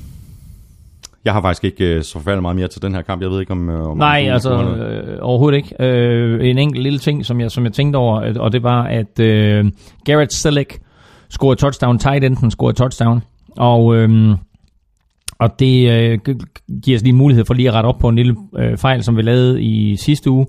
[1.24, 3.22] jeg har faktisk ikke øh, så forfærdeligt meget mere til den her kamp.
[3.22, 3.68] Jeg ved ikke, om...
[3.70, 5.74] Øh, om Nej, om altså øh, overhovedet ikke.
[5.80, 9.20] Øh, en enkelt lille ting, som jeg, som jeg tænkte over, og det var, at
[9.20, 9.64] øh,
[10.04, 10.78] Garrett Selleck
[11.30, 13.20] scorede touchdown, tight enden scorede touchdown,
[13.56, 14.36] og, øh,
[15.38, 16.34] og det øh, gi-
[16.84, 19.16] giver os lige mulighed for lige at rette op på en lille øh, fejl, som
[19.16, 20.46] vi lavede i sidste uge,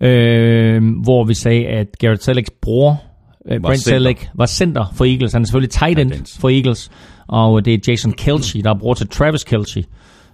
[0.00, 3.02] øh, hvor vi sagde, at Garrett Sellecks bror,
[3.50, 3.80] øh, Brent.
[3.80, 5.32] Selleck, var center for Eagles.
[5.32, 6.40] Han er selvfølgelig tight end Tight end.
[6.40, 6.90] for Eagles,
[7.28, 9.84] og det er Jason Kelce, der er bror til Travis Kelce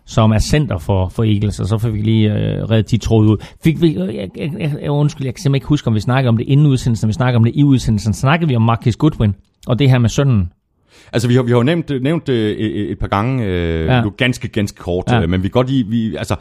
[0.06, 3.28] som er center for, for Eagles, og så fik vi lige øh, reddet de tråde
[3.28, 3.36] ud.
[3.64, 6.28] Fik vi, øh, jeg, jeg, jeg, undskyld, jeg kan simpelthen ikke huske, om vi snakkede
[6.28, 8.14] om det inden udsendelsen, om vi snakkede om det i udsendelsen.
[8.14, 9.34] Snakkede vi om Marcus Goodwin,
[9.66, 10.52] og det her med sønnen.
[11.12, 14.02] Altså, vi har, vi har jo nævnt, nævnt øh, et, par gange, øh, Ja.
[14.02, 15.22] nu ganske, ganske kort, Ja.
[15.22, 16.36] øh, men vi kan godt lide, vi, altså,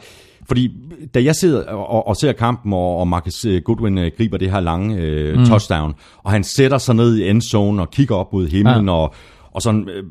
[0.48, 0.72] fordi
[1.14, 4.50] da jeg sidder og, og ser kampen, og, og Marcus øh, Goodwin øh, griber det
[4.50, 5.44] her lange øh, mm.
[5.46, 8.92] touchdown, og han sætter sig ned i endzone og kigger op mod himlen, ja.
[8.92, 9.14] og,
[9.56, 10.04] og sådan øh,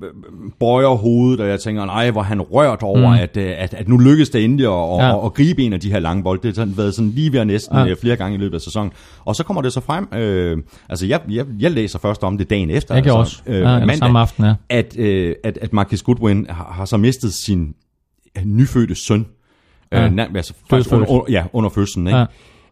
[0.59, 3.19] bøjer hovedet, og jeg tænker, nej, hvor han rørt over, mm.
[3.19, 5.17] at, øh, at, at nu lykkedes det endelig at, Ja.
[5.19, 6.41] at, at gribe en af de her lange bolde.
[6.41, 7.83] Det har sådan været sådan lige ved næsten Ja.
[7.83, 7.93] ja.
[8.01, 8.91] flere gange i løbet af sæsonen.
[9.25, 10.57] Og så kommer det så frem, øh,
[10.89, 12.95] altså jeg, jeg, jeg læser først om det dagen efter.
[12.95, 13.41] Jeg altså, også.
[13.47, 14.53] Ja, eller samme aften, ja.
[14.69, 17.73] at, øh, at, at Marcus Goodwin har, har så mistet sin
[18.37, 19.25] øh, nyfødte søn.
[19.91, 20.01] Ja.
[20.03, 20.11] Ja.
[20.11, 22.07] Øh, altså, faktisk under, ja, under fødslen.
[22.07, 22.25] Ikke?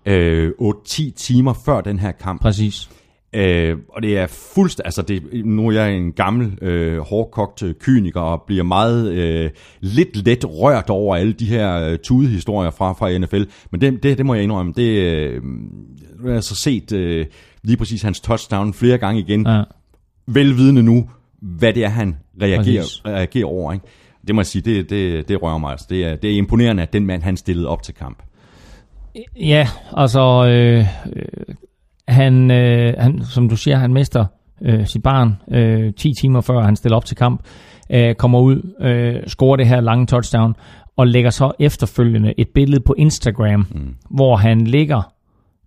[0.06, 0.12] Ja.
[0.18, 2.42] Øh, 8-10 timer før den her kamp.
[2.42, 2.90] Præcis.
[3.36, 8.20] Øh, og det er fuldstændig, altså det, nu er jeg en gammel, øh, hårdkogt kyniker,
[8.22, 9.50] og bliver meget øh,
[9.82, 13.44] lidt let rørt over alle de her øh, tudehistorier fra, fra NFL.
[13.72, 17.26] Men det, det, det må jeg indrømme, det øh, nu har jeg så set øh,
[17.64, 19.64] lige præcis hans touchdown flere gange igen, Ja.
[20.28, 21.10] velvidende nu,
[21.42, 23.06] hvad det er, han reagerer, Præcis.
[23.06, 23.74] reagerer over.
[23.74, 23.86] Ikke?
[24.28, 25.86] Det må jeg sige, det, det, det rører mig altså.
[25.90, 28.24] Det er, det er imponerende, at den mand, han stillede op til kamp.
[29.36, 30.86] Ja, altså, øh,
[31.16, 31.56] øh,
[32.08, 34.26] han, øh, han, som du siger, han mister
[34.62, 37.42] øh, sit barn øh, 10 timer før han stiller op til kamp,
[37.90, 40.56] øh, kommer ud, øh, scorer det her lange touchdown,
[40.98, 43.96] og lægger så efterfølgende et billede på Instagram, mm.
[44.10, 45.14] hvor han ligger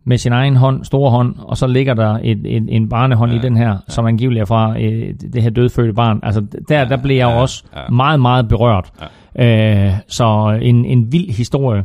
[0.04, 3.38] med sin egen hånd, store hånd, og så ligger der et, en, en barnehånd ja,
[3.38, 3.76] i den her, ja.
[3.88, 6.20] som angiveligt er fra øh, det her dødfødte barn.
[6.22, 7.88] Altså der, der blev jeg ja, også ja.
[7.88, 8.90] meget, meget berørt.
[9.38, 9.86] Ja.
[9.88, 11.84] Øh, så en, en vild historie.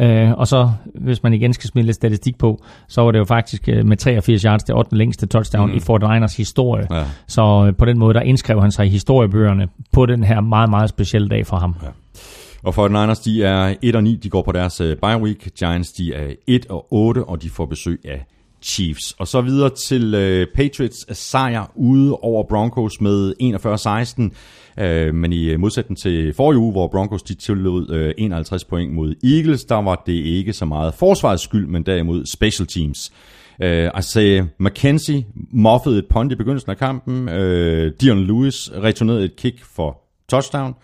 [0.00, 3.24] Øh, og så, hvis man igen skal smide lidt statistik på, så var det jo
[3.24, 4.96] faktisk øh, med 83 yards det 8.
[4.96, 5.76] længste touchdown mm.
[5.76, 6.86] i 49ers historie.
[6.90, 7.04] Ja.
[7.26, 10.70] Så øh, på den måde, der indskrev han sig i historiebøgerne på den her meget,
[10.70, 11.74] meget specielle dag for ham.
[11.82, 11.88] Ja.
[12.62, 15.54] Og for Niners, de er 1 og 9, de går på deres uh, bye week.
[15.58, 18.26] Giants, de er 1 og 8, og de får besøg af
[18.62, 19.12] Chiefs.
[19.18, 24.36] Og så videre til uh, Patriots sejr ude over Broncos med 41-16.
[24.80, 28.92] Uh, men i uh, modsætning til forrige uge, hvor Broncos de tillod uh, 51 point
[28.92, 33.12] mod Eagles, der var det ikke så meget forsvarets skyld, men derimod special teams.
[33.64, 37.28] Uh, Isaiah McKenzie moffede et punt i begyndelsen af kampen.
[37.28, 39.98] Uh, Dion Lewis returnerede et kick for
[40.28, 40.74] touchdown.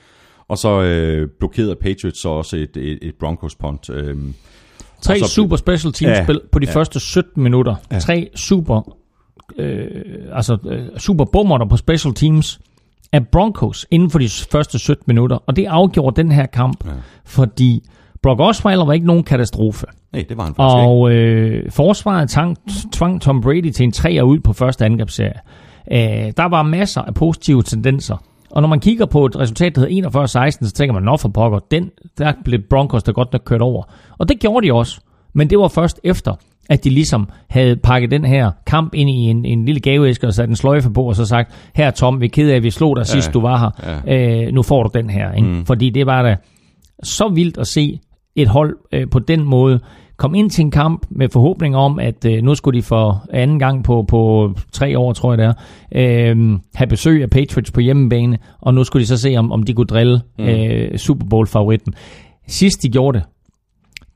[0.48, 3.90] Og så øh, blokerede Patriots så også et, et, et Broncos punt.
[3.90, 4.16] Øh,
[5.02, 6.72] Tre så- super special teams Ja, spil på de ja.
[6.72, 7.74] første 17 minutter.
[7.92, 7.98] Ja.
[7.98, 8.96] Tre super,
[9.58, 9.86] øh,
[10.32, 12.60] altså, øh, super bummerter på special teams
[13.12, 15.36] af Broncos inden for de første 17 minutter.
[15.46, 16.90] Og det afgjorde den her kamp, ja.
[17.24, 17.82] fordi
[18.22, 19.86] Brock Osweiler var ikke nogen katastrofe.
[20.12, 20.76] nej, det var han faktisk.
[20.76, 22.56] Og øh, forsvaret tvang,
[22.92, 25.40] tvang Tom Brady til en træer ud på første angrebsserie.
[25.92, 28.16] Øh, der var masser af positive tendenser.
[28.50, 31.28] Og når man kigger på et resultat, der hedder 41-16, så tænker man, nå for
[31.28, 33.82] pokker, den, der blev Broncos der godt nok kørt over.
[34.18, 35.00] Og det gjorde de også.
[35.32, 36.34] Men det var først efter,
[36.72, 40.34] at de ligesom havde pakket den her kamp ind i en, en lille gaveæske og
[40.34, 42.70] sat en sløjfe på, og så sagt, her Tom, vi er ked af, at vi
[42.70, 44.02] slog dig ja, sidst du var her.
[44.06, 44.46] Ja.
[44.46, 45.32] Øh, nu får du den her.
[45.32, 45.48] Ikke?
[45.48, 45.66] Mm.
[45.66, 46.36] Fordi det var da
[47.02, 48.00] så vildt at se
[48.36, 49.80] et hold øh, på den måde
[50.16, 53.58] kom ind til en kamp med forhåbning om, at øh, nu skulle de for anden
[53.58, 57.80] gang på, på tre år, tror jeg det er, øh, have besøg af Patriots på
[57.80, 60.44] hjemmebane, og nu skulle de så se, om, om de kunne drille mm.
[60.44, 61.94] øh, Super Bowl-favoritten.
[62.46, 63.26] Sidst de gjorde det,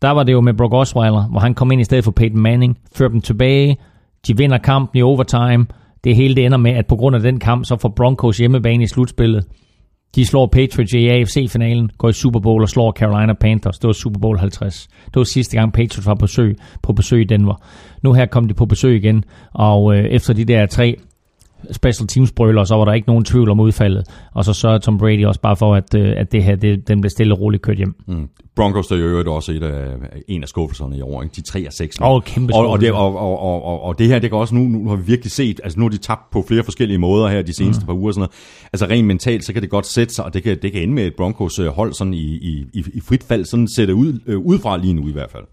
[0.02, 2.40] der var det jo med Brock Osweiler, hvor han kom ind i stedet for Peyton
[2.40, 3.77] Manning, førte dem tilbage,
[4.27, 5.66] de vinder kampen i overtime,
[6.05, 8.85] det hele det ender med, at på grund af den kamp, så får Broncos hjemmebane
[8.85, 9.44] i slutspillet.
[10.14, 13.78] De slår Patriots i AFC-finalen, går i Super Bowl og slår Carolina Panthers.
[13.78, 14.89] Det var Super Bowl 50.
[15.06, 17.55] Det var sidste gang Patriots var på besøg, på besøg i Denver.
[18.02, 20.97] Nu her kom de på besøg igen, og øh, efter de der tre
[21.73, 24.05] special teams brøler, så var der ikke nogen tvivl om udfaldet.
[24.35, 27.01] Og så sørgede Tom Brady også bare for, at, øh, at det her, det, den
[27.01, 27.95] blev stille og roligt kørt hjem.
[28.07, 28.28] Mm.
[28.57, 29.95] Broncos, der er jo øvrigt også et af,
[30.28, 31.23] en af skuffelserne i år.
[31.23, 31.33] Ikke?
[31.37, 31.97] De 3 og 6.
[32.03, 34.55] Åh, kæmpe og, og, det, og, og, og, og, og det her, det kan også
[34.55, 37.28] nu, nu har vi virkelig set, altså nu har de tabt på flere forskellige måder
[37.28, 37.87] her de seneste mm.
[37.87, 38.07] par uger.
[38.07, 38.69] og Sådan noget.
[38.73, 40.95] Altså rent mentalt, så kan det godt sætte sig, og det kan, det kan ende
[40.95, 43.93] med et Broncos øh, hold sådan i, i, i, i frit fald, sådan ser det
[43.93, 45.45] ud, øh, udefra lige nu i hvert fald.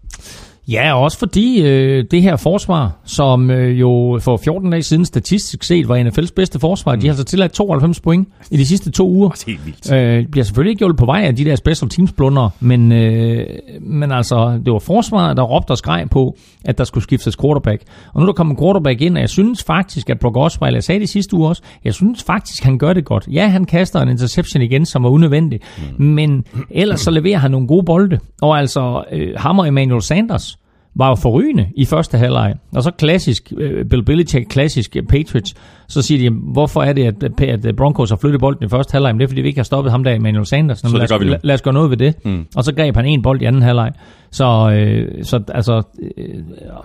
[0.68, 5.62] Ja, også fordi øh, det her forsvar, som øh, jo for 14 dage siden statistisk
[5.62, 7.00] set var NFL's bedste forsvar, mm.
[7.00, 9.28] de har så tilladt 92 point i de sidste to uger.
[9.28, 9.92] Det er helt vildt.
[9.92, 13.46] Øh, bliver selvfølgelig ikke hjulpet på vej af de der special teams blunder, men, øh,
[13.80, 17.82] men altså, det var forsvaret, der råbte og skreg på, at der skulle skiftes quarterback.
[18.14, 20.84] Og nu er der kommet quarterback ind, og jeg synes faktisk, at Brock Osweiler, jeg
[20.84, 23.28] sagde det sidste uge også, jeg synes faktisk, han gør det godt.
[23.32, 25.60] Ja, han kaster en interception igen, som var unødvendig,
[25.98, 26.04] mm.
[26.04, 28.18] men ellers så leverer han nogle gode bolde.
[28.42, 30.53] Og altså, øh, ham og Emmanuel Sanders,
[30.94, 32.54] var jo forrygende i første halvleg.
[32.74, 35.54] Og så klassisk, øh, Bill Belichick, klassisk øh, Patriots,
[35.88, 39.12] så siger de, hvorfor er det, at, at Broncos har flyttet bolden i første halvleg?
[39.14, 40.78] Men det er, fordi vi ikke har stoppet ham der, Emmanuel Sanders.
[40.78, 42.24] Så lad, os, lad, os gøre noget ved det.
[42.24, 42.46] Mm.
[42.56, 43.92] Og så greb han en bold i anden halvleg.
[44.30, 45.82] Så, øh, så altså,
[46.16, 46.34] øh,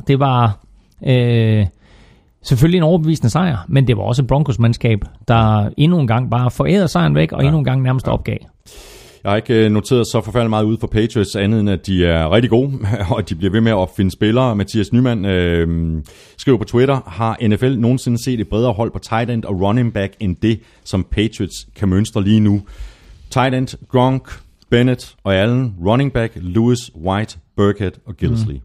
[0.07, 0.59] det var
[1.07, 1.65] øh,
[2.41, 6.51] selvfølgelig en overbevisende sejr, men det var også et Broncos-mandskab, der endnu en gang bare
[6.51, 7.47] forærede sejren væk, og ja.
[7.47, 8.37] endnu en gang nærmest opgav.
[9.23, 12.05] Jeg har ikke øh, noteret så forfærdeligt meget ud for Patriots, andet end at de
[12.05, 12.71] er rigtig gode,
[13.15, 14.55] og de bliver ved med at opfinde spillere.
[14.55, 16.03] Mathias Nyman øh,
[16.37, 19.93] skriver på Twitter, har NFL nogensinde set et bredere hold på tight end og running
[19.93, 22.61] back end det, som Patriots kan mønstre lige nu?
[23.29, 24.39] Tight end, Gronk,
[24.69, 25.75] Bennett og Allen.
[25.85, 28.55] Running back, Lewis, White, Burkhead og Gillisley.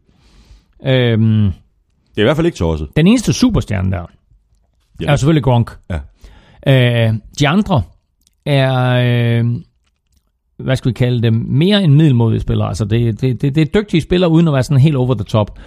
[0.82, 0.88] Mm.
[0.88, 1.42] Øhm,
[2.14, 2.88] Det er i hvert fald ikke tosset.
[2.96, 4.06] den eneste superstjerne der,
[5.00, 5.06] ja.
[5.12, 5.76] er selvfølgelig Gronk.
[5.90, 5.98] Ja.
[7.08, 7.82] Øh, de andre
[8.46, 8.80] er,
[9.40, 9.44] øh,
[10.58, 12.68] hvad skal vi kalde dem, mere end middelmodige spillere.
[12.68, 15.24] Altså det, det, det, det er dygtige spillere, uden at være sådan helt over the
[15.24, 15.58] top.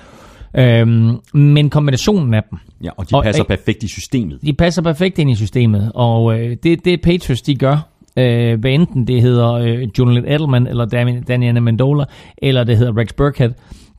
[0.57, 4.39] Øhm, men kombinationen af dem, Ja, og de Og- passer perfekt i systemet.
[4.41, 5.91] de passer perfekt ind i systemet.
[5.95, 10.67] Og øh, det, det Patriots, de gør, øh, hvad enten det hedder øh, Julian Edelman,
[10.67, 12.03] eller Dani- Daniel Amendola,
[12.37, 13.51] eller det hedder Rex Burkhead,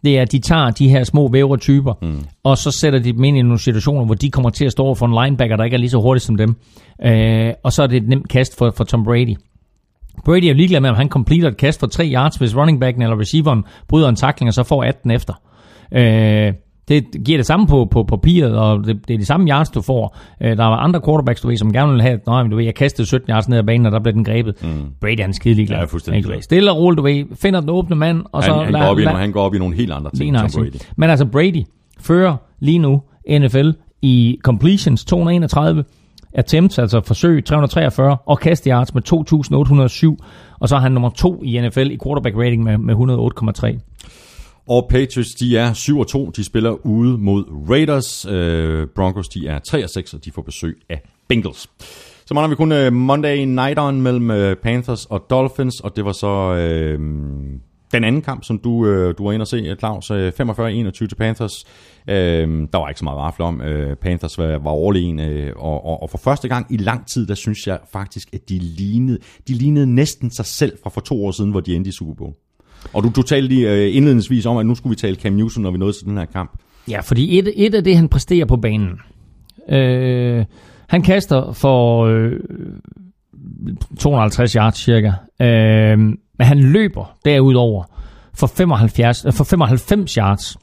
[0.04, 2.18] det er, at de tager de her små vævre typer, mm.
[2.44, 4.82] og så sætter de dem ind i nogle situationer, hvor de kommer til at stå
[4.82, 6.54] over for en linebacker, der ikke er lige så hurtig som dem.
[7.04, 9.34] Øh, og så er det et nemt kast for, for Tom Brady.
[10.24, 13.02] Brady er ligeglad med, om han completer et kast for 3 yards, hvis running backen
[13.02, 15.34] eller receiveren bryder en tackling, og så får 18 efter.
[15.92, 16.52] Øh,
[16.88, 19.82] det giver det samme på, på papiret, og det, det er de samme yards, du
[19.82, 20.16] får.
[20.42, 22.64] Øh, der er andre quarterbacks, du ved, som gerne vil have, nej, men du ved,
[22.64, 24.54] jeg kastede 17 yards ned ad banen, og der blev den grebet.
[24.62, 24.68] Mm.
[25.00, 25.78] Brady er en skide ligeglad.
[25.78, 26.42] Ja, fuldstændig Ikke?
[26.42, 28.52] Stille og roligt, du ved, finder den åbne mand, og så...
[28.52, 30.32] Han, han, lad- går op i, lad- han går op i nogle helt andre ting,
[30.32, 30.58] nøjagtigt.
[30.72, 30.92] Brady.
[30.96, 31.62] Men altså Brady
[32.00, 33.70] fører lige nu NFL
[34.02, 35.84] i completions 231,
[36.38, 39.02] attempts, altså forsøg 343, og kast yards med
[40.22, 40.24] 2.807,
[40.60, 43.78] og så er han nummer to i NFL i quarterback rating med, med 108,3.
[44.68, 45.72] Og Patriots, de er
[46.28, 46.30] 7-2.
[46.36, 48.26] De spiller ude mod Raiders.
[48.30, 51.70] Øh, Broncos, de er 3-6, og de får besøg af Bengals.
[52.26, 56.12] Så mangler vi kun øh, Monday On mellem øh, Panthers og Dolphins, og det var
[56.12, 57.00] så øh,
[57.92, 60.10] den anden kamp, som du, øh, du var inde og se, Claus.
[60.10, 61.64] Øh, 45-21 til Panthers.
[62.08, 62.14] Øh,
[62.72, 63.60] der var ikke så meget rafle om.
[63.60, 67.26] Øh, Panthers var, var overlegen, øh, og, og, og for første gang i lang tid,
[67.26, 71.26] der synes jeg faktisk, at de lignede, de lignede næsten sig selv fra for to
[71.26, 72.32] år siden, hvor de endte i Super Bowl.
[72.92, 75.62] Og du, du talte lige øh, indledningsvis om, at nu skulle vi tale Cam Newton,
[75.62, 76.58] når vi nåede til den her kamp.
[76.90, 78.90] Ja, fordi et, et af det, han præsterer på banen,
[79.68, 80.44] øh,
[80.88, 82.32] han kaster for øh,
[83.98, 85.12] 250 yards cirka,
[85.42, 85.98] øh,
[86.38, 87.84] men han løber derudover
[88.34, 90.56] for, 75, øh, for 95 yards.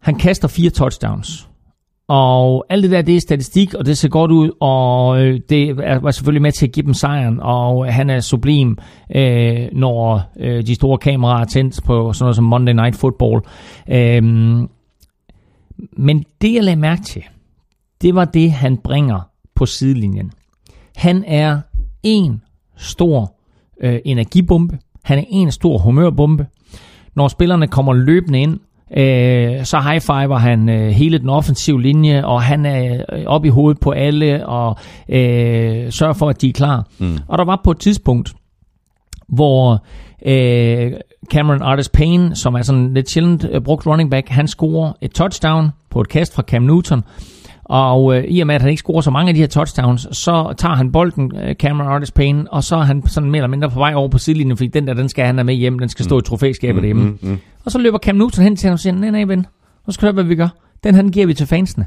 [0.00, 1.48] Han kaster fire touchdowns.
[2.08, 5.76] Og alt det der, det er statistik, og det ser godt ud, og øh, det
[5.76, 8.78] var selvfølgelig med til at give dem sejren, og han er sublim,
[9.16, 13.40] øh, når øh, de store kameraer er tændt på sådan noget som Monday Night Football.
[13.90, 14.22] Øh,
[15.96, 17.22] men det, jeg lagde mærke til,
[18.02, 19.20] det var det, han bringer
[19.54, 20.32] på sidelinjen.
[20.96, 21.60] Han er
[22.02, 22.42] en
[22.76, 23.34] stor
[23.82, 24.78] øh, energibombe.
[25.04, 26.46] Han er en stor humørbombe.
[27.16, 28.60] Når spillerne kommer løbende ind,
[28.96, 33.48] øh, så high-fiver han øh, hele den offensive linje, og han er øh, op i
[33.48, 34.76] hovedet på alle, og
[35.08, 36.86] øh, sørger for, at de er klar.
[36.98, 37.18] Mm.
[37.28, 38.34] Og der var på et tidspunkt,
[39.28, 39.84] hvor
[40.26, 40.92] øh,
[41.32, 45.10] Cameron Artis Payne, som er sådan lidt sjældent øh, brugt running back, han scorer et
[45.10, 47.02] touchdown på et kast fra Cam Newton.
[47.72, 50.08] Og øh, i og med, at han ikke scorer så mange af de her touchdowns,
[50.12, 53.48] så tager han bolden, øh, Cameron Artis Payne, og så er han sådan mere eller
[53.48, 55.78] mindre på vej over på sidelinjen, fordi den der, den skal han have med hjem,
[55.78, 57.02] den skal stå i trofæskabet mm, derhjemme.
[57.02, 57.38] Mm, mm.
[57.64, 59.46] Og så løber Cam Newton hen til ham og siger, nej, nej, ven,
[59.86, 60.48] nu skal du høre, hvad vi gør.
[60.84, 61.86] Den her, den giver vi til fansene.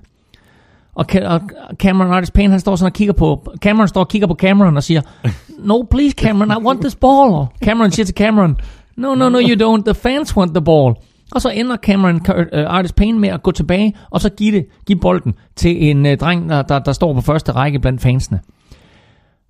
[0.96, 1.42] Og, og
[1.74, 4.78] Cameron Artis Payne, han står sådan og kigger på, Cameron står og kigger på Cameron
[4.78, 5.02] og siger,
[5.70, 7.34] no please Cameron, I want this ball.
[7.34, 8.58] Og Cameron siger til Cameron,
[8.96, 10.94] no, no, no you don't, the fans want the ball.
[11.32, 14.66] Og så ender Cameron uh, Artis Payne med at gå tilbage, og så give, det,
[14.86, 18.40] give bolden til en uh, dreng, der, der, der står på første række blandt fansene.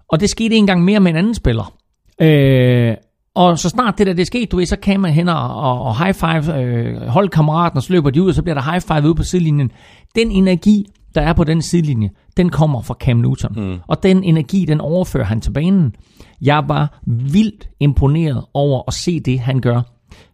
[0.10, 1.74] Og det skete en gang mere med en anden spiller.
[2.22, 2.96] Øh,
[3.36, 5.56] og så snart det der det er sket, du ved, så kan man hen og,
[5.56, 8.72] og, og high five øh, holdkammeraten, og så løber de ud, og så bliver der
[8.72, 9.72] high five ude på sidelinjen.
[10.16, 10.86] Den energi,
[11.16, 13.54] der er på den sidelinje, den kommer fra Cam Newton.
[13.56, 13.80] Mm.
[13.88, 15.96] Og den energi, den overfører han til banen.
[16.42, 19.82] Jeg var vildt imponeret over at se det, han gør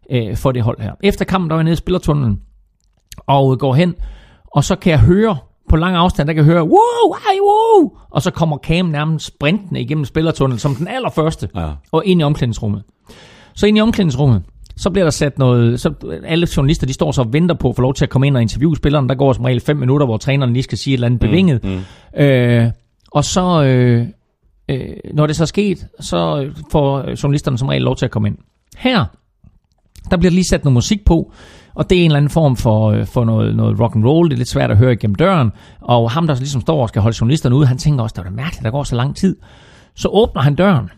[0.09, 0.91] øh, for det hold her.
[1.03, 2.41] Efter kampen, der var jeg nede i spillertunnelen,
[3.27, 3.95] og går hen,
[4.55, 5.37] og så kan jeg høre
[5.69, 9.25] på lang afstand, der kan jeg høre, wow, ej, wow, og så kommer Cam nærmest
[9.25, 11.69] sprintende igennem spillertunnelen som den allerførste, Ja.
[11.91, 12.83] og ind i omklædningsrummet.
[13.53, 14.43] Så ind i omklædningsrummet,
[14.77, 15.93] så bliver der sat noget, så
[16.25, 18.35] alle journalister, de står så og venter på at få lov til at komme ind
[18.35, 19.09] og interviewe spilleren.
[19.09, 21.63] Der går som regel fem minutter, hvor træneren lige skal sige et eller andet bevinget.
[21.63, 22.21] Mm.
[22.23, 22.71] Øh,
[23.11, 24.07] og så, øh,
[24.69, 28.27] øh, når det så er sket, så får journalisterne som regel lov til at komme
[28.27, 28.37] ind.
[28.77, 29.05] Her,
[30.11, 31.31] der bliver lige sat noget musik på,
[31.75, 34.29] og det er en eller anden form for, øh, for noget, noget rock and roll.
[34.29, 35.51] Det er lidt svært at høre igennem døren.
[35.81, 38.23] Og ham, der ligesom står og skal holde journalisterne ude, han tænker også, det er
[38.23, 39.35] da mærkeligt, der går så lang tid.
[39.95, 40.89] Så åbner han døren.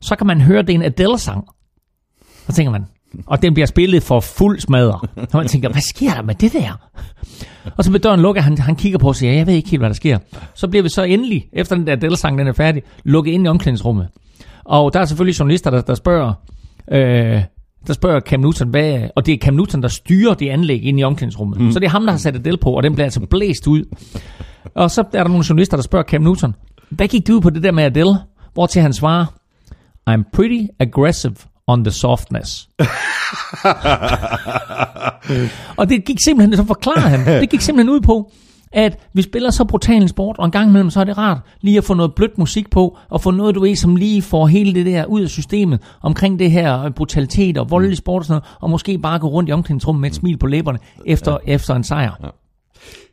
[0.00, 1.44] Så kan man høre, det er en Adele-sang.
[2.46, 2.86] Så tænker man,
[3.26, 5.00] og den bliver spillet for fuld smadre.
[5.16, 6.80] Og man tænker, hvad sker der med det der?
[7.76, 9.80] Og så ved døren lukker, han, han kigger på og siger, jeg ved ikke helt,
[9.80, 10.18] hvad der sker.
[10.54, 13.48] Så bliver vi så endelig, efter den der Adele-sang, den er færdig, lukket ind i
[13.48, 14.08] omklædningsrummet.
[14.64, 16.32] Og der er selvfølgelig journalister, der, der spørger,
[16.92, 17.42] øh,
[17.86, 21.00] der spørger Cam Newton, hvad, og det er Cam Newton, der styrer det anlæg ind
[21.00, 21.60] i omklædningsrummet.
[21.60, 21.72] Mm.
[21.72, 23.84] Så det er ham, der har sat Adele på, og den bliver altså blæst ud.
[24.74, 26.54] Og så er der nogle journalister, der spørger Cam Newton,
[26.90, 28.18] hvad gik du ud på det der med Adele?
[28.54, 29.26] Hvor til han svarer,
[30.10, 31.34] I'm pretty aggressive
[31.66, 32.68] on the softness.
[35.78, 38.32] og det gik simpelthen, så forklarer han, det gik simpelthen ud på,
[38.72, 41.38] at vi spiller så brutal en sport, og en gang imellem så er det rart
[41.60, 44.46] lige at få noget blødt musik på, og få noget, du ved, som lige får
[44.46, 48.32] hele det der ud af systemet, omkring det her brutalitet og voldelig sport og sådan
[48.34, 51.74] noget, og måske bare gå rundt i omklædningsrummet med et smil på læberne efter, efter
[51.74, 52.32] en sejr.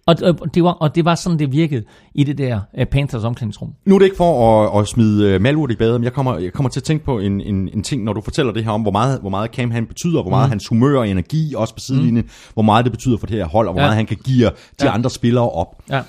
[0.07, 1.84] Og, og, det var, og det var sådan, det virkede
[2.15, 3.73] i det der uh, Panthers omklædningsrum.
[3.86, 6.38] Nu er det ikke for at, at smide uh, malurt i badet, men jeg kommer,
[6.38, 8.72] jeg kommer til at tænke på en, en, en ting, når du fortæller det her
[8.72, 10.49] om, hvor meget, hvor meget Cam han betyder, hvor meget mm.
[10.49, 12.30] hans humør og energi, også på sidelinjen, mm.
[12.53, 13.86] hvor meget det betyder for det her hold, og hvor Ja.
[13.88, 14.94] meget han kan give de Ja.
[14.94, 15.82] andre spillere op.
[15.90, 16.02] Ja.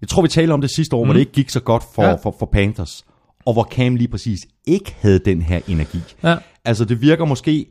[0.00, 1.06] Jeg tror, vi talte om det sidste år, mm.
[1.06, 2.14] hvor det ikke gik så godt for, Ja.
[2.14, 3.04] for, for Panthers,
[3.46, 5.98] og hvor Cam lige præcis ikke havde den her energi.
[6.24, 6.36] Ja.
[6.64, 7.66] Altså, det virker måske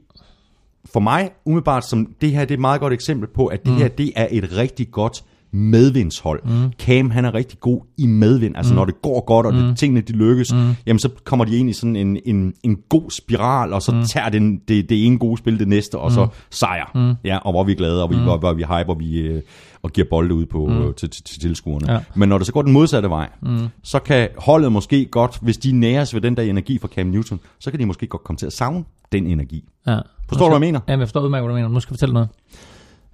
[0.86, 3.72] for mig umiddelbart som, det her det er et meget godt eksempel på, at det
[3.72, 3.78] mm.
[3.78, 6.42] her det er et rigtig godt medvindshold.
[6.46, 6.72] Mm.
[6.80, 8.58] Cam, han er rigtig god i medvind.
[8.58, 8.76] Altså, mm.
[8.76, 10.76] når det går godt, og det, tingene de lykkes, mm.
[10.86, 14.04] jamen så kommer de ind i sådan en, en, en god spiral, og så mm.
[14.06, 16.92] tager den, det, det ene gode spil det næste, og så sejr.
[16.96, 17.14] Mm.
[17.24, 18.24] Ja, og hvor vi er glade, og vi, mm.
[18.24, 19.42] hvor, hvor vi hyper, og vi øh,
[19.84, 20.94] og giver bolde ud på, mm.
[20.94, 21.94] til, til, til tilskuerne.
[21.94, 22.00] Ja.
[22.16, 23.68] Men når det så går den modsatte vej, mm.
[23.84, 27.40] så kan holdet måske godt, hvis de næres ved den der energi fra Cam Newton,
[27.60, 29.64] så kan de måske godt komme til at savne den energi.
[29.88, 30.00] Ja.
[30.32, 30.80] Forstår du, hvad jeg mener?
[30.88, 31.68] Ja, men jeg forstår udmærket, hvad du mener.
[31.68, 32.30] Nu skal jeg fortælle noget.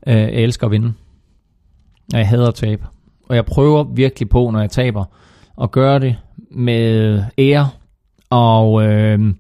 [0.08, 0.94] Øh, jeg elsker at vinde.
[2.14, 2.86] Og jeg hader at tabe.
[3.30, 5.06] Og jeg prøver virkelig på, når jeg taber,
[5.62, 6.16] at gøre det
[6.52, 7.70] med ære.
[8.30, 9.34] Og øh,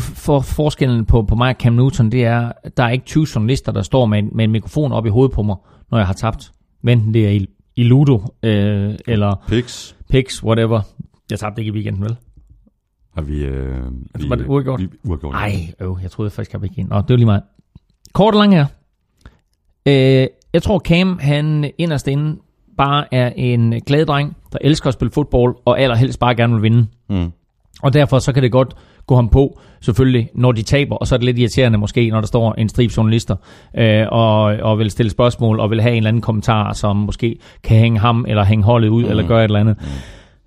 [0.00, 3.26] for forskellen på, på mig og Cam Newton, det er, at der er ikke 20
[3.34, 5.56] journalister, der står med en, med en mikrofon op i hovedet på mig,
[5.90, 6.52] når jeg har tabt.
[6.88, 7.46] Enten det er i,
[7.76, 9.94] i Ludo, øh, eller Pix.
[10.10, 10.80] Pix, whatever.
[11.30, 12.16] Jeg tabte ikke i weekenden, vel?
[13.14, 13.44] Har vi...
[13.44, 13.76] Øh,
[14.14, 14.80] vi var det uafgjort?
[14.80, 15.32] Vi, uafgjort.
[15.32, 16.86] Nej, øv, jeg troede faktisk, jeg fik en.
[16.90, 17.42] Nå, det var lige meget.
[18.12, 18.66] Kort og lang her.
[19.86, 22.36] Øh, jeg tror, Cam, han inderst inde
[22.76, 26.62] bare er en glad dreng, der elsker at spille fodbold, og allerhelst bare gerne vil
[26.62, 26.86] vinde.
[27.10, 27.32] Mm.
[27.82, 28.76] Og derfor så kan det godt
[29.06, 32.20] gå ham på, selvfølgelig, når de taber, og så er det lidt irriterende måske, når
[32.20, 33.36] der står en strip journalister,
[33.76, 37.38] øh, og, og vil stille spørgsmål, og vil have en eller anden kommentar, som måske
[37.62, 39.10] kan hænge ham, eller hænge holdet ud, mm.
[39.10, 39.76] eller gøre et eller andet.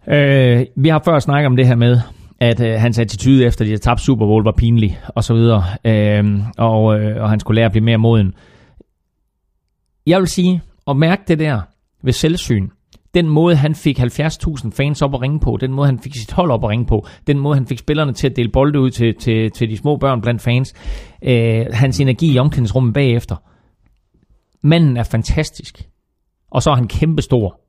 [0.07, 0.13] Mm.
[0.13, 1.99] Øh, vi har før snakket om det her med,
[2.39, 5.63] at øh, hans attitude efter de har tabt Super Bowl var pinlig, og så videre,
[5.83, 8.33] øh, og, øh, og han skulle lære at blive mere moden.
[10.05, 11.61] Jeg vil sige, at mærke det der
[12.03, 12.69] ved selvsyn,
[13.13, 16.31] den måde, han fik 70.000 fans op at ringe på, den måde, han fik sit
[16.31, 18.89] hold op at ringe på, den måde, han fik spillerne til at dele bolde ud
[18.89, 20.73] til, til, til de små børn blandt fans,
[21.21, 23.35] øh, hans energi i omklædningsrummet bagefter.
[24.61, 25.87] Manden er fantastisk.
[26.51, 27.59] Og så er han kæmpestor.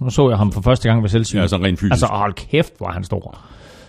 [0.00, 1.38] Nu så jeg ham for første gang ved selvsyn.
[1.38, 1.92] Ja, sådan rent fysisk.
[1.92, 3.38] Altså, hold kæft, hvor han stor.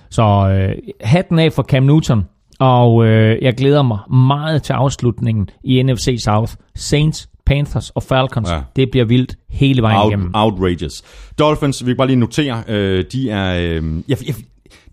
[0.10, 2.26] Så øh, hatten af for Cam Newton.
[2.60, 6.54] Og øh, jeg glæder mig meget til afslutningen i NFC South.
[6.76, 8.50] Saints, Panthers og Falcons.
[8.50, 8.56] Ja.
[8.56, 8.62] Ja.
[8.76, 10.32] Det bliver vildt hele vejen Out, igennem.
[10.36, 11.02] outrageous.
[11.40, 14.36] Dolphins, vi kan bare lige notere, øh, de er, øh, jeg, jeg,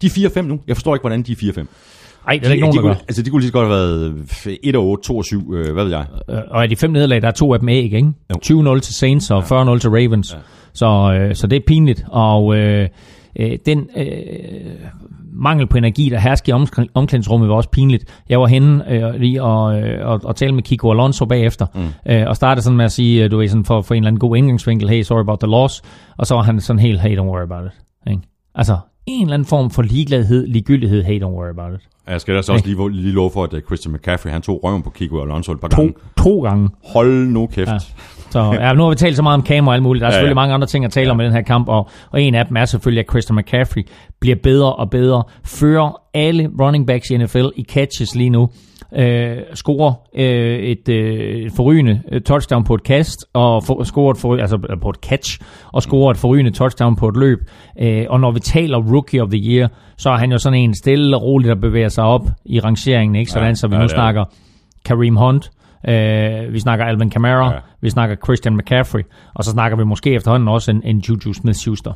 [0.03, 0.61] de er 4-5 nu.
[0.67, 1.67] Jeg forstår ikke, hvordan de er 4-5.
[2.27, 4.59] Nej, det er ikke nogen, de, kunne, altså, de kunne lige så godt have været
[4.63, 6.07] 1 og 8, 2 og 7, øh, hvad ved jeg.
[6.31, 8.13] Øh, Og af de fem nederlag, der er to af dem æg, ikke?
[8.51, 8.75] Jo.
[8.75, 10.33] 20-0 til Saints og 40-0 til Ravens.
[10.35, 10.39] Ja.
[10.73, 12.05] Så, øh, så det er pinligt.
[12.09, 12.89] Og øh,
[13.39, 14.07] øh, den øh,
[15.33, 18.23] mangel på energi, der hersker i omkl- omklædningsrummet, var også pinligt.
[18.29, 22.13] Jeg var henne øh, lige og, øh, og, og tale med Kiko Alonso bagefter, mm.
[22.13, 24.09] øh, og startede sådan med at sige, øh, du ved, sådan for, for en eller
[24.09, 25.83] anden god indgangsvinkel, hey, sorry about the loss,
[26.17, 28.11] og så var han sådan helt, hey, don't worry about it.
[28.11, 28.23] Ikke?
[28.55, 28.77] Altså,
[29.07, 31.89] en eller anden form for ligegladhed, ligegyldighed, hey, don't worry about it.
[32.09, 34.61] Jeg skal da så også lige, lige love for, at øh, Christian McCaffrey, han tog
[34.65, 35.93] røven på Kiko Alonso et par gange.
[35.93, 36.69] To, to gange.
[36.85, 37.69] Hold nu kæft.
[37.69, 37.79] Ja.
[38.41, 38.53] Ja.
[38.53, 40.01] Så ja, nu har vi talt så meget om kamera og alt muligt.
[40.01, 40.43] Der er Ja, ja, selvfølgelig ja.
[40.43, 41.11] mange andre ting at tale ja.
[41.13, 43.87] om i den her kamp, og, og en af dem er selvfølgelig, at Christian McCaffrey
[44.21, 48.49] bliver bedre og bedre, fører alle running backs i NFL i catches lige nu,
[48.97, 54.19] øh, scorer øh, et øh, forrygende øh, touchdown på et kast, og for, scorer et
[54.19, 55.41] for, altså på et catch,
[55.73, 57.39] og scorer et forrygende touchdown på et løb.
[57.81, 59.69] Øh, og når vi taler Rookie of the Year,
[59.99, 63.17] så er han jo sådan en stille og roligt, der bevæger sig op i rangeringen,
[63.17, 63.31] ikke?
[63.31, 64.25] Sådan, Ja, så vi ja, nu er snakker
[64.85, 65.51] Kareem Hunt,
[65.89, 67.59] øh, vi snakker Alvin Kamara, Ja.
[67.81, 69.03] vi snakker Christian McCaffrey,
[69.35, 71.93] og så snakker vi måske efterhånden også en, en Juju Smith-Schuster.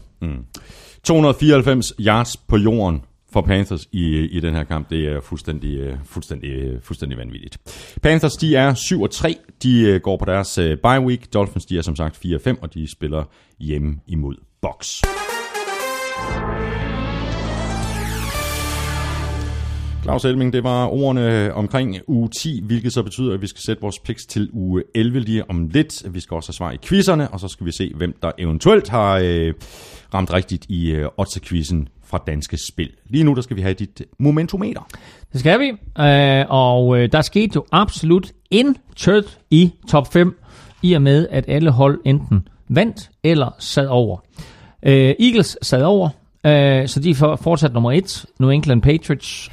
[1.04, 3.02] 294 yards på jorden
[3.32, 4.90] for Panthers i, i den her kamp.
[4.90, 7.58] Det er fuldstændig, øh, fuldstændig, øh, fuldstændig vanvittigt.
[8.02, 9.36] Panthers, de er 7 og 3.
[9.62, 11.34] De øh, går på deres bye week.
[11.34, 13.24] Dolphins, de er som sagt 4 og 5, og de spiller
[13.60, 15.02] hjemme imod Bucks.
[20.02, 23.82] Claus Elming, det var ordene omkring uge 10, hvilket så betyder, at vi skal sætte
[23.82, 26.14] vores picks til uge 11 lige om lidt.
[26.14, 28.88] Vi skal også have svar i quizzerne, og så skal vi se, hvem der eventuelt
[28.88, 29.54] har øh,
[30.14, 32.90] ramt rigtigt i øh, odds-quizzen fra Danske Spil.
[33.08, 34.88] Lige nu, der skal vi have dit momentometer.
[35.32, 35.68] Det skal vi,
[36.02, 40.38] øh, og øh, der skete jo absolut intet i top 5,
[40.82, 44.18] i og med, at alle hold enten vandt eller sad over.
[44.82, 46.08] Øh, Eagles sad over,
[46.46, 48.26] øh, så de er fortsat nummer 1.
[48.38, 49.50] New England Patriots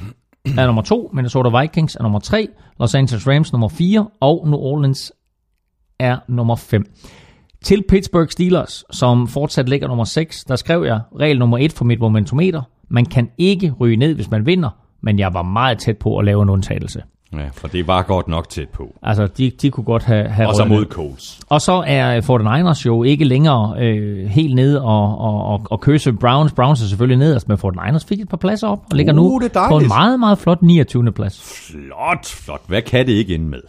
[0.58, 2.48] er nummer 2, Minnesota Vikings er nummer 3,
[2.80, 5.12] Los Angeles Rams nummer 4, og New Orleans
[5.98, 6.84] er nummer 5.
[7.64, 11.84] Til Pittsburgh Steelers, som fortsat ligger nummer 6, der skrev jeg regel nummer 1 for
[11.84, 12.62] mit momentometer.
[12.88, 14.70] Man kan ikke ryge ned, hvis man vinder,
[15.02, 17.02] men jeg var meget tæt på at lave en undtagelse.
[17.32, 18.94] Ja, for det var godt nok tæt på.
[19.02, 20.84] Altså, de, de kunne godt have, have Og så mod.
[20.84, 21.40] Coles.
[21.48, 26.12] Og så er 49ers jo ikke længere øh, helt nede og, og, og, og kysse
[26.12, 26.52] Browns.
[26.52, 29.40] Browns er selvfølgelig nederst, men 49ers fik et par pladser op og ligger Uh, nu
[29.68, 31.12] på en meget, meget flot 29.
[31.12, 31.66] plads.
[31.70, 32.60] Flot, flot.
[32.66, 33.60] Hvad kan det ikke ende med?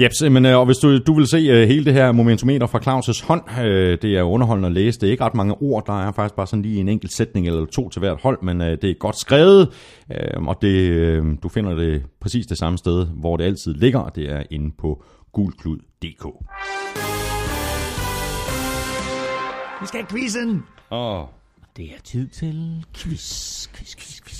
[0.00, 2.78] Jeps, men, øh, og hvis du, du vil se øh, hele det her momentometer fra
[2.78, 5.00] Claus' hånd, øh, det er underholdende at læse.
[5.00, 7.46] Det er ikke ret mange ord, der er faktisk bare sådan lige en enkelt sætning
[7.46, 9.68] eller to til hvert hold, men det er godt skrevet,
[10.36, 14.32] og det, du finder det præcis det samme sted, hvor det altid ligger, og det
[14.32, 15.02] er inde på
[15.32, 16.24] gulklud.dk.
[19.80, 20.62] Vi skal have quizzen!
[20.90, 21.22] Åh,
[21.76, 24.37] Det er tid til quiz, quiz, quiz, quiz.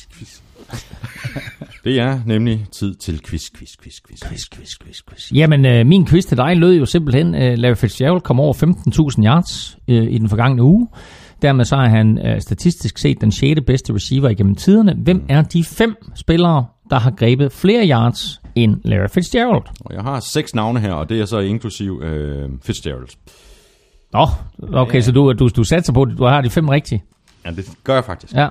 [1.85, 4.20] det er nemlig tid til quiz, quiz, quiz, quiz.
[4.28, 5.32] Quiz, quiz, quiz, quiz.
[5.32, 9.24] Jamen, øh, min quiz til dig lød jo simpelthen, øh, Larry Fitzgerald kom over 15.000
[9.24, 10.89] yards øh, i den forgangne uge.
[11.43, 13.61] Dermed så er han øh, statistisk set den 6.
[13.66, 14.95] bedste receiver igennem tiderne.
[14.95, 19.62] Hvem er de fem spillere, der har grebet flere yards end Larry Fitzgerald?
[19.81, 23.09] Og jeg har seks navne her, og det er så inklusiv øh, Fitzgerald.
[24.12, 24.27] Nå,
[24.73, 27.05] okay, så du, du, du satser på, at du har de fem rigtige.
[27.45, 28.35] Ja, det gør jeg faktisk.
[28.35, 28.49] Ja.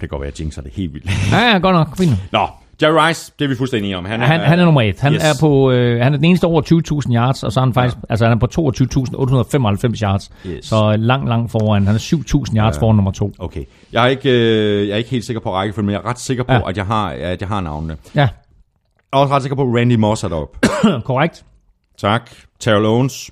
[0.00, 1.10] kan godt være, at jeg jinxer det helt vildt.
[1.32, 1.96] Ja, ja, godt nok.
[1.96, 2.10] Fint.
[2.32, 2.46] Nå,
[2.82, 4.04] Jerry Rice, det er vi fuldstændig enige om.
[4.04, 5.00] Han er, Han, han er nummer et.
[5.00, 5.22] Han Yes.
[5.24, 6.62] er på øh, han er den eneste over
[7.06, 8.00] 20.000 yards, og så er han faktisk, ja.
[8.08, 8.46] altså han er på
[9.92, 10.30] 22.895 yards.
[10.46, 10.64] Yes.
[10.66, 11.86] Så lang, lang foran.
[11.86, 12.80] Han er 7.000 yards ja.
[12.82, 13.32] foran nummer to.
[13.38, 13.64] Okay.
[13.92, 16.18] Jeg er ikke, øh, jeg er ikke helt sikker på rækkefølgen, men jeg er ret
[16.20, 16.68] sikker på, ja.
[16.68, 17.96] At, jeg har, at jeg har navnene.
[18.14, 18.28] Ja, Jeg
[19.12, 20.58] er også ret sikker på, at Randy Moss er deroppe.
[21.04, 21.44] korrekt.
[21.98, 22.30] tak.
[22.60, 23.30] Terrell Owens.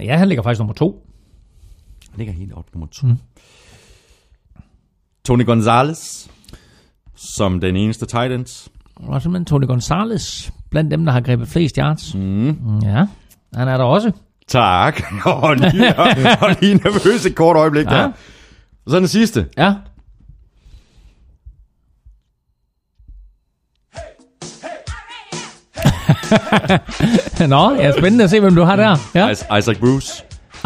[0.00, 1.06] Ja, han ligger faktisk nummer to.
[2.10, 3.06] Han ligger helt oppe nummer to.
[3.06, 3.16] Mm.
[5.24, 6.26] Tony Gonzalez,
[7.16, 8.70] som den eneste tight end.
[8.96, 12.14] Og simpelthen Tony Gonzalez, blandt dem, der har grebet flest yards.
[12.14, 12.78] Mm.
[12.82, 13.06] Ja,
[13.54, 14.12] han er der også.
[14.48, 15.02] Tak.
[15.24, 15.98] Og lige,
[16.42, 17.90] og lige nervøs et kort øjeblik ja.
[17.90, 18.04] Der.
[18.86, 19.46] Og så den sidste.
[19.58, 19.74] Ja.
[27.48, 28.96] Nå, ja, spændende at se, hvem du har der.
[29.14, 29.28] Ja.
[29.28, 30.24] Is- Isaac Bruce.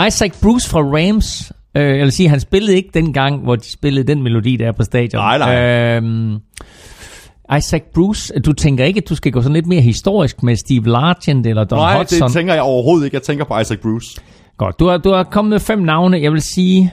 [0.09, 1.53] Isaac Bruce fra Rams.
[1.77, 4.69] Øh, jeg vil sige, han spillede ikke den gang, hvor de spillede den melodi, der
[4.69, 5.23] er på stadion.
[5.23, 5.97] Nej, nej.
[5.97, 6.39] Øhm,
[7.59, 10.89] Isaac Bruce, du tænker ikke, at du skal gå sådan lidt mere historisk med Steve
[10.89, 12.29] Largent eller Don Nej, Hudson?
[12.29, 13.15] det tænker jeg overhovedet ikke.
[13.15, 14.21] Jeg tænker på Isaac Bruce.
[14.59, 16.21] Godt, du har, du har kommet med fem navne.
[16.23, 16.93] Jeg vil sige,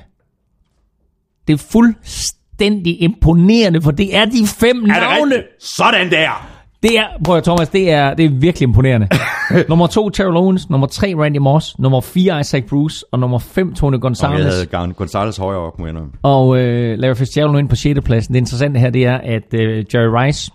[1.48, 5.36] det er fuldstændig imponerende, for det er de fem Er navne.
[5.36, 5.48] rigtigt?
[5.60, 6.51] Sådan der.
[6.84, 9.08] Det er, prøv at Thomas, det er, det er virkelig imponerende.
[9.70, 10.70] nummer to, Terrell Owens.
[10.70, 11.80] Nummer tre, Randy Moss.
[11.80, 13.06] Nummer fire, Isaac Bruce.
[13.12, 14.40] Og nummer fem, Tony Og Gonzalez.
[14.40, 15.96] jeg havde Gon- Gonzalez højere op, må jeg.
[16.24, 18.00] Og øh, Larry Fitzgerald nu ind på 6.
[18.06, 18.34] pladsen.
[18.34, 20.52] Det interessante her, det er, at øh, Jerry Rice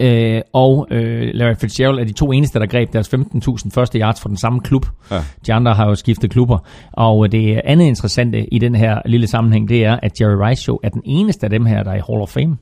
[0.00, 4.20] øh, og øh, Larry Fitzgerald er de to eneste, der greb deres 15.000 første yards
[4.20, 4.86] for den samme klub.
[5.10, 5.20] Ja.
[5.46, 6.58] De andre har jo skiftet klubber.
[6.92, 10.64] Og øh, det andet interessante i den her lille sammenhæng, det er, at Jerry Rice
[10.68, 12.56] jo er den eneste af dem her, der er i Hall of Fame.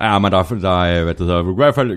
[0.00, 1.88] Ja, men der er, der er hvad det hedder, i hvert fald...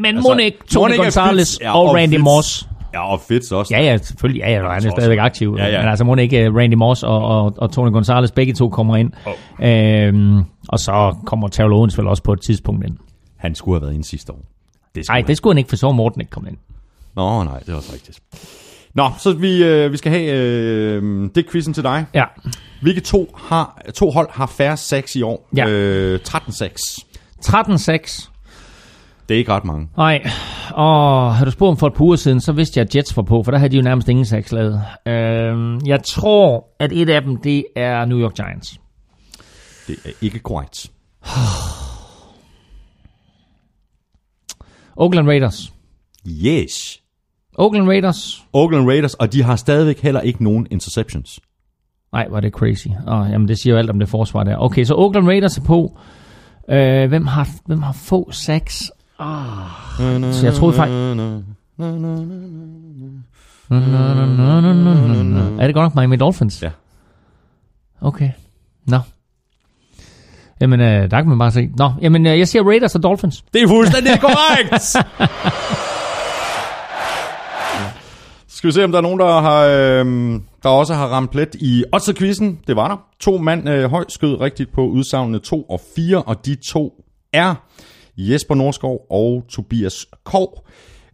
[0.00, 2.22] Men altså, Monik, Tony Monik Gonzalez ja, og Randy Fitz.
[2.22, 2.68] Moss.
[2.94, 3.74] Ja, og Fitz også.
[3.74, 4.40] Ja, ja, selvfølgelig.
[4.40, 5.56] Ja, ja, han er stadigvæk aktiv.
[5.58, 5.80] Ja, ja.
[5.80, 9.12] Men altså, ikke uh, Randy Moss og, og, og Tony Gonzalez, begge to kommer ind.
[9.26, 9.68] Oh.
[9.68, 10.38] Øhm,
[10.68, 12.96] og så kommer Terrell Owens vel også på et tidspunkt ind.
[13.36, 14.44] Han skulle have været ind sidste år.
[14.94, 16.58] Det skulle Nej, det skulle han ikke, for så var Morten ikke kommet ind.
[17.16, 18.20] Nå, nej, det er også rigtigt.
[18.94, 22.06] Nå, så vi, øh, vi skal have øh, det quizzen til dig.
[22.14, 22.24] Ja.
[22.82, 25.48] Hvilke to, har, to hold har færre sex i år?
[25.56, 25.68] Ja.
[25.68, 27.09] Øh, 13-6.
[27.44, 28.30] 13-6.
[29.28, 29.88] Det er ikke ret mange.
[29.96, 30.30] Nej,
[30.70, 33.16] og har du spurgt om for et par uger siden, så vidste jeg, at Jets
[33.16, 34.82] var på, for der havde de jo nærmest ingen sacks lavet.
[35.06, 38.80] Øhm, jeg tror, at et af dem, det er New York Giants.
[39.86, 40.90] Det er ikke korrekt.
[44.96, 45.72] Oakland Raiders.
[46.28, 47.00] Yes.
[47.58, 48.44] Oakland Raiders.
[48.52, 51.40] Oakland Raiders, og de har stadigvæk heller ikke nogen interceptions.
[52.12, 52.86] Nej, var det crazy.
[53.06, 54.56] Oh, jamen, det siger jo alt om det forsvar der.
[54.56, 55.98] Okay, så Oakland Raiders er på.
[56.70, 58.90] Øh, hvem, har, hvem har få sacks?
[59.18, 59.66] Ah.
[60.32, 60.96] Så jeg troede faktisk...
[65.60, 66.62] Er det godt nok Miami Dolphins?
[66.62, 66.70] Ja.
[68.00, 68.30] Okay.
[68.86, 68.98] Nå.
[70.60, 71.70] Jamen, øh, der kan man bare se.
[71.76, 73.44] Nå, jamen, øh, jeg siger Raiders og Dolphins.
[73.54, 74.82] Det er fuldstændig korrekt!
[78.48, 81.54] Skal vi se, om der er nogen, der, har, øh, der også har ramt plet
[81.54, 82.58] i Otze-quizzen.
[82.66, 82.96] Det var der.
[83.20, 87.54] To mand øh, højt skød rigtigt på udsagnene 2 og 4, og de to er
[88.16, 90.66] Jesper Norskov og Tobias Kov.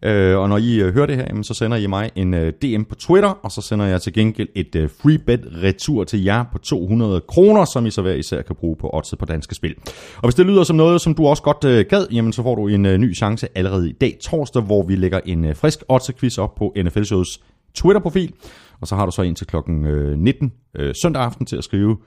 [0.03, 2.53] Øh, og når I øh, hører det her, jamen, så sender I mig en øh,
[2.61, 6.23] DM på Twitter, og så sender jeg til gengæld et øh, free bet retur til
[6.23, 9.55] jer på 200 kroner, som I så hver især kan bruge på Odds på Danske
[9.55, 9.75] Spil.
[10.15, 12.55] Og hvis det lyder som noget, som du også godt øh, gad, jamen så får
[12.55, 15.83] du en øh, ny chance allerede i dag torsdag, hvor vi lægger en øh, frisk
[15.91, 17.39] Odds-quiz op på NFL Shows
[17.75, 18.33] Twitter-profil.
[18.81, 21.97] Og så har du så indtil klokken øh, 19 øh, søndag aften til at skrive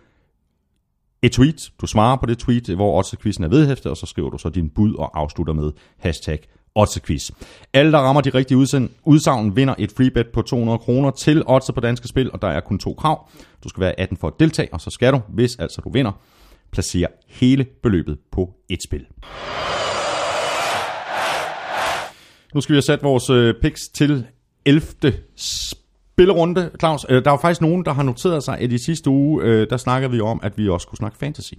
[1.23, 1.73] et tweet.
[1.81, 4.71] Du svarer på det tweet, hvor Odds-quizzen er vedhæftet, og så skriver du så din
[4.71, 6.39] bud og afslutter med hashtag
[6.79, 7.31] Odds-quiz.
[7.73, 11.43] Alle, der rammer de rigtige udsend, udsagn, vinder et free bet på 200 kroner til
[11.47, 13.31] Odds på Danske Spil, og der er kun to krav.
[13.65, 16.13] Du skal være 18 for at deltage, og så skal du, hvis altså du vinder,
[16.73, 19.07] placere hele beløbet på et spil.
[22.55, 24.27] Nu skal vi have sat vores øh, picks til
[24.65, 24.83] 11
[26.21, 26.71] spillerunde.
[26.81, 29.43] Claus, øh, der er jo faktisk nogen, der har noteret sig, at i sidste uge,
[29.45, 31.53] øh, der snakkede vi om, at vi også skulle snakke fantasy.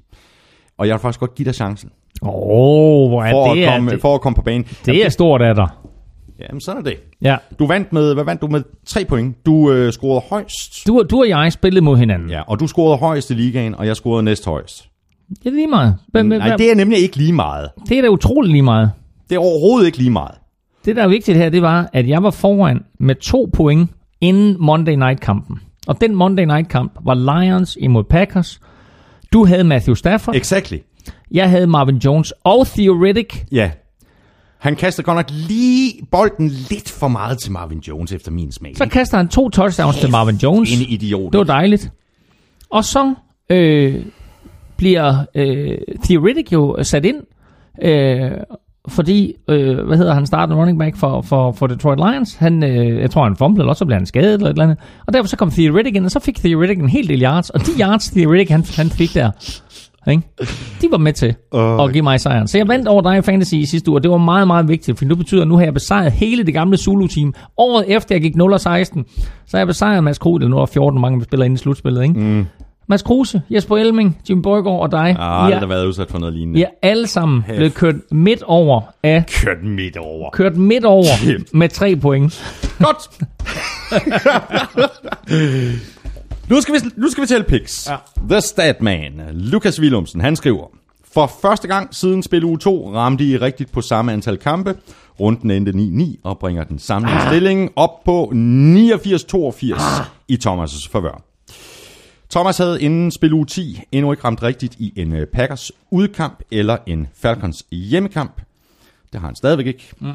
[0.78, 1.90] Og jeg vil faktisk godt give dig chancen.
[2.22, 3.64] Åh, oh, hvor er For, det?
[3.64, 4.68] at komme, det, for at komme på banen.
[4.86, 5.68] det er stort af dig.
[6.40, 6.98] Jamen, sådan er det.
[7.22, 7.38] Ja.
[7.60, 8.64] Du vandt med, hvad vandt du med?
[8.86, 9.46] Tre point.
[9.46, 10.88] Du øh, scorede højst.
[10.88, 12.30] Du, du og jeg spillede mod hinanden.
[12.30, 14.88] Ja, og du scorede højst i ligaen, og jeg scorede næst højst.
[15.30, 15.96] Det er lige meget.
[16.14, 17.70] Men, Nej, det er nemlig ikke lige meget.
[17.90, 18.92] det er da utroligt lige meget.
[19.30, 20.36] Det er overhovedet ikke lige meget.
[20.86, 23.90] Det, der er vigtigt her, det var, at jeg var foran med to point
[24.22, 25.60] inden Monday Night-kampen.
[25.88, 28.60] Og den Monday Night-kamp var Lions imod Packers.
[29.34, 30.36] Du havde Matthew Stafford.
[30.36, 30.78] Exactly.
[31.32, 33.44] Jeg havde Marvin Jones og Theoretic.
[33.52, 33.72] Ja.
[34.58, 38.78] Han kaster godt nok lige bolden lidt for meget til Marvin Jones, efter min smag.
[38.78, 40.82] Så kaster han to touchdowns til Marvin Jones.
[40.82, 41.34] En idiot.
[41.34, 41.92] Det var dejligt.
[42.70, 43.14] Og så
[43.50, 44.06] øh,
[44.78, 47.22] bliver øh, Theoretic jo sat ind,
[47.82, 48.32] øh,
[48.90, 52.36] fordi, øh, hvad hedder han, startede running back for, for, for Detroit Lions.
[52.36, 54.78] Han, øh, jeg tror, han fumblede, eller så blev han skadet, eller et eller andet.
[55.08, 57.50] Og derfor så kom Theoretic ind, og så fik Theoretic en hel del yards.
[57.50, 59.32] Og de yards, Theoretic han, han fik der,
[60.12, 60.24] ikke?
[60.82, 61.84] de var med til Øh.
[61.84, 62.48] at give mig sejren.
[62.48, 64.68] Så jeg vandt over dig i Fantasy i sidste uge, og det var meget, meget
[64.68, 67.34] vigtigt, for nu betyder, at nu har jeg besejret hele det gamle Zulu-team.
[67.58, 68.94] Året efter jeg gik 0-16, så
[69.52, 71.58] har jeg besejret Mads Kruse, eller nu er der 14 mange, vi spiller inde i
[71.58, 72.20] slutspillet, ikke?
[72.20, 72.46] Mm.
[72.88, 75.16] Mads Kruse, Jesper Elming, Jim Borgård og dig.
[75.20, 76.62] Ah, aldrig er, været udsat for noget lignende.
[76.62, 80.30] Er alle sammen blevet kørt midt over af Kørt midt over.
[80.30, 81.06] kørt midt over
[81.58, 82.44] med tre point.
[82.84, 83.10] Godt.
[86.50, 87.90] nu, skal vi, nu skal vi tælle picks.
[87.90, 87.96] Ja.
[88.30, 90.68] The Statman, Lukas Willumsen, han skriver,
[91.14, 94.76] for første gang siden spil uge 2 ramte I rigtigt på samme antal kampe.
[95.20, 97.28] Runden endte 9-9 og bringer den samlede ah.
[97.32, 98.34] stilling op på 89-82
[99.74, 100.06] ah.
[100.28, 101.22] i Thomas' favør.
[102.32, 106.40] Thomas havde inden spil uge 10 endnu ikke ramt rigtigt i en øh, Packers udkamp
[106.52, 108.42] eller en Falcons hjemmekamp.
[109.14, 109.90] Det har han stadigvæk ikke.
[110.00, 110.12] Mm.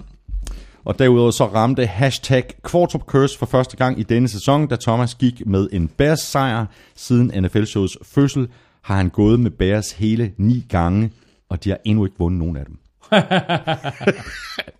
[0.85, 5.15] Og derudover så ramte hashtag Quartrup Curse for første gang i denne sæson, da Thomas
[5.15, 6.67] gik med en Bears sejr.
[6.97, 8.49] Siden NFL-shows fødsel
[8.83, 11.11] har han gået med Bears hele ni gange,
[11.49, 12.79] og de har endnu ikke vundet nogen af dem.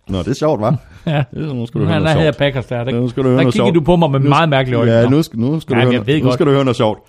[0.09, 0.75] Nå, det er sjovt, hva'?
[1.05, 1.23] Ja.
[1.33, 2.37] Nu skal du høre Ja, noget sjovt.
[2.37, 2.83] Packers der.
[2.83, 3.75] Der, Nu skal du høre der noget kiggede sjovt.
[3.75, 4.91] du på mig med meget mærkelige øjne.
[4.91, 6.99] Ja, nu skal, nu skal, Ja, du, høre, nu skal du høre noget sjovt.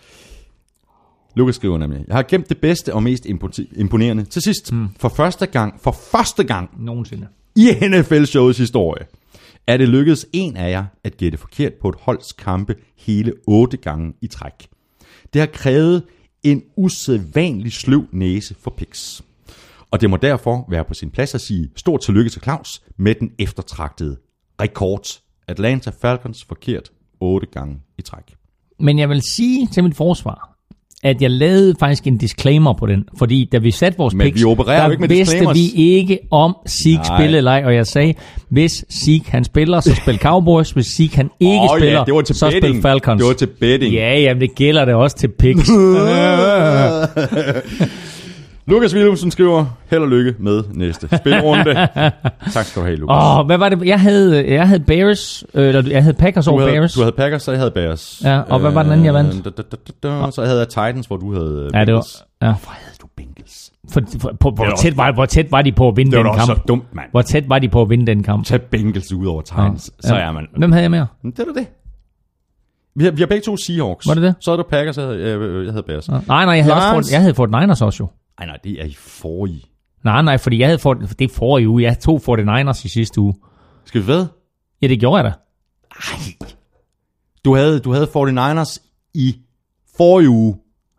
[1.39, 4.73] Lukas skriver nemlig, jeg har gemt det bedste og mest impo- imponerende til sidst.
[4.73, 4.89] Mm.
[5.01, 7.27] For første gang, for første gang Nogensinde.
[7.57, 9.07] i NFL-showets historie,
[9.67, 13.77] er det lykkedes en af jer at gætte forkert på et holds kampe hele otte
[13.77, 14.69] gange i træk.
[15.33, 16.03] Det har krævet
[16.43, 19.21] en usædvanlig sløv næse for Pix.
[19.91, 23.15] Og det må derfor være på sin plads at sige stort tillykke til Claus med
[23.15, 24.17] den eftertragtede
[24.61, 25.07] rekord.
[25.49, 28.35] Atlanta Falcons forkert otte gange i træk.
[28.81, 30.48] Men jeg vil sige til mit forsvar,
[31.03, 34.41] at jeg lavede faktisk en disclaimer på den, fordi da vi satte vores Men picks,
[34.41, 35.57] vi opererer jo der ikke med vidste disclaimers.
[35.57, 37.05] vi ikke om Nej.
[37.05, 38.15] spillede eller ej, og jeg sagde,
[38.49, 42.15] hvis Zeke han spiller, så spil Cowboys, hvis Zeke han ikke Åh, spiller, ja, det
[42.15, 42.83] var til så spil.
[42.83, 43.19] Falcons.
[43.21, 43.95] Det var til betting.
[43.95, 45.69] Ja, jamen det gælder det også til picks.
[48.69, 51.75] Lukas Willumsen skriver, held og lykke med næste spilrunde.
[52.53, 53.15] tak skal du have, Lukas.
[53.17, 53.87] Åh, oh, hvad var det?
[53.87, 56.93] Jeg havde, jeg havde Bears, øh, eller jeg havde Packers du, over havde, Bears.
[56.93, 58.23] du havde Packers, så jeg havde Bears.
[58.25, 59.35] Ja, og hvad var den anden, jeg vandt?
[59.37, 59.63] Øh, da, da,
[60.03, 62.25] da, da, så havde jeg Titans, hvor du havde øh, Ja, det var, Bengals.
[62.43, 62.47] ja.
[62.47, 63.71] Hvorfor havde du Bengals?
[63.91, 66.11] For, for, på, hvor, Det var tæt var, hvor tæt var de på at vinde
[66.11, 66.59] Det var den da også kamp?
[66.61, 67.07] så dumt, mand.
[67.11, 68.45] Hvor tæt var de på at vinde den kamp?
[68.45, 70.47] Tag Bengals ud over Titans, så er man...
[70.57, 71.07] Hvem havde jeg mere?
[71.23, 71.67] Det er da det.
[72.97, 74.09] Vi har, vi har begge to Seahawks.
[74.09, 74.35] Var det det?
[74.41, 76.09] Så er du Packers, jeg havde, jeg, jeg havde Bears.
[76.09, 77.07] Nej, nej, jeg havde, også Lions.
[77.07, 78.09] fået, jeg havde fået Niners også jo.
[78.39, 79.63] Nej, nej, det er i forrige.
[80.05, 81.83] Nej, nej, fordi jeg havde fået, det forrige uge.
[81.83, 83.35] Jeg tog 49ers i sidste uge.
[83.85, 84.27] Skal vi ved?
[84.83, 85.33] Ja, det gjorde jeg da.
[87.45, 88.79] Du havde, du havde 49ers
[89.15, 89.37] i
[89.97, 90.53] forrige uge.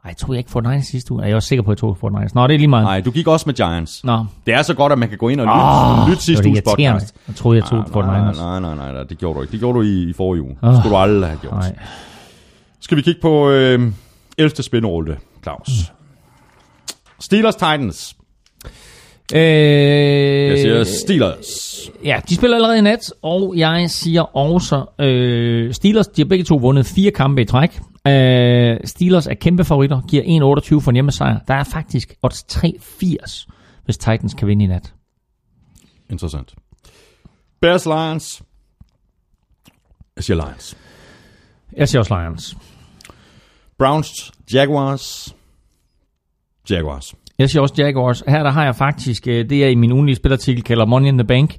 [0.04, 1.22] Nej, jeg tog jeg ikke 49ers i sidste uge.
[1.24, 2.30] Jeg er også sikker på, at jeg tog 49ers.
[2.34, 2.84] Nå, det er lige meget.
[2.84, 4.04] Nej, du gik også med Giants.
[4.04, 6.44] Nå, Det er så godt, at man kan gå ind og lytte, Åh, lytte sidste
[6.44, 7.16] det uges podcast.
[7.28, 8.38] Jeg troede, jeg tog nej, nej, 49ers.
[8.42, 9.52] nej, nej, nej, nej, det gjorde du ikke.
[9.52, 10.58] Det gjorde du i, i forrige uge.
[10.62, 11.54] Det Åh, skulle du aldrig have gjort.
[11.54, 11.76] Nej.
[12.80, 13.92] Skal vi kigge på øh,
[14.38, 14.64] 11.
[14.64, 15.70] spænderulle, Claus?
[17.20, 18.16] Steelers Titans.
[19.34, 19.40] Øh,
[20.50, 21.80] Jeg siger Steelers.
[22.04, 26.44] Ja, de spiller allerede i nat, og jeg siger også, øh, Steelers, de har begge
[26.46, 27.80] to vundet fire kampe i træk.
[28.08, 31.40] Øh, Steelers er kæmpe favoritter, giver 1,28 for en hjemmesejr.
[31.48, 33.48] Der er faktisk odds 3,80,
[33.86, 34.94] hvis Titans kan vinde i nat.
[36.10, 36.56] Interessant.
[37.62, 38.42] Bears Lions.
[40.16, 40.78] Jeg siger Lions.
[41.78, 42.56] Jeg siger også Lions.
[43.80, 45.36] Browns Jaguars.
[46.72, 47.16] Jaguars.
[47.40, 48.24] Jeg siger også Jaguars.
[48.28, 51.18] Her der har jeg faktisk, øh, det er i min ugenlige spilartikel, kalder Money in
[51.18, 51.58] the Bank.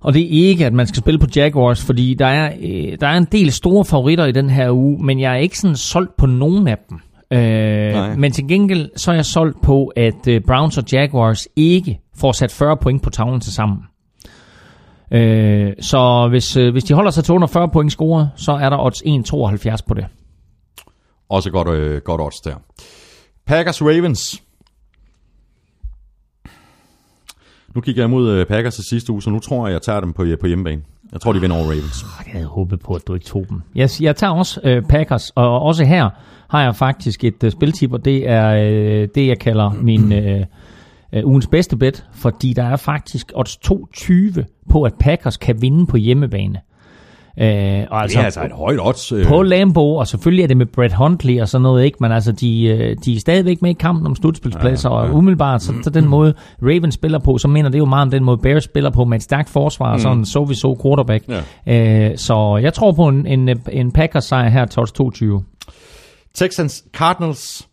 [0.00, 3.06] Og det er ikke, at man skal spille på Jaguars, fordi der er, øh, der
[3.06, 6.16] er en del store favoritter i den her uge, men jeg er ikke sådan solgt
[6.16, 6.98] på nogen af dem.
[7.30, 8.10] Nej.
[8.10, 12.00] Øh, men til gengæld så er jeg solgt på, at øh, Browns og Jaguars ikke
[12.16, 13.78] får sat 40 point på tavlen til sammen.
[15.12, 18.70] Øh, så hvis, øh, hvis de holder sig til under 40 point scoret, så er
[18.70, 20.06] der odds 1,72 på det.
[21.28, 22.54] Også godt, øh, godt odds der.
[23.48, 24.42] Packers Ravens.
[27.74, 30.00] Nu kigger jeg mod øh, Packers i sidste uge, så nu tror jeg, jeg tager
[30.00, 30.82] dem på, øh, på hjemmebane.
[31.12, 32.04] Jeg tror, de vinder over Ravens.
[32.24, 33.62] Jeg havde håbet på, at du ikke tog dem.
[33.74, 36.10] Jeg, jeg tager også øh, Packers, og også her
[36.50, 40.44] har jeg faktisk et øh, spiltip, og det er øh, det, jeg kalder min øh,
[41.12, 45.86] øh, ugens bedste bet, fordi der er faktisk odds 220 på, at Packers kan vinde
[45.86, 46.60] på hjemmebane.
[47.40, 49.12] Øh, og Det er altså et højt odds.
[49.12, 51.96] Øh, på Lambo, og selvfølgelig er det med Brett Huntley og sådan noget, ikke?
[52.00, 55.72] men altså, de, øh, de er stadigvæk med i kampen om slutspilspladser, og umiddelbart, så,
[55.82, 58.64] så den måde Ravens spiller på, så mener det jo meget om den måde Bears
[58.64, 61.24] spiller på, med et stærkt forsvar, og sådan så vi så quarterback.
[61.66, 62.10] Ja.
[62.10, 65.44] Øh, så jeg tror på en, en, en Packers sejr her odds 22.
[66.34, 67.68] Texans Cardinals.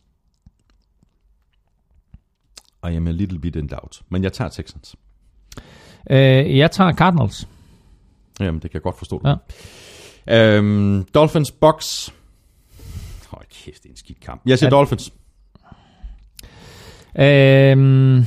[2.92, 4.02] I am a little bit in doubt.
[4.10, 4.96] Men jeg tager Texans.
[6.10, 7.48] Øh, jeg tager Cardinals.
[8.40, 9.22] Jamen, det kan jeg godt forstå.
[10.28, 10.58] Ja.
[10.58, 12.14] Øhm, Dolphins Bucks.
[13.30, 14.42] Hold kæft, det er en skidt kamp.
[14.46, 14.76] Jeg siger Ja.
[14.78, 15.14] Dolphins.
[17.20, 18.24] Øh,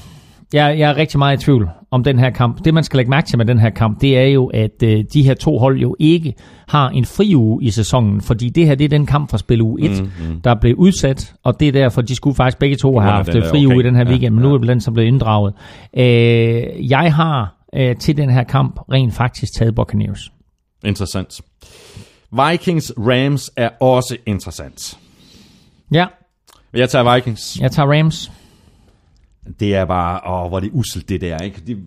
[0.52, 2.64] jeg, jeg er rigtig meget i tvivl om den her kamp.
[2.64, 5.04] Det, man skal lægge mærke til med den her kamp, det er jo, at øh,
[5.12, 6.34] de her to hold jo ikke
[6.68, 9.62] har en fri uge i sæsonen, fordi det her, det er den kamp fra spil
[9.62, 10.40] uge 1, mm, mm.
[10.40, 13.42] der blev udsat, og det er derfor, de skulle faktisk begge to have haft øh,
[13.50, 13.80] fri uge orkan.
[13.80, 14.54] i den her Ja, weekend, men nu ja.
[14.54, 15.54] er det den, som blev inddraget.
[15.96, 20.32] Øh, jeg har øh, til den her kamp rent faktisk taget Buccaneers.
[20.84, 21.40] Interessant.
[22.32, 24.98] Vikings Rams er også interessant.
[25.92, 26.06] Ja,
[26.72, 27.60] Jeg tager Vikings.
[27.60, 28.30] jeg tager Rams.
[29.60, 31.62] Det er bare, åh, hvor er det uselt det der, ikke?
[31.66, 31.78] Det,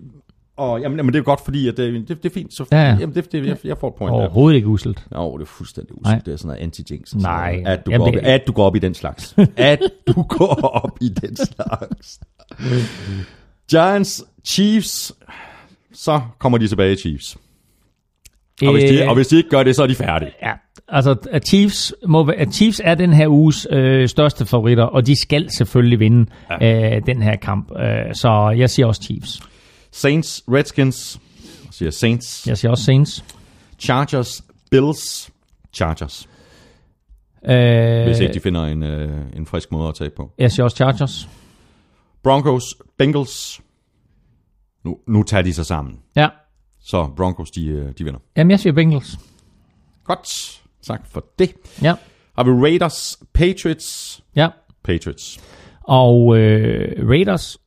[0.58, 2.54] åh, jamen, jamen, det er godt, fordi at det, det, det er fint.
[2.54, 2.98] Så, Ja, ja.
[3.00, 4.16] Jamen, det, det, jeg, jeg får et point der.
[4.20, 5.06] Overhovedet ikke uselt.
[5.16, 6.04] Jo, det er fuldstændig uselt.
[6.06, 6.20] Nej.
[6.26, 7.18] Det er sådan noget anti-jinx.
[7.22, 7.64] Nej.
[7.66, 9.36] At du, Jamen, går op, det- i- at du går op i den slags.
[9.58, 12.20] at du går op i den slags.
[13.72, 15.14] Giants, Chiefs.
[15.94, 17.38] Så kommer de tilbage, Chiefs.
[18.62, 20.32] Og hvis, de, Øh, og hvis de ikke gør det, så er de færdige.
[20.44, 20.54] Ja,
[20.88, 25.22] altså at Chiefs, må, at Chiefs er den her uges øh, største favoritter, og de
[25.22, 26.96] skal selvfølgelig vinde ja.
[26.96, 27.72] øh, den her kamp.
[27.72, 29.42] Øh, så jeg siger også Chiefs.
[29.92, 31.20] Saints, Redskins.
[31.66, 32.48] Jeg siger Saints.
[32.48, 33.24] Jeg siger også Saints.
[33.80, 35.30] Chargers, Bills,
[35.74, 36.30] Chargers.
[37.50, 40.32] Øh, Hvis ikke de finder en, øh, en frisk måde at tage på.
[40.38, 41.30] Jeg siger også Chargers.
[42.24, 42.64] Broncos,
[42.98, 43.62] Bengals.
[44.84, 46.00] Nu, nu tager de sig sammen.
[46.16, 46.30] Ja.
[46.80, 48.20] Så Broncos, de, øh, de vinder.
[48.38, 49.18] Jamen, jeg siger Bengals.
[50.04, 50.28] Godt.
[50.82, 51.54] Tak for det.
[51.82, 51.96] Ja.
[52.36, 54.50] Har vi Raiders, Patriots, Ja.
[54.84, 55.40] Patriots.
[55.84, 57.58] Og øh, Raiders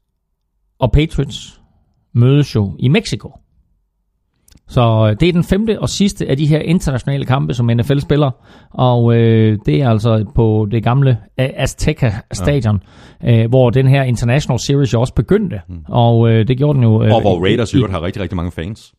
[0.79, 1.61] og Patriots
[2.13, 3.33] mødes jo i Mexico.
[4.69, 7.99] Så øh, det er den femte og sidste af de her internationale kampe, som NFL
[7.99, 8.31] spiller.
[8.71, 12.83] Og øh, det er altså på det gamle øh, Azteca Stadion,
[13.23, 13.43] ja.
[13.43, 15.61] øh, hvor den her International Series jo også begyndte.
[15.69, 15.79] Mm.
[15.89, 17.03] Og øh, det gjorde den jo...
[17.03, 18.93] Øh, Og hvor Raiders i, øvrigt har rigtig, rigtig mange fans.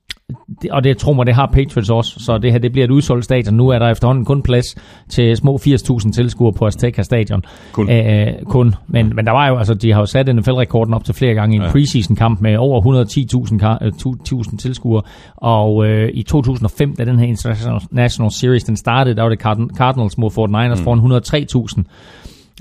[0.62, 2.92] Det- og det tror mig, det har Patriots også, så det her det bliver et
[2.92, 3.54] udsolgt stadion.
[3.54, 4.66] Nu er der efterhånden kun plads
[5.10, 7.44] til små 80.000 tilskuere på Azteca Stadion.
[7.72, 7.90] Kun.
[7.90, 8.76] Æh, kun.
[8.88, 11.56] Men, men der var jo, altså, de har jo sat NFL-rekorden op til flere gange
[11.56, 11.72] i en Ja.
[11.72, 15.02] preseason-kamp med over 110.000 ka- øh, tu- 1000 tilskuere.
[15.36, 19.76] Og øh, i 2005, da den her International Series den startede, der var det Card-
[19.78, 20.84] Cardinals mod 49ers mm.
[20.84, 21.84] foran 103.000.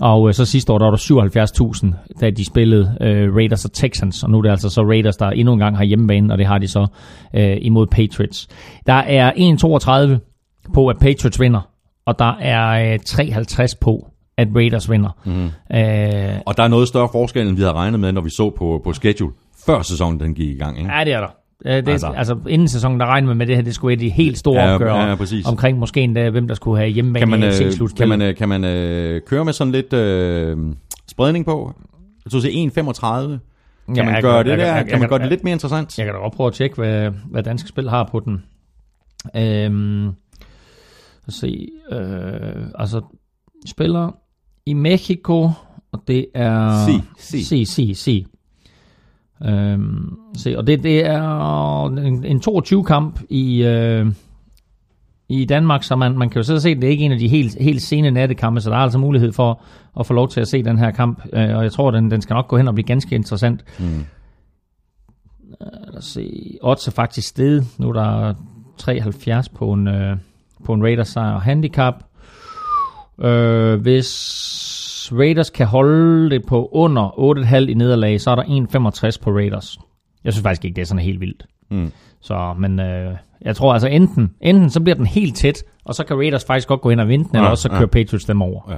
[0.00, 3.72] Og øh, så sidste år, der var der 77.000, da de spillede øh, Raiders og
[3.72, 4.22] Texans.
[4.22, 6.46] Og nu er det altså så Raiders, der endnu en gang har hjemmebane, og det
[6.46, 6.86] har de så
[7.34, 8.48] øh, imod Patriots.
[8.86, 9.32] Der er
[10.12, 11.68] 1,32 på, at Patriots vinder,
[12.06, 14.06] og der er øh, 53 på,
[14.38, 15.10] at Raiders vinder.
[15.24, 15.44] Mm.
[15.76, 18.50] Øh, Og der er noget større forskel, end vi havde regnet med, når vi så
[18.50, 19.32] på, på schedule,
[19.66, 20.78] før sæsonen den gik i gang.
[20.78, 20.92] Ikke?
[20.92, 21.28] ja, det er der.
[21.66, 22.06] Øh, Det, Altså.
[22.16, 24.62] altså, inden sæsonen, der regnede man med det her, det skulle være de helt store
[24.62, 25.46] Ja, opgør ja, ja, præcis.
[25.46, 27.96] omkring måske endda, hvem der skulle have hjemmebane Kan man, i øh, AFC-slutspil.
[27.98, 30.56] kan man, øh, kan man øh, køre med sådan lidt øh,
[31.10, 31.72] spredning på?
[32.24, 33.38] Jeg tror, det er 1,35.
[33.86, 34.64] Kan Ja, man jeg gøre det jeg der?
[34.64, 35.98] kan- jeg Kan man kan- gøre det lidt mere interessant?
[35.98, 38.42] Jeg kan da godt prøve at tjekke, hvad, hvad danske spil har på den.
[39.36, 40.12] Øhm, lad
[41.28, 41.68] os se.
[41.92, 43.00] Øh, altså,
[43.66, 44.10] spiller
[44.66, 45.50] i Mexico,
[45.92, 46.86] og det er...
[46.86, 47.44] Si, si.
[47.44, 48.26] Si, si, si.
[49.42, 54.06] Øhm, se, og det, det er en, en 22-kamp i, øh,
[55.28, 57.12] i Danmark, så man, man kan jo sidde og se, at det er ikke en
[57.12, 59.62] af de helt, helt sene nattekampe, så der er altså mulighed for
[60.00, 62.22] at få lov til at se den her kamp, øh, og jeg tror, den, den
[62.22, 63.64] skal nok gå hen og blive ganske interessant.
[63.78, 64.04] Mm.
[65.60, 66.58] Lad os se.
[66.62, 67.66] Odds er faktisk steget.
[67.78, 68.34] Nu er der
[68.78, 70.16] 73 på en, øh,
[70.64, 71.38] på en Raiders sejr.
[71.38, 71.94] Handicap.
[73.20, 74.10] Øh, hvis
[75.12, 77.08] Raiders kan holde det på under
[77.54, 78.42] 8,5 i nederlag, så er der
[79.12, 79.78] 1,65 på Raiders.
[80.24, 81.46] Jeg synes faktisk ikke, det er sådan helt vildt.
[81.70, 81.92] Mm.
[82.20, 86.04] Så, men øh, jeg tror altså enten, enten så bliver den helt tæt, og så
[86.04, 87.78] kan Raiders faktisk godt gå hen og vinde den, eller Ja, også så ja.
[87.78, 88.60] kører Patriots dem over.
[88.72, 88.76] Ja.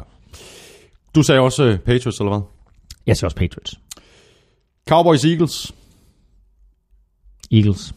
[1.15, 2.41] Du sagde også øh, Patriots, eller hvad?
[3.07, 3.75] Jeg siger også Patriots.
[4.89, 5.75] Cowboys Eagles.
[7.53, 7.95] Eagles.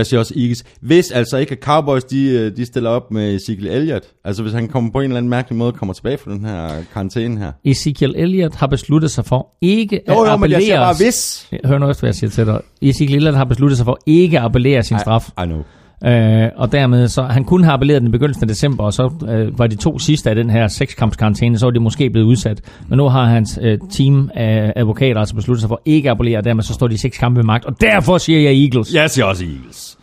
[0.00, 0.64] Jeg siger også Eagles.
[0.80, 4.52] Hvis altså ikke at Cowboys, de, øh, de stiller op med Ezekiel Elliott, altså hvis
[4.54, 7.52] han kommer på en eller anden mærkelig måde, kommer tilbage fra den her karantæne her.
[7.64, 10.94] Ezekiel Elliott har besluttet sig for ikke at Jo, jo, men jeg siger appellere- bare
[10.94, 11.48] hvis.
[11.64, 12.60] Hør nu efter, hvad jeg siger til dig.
[12.82, 15.28] Ezekiel Elliott har besluttet sig for ikke at appellere sin straf.
[15.42, 15.62] I know.
[16.06, 19.10] Øh, og dermed så, han kunne have appelleret den i begyndelsen af december, og så
[19.28, 22.60] øh, var de to sidste af den her sekskampskarantæne, så var de måske blevet udsat.
[22.88, 26.38] Men nu har hans øh, team af advokater altså besluttet sig for ikke at appellere,
[26.38, 27.64] og dermed så står de seks kampe ved magt.
[27.64, 28.94] Og derfor siger jeg Eagles.
[28.94, 29.98] Jeg siger også Eagles.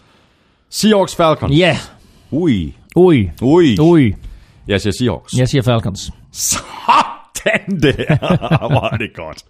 [0.70, 1.58] Seahawks Falcons.
[1.58, 1.78] Ja.
[2.32, 2.74] Ui.
[2.96, 3.30] Ui.
[3.42, 3.78] Ui.
[3.80, 4.14] Ui.
[4.68, 5.34] Jeg siger Seahawks.
[5.38, 6.12] Jeg siger Falcons.
[7.38, 8.18] Sådan der.
[8.72, 9.46] Hvor er det godt.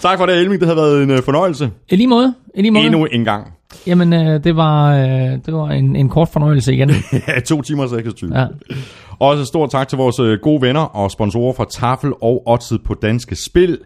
[0.00, 0.60] tak for det, Elming.
[0.60, 1.70] Det har været en øh, fornøjelse.
[1.90, 2.34] I lige måde.
[2.54, 2.84] I lige måde.
[2.84, 3.52] Endnu en gang.
[3.86, 6.90] Jamen, øh, det var, øh, det var en, en kort fornøjelse igen.
[7.46, 8.38] To timer og 26.
[8.38, 8.46] Ja.
[9.18, 13.36] Også stor tak til vores gode venner og sponsorer fra Tafel og Odset på Danske
[13.36, 13.78] Spil.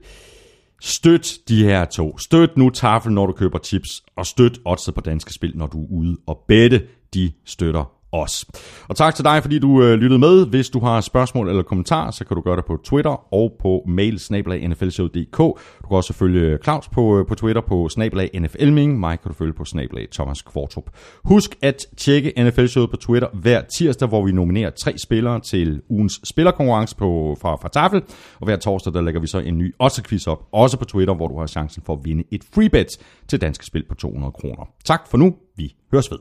[0.83, 2.19] Støt de her to.
[2.19, 5.83] Støt nu Tafel, når du køber chips, og støt Odset på Danske Spil, når du
[5.83, 6.83] er ude og bette.
[7.15, 8.47] De støtter os.
[8.89, 10.47] Og tak til dig, fordi du øh, lyttede med.
[10.47, 13.85] Hvis du har spørgsmål eller kommentarer, så kan du gøre det på Twitter og på
[13.89, 15.39] mail snablag.nflshow.dk.
[15.39, 19.01] Du kan også følge Claus på, øh, på Twitter på snablag nflming.
[19.01, 20.91] Mig kan du følge på snablag Thomas Kvartrup.
[21.25, 26.21] Husk at tjekke NFL-showet på Twitter hver tirsdag, hvor vi nominerer tre spillere til ugens
[26.25, 28.03] spillerkonkurrence på, fra, fra Tafel.
[28.41, 31.29] Og hver torsdag, der lægger vi så en ny Odds-quiz op, også på Twitter, hvor
[31.29, 32.89] du har chancen for at vinde et free bet
[33.29, 34.69] til danske spil på 200 kroner.
[34.85, 35.35] Tak for nu.
[35.57, 36.19] Vi høres ved.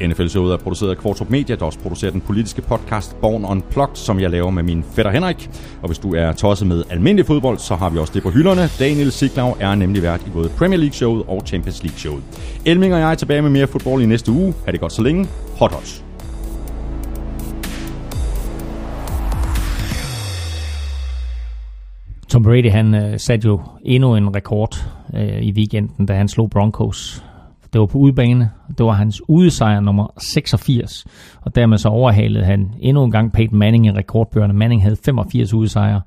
[0.00, 4.20] NFL-showet er produceret af Kvartrup Media, der også producerer den politiske podcast Born Unplugged, som
[4.20, 5.50] jeg laver med min fætter Henrik.
[5.82, 8.68] Og hvis du er tosset med almindelig fodbold, så har vi også det på hylderne.
[8.78, 12.22] Daniel Siglau er nemlig vært i både Premier League-showet og Champions League-showet.
[12.64, 14.54] Elming og jeg er tilbage med mere fodbold i næste uge.
[14.64, 15.26] Ha' det godt så længe.
[15.58, 16.04] Hot hot.
[22.34, 24.76] Tom Brady, han øh, satte jo endnu en rekord
[25.14, 27.24] øh, i weekenden, da han slog Broncos.
[27.74, 28.50] Det var på udebane.
[28.78, 31.04] Det var hans udesejr nummer 86.
[31.40, 34.52] Og dermed så overhalede han endnu en gang Peyton Manning i rekordbøgerne.
[34.52, 36.00] Manning havde 85 udesejre.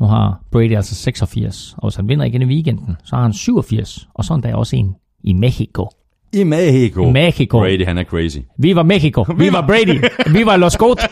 [0.00, 3.32] Nu har Brady altså 86, og hvis han vinder igen i weekenden, så har han
[3.32, 5.88] 87, og så endda også en i Mexico.
[6.32, 7.10] I Mexico.
[7.10, 7.58] Mexico.
[7.58, 8.38] Brady, han er crazy.
[8.58, 9.24] Viva Mexico.
[9.38, 10.04] Viva Brady.
[10.32, 10.98] Viva Los Goat.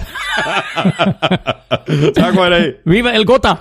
[2.16, 2.72] tak for i dag.
[2.86, 3.48] Viva El Gota.